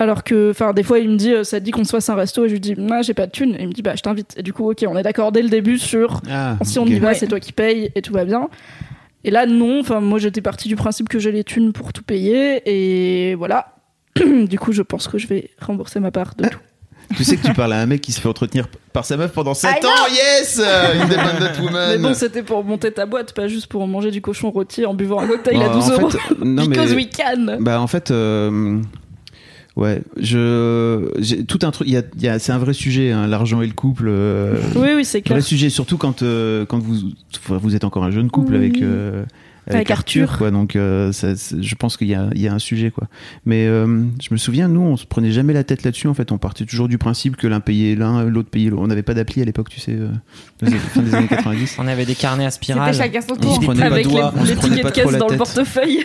Alors 0.00 0.24
que, 0.24 0.50
enfin, 0.50 0.72
des 0.72 0.82
fois, 0.82 0.98
il 0.98 1.08
me 1.08 1.16
dit, 1.16 1.32
euh, 1.32 1.44
ça 1.44 1.60
te 1.60 1.64
dit 1.64 1.70
qu'on 1.70 1.84
se 1.84 1.90
fasse 1.90 2.08
un 2.08 2.16
resto, 2.16 2.44
et 2.44 2.48
je 2.48 2.54
lui 2.54 2.60
dis, 2.60 2.74
moi, 2.74 3.02
j'ai 3.02 3.14
pas 3.14 3.26
de 3.26 3.30
thune. 3.30 3.54
Et 3.54 3.62
il 3.62 3.68
me 3.68 3.72
dit, 3.72 3.80
bah, 3.82 3.92
je 3.94 4.02
t'invite. 4.02 4.34
Et 4.36 4.42
du 4.42 4.52
coup, 4.52 4.68
ok, 4.68 4.84
on 4.88 4.96
est 4.96 5.04
d'accord 5.04 5.30
dès 5.30 5.40
le 5.40 5.48
début 5.48 5.78
sur, 5.78 6.20
Ah, 6.28 6.56
si 6.62 6.80
on 6.80 6.86
y 6.86 6.98
va, 6.98 7.08
Ouais. 7.08 7.14
c'est 7.14 7.28
toi 7.28 7.38
qui 7.38 7.52
payes 7.52 7.92
et 7.94 8.02
tout 8.02 8.12
va 8.12 8.24
bien. 8.24 8.48
Et 9.22 9.30
là, 9.30 9.46
non. 9.46 9.78
Enfin, 9.80 10.00
moi, 10.00 10.18
j'étais 10.18 10.40
partie 10.40 10.66
du 10.68 10.74
principe 10.74 11.08
que 11.08 11.20
j'ai 11.20 11.30
les 11.30 11.44
thunes 11.44 11.72
pour 11.72 11.92
tout 11.92 12.02
payer, 12.02 12.62
et 12.64 13.34
voilà. 13.36 13.73
du 14.48 14.58
coup, 14.58 14.72
je 14.72 14.82
pense 14.82 15.08
que 15.08 15.18
je 15.18 15.26
vais 15.26 15.50
rembourser 15.60 16.00
ma 16.00 16.10
part 16.10 16.34
de 16.36 16.48
tout. 16.48 16.58
Tu 17.16 17.22
sais 17.24 17.36
que 17.36 17.46
tu 17.46 17.52
parles 17.52 17.74
à 17.74 17.80
un 17.80 17.86
mec 17.86 18.00
qui 18.00 18.12
se 18.12 18.20
fait 18.20 18.28
entretenir 18.28 18.66
par 18.94 19.04
sa 19.04 19.18
meuf 19.18 19.32
pendant 19.32 19.52
7 19.52 19.70
I 19.82 19.86
ans, 19.86 19.90
yes 20.10 20.58
euh, 20.64 21.02
Independent 21.02 21.62
Woman 21.62 21.90
Mais 21.90 21.98
bon, 21.98 22.14
c'était 22.14 22.42
pour 22.42 22.64
monter 22.64 22.90
ta 22.92 23.04
boîte, 23.04 23.34
pas 23.34 23.46
juste 23.46 23.66
pour 23.66 23.86
manger 23.86 24.10
du 24.10 24.22
cochon 24.22 24.50
rôti 24.50 24.86
en 24.86 24.94
buvant 24.94 25.20
un 25.20 25.26
cocktail 25.26 25.56
à 25.62 25.68
Bah, 25.68 25.74
12 25.74 25.84
en 25.84 25.92
euros. 26.00 26.10
fait, 26.10 26.18
non, 26.42 26.62
mais- 26.66 26.68
Because 26.68 26.94
we 26.94 27.06
can. 27.14 27.58
Bah 27.60 27.78
en 27.78 27.86
fait, 27.86 28.10
euh, 28.10 28.80
ouais, 29.76 30.00
je, 30.16 31.42
tout 31.42 31.58
un 31.62 31.70
truc. 31.72 31.86
Il 31.88 31.92
y 31.92 31.98
a, 31.98 32.02
y 32.18 32.28
a- 32.28 32.38
c'est 32.38 32.52
un 32.52 32.58
vrai 32.58 32.72
sujet, 32.72 33.12
hein, 33.12 33.26
l'argent 33.26 33.60
et 33.60 33.66
le 33.66 33.74
couple. 33.74 34.06
euh, 34.08 34.56
Oui, 34.74 34.88
oui, 34.96 35.04
c'est 35.04 35.20
clair. 35.20 35.36
vrai 35.36 35.42
sujet, 35.46 35.68
surtout 35.68 35.98
quand 35.98 36.22
euh, 36.22 36.64
quand 36.64 36.78
vous 36.78 36.94
vous 37.48 37.76
êtes 37.76 37.84
encore 37.84 38.04
un 38.04 38.10
jeune 38.12 38.30
couple 38.30 38.52
Oui. 38.52 38.58
avec. 38.58 38.82
Avec 39.66 39.90
Arthur. 39.90 40.36
quoi. 40.38 40.50
Donc, 40.50 40.76
euh, 40.76 41.10
ça, 41.12 41.28
je 41.34 41.74
pense 41.74 41.96
qu'il 41.96 42.08
y 42.08 42.14
a, 42.14 42.28
il 42.34 42.40
y 42.42 42.48
a 42.48 42.52
un 42.52 42.58
sujet, 42.58 42.90
quoi. 42.90 43.08
Mais 43.46 43.66
euh, 43.66 44.04
je 44.22 44.28
me 44.32 44.36
souviens, 44.36 44.68
nous, 44.68 44.82
on 44.82 44.96
se 44.96 45.06
prenait 45.06 45.30
jamais 45.32 45.52
la 45.52 45.64
tête 45.64 45.82
là-dessus. 45.84 46.06
En 46.08 46.14
fait, 46.14 46.32
on 46.32 46.38
partait 46.38 46.64
toujours 46.66 46.88
du 46.88 46.98
principe 46.98 47.36
que 47.36 47.46
l'un 47.46 47.60
payait 47.60 47.94
l'un, 47.94 48.24
l'autre 48.24 48.50
payait 48.50 48.70
l'autre. 48.70 48.82
On 48.82 48.86
n'avait 48.86 49.02
pas 49.02 49.14
d'appli 49.14 49.40
à 49.40 49.44
l'époque, 49.44 49.68
tu 49.70 49.80
sais, 49.80 49.92
euh, 49.92 50.08
dans 50.60 50.70
les- 50.70 50.76
fin 50.78 51.02
des 51.02 51.14
années 51.14 51.28
90. 51.28 51.76
On 51.78 51.86
avait 51.86 52.04
des 52.06 52.14
carnets 52.14 52.44
à 52.46 52.50
spirale. 52.50 52.92
C'était 52.94 53.04
chacun 53.04 53.20
son 53.22 53.34
On 53.46 53.54
se 53.54 53.60
prenait 53.60 53.80
pas 53.80 53.86
Avec 53.86 54.04
de 54.04 54.10
les, 54.10 54.14
doigts, 54.16 54.34
on 54.36 54.44
se 54.44 54.50
les 54.50 54.54
prenait 54.56 54.76
tickets 54.76 54.82
pas 54.82 54.90
de 54.90 54.94
caisse 55.10 55.18
dans 55.18 55.28
le 55.28 55.36
portefeuille. 55.36 56.04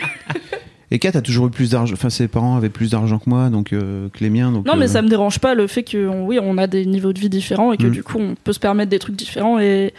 Et 0.92 0.98
Kat 0.98 1.10
a 1.14 1.20
toujours 1.20 1.46
eu 1.46 1.50
plus 1.50 1.70
d'argent. 1.70 1.92
Enfin, 1.94 2.10
ses 2.10 2.26
parents 2.26 2.56
avaient 2.56 2.68
plus 2.68 2.90
d'argent 2.90 3.20
que 3.20 3.30
moi, 3.30 3.48
donc 3.48 3.72
euh, 3.72 4.08
que 4.12 4.24
les 4.24 4.30
miens. 4.30 4.50
Donc, 4.50 4.66
Non, 4.66 4.74
mais 4.76 4.86
euh, 4.86 4.88
ça 4.88 5.02
me 5.02 5.08
dérange 5.08 5.38
pas 5.38 5.54
le 5.54 5.68
fait 5.68 5.84
que, 5.84 6.08
on- 6.08 6.26
oui, 6.26 6.40
on 6.42 6.58
a 6.58 6.66
des 6.66 6.84
niveaux 6.84 7.12
de 7.12 7.20
vie 7.20 7.28
différents 7.28 7.72
et 7.72 7.76
que 7.76 7.86
Mm. 7.86 7.90
du 7.90 8.02
coup, 8.02 8.18
on 8.18 8.34
peut 8.42 8.52
se 8.52 8.58
permettre 8.58 8.90
des 8.90 8.98
trucs 8.98 9.14
différents. 9.14 9.60
Et 9.60 9.92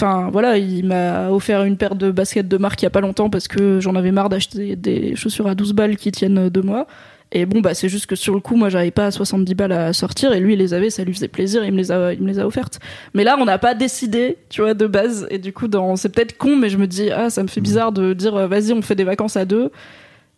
enfin, 0.00 0.30
voilà, 0.32 0.56
il 0.56 0.86
m'a 0.86 1.30
offert 1.30 1.64
une 1.64 1.76
paire 1.76 1.94
de 1.94 2.10
baskets 2.10 2.48
de 2.48 2.56
marque 2.56 2.80
il 2.82 2.84
y 2.84 2.86
a 2.86 2.90
pas 2.90 3.00
longtemps 3.00 3.28
parce 3.28 3.48
que 3.48 3.80
j'en 3.80 3.94
avais 3.94 4.12
marre 4.12 4.28
d'acheter 4.28 4.76
des 4.76 5.14
chaussures 5.14 5.46
à 5.46 5.54
12 5.54 5.74
balles 5.74 5.96
qui 5.96 6.10
tiennent 6.10 6.48
deux 6.48 6.62
mois. 6.62 6.86
Et 7.32 7.46
bon, 7.46 7.60
bah, 7.60 7.74
c'est 7.74 7.88
juste 7.88 8.06
que 8.06 8.16
sur 8.16 8.34
le 8.34 8.40
coup, 8.40 8.56
moi, 8.56 8.70
j'avais 8.70 8.90
pas 8.90 9.10
70 9.10 9.54
balles 9.54 9.72
à 9.72 9.92
sortir 9.92 10.32
et 10.32 10.40
lui, 10.40 10.54
il 10.54 10.58
les 10.58 10.74
avait, 10.74 10.90
ça 10.90 11.04
lui 11.04 11.14
faisait 11.14 11.28
plaisir, 11.28 11.64
il 11.64 11.72
me 11.72 11.76
les 11.76 11.92
a, 11.92 12.12
il 12.12 12.22
me 12.22 12.26
les 12.26 12.40
a 12.40 12.46
offertes. 12.46 12.80
Mais 13.14 13.22
là, 13.22 13.36
on 13.38 13.44
n'a 13.44 13.58
pas 13.58 13.74
décidé, 13.74 14.36
tu 14.48 14.62
vois, 14.62 14.74
de 14.74 14.86
base. 14.86 15.28
Et 15.30 15.38
du 15.38 15.52
coup, 15.52 15.68
dans, 15.68 15.94
c'est 15.94 16.08
peut-être 16.08 16.36
con, 16.36 16.56
mais 16.56 16.68
je 16.70 16.76
me 16.76 16.88
dis, 16.88 17.10
ah, 17.10 17.30
ça 17.30 17.42
me 17.44 17.48
fait 17.48 17.60
bizarre 17.60 17.92
de 17.92 18.14
dire, 18.14 18.34
euh, 18.34 18.46
vas-y, 18.48 18.72
on 18.72 18.82
fait 18.82 18.96
des 18.96 19.04
vacances 19.04 19.36
à 19.36 19.44
deux. 19.44 19.70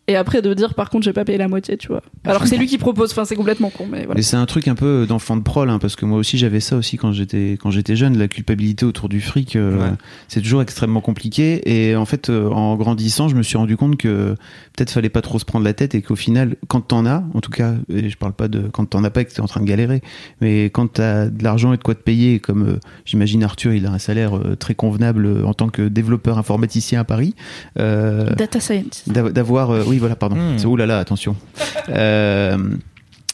Et 0.08 0.16
après, 0.16 0.42
de 0.42 0.52
dire, 0.52 0.74
par 0.74 0.90
contre, 0.90 1.04
j'ai 1.04 1.12
pas 1.12 1.24
payé 1.24 1.38
la 1.38 1.46
moitié, 1.46 1.76
tu 1.76 1.86
vois. 1.86 2.02
Alors 2.24 2.42
que 2.42 2.48
c'est 2.48 2.56
lui 2.56 2.66
qui 2.66 2.76
propose, 2.76 3.12
enfin, 3.12 3.24
c'est 3.24 3.36
complètement 3.36 3.70
con, 3.70 3.86
mais 3.88 3.98
voilà. 4.04 4.14
Mais 4.16 4.22
c'est 4.22 4.36
un 4.36 4.46
truc 4.46 4.66
un 4.66 4.74
peu 4.74 5.06
d'enfant 5.08 5.36
de 5.36 5.42
prol, 5.42 5.70
hein, 5.70 5.78
parce 5.78 5.94
que 5.94 6.04
moi 6.04 6.18
aussi 6.18 6.38
j'avais 6.38 6.58
ça 6.58 6.76
aussi 6.76 6.96
quand 6.96 7.12
j'étais 7.12 7.56
quand 7.60 7.70
j'étais 7.70 7.94
jeune, 7.94 8.18
la 8.18 8.26
culpabilité 8.26 8.84
autour 8.84 9.08
du 9.08 9.20
fric, 9.20 9.54
euh, 9.54 9.78
Ouais. 9.78 9.90
c'est 10.26 10.40
toujours 10.42 10.60
extrêmement 10.60 11.00
compliqué. 11.00 11.62
Et 11.70 11.94
en 11.94 12.04
fait, 12.04 12.30
euh, 12.30 12.48
en 12.50 12.74
grandissant, 12.74 13.28
je 13.28 13.36
me 13.36 13.44
suis 13.44 13.56
rendu 13.56 13.76
compte 13.76 13.96
que 13.96 14.34
peut-être 14.76 14.90
fallait 14.90 15.08
pas 15.08 15.22
trop 15.22 15.38
se 15.38 15.44
prendre 15.44 15.64
la 15.64 15.72
tête 15.72 15.94
et 15.94 16.02
qu'au 16.02 16.16
final, 16.16 16.56
quand 16.66 16.80
t'en 16.80 17.06
as, 17.06 17.22
en 17.32 17.40
tout 17.40 17.52
cas, 17.52 17.74
et 17.88 18.10
je 18.10 18.16
parle 18.16 18.32
pas 18.32 18.48
de 18.48 18.62
quand 18.72 18.84
t'en 18.86 19.04
as 19.04 19.10
pas 19.10 19.20
et 19.20 19.24
que 19.24 19.32
t'es 19.32 19.40
en 19.40 19.46
train 19.46 19.60
de 19.60 19.66
galérer, 19.66 20.02
mais 20.40 20.64
quand 20.64 20.94
t'as 20.94 21.26
de 21.26 21.44
l'argent 21.44 21.72
et 21.72 21.76
de 21.76 21.82
quoi 21.82 21.94
te 21.94 22.02
payer, 22.02 22.40
comme 22.40 22.68
euh, 22.68 22.76
j'imagine 23.04 23.44
Arthur, 23.44 23.72
il 23.72 23.86
a 23.86 23.92
un 23.92 23.98
salaire 24.00 24.36
euh, 24.36 24.56
très 24.56 24.74
convenable 24.74 25.26
euh, 25.26 25.44
en 25.44 25.54
tant 25.54 25.68
que 25.68 25.82
développeur 25.86 26.38
informaticien 26.38 26.98
à 27.00 27.04
Paris. 27.04 27.36
euh, 27.78 28.34
Data 28.34 28.58
scientist. 28.58 29.08
D'av- 29.08 29.32
d'avoir 29.32 29.70
euh, 29.70 29.84
oui 29.92 29.98
voilà 29.98 30.16
pardon 30.16 30.36
Hmm. 30.36 30.58
c'est 30.58 30.66
oh 30.66 30.76
là 30.76 30.86
là 30.86 30.98
attention 30.98 31.36
Euh, 31.88 32.56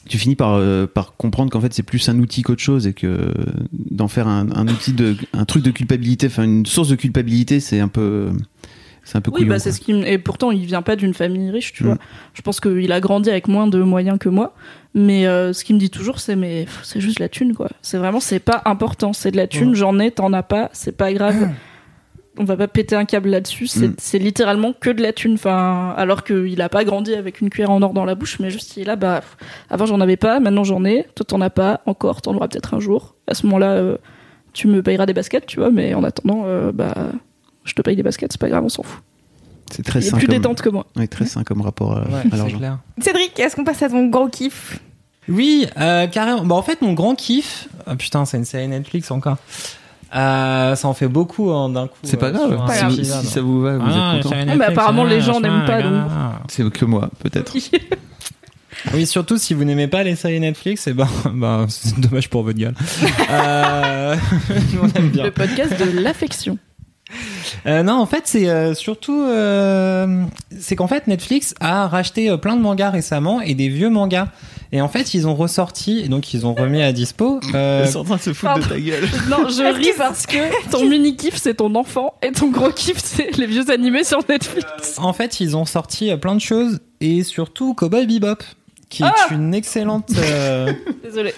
tu 0.08 0.16
finis 0.18 0.34
par 0.36 0.54
euh, 0.54 0.86
par 0.86 1.16
comprendre 1.16 1.50
qu'en 1.50 1.60
fait 1.60 1.72
c'est 1.74 1.82
plus 1.82 2.08
un 2.08 2.18
outil 2.18 2.42
qu'autre 2.42 2.62
chose 2.62 2.86
et 2.86 2.94
que 2.94 3.32
d'en 3.72 4.08
faire 4.08 4.26
un, 4.26 4.50
un 4.52 4.66
outil 4.68 4.92
de 4.94 5.16
un 5.34 5.44
truc 5.44 5.62
de 5.62 5.70
culpabilité 5.70 6.28
enfin 6.28 6.44
une 6.44 6.64
source 6.64 6.88
de 6.88 6.96
culpabilité 6.96 7.60
c'est 7.60 7.78
un 7.80 7.88
peu 7.88 8.30
c'est 9.04 9.16
un 9.18 9.20
peu 9.20 9.30
Oui, 9.30 9.40
couillon, 9.40 9.50
bah 9.50 9.58
c'est 9.58 9.72
ce 9.72 9.80
qui 9.80 9.92
et 9.92 10.16
pourtant 10.18 10.50
il 10.50 10.64
vient 10.66 10.80
pas 10.82 10.96
d'une 10.96 11.12
famille 11.14 11.50
riche, 11.50 11.72
tu 11.74 11.82
Mm. 11.82 11.86
vois. 11.86 11.98
Je 12.34 12.40
pense 12.42 12.58
qu'il 12.60 12.90
a 12.92 13.00
grandi 13.00 13.28
avec 13.30 13.48
moins 13.48 13.66
de 13.66 13.82
moyens 13.82 14.18
que 14.18 14.28
moi, 14.30 14.54
mais 14.94 15.26
euh, 15.26 15.52
ce 15.52 15.62
qu'il 15.64 15.76
me 15.76 15.80
dit 15.80 15.90
toujours 15.90 16.20
c'est 16.20 16.36
mais 16.36 16.66
c'est 16.82 17.00
juste 17.00 17.18
la 17.18 17.28
thune 17.28 17.54
quoi. 17.54 17.68
C'est 17.82 17.98
vraiment 17.98 18.20
c'est 18.20 18.38
pas 18.40 18.62
important, 18.64 19.12
c'est 19.12 19.30
de 19.30 19.36
la 19.36 19.46
thune, 19.46 19.70
Mm. 19.72 19.74
j'en 19.74 19.98
ai, 19.98 20.10
t'en 20.10 20.32
as 20.32 20.42
pas, 20.42 20.70
c'est 20.72 20.96
pas 20.96 21.12
grave. 21.12 21.50
On 22.40 22.44
va 22.44 22.56
pas 22.56 22.68
péter 22.68 22.94
un 22.94 23.04
câble 23.04 23.30
là-dessus, 23.30 23.66
c'est 23.66 23.88
Mm. 23.88 23.94
c'est 23.98 24.18
littéralement 24.18 24.72
que 24.72 24.90
de 24.90 25.02
la 25.02 25.12
thune. 25.12 25.34
Enfin, 25.34 25.92
alors 25.96 26.22
qu'il 26.22 26.60
a 26.62 26.68
pas 26.68 26.84
grandi 26.84 27.14
avec 27.14 27.40
une 27.40 27.50
cuillère 27.50 27.70
en 27.70 27.82
or 27.82 27.92
dans 27.92 28.04
la 28.04 28.14
bouche, 28.14 28.38
mais 28.38 28.50
juste 28.50 28.76
il 28.76 28.82
est 28.82 28.84
là, 28.84 28.96
bah 28.96 29.22
avant 29.70 29.86
j'en 29.86 30.00
avais 30.00 30.16
pas, 30.16 30.38
maintenant 30.40 30.62
j'en 30.64 30.84
ai, 30.84 31.06
toi 31.16 31.26
t'en 31.26 31.40
as 31.40 31.50
pas, 31.50 31.80
encore 31.86 32.22
t'en 32.22 32.34
auras 32.34 32.46
peut-être 32.48 32.74
un 32.74 32.80
jour. 32.80 33.16
À 33.26 33.34
ce 33.34 33.44
moment-là, 33.46 33.72
euh, 33.72 33.96
tu 34.52 34.68
me 34.68 34.82
payeras 34.82 35.06
des 35.06 35.14
baskets, 35.14 35.46
tu 35.46 35.58
vois, 35.58 35.70
mais 35.70 35.94
en 35.94 36.04
attendant, 36.04 36.42
euh, 36.46 36.70
bah 36.72 36.94
je 37.64 37.74
te 37.74 37.82
paye 37.82 37.96
des 37.96 38.02
baskets, 38.04 38.30
c'est 38.32 38.40
pas 38.40 38.48
grave, 38.48 38.64
on 38.64 38.68
s'en 38.68 38.82
fout. 38.84 39.02
c'est 39.70 39.82
très 39.84 39.98
Il 40.00 40.06
est 40.06 40.10
sain 40.10 40.16
plus 40.16 40.26
comme 40.26 40.36
détente 40.36 40.62
que 40.62 40.68
moi. 40.68 40.86
ouais, 40.96 41.06
très 41.08 41.26
sain 41.26 41.42
comme 41.44 41.60
rapport 41.60 41.96
à, 41.98 42.02
Ouais, 42.02 42.22
à 42.32 42.36
l'argent 42.36 42.56
clair. 42.58 42.78
Cédric, 43.00 43.38
est-ce 43.40 43.56
qu'on 43.56 43.64
passe 43.64 43.82
à 43.82 43.88
ton 43.88 44.06
gros 44.06 44.28
kiff? 44.28 44.78
Oui, 45.28 45.66
euh, 45.78 46.06
carrément. 46.06 46.42
Bah, 46.46 46.54
en 46.54 46.62
fait, 46.62 46.80
mon 46.80 46.94
grand 46.94 47.14
kiff. 47.14 47.68
Ah, 47.86 47.96
putain, 47.96 48.24
c'est 48.24 48.38
une 48.38 48.46
série 48.46 48.66
Netflix 48.68 49.10
encore. 49.10 49.36
Euh, 50.14 50.74
ça 50.74 50.88
en 50.88 50.94
fait 50.94 51.06
beaucoup 51.08 51.50
hein, 51.50 51.68
d'un 51.68 51.86
coup. 51.86 51.98
c'est 52.02 52.16
pas 52.16 52.28
euh, 52.28 52.32
grave 52.56 52.90
si, 52.90 53.02
vous- 53.02 53.04
si 53.04 53.26
ça 53.26 53.40
vous 53.42 53.60
va 53.60 53.76
vous 53.76 53.84
Ah, 53.86 54.14
êtes 54.16 54.22
content 54.22 54.34
mais 54.36 54.44
Netflix, 54.46 54.70
apparemment, 54.70 55.04
ah, 55.06 55.10
les 55.10 55.20
gens 55.20 55.38
n'aiment 55.40 55.66
pas, 55.66 55.82
donc. 55.82 56.02
c'est 56.48 56.70
que 56.70 56.84
moi 56.86 57.10
peut-être 57.22 57.54
Oui, 58.94 59.06
surtout 59.06 59.38
si 59.38 59.54
vous 59.54 59.64
n'aimez 59.64 59.88
pas 59.88 60.02
les 60.04 60.14
séries 60.16 60.40
Netflix, 60.40 60.86
et 60.86 60.92
ben, 60.94 61.08
ben 61.34 61.66
c'est 61.68 61.98
dommage 61.98 62.30
pour 62.30 62.42
votre 62.44 62.58
gueule. 62.58 62.74
euh, 63.30 64.14
nous, 64.72 64.80
on 64.82 64.88
aime 64.98 65.08
bien. 65.10 65.24
Le 65.24 65.30
podcast 65.30 65.72
de 65.78 65.98
l'affection. 66.00 66.58
Euh, 67.66 67.82
non, 67.82 67.94
en 67.94 68.06
fait, 68.06 68.22
c'est 68.26 68.48
euh, 68.48 68.74
surtout, 68.74 69.20
euh, 69.24 70.24
c'est 70.60 70.76
qu'en 70.76 70.86
fait, 70.86 71.06
Netflix 71.06 71.54
a 71.60 71.88
racheté 71.88 72.30
euh, 72.30 72.36
plein 72.36 72.54
de 72.54 72.60
mangas 72.60 72.90
récemment 72.90 73.40
et 73.40 73.54
des 73.54 73.68
vieux 73.68 73.90
mangas. 73.90 74.28
Et 74.70 74.80
en 74.82 74.88
fait, 74.88 75.14
ils 75.14 75.26
ont 75.26 75.34
ressorti, 75.34 76.00
et 76.00 76.08
donc 76.08 76.34
ils 76.34 76.44
ont 76.44 76.52
remis 76.54 76.82
à 76.82 76.92
dispo. 76.92 77.40
euh, 77.54 77.84
Ils 77.86 77.90
sont 77.90 78.00
en 78.00 78.04
train 78.04 78.16
de 78.16 78.20
se 78.20 78.32
foutre 78.34 78.58
de 78.58 78.64
ta 78.64 78.78
gueule. 78.78 79.08
Non, 79.30 79.48
je 79.48 79.74
ris 79.74 79.92
parce 79.96 80.26
que 80.26 80.36
ton 80.70 80.84
mini 80.84 81.16
kiff 81.16 81.36
c'est 81.36 81.54
ton 81.54 81.74
enfant 81.74 82.14
et 82.22 82.32
ton 82.32 82.48
gros 82.50 82.70
kiff 82.70 82.98
c'est 83.02 83.34
les 83.38 83.46
vieux 83.46 83.70
animés 83.70 84.04
sur 84.04 84.18
Netflix. 84.28 84.98
en 84.98 85.12
fait, 85.14 85.40
ils 85.40 85.56
ont 85.56 85.64
sorti 85.64 86.10
euh, 86.10 86.16
plein 86.18 86.34
de 86.34 86.40
choses 86.40 86.80
et 87.00 87.22
surtout 87.24 87.72
Cowboy 87.74 88.06
Bebop, 88.06 88.42
qui 88.90 89.02
Ah 89.04 89.14
est 89.30 89.34
une 89.34 89.54
excellente. 89.54 90.10
euh, 90.18 90.72
Désolé. 91.02 91.32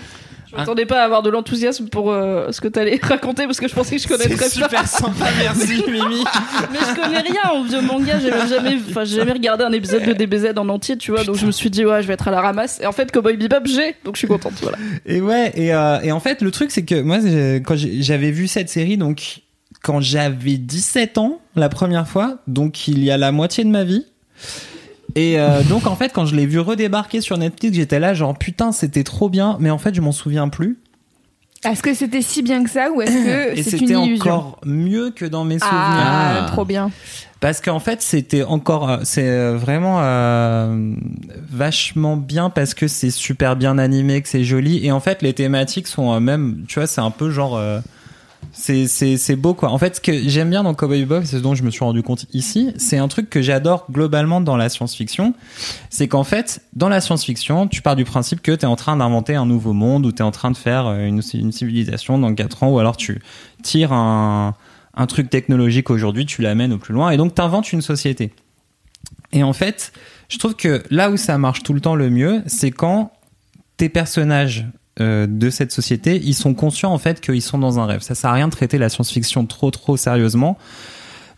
Je 0.50 0.56
m'attendais 0.56 0.86
pas 0.86 1.00
à 1.00 1.04
avoir 1.04 1.22
de 1.22 1.30
l'enthousiasme 1.30 1.88
pour 1.88 2.10
euh, 2.10 2.50
ce 2.50 2.60
que 2.60 2.68
t'allais 2.68 2.98
raconter 3.02 3.44
parce 3.44 3.60
que 3.60 3.68
je 3.68 3.74
pensais 3.74 3.96
que 3.96 4.02
je 4.02 4.08
connaîtrais 4.08 4.48
c'est 4.48 4.62
super 4.62 4.86
sympa, 4.86 5.26
merci 5.38 5.82
Mimi. 5.88 6.24
Mais 6.72 6.78
je 6.80 7.00
connais 7.00 7.20
rien 7.20 7.50
en 7.52 7.62
vieux 7.62 7.80
manga, 7.80 8.18
j'ai 8.18 8.30
même 8.30 8.48
jamais, 8.48 8.76
enfin, 8.88 9.04
j'ai 9.04 9.16
jamais 9.16 9.32
regardé 9.32 9.64
un 9.64 9.72
épisode 9.72 10.04
de 10.04 10.12
DBZ 10.12 10.56
en 10.56 10.68
entier, 10.68 10.96
tu 10.96 11.12
vois, 11.12 11.22
donc 11.22 11.36
je 11.36 11.46
me 11.46 11.52
suis 11.52 11.70
dit, 11.70 11.84
ouais, 11.84 12.02
je 12.02 12.08
vais 12.08 12.14
être 12.14 12.26
à 12.26 12.30
la 12.32 12.40
ramasse. 12.40 12.80
Et 12.80 12.86
en 12.86 12.92
fait, 12.92 13.12
Cowboy 13.12 13.36
Bebop, 13.36 13.66
j'ai, 13.66 13.94
donc 14.04 14.16
je 14.16 14.18
suis 14.18 14.28
contente, 14.28 14.54
voilà. 14.62 14.78
Et 15.06 15.20
ouais, 15.20 15.52
et, 15.54 15.72
euh, 15.72 16.00
et 16.00 16.10
en 16.10 16.20
fait, 16.20 16.42
le 16.42 16.50
truc, 16.50 16.72
c'est 16.72 16.84
que 16.84 17.00
moi, 17.00 17.18
quand 17.64 17.76
j'avais 17.76 18.32
vu 18.32 18.48
cette 18.48 18.68
série, 18.68 18.96
donc 18.96 19.42
quand 19.82 20.00
j'avais 20.00 20.56
17 20.56 21.18
ans, 21.18 21.40
la 21.54 21.68
première 21.68 22.08
fois, 22.08 22.38
donc 22.46 22.88
il 22.88 23.04
y 23.04 23.10
a 23.10 23.16
la 23.16 23.32
moitié 23.32 23.64
de 23.64 23.70
ma 23.70 23.84
vie. 23.84 24.06
Et 25.14 25.38
euh, 25.40 25.62
donc, 25.64 25.86
en 25.86 25.96
fait, 25.96 26.12
quand 26.12 26.26
je 26.26 26.34
l'ai 26.36 26.46
vu 26.46 26.60
redébarquer 26.60 27.20
sur 27.20 27.36
Netflix, 27.38 27.76
j'étais 27.76 27.98
là, 27.98 28.14
genre 28.14 28.36
putain, 28.36 28.72
c'était 28.72 29.04
trop 29.04 29.28
bien, 29.28 29.56
mais 29.60 29.70
en 29.70 29.78
fait, 29.78 29.94
je 29.94 30.00
m'en 30.00 30.12
souviens 30.12 30.48
plus. 30.48 30.78
Est-ce 31.62 31.82
que 31.82 31.92
c'était 31.92 32.22
si 32.22 32.42
bien 32.42 32.64
que 32.64 32.70
ça 32.70 32.90
ou 32.90 33.02
est-ce 33.02 33.12
que 33.12 33.58
Et 33.58 33.62
c'est 33.62 33.72
une 33.76 33.86
c'était 33.88 33.96
encore 33.96 34.58
mieux 34.64 35.10
que 35.10 35.26
dans 35.26 35.44
mes 35.44 35.58
souvenirs. 35.58 35.78
Ah, 35.78 36.44
Ah. 36.46 36.50
trop 36.50 36.64
bien. 36.64 36.90
Parce 37.40 37.60
qu'en 37.60 37.80
fait, 37.80 38.00
c'était 38.00 38.44
encore, 38.44 38.88
euh, 38.88 38.96
c'est 39.02 39.28
euh, 39.28 39.56
vraiment 39.58 39.98
euh, 40.00 40.94
vachement 41.50 42.16
bien 42.16 42.48
parce 42.50 42.72
que 42.72 42.88
c'est 42.88 43.10
super 43.10 43.56
bien 43.56 43.76
animé, 43.76 44.22
que 44.22 44.28
c'est 44.28 44.44
joli. 44.44 44.84
Et 44.86 44.90
en 44.92 45.00
fait, 45.00 45.20
les 45.20 45.34
thématiques 45.34 45.86
sont 45.86 46.12
euh, 46.14 46.20
même, 46.20 46.64
tu 46.66 46.78
vois, 46.78 46.86
c'est 46.86 47.00
un 47.02 47.10
peu 47.10 47.30
genre, 47.30 47.60
c'est 48.52 49.36
beau 49.36 49.54
quoi. 49.54 49.70
En 49.70 49.78
fait, 49.78 49.96
ce 49.96 50.00
que 50.00 50.12
j'aime 50.28 50.50
bien 50.50 50.62
dans 50.62 50.74
Cowboy 50.74 51.00
Bebop, 51.00 51.24
c'est 51.24 51.38
ce 51.38 51.42
dont 51.42 51.54
je 51.54 51.62
me 51.62 51.70
suis 51.70 51.84
rendu 51.84 52.02
compte 52.02 52.26
ici, 52.32 52.72
c'est 52.76 52.98
un 52.98 53.08
truc 53.08 53.30
que 53.30 53.42
j'adore 53.42 53.86
globalement 53.90 54.40
dans 54.40 54.56
la 54.56 54.68
science-fiction, 54.68 55.34
c'est 55.88 56.08
qu'en 56.08 56.24
fait, 56.24 56.62
dans 56.74 56.88
la 56.88 57.00
science-fiction, 57.00 57.68
tu 57.68 57.82
pars 57.82 57.96
du 57.96 58.04
principe 58.04 58.42
que 58.42 58.52
tu 58.52 58.62
es 58.62 58.66
en 58.66 58.76
train 58.76 58.96
d'inventer 58.96 59.34
un 59.34 59.46
nouveau 59.46 59.72
monde 59.72 60.06
ou 60.06 60.12
tu 60.12 60.18
es 60.18 60.24
en 60.24 60.30
train 60.30 60.50
de 60.50 60.56
faire 60.56 60.86
euh, 60.86 61.06
une, 61.06 61.22
une 61.34 61.52
civilisation 61.52 62.18
dans 62.18 62.34
4 62.34 62.62
ans 62.64 62.70
ou 62.70 62.78
alors 62.78 62.96
tu 62.96 63.20
tires 63.62 63.92
un 63.92 64.54
un 64.94 65.06
truc 65.06 65.30
technologique 65.30 65.90
aujourd'hui, 65.90 66.26
tu 66.26 66.42
l'amènes 66.42 66.72
au 66.72 66.78
plus 66.78 66.94
loin 66.94 67.10
et 67.10 67.16
donc 67.16 67.34
tu 67.34 67.40
inventes 67.40 67.72
une 67.72 67.82
société. 67.82 68.32
Et 69.32 69.42
en 69.42 69.52
fait, 69.52 69.92
je 70.28 70.38
trouve 70.38 70.54
que 70.54 70.82
là 70.90 71.10
où 71.10 71.16
ça 71.16 71.38
marche 71.38 71.62
tout 71.62 71.72
le 71.72 71.80
temps 71.80 71.94
le 71.94 72.10
mieux, 72.10 72.42
c'est 72.46 72.70
quand 72.70 73.12
tes 73.76 73.88
personnages 73.88 74.66
euh, 75.00 75.26
de 75.26 75.50
cette 75.50 75.72
société, 75.72 76.20
ils 76.22 76.34
sont 76.34 76.54
conscients 76.54 76.92
en 76.92 76.98
fait 76.98 77.20
qu'ils 77.20 77.42
sont 77.42 77.58
dans 77.58 77.78
un 77.80 77.86
rêve. 77.86 78.02
Ça 78.02 78.14
sert 78.14 78.30
à 78.30 78.34
rien 78.34 78.48
de 78.48 78.52
traiter 78.52 78.78
la 78.78 78.88
science-fiction 78.88 79.46
trop 79.46 79.70
trop 79.70 79.96
sérieusement 79.96 80.58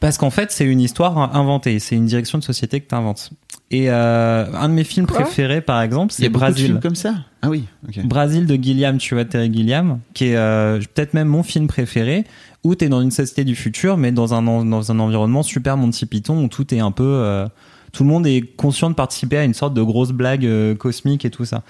parce 0.00 0.18
qu'en 0.18 0.30
fait, 0.30 0.50
c'est 0.50 0.64
une 0.64 0.80
histoire 0.80 1.16
inventée, 1.36 1.78
c'est 1.78 1.94
une 1.94 2.06
direction 2.06 2.36
de 2.36 2.42
société 2.42 2.80
que 2.80 2.88
tu 2.88 2.94
inventes. 2.94 3.30
Et 3.70 3.88
euh, 3.88 4.46
un 4.52 4.68
de 4.68 4.74
mes 4.74 4.82
films 4.82 5.06
Quoi? 5.06 5.20
préférés 5.20 5.60
par 5.60 5.80
exemple, 5.80 6.12
c'est 6.12 6.28
beaucoup 6.28 6.44
de 6.46 6.54
films 6.54 6.66
Brasil. 6.72 6.80
comme 6.82 6.96
ça? 6.96 7.14
Ah 7.40 7.48
oui, 7.48 7.64
ok. 7.88 8.04
Brasil 8.06 8.46
de 8.46 8.56
Gilliam, 8.56 8.98
tu 8.98 9.14
vois, 9.14 9.24
Terry 9.24 9.52
Gilliam, 9.52 10.00
qui 10.12 10.26
est 10.26 10.36
euh, 10.36 10.80
peut-être 10.92 11.14
même 11.14 11.28
mon 11.28 11.44
film 11.44 11.68
préféré, 11.68 12.24
où 12.64 12.74
tu 12.74 12.84
es 12.84 12.88
dans 12.88 13.00
une 13.00 13.12
société 13.12 13.44
du 13.44 13.54
futur, 13.54 13.96
mais 13.96 14.10
dans 14.10 14.34
un, 14.34 14.42
dans 14.64 14.90
un 14.90 14.98
environnement 14.98 15.44
super 15.44 15.76
Monty 15.76 16.06
Python, 16.06 16.42
où 16.44 16.48
tout 16.48 16.74
est 16.74 16.80
un 16.80 16.90
peu... 16.90 17.04
euh, 17.04 17.46
tout 17.92 18.04
le 18.04 18.08
monde 18.08 18.26
est 18.26 18.40
conscient 18.56 18.90
de 18.90 18.94
participer 18.94 19.36
à 19.36 19.44
une 19.44 19.54
sorte 19.54 19.74
de 19.74 19.82
grosse 19.82 20.12
blague 20.12 20.46
euh, 20.46 20.74
cosmique 20.74 21.24
et 21.24 21.30
tout 21.30 21.44
ça. 21.44 21.62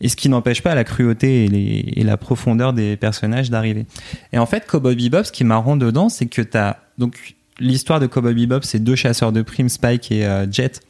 Et 0.00 0.08
ce 0.08 0.16
qui 0.16 0.28
n'empêche 0.28 0.62
pas 0.62 0.74
la 0.74 0.84
cruauté 0.84 1.44
et, 1.44 1.48
les- 1.48 1.92
et 1.96 2.04
la 2.04 2.16
profondeur 2.16 2.72
des 2.72 2.96
personnages 2.96 3.50
d'arriver. 3.50 3.84
Et 4.32 4.38
en 4.38 4.46
fait, 4.46 4.66
Cowboy 4.66 4.96
Bebop, 4.96 5.24
ce 5.24 5.32
qui 5.32 5.42
est 5.42 5.46
marrant 5.46 5.76
dedans, 5.76 6.08
c'est 6.08 6.26
que 6.26 6.42
tu 6.42 6.56
as... 6.56 6.78
Donc, 6.98 7.34
l'histoire 7.58 8.00
de 8.00 8.06
Cowboy 8.06 8.34
Bebop, 8.34 8.62
c'est 8.62 8.78
deux 8.78 8.96
chasseurs 8.96 9.32
de 9.32 9.42
primes, 9.42 9.68
Spike 9.68 10.10
et 10.10 10.24
euh, 10.24 10.50
Jet, 10.50 10.80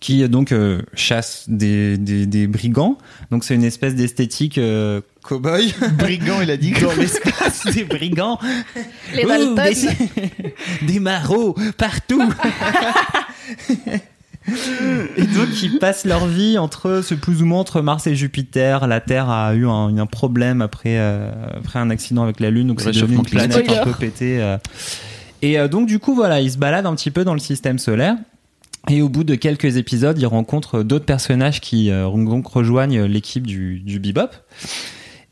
qui 0.00 0.26
donc 0.30 0.52
euh, 0.52 0.80
chassent 0.94 1.44
des, 1.48 1.98
des, 1.98 2.24
des 2.24 2.46
brigands. 2.46 2.96
Donc 3.30 3.44
c'est 3.44 3.54
une 3.54 3.64
espèce 3.64 3.94
d'esthétique 3.94 4.56
euh, 4.56 5.02
cowboy 5.22 5.74
Brigand, 5.98 6.40
il 6.40 6.50
a 6.50 6.56
dit. 6.56 6.72
dans 6.72 6.94
l'espace 6.94 7.66
des 7.74 7.84
brigands. 7.84 8.38
Les 9.14 9.26
Ouh, 9.26 9.54
des 10.86 11.00
marauds 11.00 11.54
partout. 11.76 12.22
et 14.48 15.22
donc 15.22 15.62
ils 15.62 15.78
passent 15.78 16.04
leur 16.04 16.26
vie 16.26 16.56
entre 16.58 17.02
c'est 17.04 17.16
plus 17.16 17.42
ou 17.42 17.46
moins 17.46 17.60
entre 17.60 17.82
Mars 17.82 18.06
et 18.06 18.16
Jupiter. 18.16 18.86
La 18.86 19.00
Terre 19.00 19.28
a 19.28 19.54
eu 19.54 19.66
un, 19.66 19.96
un 19.98 20.06
problème 20.06 20.62
après 20.62 20.98
euh, 20.98 21.30
après 21.56 21.78
un 21.78 21.90
accident 21.90 22.22
avec 22.22 22.40
la 22.40 22.50
Lune, 22.50 22.68
donc 22.68 22.80
c'est 22.80 22.92
devenu 22.92 23.16
une 23.16 23.22
planète 23.24 23.70
un 23.70 23.84
peu 23.84 23.92
pétée. 23.92 24.40
euh. 24.40 24.56
Et 25.42 25.58
euh, 25.58 25.68
donc 25.68 25.86
du 25.86 25.98
coup 25.98 26.14
voilà, 26.14 26.40
ils 26.40 26.52
se 26.52 26.58
baladent 26.58 26.86
un 26.86 26.94
petit 26.94 27.10
peu 27.10 27.24
dans 27.24 27.34
le 27.34 27.40
système 27.40 27.78
solaire. 27.78 28.16
Et 28.88 29.02
au 29.02 29.10
bout 29.10 29.24
de 29.24 29.34
quelques 29.34 29.76
épisodes, 29.76 30.18
ils 30.18 30.26
rencontrent 30.26 30.82
d'autres 30.82 31.04
personnages 31.04 31.60
qui 31.60 31.90
donc 31.90 32.46
rejoignent 32.46 33.04
l'équipe 33.04 33.46
du, 33.46 33.80
du 33.80 34.00
bebop. 34.00 34.30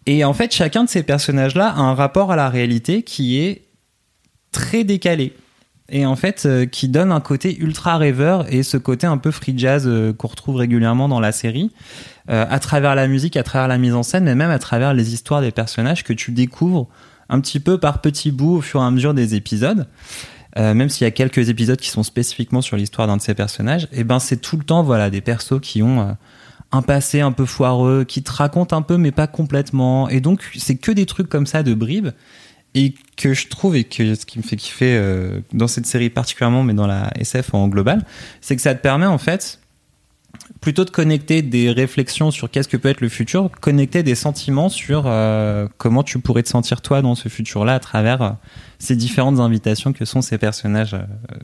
Et 0.05 0.23
en 0.23 0.35
fait, 0.35 0.55
chacun 0.55 0.85
de 0.85 0.89
ces 0.91 1.03
personnages-là 1.03 1.69
a 1.69 1.81
un 1.81 1.95
rapport 1.95 2.31
à 2.31 2.37
la 2.37 2.51
réalité 2.51 3.03
qui 3.03 3.39
est 3.39 3.63
très 4.53 4.85
décalé. 4.85 5.33
Et 5.91 6.05
en 6.05 6.17
fait, 6.17 6.45
euh, 6.45 6.67
qui 6.67 6.89
donne 6.89 7.13
un 7.13 7.21
côté 7.21 7.59
ultra 7.59 7.97
rêveur 7.97 8.53
et 8.53 8.63
ce 8.63 8.77
côté 8.77 9.07
un 9.07 9.17
peu 9.17 9.31
free 9.31 9.55
jazz 9.57 9.85
euh, 9.87 10.13
qu'on 10.13 10.29
retrouve 10.29 10.57
régulièrement 10.57 11.09
dans 11.09 11.21
la 11.21 11.33
série, 11.33 11.71
euh, 12.29 12.45
à 12.49 12.59
travers 12.59 12.95
la 12.95 13.09
musique, 13.09 13.37
à 13.39 13.43
travers 13.43 13.69
la 13.69 13.79
mise 13.79 13.95
en 13.95 14.03
scène, 14.03 14.25
mais 14.25 14.35
même 14.35 14.51
à 14.51 14.59
travers 14.59 14.93
les 14.93 15.15
histoires 15.15 15.41
des 15.41 15.51
personnages 15.51 16.05
que 16.05 16.13
tu 16.13 16.33
découvres 16.33 16.89
un 17.31 17.41
petit 17.41 17.61
peu 17.61 17.79
par 17.79 18.01
petits 18.01 18.31
bouts 18.31 18.57
au 18.57 18.61
fur 18.61 18.81
et 18.81 18.85
à 18.85 18.91
mesure 18.91 19.15
des 19.15 19.35
épisodes. 19.35 19.87
Euh, 20.57 20.75
même 20.75 20.89
s'il 20.89 21.05
y 21.05 21.09
a 21.09 21.11
quelques 21.11 21.51
épisodes 21.51 21.79
qui 21.79 21.89
sont 21.89 22.03
spécifiquement 22.03 22.63
sur 22.63 22.77
l'histoire 22.77 23.07
d'un 23.07 23.17
de 23.17 23.23
ces 23.23 23.35
personnages, 23.35 23.87
et 23.93 24.03
ben 24.03 24.19
c'est 24.19 24.39
tout 24.39 24.57
le 24.57 24.65
temps 24.65 24.83
voilà 24.83 25.11
des 25.11 25.21
persos 25.21 25.61
qui 25.61 25.83
ont 25.83 26.01
euh, 26.01 26.13
un 26.73 26.83
passé 26.83 27.21
un 27.21 27.33
peu 27.33 27.45
foireux, 27.45 28.05
qui 28.05 28.23
te 28.23 28.33
racontent 28.33 28.77
un 28.77 28.83
peu 28.83 28.97
mais 28.97 29.13
pas 29.13 29.27
complètement, 29.27 30.09
et 30.09 30.21
donc 30.21 30.51
c'est 30.57 30.77
que 30.77 30.91
des 30.91 31.07
trucs 31.07 31.29
comme 31.29 31.47
ça 31.47 31.63
de 31.63 31.75
bribes 31.75 32.09
et 32.75 32.95
que 33.17 33.35
je 33.35 33.49
trouve 33.49 33.77
et 33.77 33.85
que 33.85 34.15
ce 34.15 34.27
qui 34.27 34.39
me 34.39 34.43
fait 34.43 34.57
kiffer 34.57 34.97
euh, 34.97 35.41
dans 35.53 35.69
cette 35.69 35.87
série 35.87 36.11
particulièrement, 36.11 36.63
mais 36.63 36.75
dans 36.75 36.87
la 36.87 37.11
SF 37.19 37.55
en 37.55 37.69
global, 37.69 38.05
c'est 38.41 38.57
que 38.57 38.63
ça 38.63 38.75
te 38.75 38.83
permet 38.83 39.07
en 39.07 39.19
fait 39.19 39.61
plutôt 40.61 40.85
de 40.85 40.91
connecter 40.91 41.41
des 41.43 41.71
réflexions 41.71 42.31
sur 42.31 42.51
qu'est-ce 42.51 42.69
que 42.69 42.77
peut 42.77 42.89
être 42.89 43.01
le 43.01 43.09
futur, 43.09 43.51
connecter 43.61 44.03
des 44.03 44.15
sentiments 44.15 44.69
sur 44.69 45.05
euh, 45.07 45.67
comment 45.79 46.03
tu 46.03 46.19
pourrais 46.19 46.43
te 46.43 46.49
sentir 46.49 46.81
toi 46.81 47.01
dans 47.01 47.15
ce 47.15 47.29
futur-là 47.29 47.75
à 47.75 47.79
travers 47.79 48.23
euh, 48.23 48.31
ces 48.79 48.97
différentes 48.97 49.41
invitations 49.41 49.93
que 49.93 50.05
sont 50.05 50.21
ces 50.21 50.37
personnages 50.37 50.97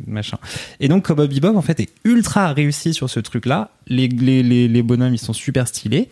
machin. 0.06 0.38
Et 0.80 0.88
donc 0.88 1.06
Cowboy 1.06 1.28
Bebop 1.28 1.56
en 1.56 1.62
fait 1.62 1.80
est 1.80 1.90
ultra 2.04 2.52
réussi 2.52 2.92
sur 2.92 3.08
ce 3.08 3.20
truc-là. 3.20 3.70
Les, 3.86 4.08
les, 4.08 4.42
les, 4.42 4.82
bonhommes 4.82 5.14
ils 5.14 5.18
sont 5.18 5.32
super 5.32 5.66
stylés 5.68 6.08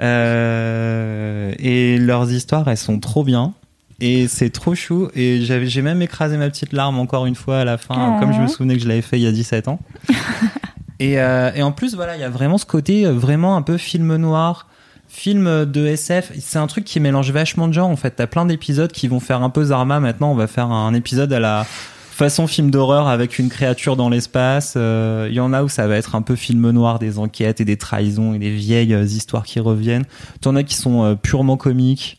et 0.00 1.98
leurs 1.98 2.32
histoires 2.32 2.68
elles 2.68 2.76
sont 2.76 3.00
trop 3.00 3.24
bien. 3.24 3.54
Et 4.00 4.26
c'est 4.28 4.50
trop 4.50 4.74
chou. 4.74 5.08
Et 5.14 5.40
j'ai 5.42 5.82
même 5.82 6.02
écrasé 6.02 6.36
ma 6.36 6.48
petite 6.50 6.72
larme 6.72 6.98
encore 6.98 7.26
une 7.26 7.34
fois 7.36 7.58
à 7.60 7.64
la 7.64 7.78
fin, 7.78 8.16
Oh. 8.16 8.20
comme 8.20 8.32
je 8.32 8.40
me 8.40 8.46
souvenais 8.48 8.74
que 8.76 8.82
je 8.82 8.88
l'avais 8.88 9.02
fait 9.02 9.18
il 9.18 9.22
y 9.22 9.26
a 9.26 9.32
17 9.32 9.68
ans. 9.68 9.78
et, 11.00 11.18
euh, 11.20 11.50
et 11.54 11.62
en 11.62 11.72
plus, 11.72 11.94
voilà, 11.94 12.16
il 12.16 12.20
y 12.20 12.24
a 12.24 12.28
vraiment 12.30 12.58
ce 12.58 12.66
côté 12.66 13.06
euh, 13.06 13.12
vraiment 13.12 13.56
un 13.56 13.62
peu 13.62 13.76
film 13.76 14.16
noir, 14.16 14.66
film 15.08 15.64
de 15.64 15.86
SF. 15.86 16.32
C'est 16.40 16.58
un 16.58 16.66
truc 16.66 16.84
qui 16.84 16.98
mélange 17.00 17.30
vachement 17.30 17.68
de 17.68 17.72
genres. 17.72 17.88
En 17.90 17.96
fait, 17.96 18.10
t'as 18.12 18.26
plein 18.26 18.46
d'épisodes 18.46 18.90
qui 18.92 19.08
vont 19.08 19.20
faire 19.20 19.42
un 19.42 19.50
peu 19.50 19.64
Zarma. 19.64 20.00
Maintenant, 20.00 20.32
on 20.32 20.36
va 20.36 20.46
faire 20.48 20.70
un 20.70 20.92
épisode 20.94 21.32
à 21.32 21.40
la 21.40 21.64
façon 22.10 22.46
film 22.46 22.70
d'horreur 22.70 23.08
avec 23.08 23.38
une 23.40 23.48
créature 23.48 23.96
dans 23.96 24.08
l'espace. 24.08 24.74
Euh, 24.76 25.26
Il 25.30 25.34
y 25.36 25.40
en 25.40 25.52
a 25.52 25.62
où 25.64 25.68
ça 25.68 25.86
va 25.88 25.96
être 25.96 26.14
un 26.14 26.22
peu 26.22 26.36
film 26.36 26.70
noir, 26.70 26.98
des 27.00 27.18
enquêtes 27.18 27.60
et 27.60 27.64
des 27.64 27.76
trahisons 27.76 28.34
et 28.34 28.38
des 28.38 28.50
vieilles 28.52 28.94
euh, 28.94 29.04
histoires 29.04 29.44
qui 29.44 29.58
reviennent. 29.60 30.04
T'en 30.40 30.54
as 30.56 30.62
qui 30.62 30.74
sont 30.76 31.02
euh, 31.04 31.14
purement 31.16 31.56
comiques. 31.56 32.18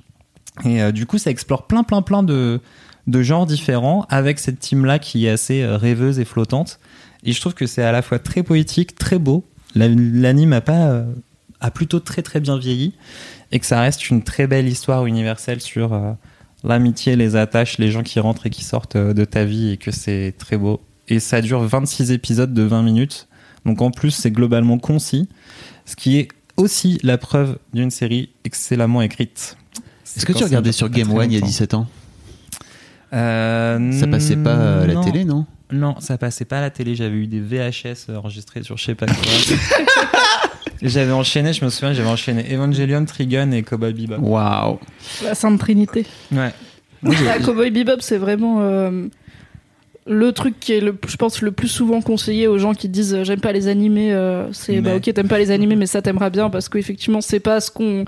Et 0.64 0.82
euh, 0.82 0.92
du 0.92 1.06
coup, 1.06 1.18
ça 1.18 1.30
explore 1.32 1.68
plein, 1.68 1.84
plein, 1.84 2.02
plein 2.02 2.24
de, 2.24 2.62
de 3.08 3.22
genres 3.22 3.46
différents 3.46 4.06
avec 4.10 4.40
cette 4.40 4.60
team-là 4.60 5.00
qui 5.00 5.26
est 5.26 5.30
assez 5.30 5.62
euh, 5.64 5.78
rêveuse 5.78 6.20
et 6.20 6.26
flottante. 6.26 6.80
Et 7.24 7.34
je 7.34 7.42
trouve 7.42 7.54
que 7.54 7.66
c'est 7.68 7.84
à 7.84 7.92
la 7.92 8.02
fois 8.02 8.20
très 8.20 8.44
poétique, 8.44 8.96
très 8.96 9.20
beau. 9.20 9.46
La- 9.76 9.88
L'anime 9.90 10.54
a 10.54 10.62
pas, 10.62 10.88
euh, 10.88 11.04
a 11.60 11.72
plutôt 11.72 12.00
très, 12.00 12.22
très 12.22 12.40
bien 12.40 12.58
vieilli. 12.58 12.94
Et 13.52 13.60
que 13.60 13.66
ça 13.66 13.82
reste 13.82 14.10
une 14.10 14.24
très 14.24 14.48
belle 14.48 14.68
histoire 14.68 15.06
universelle 15.06 15.62
sur 15.62 16.16
l'amitié, 16.64 17.16
les 17.16 17.36
attaches, 17.36 17.78
les 17.78 17.92
gens 17.92 18.02
qui 18.04 18.20
rentrent 18.20 18.48
et 18.48 18.50
qui 18.50 18.64
sortent 18.64 18.98
de 18.98 19.26
ta 19.26 19.46
vie 19.46 19.70
et 19.72 19.78
que 19.78 19.92
c'est 19.92 20.34
très 20.38 20.58
beau. 20.58 20.82
Et 21.08 21.20
ça 21.20 21.42
dure 21.42 21.62
26 21.62 22.12
épisodes 22.12 22.54
de 22.54 22.64
20 22.64 22.82
minutes. 22.82 23.28
Donc 23.66 23.82
en 23.82 23.92
plus, 23.92 24.12
c'est 24.12 24.32
globalement 24.32 24.80
concis. 24.80 25.30
Ce 25.86 25.96
qui 25.96 26.18
est 26.18 26.28
aussi 26.58 26.98
la 27.04 27.18
preuve 27.18 27.60
d'une 27.74 27.92
série 27.92 28.30
excellemment 28.46 29.02
écrite. 29.02 29.58
Est-ce 30.06 30.26
que 30.26 30.34
tu 30.34 30.44
regardais 30.44 30.72
sur 30.72 30.90
Game 30.90 31.12
One 31.12 31.32
il 31.32 31.36
y 31.36 31.38
a 31.38 31.40
longtemps. 31.40 31.48
17 31.48 31.74
ans 31.74 31.88
Euh, 33.14 33.92
Ça 33.92 34.08
passait 34.08 34.36
pas 34.38 34.82
à 34.82 34.88
la 34.88 34.94
non. 34.96 35.04
télé, 35.04 35.26
non? 35.26 35.46
Non, 35.72 35.96
ça 36.00 36.18
passait 36.18 36.46
pas 36.46 36.60
à 36.60 36.62
la 36.62 36.70
télé. 36.70 36.96
J'avais 36.96 37.16
eu 37.16 37.28
des 37.28 37.40
VHS 37.40 38.12
enregistrés 38.16 38.62
sur 38.64 38.78
je 38.78 38.86
sais 38.86 38.96
pas 38.96 39.08
quoi. 39.08 39.16
J'avais 40.82 41.12
enchaîné, 41.14 41.54
je 41.54 41.64
me 41.66 41.70
souviens, 41.70 41.94
j'avais 41.94 42.10
enchaîné 42.10 42.54
Evangelion, 42.54 43.06
Trigun 43.06 43.52
et 43.52 43.64
Cowboy 43.64 43.94
Bebop. 43.94 44.18
Waouh 44.22 44.78
La 45.24 45.34
Sainte 45.34 45.58
Trinité. 45.60 46.06
Ouais. 46.32 46.52
La 47.02 47.40
Cowboy 47.40 47.72
Bebop, 47.72 48.02
c'est 48.02 48.18
vraiment 48.18 48.58
euh, 48.60 49.08
le 50.06 50.32
truc 50.34 50.60
qui 50.60 50.74
est, 50.74 50.82
le, 50.82 50.96
je 51.08 51.16
pense, 51.16 51.42
le 51.42 51.52
plus 51.52 51.70
souvent 51.70 52.02
conseillé 52.02 52.48
aux 52.48 52.58
gens 52.60 52.74
qui 52.74 52.90
disent 52.90 53.24
j'aime 53.24 53.40
pas 53.40 53.54
les 53.54 53.68
animés. 53.68 54.14
euh, 54.14 54.52
c'est 54.52 54.82
bah 54.82 54.98
ok, 54.98 55.12
t'aimes 55.14 55.28
pas 55.30 55.40
les 55.40 55.50
animés, 55.50 55.76
mais 55.78 55.88
ça 55.88 56.02
t'aimeras 56.02 56.30
bien 56.30 56.50
parce 56.50 56.70
qu'effectivement, 56.70 57.22
c'est 57.22 57.40
pas 57.40 57.60
ce 57.62 57.72
qu'on 57.72 58.06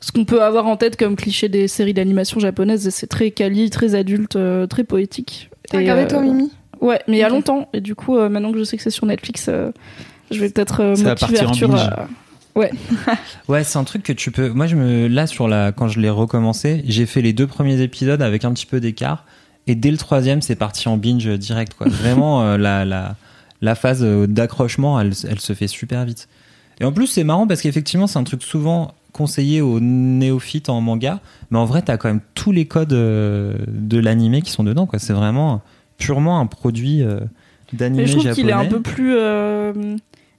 ce 0.00 0.12
qu'on 0.12 0.24
peut 0.24 0.42
avoir 0.42 0.66
en 0.66 0.76
tête 0.76 0.96
comme 0.96 1.14
cliché 1.16 1.48
des 1.48 1.68
séries 1.68 1.94
d'animation 1.94 2.40
japonaises. 2.40 2.86
et 2.86 2.90
C'est 2.90 3.06
très 3.06 3.30
quali, 3.30 3.70
très 3.70 3.94
adulte, 3.94 4.36
euh, 4.36 4.66
très 4.66 4.84
poétique. 4.84 5.50
T'as 5.68 5.78
regardé 5.78 6.02
euh, 6.04 6.08
toi, 6.08 6.20
Mimi? 6.22 6.50
Ouais, 6.80 7.00
mais 7.06 7.18
il 7.18 7.20
y 7.20 7.22
a 7.22 7.28
longtemps. 7.28 7.68
Et 7.74 7.80
du 7.80 7.94
coup, 7.94 8.16
euh, 8.16 8.28
maintenant 8.28 8.52
que 8.52 8.58
je 8.58 8.64
sais 8.64 8.76
que 8.76 8.82
c'est 8.82 8.90
sur 8.90 9.04
Netflix, 9.06 9.46
euh, 9.48 9.70
je 10.30 10.40
vais 10.40 10.48
peut-être 10.48 10.80
euh, 10.82 10.94
Ça 10.94 11.02
va 11.04 11.10
motiver 11.10 11.38
partir 11.38 11.48
en 11.48 11.52
Arthur 11.52 11.68
binge. 11.68 11.80
à- 11.80 12.08
Ouais, 13.48 13.64
c'est 13.64 13.78
un 13.78 13.84
truc 13.84 14.02
que 14.02 14.12
tu 14.12 14.30
peux. 14.30 14.48
Moi, 14.50 14.66
je 14.66 14.76
me 14.76 15.06
là 15.08 15.26
sur 15.26 15.48
la 15.48 15.72
quand 15.72 15.88
je 15.88 16.00
l'ai 16.00 16.10
recommencé, 16.10 16.82
j'ai 16.86 17.06
fait 17.06 17.22
les 17.22 17.32
deux 17.32 17.46
premiers 17.46 17.80
épisodes 17.80 18.20
avec 18.22 18.44
un 18.44 18.52
petit 18.52 18.66
peu 18.66 18.80
d'écart, 18.80 19.24
et 19.66 19.74
dès 19.74 19.90
le 19.90 19.96
troisième, 19.96 20.42
c'est 20.42 20.56
parti 20.56 20.88
en 20.88 20.96
binge 20.96 21.26
direct. 21.38 21.74
Quoi. 21.74 21.88
Vraiment, 21.88 22.42
euh, 22.42 22.58
la 22.58 22.84
la 22.84 23.16
la 23.62 23.74
phase 23.74 24.02
euh, 24.02 24.26
d'accrochement, 24.26 25.00
elle 25.00 25.12
elle 25.28 25.40
se 25.40 25.52
fait 25.52 25.68
super 25.68 26.04
vite. 26.04 26.28
Et 26.80 26.84
en 26.84 26.92
plus, 26.92 27.06
c'est 27.06 27.24
marrant 27.24 27.46
parce 27.46 27.60
qu'effectivement, 27.62 28.06
c'est 28.06 28.18
un 28.18 28.24
truc 28.24 28.42
souvent 28.42 28.94
conseillé 29.12 29.60
aux 29.60 29.80
néophytes 29.80 30.68
en 30.68 30.80
manga, 30.80 31.20
mais 31.50 31.58
en 31.58 31.64
vrai, 31.64 31.82
t'as 31.82 31.96
quand 31.96 32.08
même 32.08 32.20
tous 32.34 32.52
les 32.52 32.66
codes 32.66 32.92
euh, 32.92 33.54
de 33.68 33.98
l'animé 33.98 34.42
qui 34.42 34.50
sont 34.50 34.64
dedans. 34.64 34.86
Quoi. 34.86 34.98
C'est 34.98 35.12
vraiment 35.12 35.62
purement 35.98 36.40
un 36.40 36.46
produit 36.46 37.02
euh, 37.02 37.20
d'animé 37.72 38.02
Mais 38.02 38.06
je 38.06 38.12
trouve 38.12 38.24
japonais. 38.24 38.42
qu'il 38.42 38.50
est 38.50 38.52
un 38.52 38.66
peu 38.66 38.80
plus, 38.80 39.14
euh, 39.16 39.72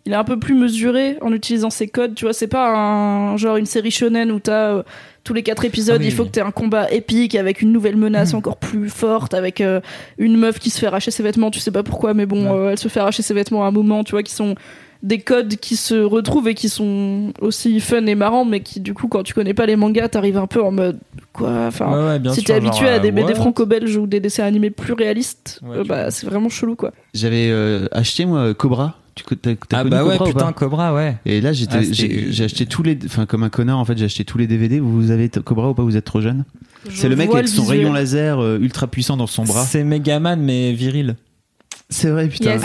il 0.05 0.11
est 0.11 0.15
un 0.15 0.23
peu 0.23 0.39
plus 0.39 0.55
mesuré 0.55 1.17
en 1.21 1.31
utilisant 1.31 1.69
ses 1.69 1.87
codes. 1.87 2.15
Tu 2.15 2.25
vois, 2.25 2.33
c'est 2.33 2.47
pas 2.47 2.75
un 2.75 3.37
genre 3.37 3.57
une 3.57 3.65
série 3.65 3.91
shonen 3.91 4.31
où 4.31 4.39
t'as 4.39 4.83
tous 5.23 5.33
les 5.33 5.43
quatre 5.43 5.65
épisodes, 5.65 5.97
Ah 5.99 6.01
oui, 6.03 6.07
il 6.07 6.11
faut 6.13 6.23
oui. 6.23 6.29
que 6.29 6.33
t'aies 6.33 6.41
un 6.41 6.51
combat 6.51 6.91
épique 6.91 7.35
avec 7.35 7.61
une 7.61 7.71
nouvelle 7.71 7.95
menace 7.97 8.31
Mhm. 8.33 8.39
encore 8.39 8.57
plus 8.57 8.89
forte, 8.89 9.33
avec 9.33 9.61
euh, 9.61 9.79
une 10.17 10.35
meuf 10.37 10.57
qui 10.59 10.69
se 10.69 10.79
fait 10.79 10.87
arracher 10.87 11.11
ses 11.11 11.23
vêtements. 11.23 11.51
Tu 11.51 11.59
sais 11.59 11.71
pas 11.71 11.83
pourquoi, 11.83 12.13
mais 12.13 12.25
bon, 12.25 12.45
Ouais. 12.45 12.51
euh, 12.51 12.69
elle 12.71 12.79
se 12.79 12.87
fait 12.87 12.99
arracher 12.99 13.21
ses 13.23 13.33
vêtements 13.33 13.63
à 13.63 13.67
un 13.67 13.71
moment. 13.71 14.03
Tu 14.03 14.11
vois, 14.11 14.23
qui 14.23 14.33
sont 14.33 14.55
des 15.03 15.17
codes 15.19 15.55
qui 15.55 15.77
se 15.77 15.95
retrouvent 15.95 16.47
et 16.47 16.53
qui 16.53 16.69
sont 16.69 17.33
aussi 17.41 17.79
fun 17.79 18.05
et 18.05 18.13
marrants, 18.13 18.45
mais 18.45 18.59
qui 18.59 18.79
du 18.79 18.93
coup, 18.93 19.07
quand 19.07 19.23
tu 19.23 19.33
connais 19.33 19.55
pas 19.55 19.65
les 19.65 19.75
mangas, 19.75 20.09
t'arrives 20.09 20.37
un 20.37 20.45
peu 20.47 20.61
en 20.63 20.71
mode 20.71 20.99
quoi. 21.33 21.49
Enfin, 21.67 21.91
Ouais, 21.91 22.07
ouais, 22.07 22.19
bien 22.19 22.33
si 22.33 22.43
t'es 22.43 22.53
genre, 22.53 22.67
habitué 22.67 22.87
à 22.87 22.99
des 22.99 23.07
euh, 23.09 23.11
BD 23.11 23.29
what? 23.29 23.35
franco-belges 23.35 23.97
ou 23.97 24.05
des 24.05 24.19
dessins 24.19 24.43
animés 24.43 24.69
plus 24.69 24.93
réalistes, 24.93 25.59
Ouais, 25.63 25.77
euh, 25.77 25.81
tu 25.81 25.87
bah 25.87 26.11
c'est 26.11 26.27
vraiment 26.27 26.49
chelou 26.49 26.75
quoi. 26.75 26.91
J'avais 27.15 27.47
euh, 27.49 27.87
acheté, 27.91 28.25
moi, 28.25 28.53
Cobra. 28.53 28.95
Tu 29.15 29.23
Ah 29.71 29.77
connu 29.79 29.89
bah 29.89 30.05
ouais, 30.05 30.17
Cobra 30.17 30.31
putain, 30.31 30.53
Cobra, 30.53 30.93
ouais. 30.93 31.17
Et 31.25 31.41
là, 31.41 31.53
j'étais, 31.53 31.79
Ah, 31.79 31.81
j'ai, 31.91 32.43
acheté 32.43 32.65
tous 32.65 32.83
les, 32.83 32.97
enfin 33.05 33.25
comme 33.25 33.43
un 33.43 33.49
connard 33.49 33.77
en 33.77 33.85
fait, 33.85 33.97
j'ai 33.97 34.05
acheté 34.05 34.23
tous 34.23 34.37
les 34.37 34.47
DVD. 34.47 34.79
Vous 34.79 35.11
avez 35.11 35.29
Cobra 35.29 35.69
ou 35.69 35.73
pas 35.73 35.83
Vous 35.83 35.97
êtes 35.97 36.05
trop 36.05 36.21
jeune 36.21 36.45
C'est 36.89 37.09
le 37.09 37.15
mec 37.15 37.29
avec 37.33 37.47
son 37.47 37.65
rayon 37.65 37.93
laser 37.93 38.39
euh, 38.39 38.57
ultra 38.59 38.87
puissant 38.87 39.17
dans 39.17 39.27
son 39.27 39.43
bras. 39.43 39.65
C'est 39.65 39.83
Megaman, 39.83 40.39
mais 40.39 40.73
viril. 40.73 41.15
C'est 41.89 42.09
vrai, 42.09 42.27
putain. 42.29 42.53
Yes. 42.53 42.63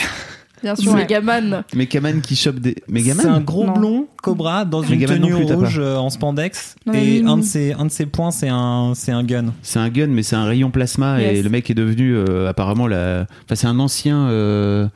Bien 0.63 0.75
C'est 0.75 0.83
sûr. 0.83 0.95
Megaman. 0.95 1.65
Megaman 1.75 2.21
qui 2.21 2.37
chope 2.37 2.61
des. 2.61 2.77
Megaman 2.89 3.23
C'est 3.23 3.29
un 3.29 3.41
gros 3.41 3.67
Non. 3.67 3.73
blond 3.75 4.07
cobra 4.23 4.65
dans 4.65 4.83
une 4.83 4.99
Megaman 4.99 5.21
tenue 5.21 5.45
plus, 5.45 5.55
rouge 5.55 5.79
euh, 5.79 5.97
en 5.97 6.11
spandex. 6.11 6.77
Non, 6.87 6.95
et 6.95 7.21
oui, 7.21 7.23
un 7.27 7.35
oui. 7.35 7.41
de, 7.41 7.47
ses, 7.47 7.73
un 7.73 7.85
de 7.85 7.91
ses 7.91 8.07
points, 8.07 8.31
c'est 8.31 8.49
un, 8.49 8.95
gun. 9.25 9.53
C'est 9.63 9.79
un 9.79 9.89
gun, 9.91 10.07
mais 10.09 10.23
c'est 10.23 10.37
un 10.37 10.45
rayon 10.45 10.71
plasma 10.71 11.21
et 11.21 11.43
le 11.43 11.51
mec 11.51 11.71
est 11.71 11.75
devenu 11.75 12.17
euh, 12.17 12.49
apparemment 12.49 12.87
la. 12.87 13.27
Enfin, 13.45 13.55
c'est 13.55 13.67
un 13.67 13.79
ancien 13.79 14.29
euh, 14.29 14.89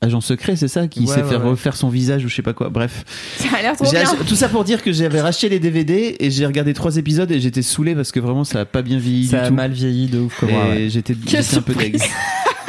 agent 0.00 0.20
secret, 0.20 0.54
c'est 0.56 0.68
ça, 0.68 0.86
qui 0.88 1.00
Ouais, 1.00 1.06
s'est 1.06 1.22
ouais, 1.22 1.28
fait 1.28 1.36
ouais. 1.36 1.48
refaire 1.50 1.76
son 1.76 1.88
visage 1.88 2.24
ou 2.24 2.28
je 2.28 2.34
sais 2.36 2.42
pas 2.42 2.52
quoi. 2.52 2.68
Bref, 2.68 3.04
Ça 3.38 3.48
a 3.58 3.62
l'air 3.62 3.74
trop 3.76 3.84
J'ai 3.86 3.92
bien. 3.92 4.02
ach- 4.02 4.26
tout 4.26 4.36
ça 4.36 4.48
pour 4.48 4.64
dire 4.64 4.82
que 4.82 4.92
j'avais 4.92 5.20
racheté 5.20 5.48
les 5.48 5.58
DVD 5.58 6.16
et 6.20 6.30
j'ai 6.30 6.46
regardé 6.46 6.72
trois 6.74 6.96
épisodes 6.96 7.30
et 7.32 7.40
j'étais 7.40 7.62
saoulé 7.62 7.94
parce 7.94 8.12
que 8.12 8.20
vraiment 8.20 8.44
ça 8.44 8.60
a 8.60 8.64
pas 8.64 8.82
bien 8.82 8.98
vieilli 8.98 9.26
Ça 9.26 9.38
du 9.40 9.44
a 9.44 9.48
tout. 9.48 9.54
mal 9.54 9.72
vieilli 9.72 10.06
de 10.06 10.20
ouf, 10.20 10.38
Cobra. 10.38 10.68
et 10.68 10.84
ouais. 10.84 10.88
j'étais, 10.90 11.14
Quelle 11.14 11.42
j'étais 11.42 11.56
un 11.58 11.62
peu 11.62 11.74
deg. 11.74 12.00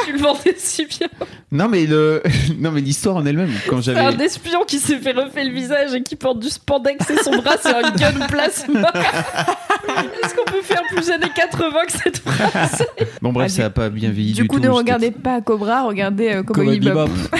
Tu 0.09 0.17
le 0.17 0.19
vendais 0.23 0.55
si 0.57 0.85
bien. 0.85 1.07
Non 1.51 1.67
mais 1.67 1.85
le, 1.85 2.21
non 2.59 2.71
mais 2.71 2.81
l'histoire 2.81 3.17
en 3.17 3.25
elle-même 3.25 3.51
quand 3.67 3.77
C'est 3.81 3.93
j'avais. 3.93 4.15
un 4.15 4.19
espion 4.19 4.63
qui 4.67 4.79
s'est 4.79 4.97
fait 4.97 5.11
refaire 5.11 5.45
le 5.45 5.51
visage 5.53 5.93
et 5.93 6.01
qui 6.03 6.15
porte 6.15 6.39
du 6.39 6.49
spandex 6.49 7.09
et 7.09 7.17
son 7.23 7.37
bras 7.41 7.55
c'est 7.61 7.73
un 7.73 7.91
gun 7.91 8.27
plasma. 8.27 8.91
Est-ce 10.23 10.35
qu'on 10.35 10.45
peut 10.45 10.61
faire 10.61 10.81
plus 10.93 11.09
années 11.09 11.31
80 11.33 11.69
que 11.87 11.91
cette 11.91 12.17
phrase? 12.19 12.85
Bon 13.21 13.31
bref, 13.33 13.51
Ah, 13.53 13.55
ça 13.61 13.65
a 13.65 13.69
pas 13.69 13.89
bien 13.89 14.09
vieilli 14.11 14.33
du, 14.33 14.41
Du 14.43 14.47
coup, 14.47 14.57
tout. 14.59 14.63
ne 14.65 14.69
regardez 14.69 15.11
pas 15.11 15.41
Cobra, 15.41 15.83
regardez 15.83 16.29
euh, 16.33 16.43
Cowboy 16.43 16.65
Cowboy 16.65 16.79
Bebop. 16.79 17.07
Bebop. 17.07 17.39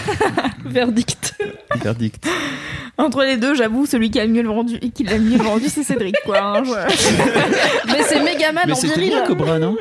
Verdict. 0.66 1.36
Verdict. 1.82 2.28
Entre 2.98 3.24
les 3.24 3.38
deux, 3.38 3.56
j'avoue, 3.56 3.86
celui 3.86 4.12
qui 4.12 4.20
a 4.20 4.26
le 4.26 4.32
mieux 4.34 4.44
vendu 4.44 4.78
et 4.82 4.90
qui 4.90 5.04
l'a 5.04 5.18
le 5.18 5.24
mieux 5.24 5.38
vendu, 5.38 5.66
c'est 5.70 5.84
Cédric, 5.84 6.16
quoi. 6.26 6.40
hein, 6.58 6.64
je- 6.66 7.92
Mais 7.92 8.04
c'est 8.04 8.20
Megaman 8.22 8.64
Mais 8.68 8.74
en 8.74 8.76
c'était 8.76 8.96
viril. 8.96 9.10
bien 9.12 9.24
Cobra, 9.26 9.58
non? 9.60 9.78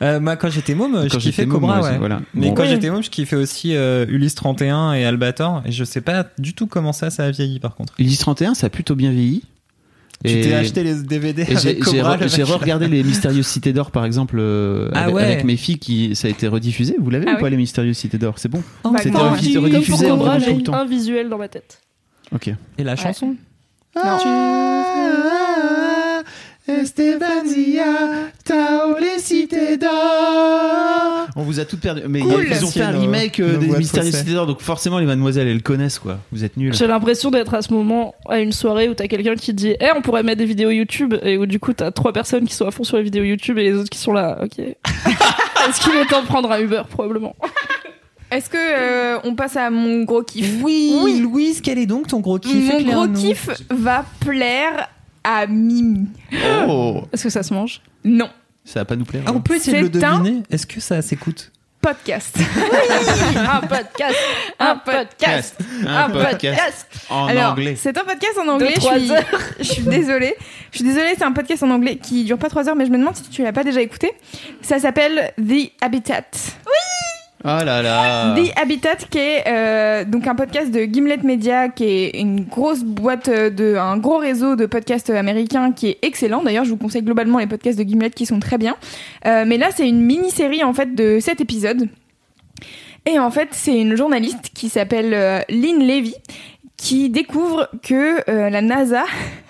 Euh, 0.00 0.20
moi, 0.20 0.36
quand 0.36 0.48
j'étais 0.50 0.74
môme, 0.74 1.04
je 1.04 1.08
Quand 1.08 1.18
kiffais 1.18 1.42
j'étais 1.42 1.46
môme, 1.46 1.60
Cobra, 1.60 1.76
moi 1.76 1.84
aussi, 1.84 1.92
ouais. 1.92 1.98
voilà. 1.98 2.20
Mais 2.34 2.48
Bon. 2.48 2.54
quand 2.54 2.64
j'étais 2.66 2.90
môme, 2.90 3.02
je 3.02 3.10
kiffais 3.10 3.34
aussi 3.36 3.74
euh, 3.74 4.06
Ulysse 4.08 4.34
31 4.36 4.92
et 4.94 5.04
Albator. 5.04 5.62
Et 5.66 5.72
je 5.72 5.82
sais 5.84 6.00
pas 6.00 6.24
du 6.38 6.54
tout 6.54 6.66
comment 6.68 6.92
ça, 6.92 7.10
ça 7.10 7.24
a 7.24 7.30
vieilli 7.30 7.58
par 7.58 7.74
contre. 7.74 7.94
Ulysse 7.98 8.18
31, 8.20 8.54
ça 8.54 8.68
a 8.68 8.70
plutôt 8.70 8.94
bien 8.94 9.10
vieilli. 9.10 9.42
Tu 10.24 10.40
t'es 10.40 10.52
acheté 10.54 10.82
les 10.82 11.02
DVD 11.04 11.44
j'ai, 11.46 11.52
avec 11.56 11.62
j'ai 11.84 11.98
Cobra, 11.98 12.16
re- 12.16 12.20
le 12.22 12.28
j'ai 12.28 12.42
mec. 12.42 12.50
regardé 12.50 12.88
les 12.88 13.04
Mystérieuses 13.04 13.46
Cités 13.46 13.72
d'Or 13.72 13.92
par 13.92 14.04
exemple 14.04 14.36
euh, 14.40 14.88
Ah 14.92 15.04
avec, 15.04 15.14
ouais. 15.14 15.22
avec 15.22 15.44
mes 15.44 15.56
filles 15.56 15.78
qui 15.78 16.16
ça 16.16 16.26
a 16.26 16.30
été 16.32 16.48
rediffusé. 16.48 16.96
Vous 17.00 17.08
l'avez 17.10 17.26
Ah 17.28 17.34
ou 17.34 17.38
pas 17.38 17.44
oui. 17.44 17.50
les 17.50 17.56
Mystérieuses 17.56 17.96
Cités 17.98 18.18
d'Or? 18.18 18.34
C'est 18.38 18.48
bon. 18.48 18.60
Oh, 18.84 18.92
C'était 19.00 19.16
rediffusé 19.16 20.10
en 20.10 20.38
j'ai 20.40 20.62
temps. 20.64 20.74
un 20.74 20.86
visuel 20.86 21.28
dans 21.28 21.38
ma 21.38 21.46
tête. 21.48 21.80
Ok. 22.32 22.50
Et 22.78 22.82
la 22.84 22.96
chanson? 22.96 23.36
On 31.36 31.42
vous 31.42 31.60
a 31.60 31.64
toutes 31.64 31.80
perdu. 31.80 32.02
Mais 32.08 32.20
Cool. 32.20 32.46
ils 32.50 32.64
ont 32.64 32.70
fait 32.70 32.82
un 32.82 32.92
Nos- 32.92 33.00
remake 33.00 33.40
euh, 33.40 33.52
nos 33.54 33.58
des 33.58 33.66
de 33.68 33.76
Mystérieuses. 33.76 34.14
Cités 34.16 34.32
d'Or, 34.32 34.46
donc 34.46 34.60
forcément 34.60 34.98
les 34.98 35.06
mademoiselles 35.06 35.48
elles 35.48 35.62
connaissent 35.62 35.98
quoi. 35.98 36.18
Vous 36.32 36.44
êtes 36.44 36.56
nuls. 36.56 36.74
J'ai 36.74 36.86
l'impression 36.86 37.30
d'être 37.30 37.54
à 37.54 37.62
ce 37.62 37.72
moment 37.72 38.14
à 38.28 38.40
une 38.40 38.52
soirée 38.52 38.88
où 38.88 38.94
t'as 38.94 39.06
quelqu'un 39.06 39.34
qui 39.36 39.54
dit 39.54 39.74
Eh, 39.80 39.88
on 39.96 40.02
pourrait 40.02 40.22
mettre 40.22 40.38
des 40.38 40.44
vidéos 40.46 40.70
YouTube 40.70 41.14
et 41.22 41.38
où 41.38 41.46
du 41.46 41.58
coup 41.60 41.72
t'as 41.72 41.90
trois 41.90 42.12
personnes 42.12 42.46
qui 42.46 42.54
sont 42.54 42.66
à 42.66 42.70
fond 42.70 42.84
sur 42.84 42.96
les 42.96 43.02
vidéos 43.02 43.24
YouTube 43.24 43.58
et 43.58 43.62
les 43.64 43.74
autres 43.74 43.90
qui 43.90 43.98
sont 43.98 44.12
là. 44.12 44.38
Ok. 44.42 44.58
Est-ce 45.68 45.80
qu'il 45.80 45.94
est 45.96 46.06
temps 46.06 46.22
de 46.22 46.26
prendre 46.26 46.50
un 46.50 46.60
Uber 46.60 46.82
Probablement? 46.90 47.34
Est-ce 48.30 48.50
que 48.50 48.56
euh, 48.58 49.18
on 49.24 49.34
passe 49.34 49.56
à 49.56 49.70
mon 49.70 50.02
gros 50.04 50.22
kiff? 50.22 50.56
Oui, 50.62 51.20
Louise, 51.22 51.60
quel 51.62 51.78
est 51.78 51.86
donc 51.86 52.08
ton 52.08 52.20
gros 52.20 52.38
kiff? 52.38 52.54
Mon 52.54 52.68
gros 52.82 53.04
Éclaire-nous. 53.06 53.20
kiff 53.20 53.50
va 53.70 54.04
plaire 54.20 54.88
à 55.28 55.46
Mimi. 55.46 56.06
Oh, 56.66 57.02
Est-ce 57.12 57.24
que 57.24 57.30
ça 57.30 57.42
se 57.42 57.52
mange? 57.52 57.82
Non, 58.02 58.30
ça 58.64 58.80
va 58.80 58.84
pas 58.86 58.96
nous 58.96 59.04
plaire. 59.04 59.24
Ah, 59.26 59.32
on 59.34 59.40
peut 59.40 59.56
essayer 59.56 59.78
de 59.82 59.82
le 59.82 59.88
deviner. 59.90 60.42
Est-ce 60.50 60.66
que 60.66 60.80
ça 60.80 61.02
s'écoute? 61.02 61.52
podcast. 61.80 62.36
Un 63.36 63.60
podcast 63.60 64.16
Un 64.58 64.76
podcast 64.76 65.56
Un 65.86 66.10
podcast 66.10 66.86
en 67.08 67.26
Alors, 67.26 67.52
anglais. 67.52 67.76
c'est 67.76 67.96
un 67.96 68.04
podcast 68.04 68.36
en 68.42 68.48
anglais. 68.48 68.74
De 68.74 68.80
je, 68.80 68.80
suis, 68.80 69.10
je 69.60 69.64
suis 69.64 69.82
désolée. 69.82 70.34
Je 70.72 70.78
suis 70.78 70.84
désolée, 70.84 71.14
c'est 71.16 71.22
un 71.24 71.30
podcast 71.32 71.62
en 71.62 71.70
anglais 71.70 71.96
qui 71.96 72.24
dure 72.24 72.36
pas 72.36 72.48
3 72.48 72.68
heures, 72.68 72.76
mais 72.76 72.84
je 72.84 72.90
me 72.90 72.98
demande 72.98 73.14
si 73.14 73.22
tu 73.30 73.42
l'as 73.44 73.52
pas 73.52 73.62
déjà 73.64 73.80
écouté. 73.80 74.10
Ça 74.60 74.80
s'appelle 74.80 75.32
The 75.38 75.70
Habitat. 75.80 76.24
Oh 77.44 77.64
là 77.64 77.82
là. 77.82 78.34
The 78.34 78.58
Habitat, 78.58 78.96
qui 78.96 79.18
est 79.18 79.44
euh, 79.46 80.04
donc 80.04 80.26
un 80.26 80.34
podcast 80.34 80.72
de 80.72 80.80
Gimlet 80.80 81.18
Media, 81.22 81.68
qui 81.68 81.84
est 81.84 82.20
une 82.20 82.44
grosse 82.44 82.82
boîte 82.82 83.28
euh, 83.28 83.48
de, 83.48 83.76
un 83.76 83.96
gros 83.96 84.16
réseau 84.16 84.56
de 84.56 84.66
podcasts 84.66 85.10
américains 85.10 85.70
qui 85.70 85.88
est 85.88 85.98
excellent. 86.02 86.42
D'ailleurs, 86.42 86.64
je 86.64 86.70
vous 86.70 86.76
conseille 86.76 87.02
globalement 87.02 87.38
les 87.38 87.46
podcasts 87.46 87.78
de 87.78 87.84
Gimlet 87.84 88.10
qui 88.10 88.26
sont 88.26 88.40
très 88.40 88.58
bien. 88.58 88.76
Euh, 89.24 89.44
mais 89.46 89.56
là, 89.56 89.68
c'est 89.74 89.88
une 89.88 90.00
mini-série 90.00 90.64
en 90.64 90.74
fait 90.74 90.96
de 90.96 91.20
7 91.20 91.40
épisodes. 91.40 91.88
Et 93.06 93.20
en 93.20 93.30
fait, 93.30 93.50
c'est 93.52 93.78
une 93.78 93.94
journaliste 93.94 94.50
qui 94.52 94.68
s'appelle 94.68 95.44
Lynn 95.48 95.78
Levy 95.78 96.14
qui 96.76 97.08
découvre 97.08 97.68
que 97.82 98.28
la 98.28 98.60
NASA 98.60 99.04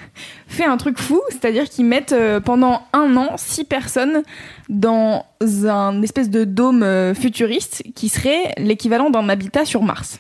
fait 0.49 0.65
un 0.65 0.79
truc 0.79 0.99
fou, 0.99 1.21
c'est-à-dire 1.29 1.69
qu'ils 1.69 1.85
mettent 1.85 2.13
euh, 2.13 2.41
pendant 2.41 2.83
un 2.93 3.17
an 3.17 3.37
six 3.37 3.65
personnes 3.65 4.23
dans 4.69 5.27
un 5.67 6.03
espèce 6.03 6.31
de 6.31 6.45
dôme 6.45 6.83
euh, 6.83 7.15
futuriste 7.15 7.85
qui 7.95 8.09
serait 8.09 8.55
l'équivalent 8.57 9.11
d'un 9.11 9.29
habitat 9.29 9.65
sur 9.65 9.83
Mars. 9.83 10.19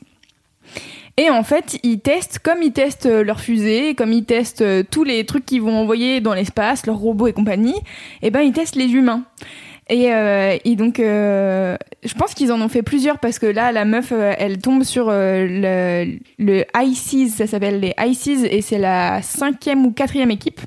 Et 1.16 1.30
en 1.30 1.42
fait, 1.42 1.80
ils 1.82 1.98
testent, 1.98 2.38
comme 2.38 2.62
ils 2.62 2.72
testent 2.72 3.06
euh, 3.06 3.24
leurs 3.24 3.40
fusées, 3.40 3.94
comme 3.94 4.12
ils 4.12 4.24
testent 4.24 4.64
tous 4.90 5.02
les 5.02 5.24
trucs 5.24 5.46
qu'ils 5.46 5.62
vont 5.62 5.76
envoyer 5.76 6.20
dans 6.20 6.34
l'espace, 6.34 6.86
leurs 6.86 6.98
robots 6.98 7.26
et 7.26 7.32
compagnie, 7.32 7.80
et 8.22 8.30
ben 8.30 8.42
ils 8.42 8.52
testent 8.52 8.76
les 8.76 8.92
humains. 8.92 9.24
Et, 9.90 10.12
euh, 10.12 10.56
et 10.65 10.77
donc, 10.77 11.01
euh, 11.01 11.77
je 12.05 12.12
pense 12.15 12.35
qu'ils 12.35 12.52
en 12.52 12.60
ont 12.60 12.69
fait 12.69 12.82
plusieurs 12.82 13.19
parce 13.19 13.39
que 13.39 13.47
là, 13.47 13.73
la 13.73 13.85
meuf, 13.86 14.12
euh, 14.12 14.35
elle 14.39 14.59
tombe 14.59 14.82
sur 14.85 15.06
le, 15.10 16.19
le 16.39 16.65
ICES, 16.77 17.31
ça 17.36 17.47
s'appelle 17.47 17.81
les 17.81 17.94
ICES, 17.98 18.44
et 18.51 18.60
c'est 18.60 18.78
la 18.78 19.23
cinquième 19.23 19.86
ou 19.86 19.90
quatrième 19.93 20.31
équipe. 20.31 20.60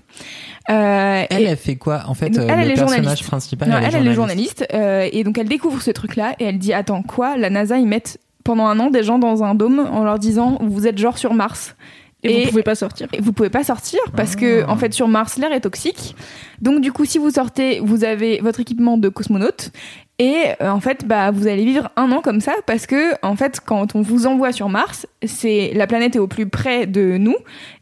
Elle, 0.68 1.28
et- 1.30 1.44
elle 1.46 1.58
fait 1.58 1.76
quoi 1.76 2.04
En 2.08 2.14
fait, 2.14 2.30
Donc, 2.30 2.46
elle, 2.50 2.60
elle 2.62 2.66
le 2.68 2.72
est 2.72 2.76
personnage 2.76 3.24
principal, 3.24 3.70
non, 3.70 3.78
elle, 3.78 3.94
elle, 3.96 4.08
est 4.08 4.10
elle 4.10 4.14
journaliste. 4.16 4.66
et 4.72 5.24
donc 5.24 5.38
elle 5.38 5.48
découvre 5.48 5.82
ce 5.82 5.92
truc-là 5.92 6.36
et 6.40 6.46
elle 6.46 6.58
dit 6.60 6.74
attends 6.74 7.02
quoi 7.04 7.36
La 7.38 7.50
NASA 7.50 7.78
ils 7.78 7.88
mettent 7.88 8.20
pendant 8.44 8.66
un 8.68 8.80
an 8.80 8.90
des 8.90 9.04
gens 9.04 9.20
dans 9.20 9.44
un 9.44 9.54
dôme 9.56 9.80
en 9.92 10.04
leur 10.04 10.18
disant 10.20 10.58
vous 10.62 10.88
êtes 10.88 10.98
genre 10.98 11.18
sur 11.18 11.34
Mars. 11.34 11.76
Et, 12.24 12.46
vous 12.46 12.50
pouvez 12.50 12.64
pas 12.64 12.76
sortir. 12.76 13.08
Et 13.14 13.22
vous 13.22 13.34
pouvez 13.34 13.50
pas 13.50 13.64
sortir 13.64 14.00
parce 14.16 14.36
que 14.36 14.64
Ah. 14.64 14.72
en 14.72 14.78
fait 14.78 14.94
sur 14.94 15.08
Mars 15.08 15.38
l'air 15.38 15.52
est 15.52 15.62
toxique. 15.62 16.16
Donc 16.62 16.82
du 16.82 16.92
coup 16.92 17.06
si 17.06 17.18
vous 17.18 17.32
sortez, 17.32 17.80
vous 17.80 18.04
avez 18.04 18.40
votre 18.42 18.60
équipement 18.60 18.98
de 18.98 19.10
cosmonaute 19.10 19.72
et 20.20 20.36
euh, 20.62 20.70
en 20.70 20.80
fait 20.80 21.08
bah 21.08 21.32
vous 21.32 21.48
allez 21.48 21.66
vivre 21.66 21.90
un 21.96 22.12
an 22.12 22.22
comme 22.22 22.42
ça 22.42 22.54
parce 22.68 22.86
que 22.86 23.14
en 23.26 23.36
fait 23.36 23.60
quand 23.60 23.96
on 23.96 24.02
vous 24.02 24.28
envoie 24.28 24.52
sur 24.52 24.70
Mars, 24.70 25.08
c'est 25.24 25.72
la 25.74 25.88
planète 25.88 26.16
est 26.16 26.20
au 26.20 26.28
plus 26.28 26.48
près 26.48 26.86
de 26.86 27.18
nous 27.18 27.36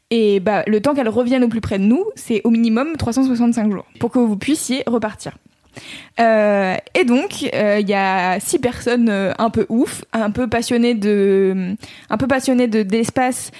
et 0.09 0.39
bah 0.39 0.63
le 0.67 0.81
temps 0.81 0.93
qu'elle 0.93 1.09
revienne 1.09 1.43
au 1.43 1.49
plus 1.49 1.61
près 1.61 1.77
de 1.77 1.83
nous, 1.83 2.05
c'est 2.15 2.41
au 2.43 2.49
minimum 2.49 2.95
365 2.97 3.71
jours 3.71 3.85
pour 3.99 4.11
que 4.11 4.19
vous 4.19 4.37
puissiez 4.37 4.83
repartir. 4.87 5.33
Euh, 6.19 6.75
et 6.95 7.03
donc, 7.05 7.49
euh, 7.53 7.77
il 7.79 7.87
y 7.87 7.93
a 7.93 8.39
six 8.39 8.59
personnes 8.59 9.09
euh, 9.09 9.31
un 9.37 9.49
peu 9.49 9.65
ouf, 9.69 10.03
un 10.13 10.31
peu 10.31 10.47
passionnées 10.47 10.95
de, 10.95 11.75
un 12.09 12.17
peu 12.17 12.27
passionnées 12.27 12.67
de 12.67 12.83
d'espace, 12.83 13.51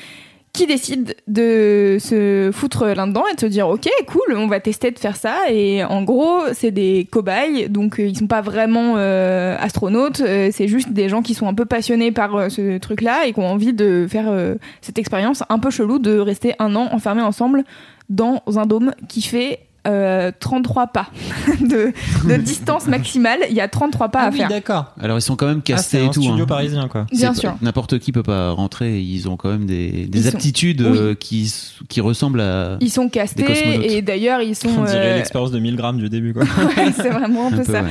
qui 0.54 0.66
décident 0.66 1.12
de 1.28 1.98
se 2.00 2.50
foutre 2.52 2.86
là-dedans 2.86 3.24
et 3.32 3.36
de 3.36 3.40
se 3.40 3.46
dire 3.46 3.68
ok 3.68 3.88
cool 4.08 4.36
on 4.36 4.48
va 4.48 4.60
tester 4.60 4.92
de 4.92 5.00
faire 5.00 5.16
ça. 5.16 5.50
Et 5.50 5.84
en 5.84 6.04
gros 6.04 6.42
c'est 6.54 6.72
des 6.72 7.08
cobayes 7.10 7.70
donc 7.70 8.00
euh, 8.00 8.08
ils 8.08 8.18
sont 8.18 8.28
pas 8.28 8.42
vraiment 8.42 8.96
euh, 8.98 9.56
astronautes 9.60 10.22
euh, 10.22 10.50
c'est 10.52 10.68
juste 10.68 10.90
des 10.90 11.10
gens 11.10 11.22
qui 11.22 11.34
sont 11.34 11.48
un 11.48 11.54
peu 11.54 11.66
passionnés 11.66 12.12
par 12.12 12.52
ce 12.52 12.78
truc 12.78 13.02
là 13.02 13.26
et 13.26 13.34
qui 13.34 13.40
ont 13.40 13.48
envie 13.48 13.74
de 13.74 14.08
faire 14.10 14.34
cette 14.82 14.98
expérience 14.98 15.44
un 15.50 15.60
peu 15.60 15.70
chelou 15.70 16.00
de 16.00 16.18
rester 16.18 16.54
un 16.60 16.76
an 16.76 16.90
enfermés 16.92 17.22
ensemble 17.22 17.64
dans 18.10 18.42
un 18.56 18.66
dôme 18.66 18.94
qui 19.08 19.22
fait 19.22 19.60
euh, 19.88 20.32
33 20.40 20.88
pas 20.88 21.08
de, 21.62 21.94
de 22.28 22.36
distance 22.42 22.88
maximale 22.88 23.40
il 23.50 23.56
y 23.56 23.62
a 23.62 23.68
33 23.68 24.10
pas 24.10 24.20
Ah 24.22 24.26
à 24.26 24.30
oui, 24.30 24.38
faire 24.38 24.50
d'accord. 24.50 24.94
Alors 25.00 25.18
ils 25.18 25.22
sont 25.22 25.36
quand 25.36 25.48
même 25.48 25.60
Ah, 25.62 25.68
castés 25.68 25.98
c'est 25.98 26.04
et 26.04 26.08
un 26.08 26.12
tout. 26.12 26.22
studio 26.22 26.44
hein. 26.44 26.48
parisien, 26.48 26.88
quoi. 26.88 27.06
bien 27.12 27.34
sûr 27.34 27.56
N'importe 27.62 28.00
qui 28.00 28.12
peut 28.12 28.24
pas 28.24 28.52
rentrer. 28.52 29.00
Ils 29.02 29.28
ont 29.30 29.38
quand 29.38 29.50
même 29.50 29.66
des, 29.66 30.06
des 30.08 30.20
Ils 30.20 30.24
sont- 30.24 30.36
aptitudes 30.36 30.82
oui. 30.82 30.98
euh, 30.98 31.16
qui, 31.16 31.54
qui 31.88 32.02
ressemblent 32.02 32.42
à. 32.42 32.78
ils 32.82 32.90
sont 32.92 33.10
castés 33.10 33.44
cosmonautes. 33.44 33.86
et 33.86 34.02
d'ailleurs 34.02 34.42
ils 34.42 34.56
sont 34.56 34.70
On 34.78 34.84
dirait 34.84 35.14
euh, 35.14 35.18
l'expérience 35.18 35.52
de 35.52 35.60
1000 35.60 35.76
grammes 35.76 35.98
du 35.98 36.10
début, 36.10 36.34
quoi. 36.34 36.44
ouais, 36.78 36.92
c'est 36.96 37.10
vraiment 37.10 37.48
un 37.48 37.52
peu, 37.52 37.64
ça. 37.64 37.82
ouais. 37.84 37.90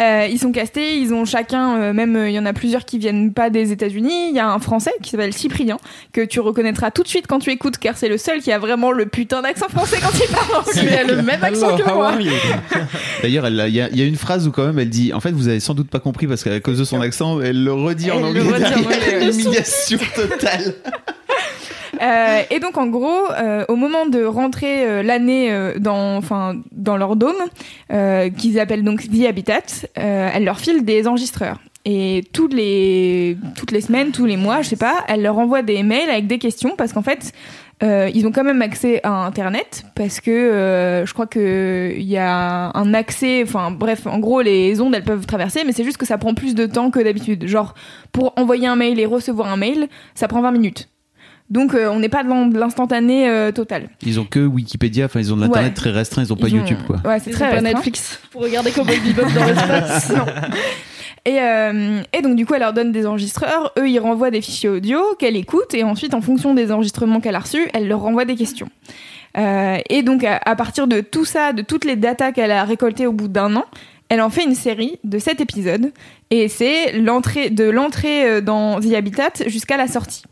Euh, 0.00 0.26
ils 0.30 0.38
sont 0.38 0.50
castés, 0.50 0.96
ils 0.96 1.12
ont 1.12 1.24
chacun, 1.26 1.76
euh, 1.76 1.92
même 1.92 2.16
euh, 2.16 2.30
il 2.30 2.34
y 2.34 2.38
en 2.38 2.46
a 2.46 2.52
plusieurs 2.54 2.84
qui 2.86 2.98
viennent 2.98 3.32
pas 3.34 3.50
des 3.50 3.70
États-Unis. 3.70 4.28
Il 4.30 4.34
y 4.34 4.38
a 4.38 4.48
un 4.48 4.58
Français 4.58 4.92
qui 5.02 5.10
s'appelle 5.10 5.34
Cyprien 5.34 5.76
que 6.12 6.22
tu 6.24 6.40
reconnaîtras 6.40 6.90
tout 6.90 7.02
de 7.02 7.08
suite 7.08 7.26
quand 7.28 7.38
tu 7.38 7.50
écoutes, 7.50 7.76
car 7.76 7.96
c'est 7.98 8.08
le 8.08 8.16
seul 8.16 8.40
qui 8.40 8.50
a 8.50 8.58
vraiment 8.58 8.92
le 8.92 9.04
putain 9.06 9.42
d'accent 9.42 9.68
français 9.68 9.98
quand 10.00 10.08
il 10.18 10.30
parle. 10.32 10.64
Il 10.82 10.88
a 10.94 11.04
le 11.04 11.22
même 11.22 11.44
accent 11.44 11.76
Hello, 11.76 11.84
que 11.84 11.90
how 11.90 11.94
moi. 11.94 12.12
D'ailleurs, 13.22 13.46
il 13.48 13.54
y, 13.74 13.80
a- 13.80 13.88
il 13.90 13.98
y 13.98 14.02
a 14.02 14.06
une 14.06 14.16
phrase 14.16 14.48
où 14.48 14.52
quand 14.52 14.64
même 14.64 14.78
elle 14.78 14.88
dit, 14.88 15.12
en 15.12 15.20
fait, 15.20 15.32
vous 15.32 15.48
avez 15.48 15.60
sans 15.60 15.74
doute 15.74 15.90
pas 15.90 16.00
compris 16.00 16.26
parce 16.26 16.42
qu'à 16.44 16.60
cause 16.60 16.78
de 16.78 16.84
son 16.84 17.00
accent, 17.02 17.40
elle 17.40 17.62
le 17.62 17.72
redit 17.72 18.10
en 18.10 18.18
Elle 18.26 18.34
le 18.34 18.40
anglais. 18.42 18.52
redit 18.54 18.74
en 18.74 18.78
anglais. 18.78 19.30
Humiliation 19.32 19.98
totale. 20.14 20.74
Euh, 22.00 22.42
et 22.50 22.60
donc 22.60 22.78
en 22.78 22.86
gros, 22.86 23.30
euh, 23.30 23.64
au 23.68 23.76
moment 23.76 24.06
de 24.06 24.24
rentrer 24.24 24.86
euh, 24.86 25.02
l'année 25.02 25.52
euh, 25.52 25.78
dans, 25.78 26.16
enfin, 26.16 26.56
dans 26.72 26.96
leur 26.96 27.16
dôme, 27.16 27.34
euh, 27.92 28.30
qu'ils 28.30 28.58
appellent 28.58 28.84
donc 28.84 29.02
The 29.10 29.26
Habitat, 29.28 29.86
euh, 29.98 30.30
elle 30.32 30.44
leur 30.44 30.58
file 30.58 30.84
des 30.84 31.06
enregistreurs. 31.06 31.58
Et 31.84 32.24
toutes 32.32 32.52
les, 32.52 33.38
toutes 33.56 33.72
les 33.72 33.80
semaines, 33.80 34.12
tous 34.12 34.26
les 34.26 34.36
mois, 34.36 34.60
je 34.60 34.68
sais 34.68 34.76
pas, 34.76 35.04
elle 35.08 35.22
leur 35.22 35.38
envoie 35.38 35.62
des 35.62 35.82
mails 35.82 36.10
avec 36.10 36.26
des 36.26 36.38
questions 36.38 36.74
parce 36.76 36.92
qu'en 36.92 37.02
fait, 37.02 37.32
euh, 37.82 38.10
ils 38.14 38.26
ont 38.26 38.32
quand 38.32 38.44
même 38.44 38.60
accès 38.60 39.00
à 39.02 39.24
Internet 39.24 39.84
parce 39.94 40.20
que 40.20 40.30
euh, 40.30 41.06
je 41.06 41.14
crois 41.14 41.26
que 41.26 41.94
il 41.96 42.04
y 42.04 42.18
a 42.18 42.70
un 42.74 42.92
accès, 42.92 43.42
enfin 43.42 43.70
bref, 43.70 44.06
en 44.06 44.18
gros 44.18 44.42
les 44.42 44.78
ondes 44.82 44.94
elles 44.94 45.04
peuvent 45.04 45.24
traverser, 45.24 45.62
mais 45.64 45.72
c'est 45.72 45.84
juste 45.84 45.96
que 45.96 46.04
ça 46.04 46.18
prend 46.18 46.34
plus 46.34 46.54
de 46.54 46.66
temps 46.66 46.90
que 46.90 47.00
d'habitude. 47.00 47.46
Genre 47.46 47.74
pour 48.12 48.34
envoyer 48.36 48.66
un 48.66 48.76
mail 48.76 49.00
et 49.00 49.06
recevoir 49.06 49.48
un 49.48 49.56
mail, 49.56 49.88
ça 50.14 50.28
prend 50.28 50.42
20 50.42 50.50
minutes. 50.52 50.90
Donc 51.50 51.74
euh, 51.74 51.88
on 51.90 51.98
n'est 51.98 52.08
pas 52.08 52.22
dans 52.22 52.46
de 52.46 52.58
l'instantané 52.58 53.28
euh, 53.28 53.50
total. 53.52 53.88
Ils 54.06 54.20
ont 54.20 54.24
que 54.24 54.38
Wikipédia, 54.46 55.06
enfin 55.06 55.18
ils 55.20 55.32
ont 55.32 55.36
de 55.36 55.42
l'internet 55.42 55.70
Ouais. 55.72 55.74
très 55.74 55.90
restreint, 55.90 56.22
ils 56.22 56.32
ont 56.32 56.36
pas 56.36 56.46
Ils 56.48 56.54
ont- 56.54 56.58
YouTube 56.58 56.78
quoi. 56.86 56.96
Ouais, 57.04 57.18
c'est 57.18 57.30
très 57.32 57.48
ont 57.48 57.54
pas. 57.56 57.60
Netflix 57.60 58.20
pour 58.30 58.42
regarder 58.42 58.70
Cowboy 58.70 58.98
Bebop 59.00 59.28
dans 59.34 59.44
l'espace. 59.44 60.10
Non. 60.16 60.24
Et, 61.26 61.38
euh, 61.38 62.00
et 62.14 62.22
donc 62.22 62.34
du 62.36 62.46
coup 62.46 62.54
elle 62.54 62.60
leur 62.60 62.72
donne 62.72 62.92
des 62.92 63.04
enregistreurs, 63.06 63.72
eux 63.78 63.88
ils 63.90 63.98
renvoient 63.98 64.30
des 64.30 64.40
fichiers 64.40 64.70
audio 64.70 65.00
qu'elle 65.18 65.36
écoute 65.36 65.74
et 65.74 65.84
ensuite 65.84 66.14
en 66.14 66.22
fonction 66.22 66.54
des 66.54 66.72
enregistrements 66.72 67.20
qu'elle 67.20 67.34
a 67.34 67.40
reçus, 67.40 67.68
elle 67.74 67.88
leur 67.88 68.00
renvoie 68.00 68.24
des 68.24 68.36
questions. 68.36 68.68
Euh, 69.36 69.76
et 69.90 70.02
donc 70.02 70.24
à, 70.24 70.36
à 70.44 70.56
partir 70.56 70.86
de 70.86 71.00
tout 71.00 71.24
ça, 71.26 71.52
de 71.52 71.60
toutes 71.62 71.84
les 71.84 71.96
datas 71.96 72.32
qu'elle 72.32 72.50
a 72.50 72.64
récoltées 72.64 73.06
au 73.06 73.12
bout 73.12 73.28
d'un 73.28 73.54
an, 73.56 73.64
elle 74.08 74.22
en 74.22 74.30
fait 74.30 74.44
une 74.44 74.54
série 74.54 74.98
de 75.04 75.18
sept 75.18 75.40
épisodes 75.42 75.92
et 76.30 76.48
c'est 76.48 76.92
l'entrée 76.92 77.50
de 77.50 77.64
l'entrée 77.64 78.40
dans 78.40 78.80
The 78.80 78.94
Habitat 78.94 79.30
jusqu'à 79.46 79.76
la 79.76 79.88
sortie. 79.88 80.22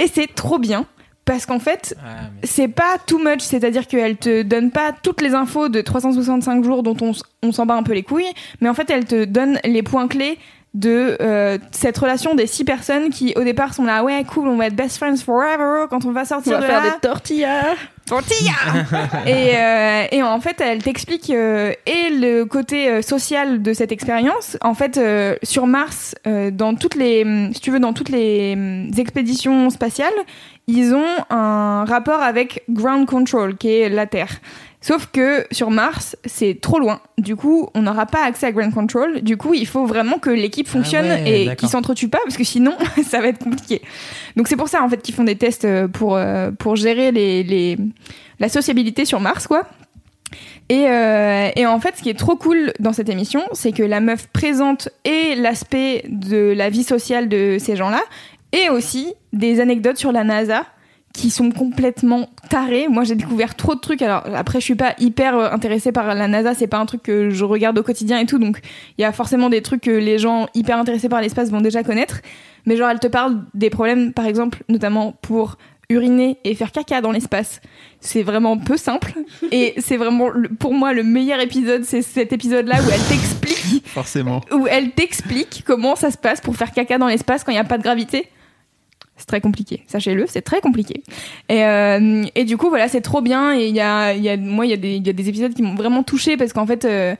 Et 0.00 0.08
c'est 0.12 0.34
trop 0.34 0.58
bien 0.58 0.86
parce 1.26 1.46
qu'en 1.46 1.58
fait 1.58 1.94
c'est 2.42 2.68
pas 2.68 2.96
too 3.06 3.18
much, 3.18 3.40
c'est-à-dire 3.40 3.86
qu'elle 3.86 4.16
te 4.16 4.42
donne 4.42 4.70
pas 4.70 4.92
toutes 5.02 5.20
les 5.20 5.34
infos 5.34 5.68
de 5.68 5.80
365 5.80 6.64
jours 6.64 6.82
dont 6.82 6.96
on, 7.42 7.52
s'en 7.52 7.66
bat 7.66 7.74
un 7.74 7.82
peu 7.82 7.92
les 7.92 8.02
couilles, 8.02 8.32
mais 8.60 8.68
en 8.68 8.74
fait 8.74 8.88
elle 8.90 9.04
te 9.04 9.24
donne 9.24 9.60
les 9.64 9.82
points 9.82 10.08
clés 10.08 10.38
de 10.72 11.18
euh, 11.20 11.58
cette 11.72 11.98
relation 11.98 12.34
des 12.34 12.46
six 12.46 12.64
personnes 12.64 13.10
qui 13.10 13.34
au 13.36 13.42
départ 13.42 13.74
sont 13.74 13.84
là 13.84 14.04
ouais 14.04 14.22
cool 14.24 14.46
on 14.46 14.56
va 14.56 14.68
être 14.68 14.76
best 14.76 14.98
friends 14.98 15.16
forever 15.16 15.86
quand 15.90 16.04
on 16.04 16.12
va 16.12 16.22
On 16.22 16.24
sortir 16.24 16.52
va 16.52 16.60
de 16.60 16.66
faire 16.66 16.84
là 16.84 16.90
des 16.90 17.00
tortillas. 17.00 17.74
Tortilla 18.10 18.52
et, 19.26 19.56
euh, 19.56 20.04
et 20.10 20.22
en 20.22 20.40
fait 20.40 20.60
elle 20.60 20.82
t'explique 20.82 21.30
euh, 21.30 21.72
et 21.86 22.10
le 22.10 22.44
côté 22.44 22.88
euh, 22.88 23.02
social 23.02 23.62
de 23.62 23.72
cette 23.72 23.92
expérience. 23.92 24.58
En 24.62 24.74
fait 24.74 24.98
euh, 24.98 25.36
sur 25.44 25.68
Mars 25.68 26.16
euh, 26.26 26.50
dans 26.50 26.74
toutes 26.74 26.96
les 26.96 27.24
si 27.54 27.60
tu 27.60 27.70
veux 27.70 27.78
dans 27.78 27.92
toutes 27.92 28.08
les 28.08 28.54
hum, 28.54 28.90
expéditions 28.98 29.70
spatiales 29.70 30.12
ils 30.66 30.92
ont 30.92 31.14
un 31.30 31.84
rapport 31.84 32.20
avec 32.20 32.64
ground 32.68 33.06
control 33.06 33.56
qui 33.56 33.68
est 33.68 33.88
la 33.88 34.06
Terre 34.06 34.40
Sauf 34.82 35.08
que 35.12 35.46
sur 35.50 35.70
Mars, 35.70 36.16
c'est 36.24 36.58
trop 36.58 36.78
loin. 36.78 37.00
Du 37.18 37.36
coup, 37.36 37.68
on 37.74 37.82
n'aura 37.82 38.06
pas 38.06 38.24
accès 38.24 38.46
à 38.46 38.52
Ground 38.52 38.72
Control. 38.72 39.20
Du 39.20 39.36
coup, 39.36 39.52
il 39.52 39.66
faut 39.66 39.84
vraiment 39.84 40.18
que 40.18 40.30
l'équipe 40.30 40.66
fonctionne 40.66 41.06
Ah 41.06 41.22
ouais, 41.22 41.50
et 41.52 41.56
qu'ils 41.56 41.68
s'entretuent 41.68 42.08
pas, 42.08 42.20
parce 42.24 42.38
que 42.38 42.44
sinon, 42.44 42.74
ça 43.06 43.20
va 43.20 43.28
être 43.28 43.44
compliqué. 43.44 43.82
Donc 44.36 44.48
c'est 44.48 44.56
pour 44.56 44.68
ça 44.68 44.82
en 44.82 44.88
fait 44.88 45.02
qu'ils 45.02 45.14
font 45.14 45.24
des 45.24 45.36
tests 45.36 45.66
euh, 45.66 45.86
pour 45.86 46.16
euh, 46.16 46.50
pour 46.50 46.76
gérer 46.76 47.12
les, 47.12 47.42
les 47.42 47.76
la 48.38 48.48
sociabilité 48.48 49.04
sur 49.04 49.20
Mars, 49.20 49.46
quoi. 49.46 49.66
Et, 50.70 50.86
euh, 50.88 51.50
et 51.56 51.66
en 51.66 51.80
fait, 51.80 51.96
ce 51.96 52.02
qui 52.02 52.10
est 52.10 52.18
trop 52.18 52.36
cool 52.36 52.72
dans 52.78 52.92
cette 52.92 53.08
émission, 53.08 53.42
c'est 53.52 53.72
que 53.72 53.82
la 53.82 54.00
meuf 54.00 54.28
présente 54.28 54.88
et 55.04 55.34
l'aspect 55.34 56.04
de 56.08 56.54
la 56.56 56.70
vie 56.70 56.84
sociale 56.84 57.28
de 57.28 57.56
ces 57.58 57.74
gens-là, 57.74 58.00
et 58.52 58.70
aussi 58.70 59.12
des 59.32 59.60
anecdotes 59.60 59.96
sur 59.96 60.12
la 60.12 60.22
NASA 60.22 60.64
qui 61.12 61.30
sont 61.30 61.50
complètement 61.50 62.28
tarées. 62.48 62.88
Moi, 62.88 63.04
j'ai 63.04 63.14
découvert 63.14 63.56
trop 63.56 63.74
de 63.74 63.80
trucs. 63.80 64.02
Alors 64.02 64.22
après, 64.34 64.60
je 64.60 64.64
suis 64.64 64.74
pas 64.74 64.94
hyper 64.98 65.36
euh, 65.36 65.50
intéressée 65.50 65.92
par 65.92 66.14
la 66.14 66.28
NASA. 66.28 66.54
C'est 66.54 66.66
pas 66.68 66.78
un 66.78 66.86
truc 66.86 67.02
que 67.02 67.30
je 67.30 67.44
regarde 67.44 67.78
au 67.78 67.82
quotidien 67.82 68.18
et 68.18 68.26
tout. 68.26 68.38
Donc, 68.38 68.60
il 68.96 69.02
y 69.02 69.04
a 69.04 69.12
forcément 69.12 69.48
des 69.48 69.62
trucs 69.62 69.82
que 69.82 69.90
les 69.90 70.18
gens 70.18 70.46
hyper 70.54 70.78
intéressés 70.78 71.08
par 71.08 71.20
l'espace 71.20 71.50
vont 71.50 71.60
déjà 71.60 71.82
connaître. 71.82 72.20
Mais 72.66 72.76
genre, 72.76 72.90
elle 72.90 73.00
te 73.00 73.08
parle 73.08 73.42
des 73.54 73.70
problèmes, 73.70 74.12
par 74.12 74.26
exemple, 74.26 74.62
notamment 74.68 75.12
pour 75.22 75.56
uriner 75.88 76.38
et 76.44 76.54
faire 76.54 76.70
caca 76.70 77.00
dans 77.00 77.10
l'espace. 77.10 77.60
C'est 78.00 78.22
vraiment 78.22 78.56
peu 78.56 78.76
simple. 78.76 79.12
Et 79.50 79.74
c'est 79.78 79.96
vraiment, 79.96 80.28
pour 80.60 80.72
moi, 80.72 80.92
le 80.92 81.02
meilleur 81.02 81.40
épisode, 81.40 81.82
c'est 81.84 82.02
cet 82.02 82.32
épisode-là 82.32 82.76
où 82.76 82.90
elle 82.92 83.02
t'explique 83.08 83.86
Forcément. 83.88 84.40
où 84.52 84.68
elle 84.68 84.92
t'explique 84.92 85.64
comment 85.66 85.96
ça 85.96 86.12
se 86.12 86.16
passe 86.18 86.40
pour 86.40 86.54
faire 86.54 86.70
caca 86.70 86.96
dans 86.98 87.08
l'espace 87.08 87.42
quand 87.42 87.50
il 87.50 87.56
n'y 87.56 87.60
a 87.60 87.64
pas 87.64 87.78
de 87.78 87.82
gravité. 87.82 88.28
C'est 89.20 89.26
très 89.26 89.40
compliqué, 89.42 89.84
sachez-le, 89.86 90.24
c'est 90.26 90.40
très 90.42 90.60
compliqué. 90.60 91.02
Et, 91.50 91.62
euh, 91.64 92.24
et 92.34 92.44
du 92.44 92.56
coup, 92.56 92.70
voilà, 92.70 92.88
c'est 92.88 93.02
trop 93.02 93.20
bien. 93.20 93.54
Et 93.54 93.68
il 93.68 93.74
y 93.76 93.80
a, 93.80 94.14
il 94.14 94.22
y 94.22 94.30
a, 94.30 94.36
moi, 94.38 94.64
il 94.66 94.70
y, 94.70 94.72
a 94.72 94.78
des- 94.78 94.96
il 94.96 95.06
y 95.06 95.10
a 95.10 95.12
des 95.12 95.28
épisodes 95.28 95.52
qui 95.52 95.60
m'ont 95.62 95.74
vraiment 95.74 96.02
touché 96.02 96.36
parce 96.38 96.54
qu'en 96.54 96.66
fait, 96.66 96.86
euh, 96.86 97.14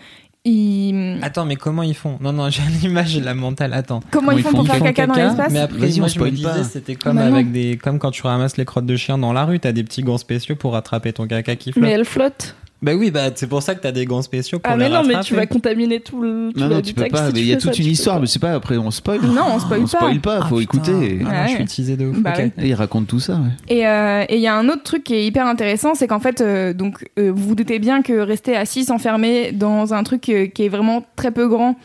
ils- 0.47 1.19
Attends, 1.23 1.45
mais 1.45 1.57
comment 1.57 1.83
ils 1.83 1.95
font? 1.95 2.17
Non, 2.21 2.33
non, 2.33 2.49
j'ai 2.49 2.63
l'image 2.83 3.15
de 3.17 3.23
la 3.25 3.35
mentale. 3.35 3.75
Attends. 3.75 4.01
comment 4.11 4.33
ils 4.33 4.43
font 4.43 4.51
pour 4.53 4.63
Ils 4.65 4.67
faire 4.69 4.79
font 4.79 4.85
caca, 4.87 5.07
dans 5.07 5.15
l'espace? 5.15 5.53
Mais 5.53 5.59
après, 5.61 5.79
moi, 5.99 6.09
je 6.09 6.19
me 6.19 6.31
disais, 6.31 6.49
pas. 6.49 6.65
c'était 6.65 6.95
comme 6.95 7.17
Bah 7.17 7.27
avec 7.27 7.53
des, 7.53 7.77
comme 7.77 7.99
quand 7.99 8.11
tu 8.11 8.23
ramasses 8.23 8.57
les 8.57 8.65
crottes 8.65 8.87
de 8.87 8.97
chien 8.97 9.19
dans 9.19 9.35
la 9.35 9.45
rue, 9.45 9.61
t'as 9.61 9.73
des 9.73 9.85
petits 9.85 10.03
gants 10.03 10.17
spéciaux 10.19 10.57
pour 10.57 10.73
rattraper 10.73 11.13
ton 11.13 11.27
caca 11.27 11.55
qui 11.57 11.73
flotte. 11.73 11.85
Mais 11.85 11.91
elle 11.93 12.07
flotte. 12.07 12.57
Bah 12.83 12.93
oui, 12.95 13.11
bah 13.11 13.29
c'est 13.35 13.47
pour 13.47 13.63
ça 13.63 13.75
que 13.75 13.81
t'as 13.83 13.93
des 13.93 14.07
gants 14.07 14.23
spéciaux 14.23 14.59
pour 14.59 14.73
Ah, 14.73 14.77
les 14.77 14.85
mais 14.85 14.89
non, 14.89 15.03
mais 15.03 15.15
rattraper. 15.15 15.27
tu 15.27 15.35
vas 15.35 15.47
contaminer 15.47 16.01
tout 16.01 16.23
le. 16.23 16.51
tout 16.55 16.61
Non, 16.61 16.69
non, 16.69 16.81
tu 16.81 16.95
peux 16.95 17.03
l'habitat 17.03 17.19
pas. 17.23 17.27
si 17.29 17.35
Mais 17.35 17.41
il 17.41 17.47
y 17.47 17.53
a 17.53 17.57
fais 17.57 17.61
toute 17.61 17.71
ça, 17.71 17.75
tu 17.75 17.83
une 17.83 17.87
peux 17.89 17.93
histoire. 17.93 18.17
pas. 18.17 18.21
Mais 18.23 18.27
c'est 18.27 18.39
pas 18.39 18.53
après, 18.53 18.77
on 18.79 18.91
spoil. 18.91 19.21
Non, 19.21 19.43
on 19.55 19.59
spoil 19.59 19.81
on 19.81 19.83
pas. 19.83 19.89
spoil 19.89 20.21
pas. 20.21 20.41
Ah, 20.43 20.47
Faut 20.49 20.57
putain. 20.59 20.79
écouter. 20.79 21.19
Ah, 21.21 21.25
non, 21.25 21.31
Ouais. 21.31 21.49
je 21.49 21.55
suis 21.57 21.65
teasé 21.67 21.97
de 21.99 22.07
ouf. 22.07 22.19
Bah 22.21 22.31
ok. 22.33 22.39
ouais. 22.39 22.53
Et 22.59 22.69
il 22.69 22.75
raconte 22.75 23.07
tout 23.07 23.21
ça. 23.21 23.35
ouais. 23.35 23.51
Et 23.69 23.87
euh, 23.87 24.25
et 24.29 24.37
il 24.37 24.41
y 24.41 24.47
a 24.47 24.55
un 24.57 24.69
autre 24.71 24.83
truc 24.83 25.05
qui 25.05 25.15
est 25.15 25.27
hyper 25.27 25.47
intéressant, 25.47 25.95
c'est 25.95 26.07
qu'en 26.07 26.21
fait, 26.21 26.41
euh, 26.41 26.73
donc, 26.73 27.07
euh, 27.19 27.31
vous 27.35 27.49
vous 27.49 27.55
doutez 27.55 27.79
bien 27.81 28.01
que 28.03 28.15
rester 28.15 28.57
assis 28.57 28.91
enfermé 28.91 29.53
dans 29.53 29.93
un 29.93 30.03
truc 30.03 30.29
euh, 30.31 30.47
qui 30.47 30.65
est 30.65 30.69
vraiment 30.71 31.05
très 31.17 31.33
peu 31.33 31.49
grand, 31.49 31.77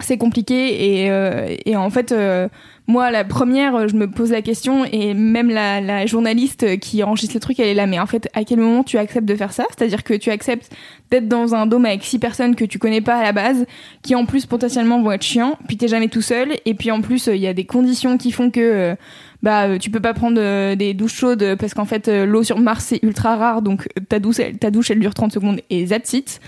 c'est 0.00 0.18
compliqué 0.18 1.02
et, 1.04 1.10
euh, 1.10 1.54
et 1.66 1.76
en 1.76 1.90
fait 1.90 2.12
euh, 2.12 2.48
moi 2.86 3.10
la 3.10 3.24
première 3.24 3.88
je 3.88 3.94
me 3.94 4.10
pose 4.10 4.30
la 4.30 4.42
question 4.42 4.84
et 4.84 5.14
même 5.14 5.50
la, 5.50 5.80
la 5.80 6.06
journaliste 6.06 6.78
qui 6.80 7.02
enregistre 7.02 7.34
le 7.34 7.40
truc 7.40 7.60
elle 7.60 7.68
est 7.68 7.74
là 7.74 7.86
mais 7.86 7.98
en 8.00 8.06
fait 8.06 8.28
à 8.34 8.44
quel 8.44 8.58
moment 8.58 8.84
tu 8.84 8.98
acceptes 8.98 9.26
de 9.26 9.34
faire 9.34 9.52
ça? 9.52 9.64
C'est 9.70 9.84
à 9.84 9.88
dire 9.88 10.02
que 10.02 10.14
tu 10.14 10.30
acceptes 10.30 10.72
d'être 11.10 11.28
dans 11.28 11.54
un 11.54 11.66
dôme 11.66 11.84
avec 11.84 12.04
six 12.04 12.18
personnes 12.18 12.56
que 12.56 12.64
tu 12.64 12.78
connais 12.78 13.00
pas 13.00 13.16
à 13.16 13.22
la 13.22 13.32
base 13.32 13.66
qui 14.02 14.14
en 14.14 14.24
plus 14.24 14.46
potentiellement 14.46 15.02
vont 15.02 15.12
être 15.12 15.22
chiants 15.22 15.58
puis 15.68 15.76
t'es 15.76 15.88
jamais 15.88 16.08
tout 16.08 16.22
seul 16.22 16.54
et 16.64 16.74
puis 16.74 16.90
en 16.90 17.00
plus 17.00 17.26
il 17.26 17.40
y 17.40 17.46
a 17.46 17.54
des 17.54 17.66
conditions 17.66 18.18
qui 18.18 18.32
font 18.32 18.50
que 18.50 18.60
euh, 18.60 18.94
bah 19.42 19.64
euh, 19.64 19.78
tu 19.78 19.90
peux 19.90 20.00
pas 20.00 20.14
prendre 20.14 20.40
euh, 20.40 20.74
des 20.74 20.94
douches 20.94 21.14
chaudes 21.14 21.56
parce 21.58 21.74
qu'en 21.74 21.84
fait 21.84 22.08
l'eau 22.08 22.42
sur 22.42 22.58
Mars 22.58 22.86
c'est 22.88 23.02
ultra 23.02 23.36
rare 23.36 23.62
donc 23.62 23.88
ta 24.08 24.18
douche 24.18 24.40
elle, 24.40 24.58
ta 24.58 24.70
douche 24.70 24.90
elle 24.90 25.00
dure 25.00 25.14
30 25.14 25.32
secondes 25.32 25.60
et 25.70 25.86
that's 25.86 26.40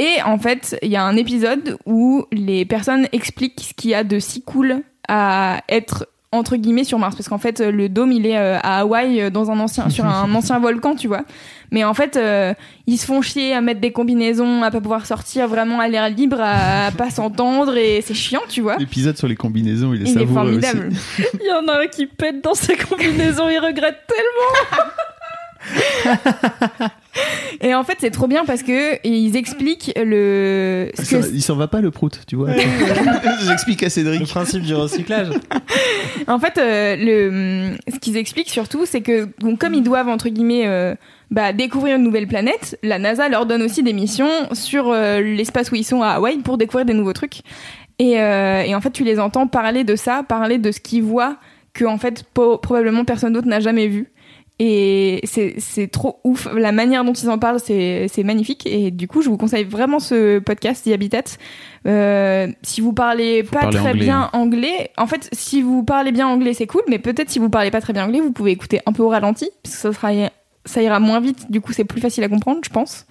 et 0.00 0.22
en 0.22 0.38
fait, 0.38 0.78
il 0.80 0.88
y 0.88 0.96
a 0.96 1.04
un 1.04 1.14
épisode 1.14 1.76
où 1.84 2.24
les 2.32 2.64
personnes 2.64 3.06
expliquent 3.12 3.60
ce 3.60 3.74
qu'il 3.74 3.90
y 3.90 3.94
a 3.94 4.02
de 4.02 4.18
si 4.18 4.40
cool 4.40 4.82
à 5.08 5.60
être 5.68 6.08
entre 6.32 6.56
guillemets 6.56 6.84
sur 6.84 6.98
Mars 6.98 7.16
parce 7.16 7.28
qu'en 7.28 7.38
fait 7.38 7.60
le 7.60 7.88
dôme 7.88 8.12
il 8.12 8.24
est 8.24 8.38
euh, 8.38 8.56
à 8.62 8.80
Hawaï 8.80 9.20
euh, 9.20 9.30
dans 9.30 9.50
un 9.50 9.58
ancien 9.58 9.90
sur 9.90 10.06
un 10.06 10.32
ancien 10.36 10.60
volcan 10.60 10.94
tu 10.94 11.08
vois 11.08 11.24
mais 11.72 11.82
en 11.82 11.92
fait 11.92 12.16
euh, 12.16 12.54
ils 12.86 12.98
se 12.98 13.04
font 13.06 13.20
chier 13.20 13.52
à 13.52 13.60
mettre 13.60 13.80
des 13.80 13.90
combinaisons 13.90 14.62
à 14.62 14.70
pas 14.70 14.80
pouvoir 14.80 15.06
sortir 15.06 15.48
vraiment 15.48 15.80
à 15.80 15.88
l'air 15.88 16.08
libre 16.08 16.38
à, 16.40 16.86
à 16.86 16.90
pas 16.96 17.10
s'entendre 17.10 17.76
et 17.76 18.00
c'est 18.00 18.14
chiant 18.14 18.42
tu 18.48 18.60
vois 18.60 18.76
L'épisode 18.76 19.18
sur 19.18 19.26
les 19.26 19.34
combinaisons, 19.34 19.92
il 19.92 20.02
est 20.02 20.04
il 20.04 20.18
est 20.18 20.20
savoureux 20.20 20.56
aussi. 20.56 20.60
formidable 20.68 20.92
Il 21.40 21.48
y 21.48 21.52
en 21.52 21.66
a 21.66 21.80
un 21.82 21.86
qui 21.88 22.06
pète 22.06 22.44
dans 22.44 22.54
sa 22.54 22.76
combinaison, 22.76 23.48
il 23.48 23.58
regrette 23.58 23.98
tellement. 24.06 24.86
et 27.60 27.74
en 27.74 27.84
fait 27.84 27.96
c'est 28.00 28.10
trop 28.10 28.26
bien 28.26 28.44
parce 28.44 28.62
que 28.62 29.06
ils 29.06 29.36
expliquent 29.36 29.92
le 29.96 30.90
ce 30.94 31.16
que 31.16 31.34
il 31.34 31.42
s'en 31.42 31.56
va 31.56 31.68
pas 31.68 31.80
le 31.80 31.90
prout, 31.90 32.20
tu 32.26 32.36
vois. 32.36 32.50
J'explique 33.46 33.82
à 33.82 33.86
Le 33.86 33.90
Cédric. 33.90 34.28
principe 34.28 34.62
du 34.62 34.74
recyclage. 34.74 35.28
En 36.28 36.38
fait, 36.38 36.58
euh, 36.58 36.96
le, 36.98 37.76
ce 37.92 37.98
qu'ils 37.98 38.16
expliquent 38.18 38.50
surtout, 38.50 38.84
c'est 38.84 39.00
que 39.00 39.26
comme 39.58 39.74
ils 39.74 39.82
doivent, 39.82 40.08
entre 40.08 40.28
guillemets, 40.28 40.66
euh, 40.66 40.94
bah, 41.30 41.52
découvrir 41.52 41.96
une 41.96 42.02
nouvelle 42.02 42.28
planète, 42.28 42.78
la 42.82 42.98
NASA 42.98 43.28
leur 43.28 43.46
donne 43.46 43.62
aussi 43.62 43.82
des 43.82 43.94
missions 43.94 44.28
sur 44.52 44.90
euh, 44.90 45.20
l'espace 45.20 45.72
où 45.72 45.76
ils 45.76 45.84
sont 45.84 46.02
à 46.02 46.10
Hawaï 46.10 46.38
pour 46.38 46.58
découvrir 46.58 46.84
des 46.84 46.92
nouveaux 46.94 47.14
trucs. 47.14 47.40
Et, 47.98 48.20
euh, 48.20 48.62
et 48.62 48.74
en 48.74 48.80
fait, 48.80 48.90
tu 48.90 49.02
les 49.02 49.18
entends 49.18 49.46
parler 49.46 49.82
de 49.82 49.96
ça, 49.96 50.22
parler 50.28 50.58
de 50.58 50.70
ce 50.70 50.78
qu'ils 50.78 51.02
voient 51.02 51.36
que, 51.72 51.84
en 51.86 51.96
fait, 51.98 52.22
po- 52.34 52.58
probablement 52.58 53.04
personne 53.04 53.32
d'autre 53.32 53.48
n'a 53.48 53.60
jamais 53.60 53.88
vu. 53.88 54.08
Et 54.62 55.20
c'est 55.24 55.54
c'est 55.56 55.86
trop 55.88 56.20
ouf. 56.22 56.46
La 56.54 56.70
manière 56.70 57.02
dont 57.02 57.14
ils 57.14 57.30
en 57.30 57.38
parlent, 57.38 57.60
c'est 57.64 58.08
c'est 58.12 58.22
magnifique. 58.24 58.66
Et 58.66 58.90
du 58.90 59.08
coup, 59.08 59.22
je 59.22 59.30
vous 59.30 59.38
conseille 59.38 59.64
vraiment 59.64 60.00
ce 60.00 60.38
podcast, 60.38 60.84
The 60.84 60.92
Habitat. 60.92 61.22
Euh, 61.86 62.46
si 62.62 62.82
vous 62.82 62.92
parlez 62.92 63.42
pas 63.42 63.60
parler 63.60 63.78
très 63.78 63.88
anglais, 63.88 64.04
bien 64.04 64.20
hein. 64.20 64.30
anglais, 64.38 64.90
en 64.98 65.06
fait, 65.06 65.30
si 65.32 65.62
vous 65.62 65.82
parlez 65.82 66.12
bien 66.12 66.26
anglais, 66.28 66.52
c'est 66.52 66.66
cool. 66.66 66.82
Mais 66.88 66.98
peut-être 66.98 67.30
si 67.30 67.38
vous 67.38 67.48
parlez 67.48 67.70
pas 67.70 67.80
très 67.80 67.94
bien 67.94 68.04
anglais, 68.04 68.20
vous 68.20 68.32
pouvez 68.32 68.50
écouter 68.50 68.80
un 68.84 68.92
peu 68.92 69.02
au 69.02 69.08
ralenti, 69.08 69.48
parce 69.62 69.76
que 69.76 69.80
ça 69.80 69.92
sera 69.94 70.10
ça 70.66 70.82
ira 70.82 71.00
moins 71.00 71.20
vite. 71.20 71.50
Du 71.50 71.62
coup, 71.62 71.72
c'est 71.72 71.84
plus 71.84 72.02
facile 72.02 72.22
à 72.24 72.28
comprendre, 72.28 72.60
je 72.62 72.68
pense. 72.68 73.06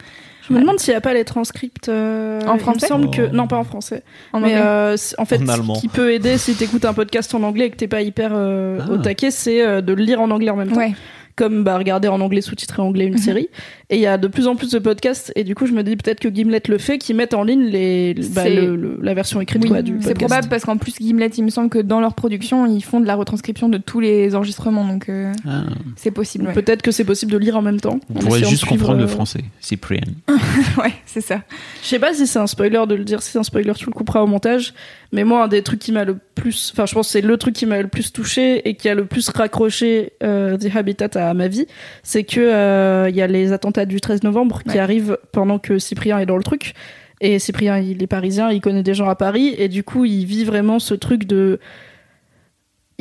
Je 0.47 0.53
me 0.53 0.61
demande 0.61 0.80
s'il 0.80 0.93
n'y 0.93 0.97
a 0.97 1.01
pas 1.01 1.13
les 1.13 1.26
transcripts 1.26 1.89
euh, 1.89 2.41
En 2.47 2.55
Il 2.55 2.59
français 2.59 2.85
me 2.85 2.88
semble 2.88 3.11
que 3.11 3.27
non, 3.27 3.45
pas 3.47 3.57
en 3.57 3.63
français. 3.63 4.01
En 4.34 4.39
mais 4.39 4.47
anglais. 4.55 4.61
euh, 4.63 4.97
en 5.19 5.26
fait, 5.26 5.35
En 5.47 5.76
ce 5.76 5.81
qui 5.81 5.88
peut 5.89 6.11
aider 6.11 6.38
si 6.39 6.55
t'écoutes 6.55 6.85
un 6.85 6.93
podcast 6.93 7.34
en 7.35 7.43
anglais 7.43 7.65
et 7.67 7.69
que 7.69 7.76
t'es 7.76 7.88
pas 7.88 8.01
hyper 8.01 8.31
euh, 8.34 8.80
Ah. 8.81 8.91
au 8.91 8.97
taquet, 8.97 9.30
c'est 9.30 9.63
euh, 9.63 9.81
de 9.81 9.93
le 9.93 10.03
lire 10.03 10.21
en 10.21 10.31
anglais 10.31 10.49
en 10.49 10.55
même 10.55 10.69
temps. 10.71 10.77
ouais. 10.77 10.93
Comme 11.39 11.63
bah, 11.63 11.77
regarder 11.77 12.09
en 12.09 12.19
anglais 12.19 12.41
sous-titré 12.41 12.81
anglais 12.81 13.05
une 13.05 13.13
Mhm. 13.13 13.17
série. 13.19 13.49
Et 13.91 13.95
il 13.95 14.01
y 14.01 14.05
a 14.05 14.19
de 14.19 14.27
plus 14.27 14.45
en 14.45 14.55
plus 14.55 14.69
de 14.71 14.77
podcasts. 14.77 15.31
Et 15.35 15.43
du 15.43 15.55
coup, 15.55 15.65
je 15.65 15.73
me 15.73 15.81
dis 15.81 15.95
peut-être 15.95 16.19
que 16.19 16.29
Gimlet 16.29 16.61
le 16.67 16.77
fait, 16.77 16.99
qui 16.99 17.15
mettent 17.15 17.33
en 17.33 17.43
ligne 17.43 17.63
les, 17.65 18.13
bah, 18.35 18.43
C'est- 18.43 18.53
le- 18.55 18.75
le- 18.75 18.99
la 19.01 19.15
version 19.15 19.41
écrite 19.41 19.63
Oui, 19.63 19.69
quoi, 19.69 19.81
du 19.81 19.93
c'est 19.99 20.09
podcast. 20.09 20.19
probable 20.29 20.47
parce 20.47 20.63
qu'en 20.65 20.77
plus 20.77 20.93
Gimlet, 20.99 21.27
il 21.37 21.43
me 21.43 21.49
semble 21.49 21.69
que 21.69 21.79
dans 21.79 21.99
leur 21.99 22.13
production, 22.13 22.67
ils 22.67 22.83
font 22.83 22.99
de 22.99 23.07
la 23.07 23.15
retranscription 23.15 23.67
de 23.67 23.79
tous 23.79 23.99
les 23.99 24.35
enregistrements, 24.35 24.85
donc 24.85 25.09
euh, 25.09 25.31
Ah. 25.47 25.63
c'est 25.95 26.11
possible. 26.11 26.45
Ouais, 26.45 26.53
Peut-être 26.53 26.83
que 26.83 26.91
c'est 26.91 27.03
possible 27.03 27.31
de 27.31 27.37
lire 27.39 27.57
en 27.57 27.63
même 27.63 27.79
temps. 27.81 27.99
On 28.13 28.19
pourrait 28.19 28.39
juste 28.43 28.57
suivre, 28.57 28.67
comprendre 28.69 28.99
le 28.99 29.05
euh, 29.05 29.07
français. 29.07 29.41
Cyprien. 29.59 30.01
Ouais, 30.77 30.93
c'est 31.05 31.21
ça. 31.21 31.41
Je 31.81 31.87
sais 31.87 31.99
pas 31.99 32.13
si 32.13 32.27
c'est 32.27 32.39
un 32.39 32.47
spoiler 32.47 32.81
de 32.87 32.95
le 32.95 33.03
dire, 33.03 33.21
si 33.23 33.31
c'est 33.31 33.39
un 33.39 33.43
spoiler, 33.43 33.73
tu 33.75 33.85
le 33.87 33.91
couperas 33.91 34.21
au 34.21 34.27
montage. 34.27 34.73
Mais 35.11 35.23
moi, 35.23 35.45
un 35.45 35.47
des 35.47 35.63
trucs 35.63 35.79
qui 35.79 35.91
m'a 35.91 36.05
le 36.05 36.17
plus, 36.35 36.71
enfin, 36.73 36.85
je 36.85 36.93
pense 36.93 37.07
que 37.07 37.11
c'est 37.13 37.21
le 37.21 37.35
truc 37.37 37.55
qui 37.55 37.65
m'a 37.65 37.81
le 37.81 37.87
plus 37.87 38.13
touché 38.13 38.67
et 38.69 38.75
qui 38.75 38.87
a 38.87 38.93
le 38.93 39.05
plus 39.05 39.27
raccroché 39.29 40.11
euh, 40.21 40.55
The 40.57 40.75
Habitat 40.75 41.09
à 41.15 41.33
ma 41.33 41.47
vie, 41.47 41.65
c'est 42.03 42.23
que 42.23 42.39
euh, 42.39 43.07
il 43.09 43.15
y 43.15 43.21
a 43.23 43.27
les 43.27 43.51
attentats 43.51 43.78
du 43.85 44.01
13 44.01 44.23
novembre 44.23 44.61
qui 44.64 44.76
Ouais. 44.76 44.80
arrivent 44.80 45.18
pendant 45.31 45.60
que 45.60 45.80
Cyprien 45.80 46.19
est 46.19 46.26
dans 46.26 46.38
le 46.38 46.43
truc. 46.43 46.73
Et 47.22 47.38
Cyprien, 47.39 47.77
il 47.80 48.01
est 48.01 48.07
parisien, 48.07 48.49
il 48.51 48.61
connaît 48.61 48.84
des 48.84 48.93
gens 48.93 49.10
à 49.10 49.15
Paris, 49.15 49.53
et 49.57 49.68
du 49.68 49.84
coup, 49.84 50.06
il 50.06 50.26
vit 50.26 50.45
vraiment 50.45 50.80
ce 50.80 50.93
truc 50.93 51.26
de. 51.26 51.60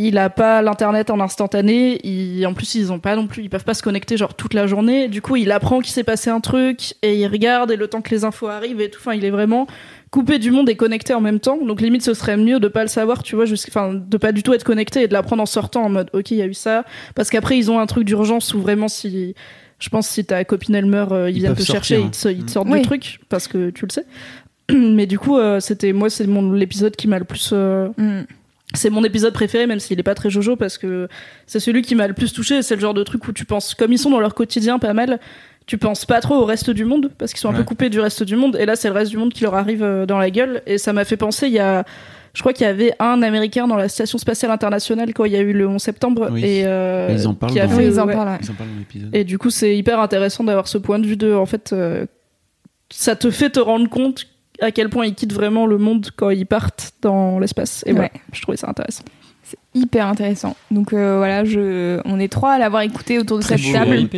Il 0.00 0.16
a 0.16 0.30
pas 0.30 0.62
l'internet 0.62 1.10
en 1.10 1.18
instantané, 1.18 1.98
il, 2.06 2.46
en 2.46 2.54
plus 2.54 2.76
ils 2.76 2.92
ont 2.92 3.00
pas 3.00 3.16
non 3.16 3.26
plus, 3.26 3.42
ils 3.42 3.50
peuvent 3.50 3.64
pas 3.64 3.74
se 3.74 3.82
connecter 3.82 4.16
genre 4.16 4.34
toute 4.34 4.54
la 4.54 4.68
journée. 4.68 5.08
Du 5.08 5.20
coup, 5.20 5.34
il 5.34 5.50
apprend 5.50 5.80
qu'il 5.80 5.92
s'est 5.92 6.04
passé 6.04 6.30
un 6.30 6.38
truc 6.38 6.94
et 7.02 7.16
il 7.18 7.26
regarde 7.26 7.72
et 7.72 7.76
le 7.76 7.88
temps 7.88 8.00
que 8.00 8.10
les 8.10 8.24
infos 8.24 8.46
arrivent 8.46 8.80
et 8.80 8.90
tout. 8.90 9.00
Enfin, 9.00 9.14
il 9.14 9.24
est 9.24 9.30
vraiment 9.30 9.66
coupé 10.12 10.38
du 10.38 10.52
monde 10.52 10.68
et 10.68 10.76
connecté 10.76 11.14
en 11.14 11.20
même 11.20 11.40
temps. 11.40 11.58
Donc 11.64 11.80
limite, 11.80 12.02
ce 12.02 12.14
serait 12.14 12.36
mieux 12.36 12.60
de 12.60 12.68
pas 12.68 12.82
le 12.82 12.88
savoir, 12.88 13.24
tu 13.24 13.34
vois, 13.34 13.46
enfin, 13.68 13.92
de 13.92 14.16
pas 14.18 14.30
du 14.30 14.44
tout 14.44 14.54
être 14.54 14.62
connecté 14.62 15.02
et 15.02 15.08
de 15.08 15.12
l'apprendre 15.12 15.42
en 15.42 15.46
sortant 15.46 15.82
en 15.82 15.88
mode, 15.88 16.10
ok, 16.12 16.30
il 16.30 16.36
y 16.36 16.42
a 16.42 16.46
eu 16.46 16.54
ça. 16.54 16.84
Parce 17.16 17.28
qu'après, 17.28 17.58
ils 17.58 17.68
ont 17.68 17.80
un 17.80 17.86
truc 17.86 18.04
d'urgence 18.04 18.54
où 18.54 18.60
vraiment 18.60 18.86
si, 18.86 19.34
je 19.78 19.88
pense 19.88 20.08
si 20.08 20.24
ta 20.24 20.44
copine 20.44 20.74
elle 20.74 20.86
meurt, 20.86 21.12
euh, 21.12 21.30
ils, 21.30 21.36
Ils 21.36 21.40
viennent 21.40 21.54
te 21.54 21.62
chercher, 21.62 21.96
sortir. 22.00 22.30
ils 22.30 22.34
te, 22.36 22.40
ils 22.40 22.44
te 22.46 22.50
sortent 22.50 22.68
Oui. 22.70 22.80
du 22.80 22.86
truc 22.86 23.20
parce 23.28 23.46
que 23.48 23.70
tu 23.70 23.86
le 23.86 23.92
sais. 23.92 24.04
Mais 24.74 25.06
du 25.06 25.18
coup, 25.18 25.38
euh, 25.38 25.60
c'était 25.60 25.92
moi, 25.92 26.10
c'est 26.10 26.26
mon 26.26 26.52
l'épisode 26.52 26.94
qui 26.96 27.08
m'a 27.08 27.18
le 27.18 27.24
plus. 27.24 27.50
euh, 27.52 27.88
Mm. 27.96 28.22
c'est 28.74 28.90
mon 28.90 29.02
épisode 29.04 29.32
préféré, 29.32 29.66
même 29.66 29.80
s'il 29.80 29.98
est 29.98 30.02
pas 30.02 30.14
très 30.14 30.28
jojo, 30.30 30.56
parce 30.56 30.76
que 30.78 31.08
c'est 31.46 31.60
celui 31.60 31.82
qui 31.82 31.94
m'a 31.94 32.06
le 32.08 32.14
plus 32.14 32.32
touché. 32.32 32.60
C'est 32.62 32.74
le 32.74 32.80
genre 32.80 32.94
de 32.94 33.02
truc 33.04 33.26
où 33.28 33.32
tu 33.32 33.44
penses, 33.44 33.74
comme 33.74 33.92
ils 33.92 33.98
sont 33.98 34.10
dans 34.10 34.20
leur 34.20 34.34
quotidien 34.34 34.78
pas 34.78 34.92
mal, 34.92 35.20
tu 35.66 35.78
penses 35.78 36.04
pas 36.04 36.20
trop 36.20 36.34
au 36.36 36.44
reste 36.44 36.70
du 36.70 36.84
monde, 36.84 37.10
parce 37.18 37.32
qu'ils 37.32 37.40
sont 37.40 37.48
un 37.50 37.54
peu 37.54 37.62
coupés 37.62 37.88
du 37.90 38.00
reste 38.00 38.22
du 38.24 38.36
monde. 38.36 38.56
Et 38.60 38.66
là, 38.66 38.74
c'est 38.76 38.88
le 38.88 38.94
reste 38.94 39.10
du 39.10 39.16
monde 39.16 39.32
qui 39.32 39.42
leur 39.44 39.54
arrive 39.54 39.86
dans 40.06 40.18
la 40.18 40.30
gueule. 40.30 40.62
Et 40.66 40.76
ça 40.78 40.92
m'a 40.92 41.04
fait 41.04 41.16
penser, 41.16 41.46
il 41.46 41.52
y 41.52 41.58
a. 41.58 41.84
Je 42.38 42.42
crois 42.44 42.52
qu'il 42.52 42.64
y 42.68 42.70
avait 42.70 42.92
un 43.00 43.20
Américain 43.22 43.66
dans 43.66 43.74
la 43.74 43.88
Station 43.88 44.16
Spatiale 44.16 44.52
Internationale 44.52 45.12
quand 45.12 45.24
il 45.24 45.32
y 45.32 45.36
a 45.36 45.40
eu 45.40 45.52
le 45.52 45.66
11 45.66 45.82
septembre. 45.82 46.28
Oui. 46.30 46.44
Et, 46.44 46.62
euh, 46.66 47.08
Ils 47.10 47.26
en 47.26 47.34
parlent 47.34 47.52
qui 47.52 47.58
a 47.58 47.66
dans- 47.66 47.74
fait- 47.74 47.84
ils 47.84 47.98
en 47.98 48.06
parlent. 48.06 48.28
ouais. 48.28 48.38
Ils 48.40 48.50
en 48.52 48.54
parlent 48.54 48.70
dans 48.70 48.78
l'épisode. 48.78 49.10
Et 49.12 49.24
du 49.24 49.38
coup, 49.38 49.50
c'est 49.50 49.76
hyper 49.76 49.98
intéressant 49.98 50.44
d'avoir 50.44 50.68
ce 50.68 50.78
point 50.78 51.00
de 51.00 51.06
vue 51.08 51.16
de, 51.16 51.32
en 51.34 51.46
fait, 51.46 51.72
euh, 51.72 52.06
ça 52.90 53.16
te 53.16 53.32
fait 53.32 53.50
te 53.50 53.58
rendre 53.58 53.88
compte 53.88 54.28
à 54.60 54.70
quel 54.70 54.88
point 54.88 55.04
ils 55.04 55.16
quittent 55.16 55.32
vraiment 55.32 55.66
le 55.66 55.78
monde 55.78 56.10
quand 56.16 56.30
ils 56.30 56.46
partent 56.46 56.92
dans 57.02 57.40
l'espace. 57.40 57.82
Et 57.86 57.92
Ouais. 57.92 57.98
ouais, 58.02 58.10
je 58.32 58.40
trouvais 58.40 58.56
ça 58.56 58.68
intéressant. 58.68 59.02
Hyper 59.74 60.06
intéressant. 60.06 60.56
Donc 60.70 60.92
euh, 60.92 61.18
voilà, 61.18 61.44
je... 61.44 62.00
on 62.06 62.18
est 62.18 62.28
trois 62.28 62.52
à 62.52 62.58
l'avoir 62.58 62.82
écouté 62.82 63.18
autour 63.18 63.36
de 63.38 63.42
Très 63.42 63.58
cette 63.58 63.66
beau 63.66 63.72
table. 63.72 64.08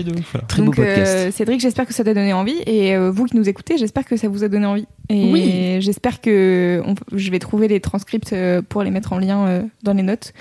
Très 0.48 0.62
beau 0.62 0.66
Donc, 0.66 0.78
euh, 0.78 0.94
podcast. 0.94 1.36
Cédric, 1.36 1.60
j'espère 1.60 1.86
que 1.86 1.92
ça 1.92 2.04
t'a 2.04 2.14
donné 2.14 2.32
envie. 2.32 2.56
Et 2.66 2.94
euh, 2.96 3.10
vous 3.10 3.24
qui 3.26 3.36
nous 3.36 3.48
écoutez, 3.48 3.76
j'espère 3.76 4.04
que 4.04 4.16
ça 4.16 4.28
vous 4.28 4.44
a 4.44 4.48
donné 4.48 4.66
envie. 4.66 4.86
Et 5.08 5.24
Oui. 5.32 5.76
j'espère 5.80 6.20
que 6.20 6.80
on- 6.86 6.94
je 7.16 7.30
vais 7.30 7.40
trouver 7.40 7.66
les 7.68 7.80
transcripts 7.80 8.32
euh, 8.32 8.62
pour 8.66 8.82
les 8.84 8.90
mettre 8.90 9.12
en 9.12 9.18
lien 9.18 9.46
euh, 9.48 9.62
dans 9.82 9.92
les 9.92 10.02
notes. 10.04 10.32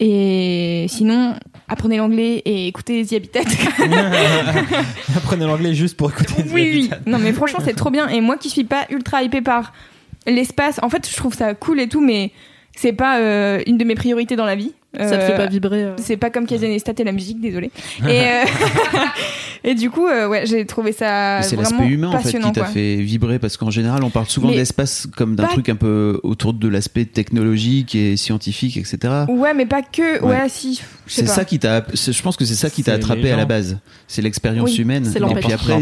Et 0.00 0.86
sinon, 0.88 1.34
apprenez 1.68 1.96
l'anglais 1.98 2.42
et 2.44 2.66
écoutez 2.68 3.04
The 3.04 3.12
Habitat. 3.14 3.40
Apprenez 5.16 5.46
l'anglais 5.46 5.74
juste 5.74 5.96
pour 5.96 6.10
écouter. 6.10 6.42
The 6.42 6.52
oui, 6.52 6.70
oui. 6.72 6.90
Non, 7.06 7.18
mais 7.18 7.32
franchement, 7.32 7.60
c'est 7.64 7.74
trop 7.74 7.90
bien. 7.90 8.08
Et 8.08 8.20
moi 8.20 8.36
qui 8.36 8.50
suis 8.50 8.64
pas 8.64 8.86
ultra 8.90 9.22
hypée 9.22 9.40
par 9.40 9.72
l'espace, 10.26 10.78
en 10.82 10.88
fait, 10.88 11.08
je 11.08 11.16
trouve 11.16 11.34
ça 11.34 11.54
cool 11.54 11.80
et 11.80 11.88
tout, 11.88 12.00
mais 12.00 12.32
c'est 12.76 12.92
pas 12.92 13.18
euh, 13.18 13.62
une 13.66 13.78
de 13.78 13.84
mes 13.84 13.94
priorités 13.94 14.36
dans 14.36 14.44
la 14.46 14.54
vie. 14.56 14.72
Ça 14.96 15.10
te 15.10 15.14
Euh, 15.22 15.26
fait 15.26 15.36
pas 15.36 15.46
vibrer. 15.46 15.82
euh. 15.84 15.94
c'est 15.96 16.16
pas 16.16 16.30
comme 16.30 16.46
Neistat 16.68 16.92
et 16.98 17.04
la 17.04 17.10
musique, 17.12 17.40
désolé. 17.40 17.70
Et, 18.08 18.20
euh, 18.22 18.44
et 19.64 19.74
du 19.74 19.90
coup, 19.90 20.06
euh, 20.06 20.28
ouais, 20.28 20.44
j'ai 20.46 20.64
trouvé 20.66 20.92
ça 20.92 21.40
C'est 21.42 21.56
l'aspect 21.56 21.86
humain 21.86 22.08
en 22.08 22.18
fait 22.20 22.38
qui 22.38 22.52
t'a 22.52 22.64
fait 22.66 22.96
vibrer 22.96 23.38
parce 23.38 23.56
qu'en 23.56 23.70
général 23.70 24.04
on 24.04 24.10
parle 24.10 24.26
souvent 24.26 24.48
Mais 24.48 24.54
de 24.54 24.58
l'espace 24.58 25.08
comme 25.16 25.34
d'un 25.34 25.44
pas- 25.44 25.52
truc 25.52 25.68
un 25.70 25.76
peu 25.76 26.20
autour 26.22 26.52
de 26.52 26.68
l'aspect 26.68 27.04
technologique 27.06 27.94
et 27.94 28.16
scientifique 28.16 28.76
etc. 28.76 28.98
Ouais, 29.28 29.54
mais 29.54 29.66
pas 29.66 29.82
que. 29.82 30.20
Ouais, 30.22 30.34
Ouais. 30.42 30.48
si. 30.48 30.82
C'est 31.06 31.26
ça 31.26 31.44
qui 31.44 31.58
t'a, 31.58 31.84
je 31.94 32.22
pense 32.22 32.36
que 32.36 32.44
c'est 32.44 32.54
ça 32.54 32.70
qui 32.70 32.82
t'a 32.82 32.92
attrapé 32.94 33.30
à 33.30 33.36
la 33.36 33.44
base. 33.44 33.78
C'est 34.06 34.22
l'expérience 34.22 34.70
Oui, 34.70 34.76
humaine. 34.82 35.04
c'est 35.04 35.16
et 35.16 35.20
l'empathie. 35.20 35.46
puis 35.46 35.52
après 35.54 35.74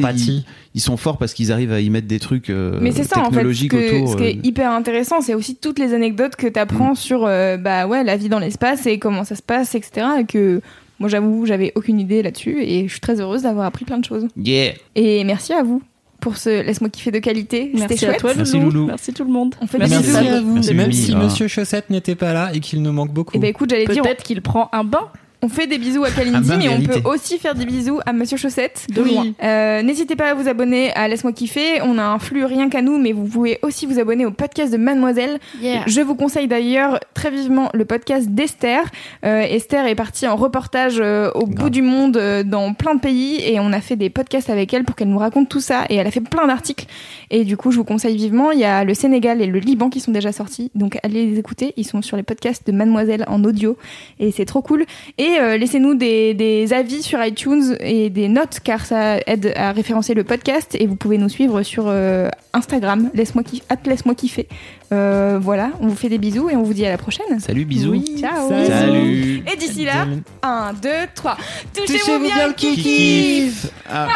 ils, 0.74 0.80
sont 0.80 0.96
forts 0.96 1.18
parce 1.18 1.34
qu'ils 1.34 1.52
arrivent 1.52 1.72
à 1.72 1.80
y 1.80 1.90
mettre 1.90 2.06
des 2.08 2.18
trucs 2.18 2.48
euh, 2.50 2.78
Mais 2.80 2.92
c'est 2.92 3.04
ça 3.04 3.20
en 3.20 3.30
fait, 3.30 3.42
que- 3.42 3.98
autour. 3.98 4.12
ce 4.12 4.16
qui 4.16 4.24
est 4.24 4.36
euh, 4.36 4.40
hyper 4.42 4.70
intéressant, 4.72 5.20
c'est 5.20 5.34
aussi 5.34 5.56
toutes 5.56 5.78
les 5.78 5.92
anecdotes 5.94 6.34
que 6.36 6.46
tu 6.46 6.58
apprends 6.58 6.94
sur 6.94 7.24
euh, 7.26 7.56
bah 7.56 7.86
ouais 7.86 8.04
la 8.04 8.16
vie 8.16 8.28
dans 8.28 8.38
l'espace 8.38 8.86
et 8.86 8.98
comment 8.98 9.24
ça 9.24 9.36
se 9.36 9.42
passe, 9.42 9.74
etc. 9.74 10.06
Et 10.20 10.24
que 10.24 10.60
moi 11.02 11.08
j'avoue 11.10 11.44
j'avais 11.46 11.72
aucune 11.74 11.98
idée 11.98 12.22
là-dessus 12.22 12.62
et 12.62 12.86
je 12.86 12.92
suis 12.92 13.00
très 13.00 13.20
heureuse 13.20 13.42
d'avoir 13.42 13.66
appris 13.66 13.84
plein 13.84 13.98
de 13.98 14.04
choses. 14.04 14.28
Yeah. 14.36 14.72
Et 14.94 15.24
merci 15.24 15.52
à 15.52 15.62
vous 15.64 15.82
pour 16.20 16.36
ce 16.36 16.62
laisse-moi 16.62 16.88
kiffer 16.90 17.10
de 17.10 17.18
qualité. 17.18 17.72
C'était 17.74 17.88
Merci 17.88 18.06
à 18.06 18.14
toi, 18.14 18.32
Merci, 18.36 18.56
Loulou. 18.56 18.70
Loulou. 18.70 18.86
Merci 18.86 19.12
tout 19.12 19.24
le 19.24 19.32
monde. 19.32 19.56
On 19.60 19.66
fait 19.66 19.78
Merci, 19.78 19.96
des 19.96 20.02
bisous. 20.02 20.16
À 20.16 20.40
vous. 20.40 20.54
Merci, 20.54 20.70
Et 20.70 20.74
même 20.74 20.92
si 20.92 21.12
Ah. 21.16 21.18
Monsieur 21.18 21.48
Chaussette 21.48 21.90
n'était 21.90 22.14
pas 22.14 22.32
là 22.32 22.50
et 22.54 22.60
qu'il 22.60 22.80
nous 22.80 22.92
manque 22.92 23.12
beaucoup. 23.12 23.36
Et 23.36 23.40
ben 23.40 23.48
écoute, 23.50 23.70
j'allais 23.70 23.86
dire 23.86 24.02
Peut-être 24.04 24.22
qu'il 24.22 24.40
prend 24.40 24.68
un 24.72 24.84
bain. 24.84 25.08
On 25.44 25.48
fait 25.48 25.66
des 25.66 25.78
bisous 25.78 26.04
à 26.04 26.10
Kalindi, 26.12 26.50
Ah 26.52 26.56
bah, 26.56 26.56
mais 26.56 26.68
on 26.68 26.80
peut 26.82 27.00
aussi 27.08 27.36
faire 27.36 27.56
des 27.56 27.64
bisous 27.66 27.98
à 28.06 28.12
Monsieur 28.12 28.36
Chaussette. 28.36 28.86
De 28.94 29.02
loin. 29.02 29.26
Euh, 29.42 29.82
N'hésitez 29.82 30.14
pas 30.14 30.30
à 30.30 30.34
vous 30.34 30.46
abonner 30.48 30.92
à 30.92 31.08
Laisse-moi 31.08 31.32
kiffer. 31.32 31.82
On 31.82 31.98
a 31.98 32.04
un 32.04 32.20
flux 32.20 32.44
rien 32.44 32.68
qu'à 32.68 32.80
nous, 32.80 32.96
mais 32.96 33.10
vous 33.10 33.24
pouvez 33.24 33.58
aussi 33.62 33.86
vous 33.86 33.98
abonner 33.98 34.24
au 34.24 34.30
podcast 34.30 34.72
de 34.72 34.76
Mademoiselle. 34.76 35.40
Je 35.86 36.00
vous 36.00 36.14
conseille 36.14 36.46
d'ailleurs 36.46 37.00
très 37.14 37.32
vivement 37.32 37.70
le 37.74 37.84
podcast 37.84 38.28
d'Esther. 38.28 38.84
Euh, 39.24 39.40
Esther 39.40 39.86
est 39.86 39.96
partie 39.96 40.28
en 40.28 40.36
reportage 40.36 40.98
euh, 41.00 41.32
au 41.34 41.46
bout 41.46 41.70
du 41.70 41.82
monde 41.82 42.16
euh, 42.18 42.44
dans 42.44 42.72
plein 42.72 42.94
de 42.94 43.00
pays 43.00 43.40
et 43.44 43.58
on 43.58 43.72
a 43.72 43.80
fait 43.80 43.96
des 43.96 44.10
podcasts 44.10 44.48
avec 44.48 44.72
elle 44.72 44.84
pour 44.84 44.94
qu'elle 44.94 45.08
nous 45.08 45.18
raconte 45.18 45.48
tout 45.48 45.60
ça. 45.60 45.86
Et 45.88 45.96
elle 45.96 46.06
a 46.06 46.12
fait 46.12 46.20
plein 46.20 46.46
d'articles. 46.46 46.86
Et 47.30 47.42
du 47.44 47.56
coup, 47.56 47.72
je 47.72 47.78
vous 47.78 47.84
conseille 47.84 48.16
vivement. 48.16 48.52
Il 48.52 48.60
y 48.60 48.64
a 48.64 48.84
le 48.84 48.94
Sénégal 48.94 49.42
et 49.42 49.46
le 49.46 49.58
Liban 49.58 49.90
qui 49.90 49.98
sont 49.98 50.12
déjà 50.12 50.30
sortis. 50.30 50.70
Donc 50.76 51.00
allez 51.02 51.26
les 51.26 51.38
écouter. 51.40 51.74
Ils 51.76 51.86
sont 51.86 52.00
sur 52.00 52.16
les 52.16 52.22
podcasts 52.22 52.64
de 52.64 52.70
Mademoiselle 52.70 53.24
en 53.26 53.42
audio. 53.42 53.76
Et 54.20 54.30
c'est 54.30 54.44
trop 54.44 54.62
cool. 54.62 54.84
Et 55.18 55.31
euh, 55.38 55.56
laissez-nous 55.56 55.94
des, 55.94 56.34
des 56.34 56.72
avis 56.72 57.02
sur 57.02 57.22
iTunes 57.24 57.76
et 57.80 58.10
des 58.10 58.28
notes 58.28 58.60
car 58.62 58.84
ça 58.84 59.18
aide 59.26 59.52
à 59.56 59.72
référencer 59.72 60.14
le 60.14 60.24
podcast. 60.24 60.76
Et 60.78 60.86
vous 60.86 60.96
pouvez 60.96 61.18
nous 61.18 61.28
suivre 61.28 61.62
sur 61.62 61.84
euh, 61.86 62.28
Instagram. 62.52 63.10
Laisse-moi 63.14 63.42
kiffer. 63.44 63.64
Laisse-moi 63.86 64.14
kiffer. 64.14 64.48
Euh, 64.92 65.38
voilà, 65.40 65.70
on 65.80 65.88
vous 65.88 65.96
fait 65.96 66.08
des 66.08 66.18
bisous 66.18 66.50
et 66.50 66.56
on 66.56 66.62
vous 66.62 66.74
dit 66.74 66.84
à 66.86 66.90
la 66.90 66.98
prochaine. 66.98 67.40
Salut, 67.40 67.64
bisous. 67.64 68.02
Ciao. 68.18 68.50
Salut. 68.66 69.42
Et 69.52 69.56
d'ici 69.56 69.84
là, 69.84 70.06
1, 70.42 70.72
2, 70.82 70.88
3. 71.14 71.36
Touchez-vous 71.74 72.18
bien 72.20 72.34
bien 72.34 72.48
le 72.48 72.54
kiki. 72.54 73.50
Ah, 73.88 74.08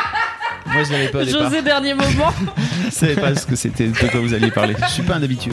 moi, 0.66 0.82
je 0.82 0.92
l'avais 0.92 1.08
pas 1.08 1.22
au 1.22 1.24
départ. 1.24 1.50
José, 1.50 1.62
dernier 1.62 1.94
moment. 1.94 2.32
Je 2.86 2.90
savais 2.90 3.14
pas 3.14 3.34
ce 3.34 3.46
que 3.46 3.56
c'était, 3.56 3.88
de 3.88 4.10
quoi 4.10 4.20
vous 4.20 4.34
alliez 4.34 4.50
parler. 4.50 4.74
Je 4.80 4.92
suis 4.92 5.02
pas 5.02 5.14
un 5.16 5.22
habitué. 5.22 5.52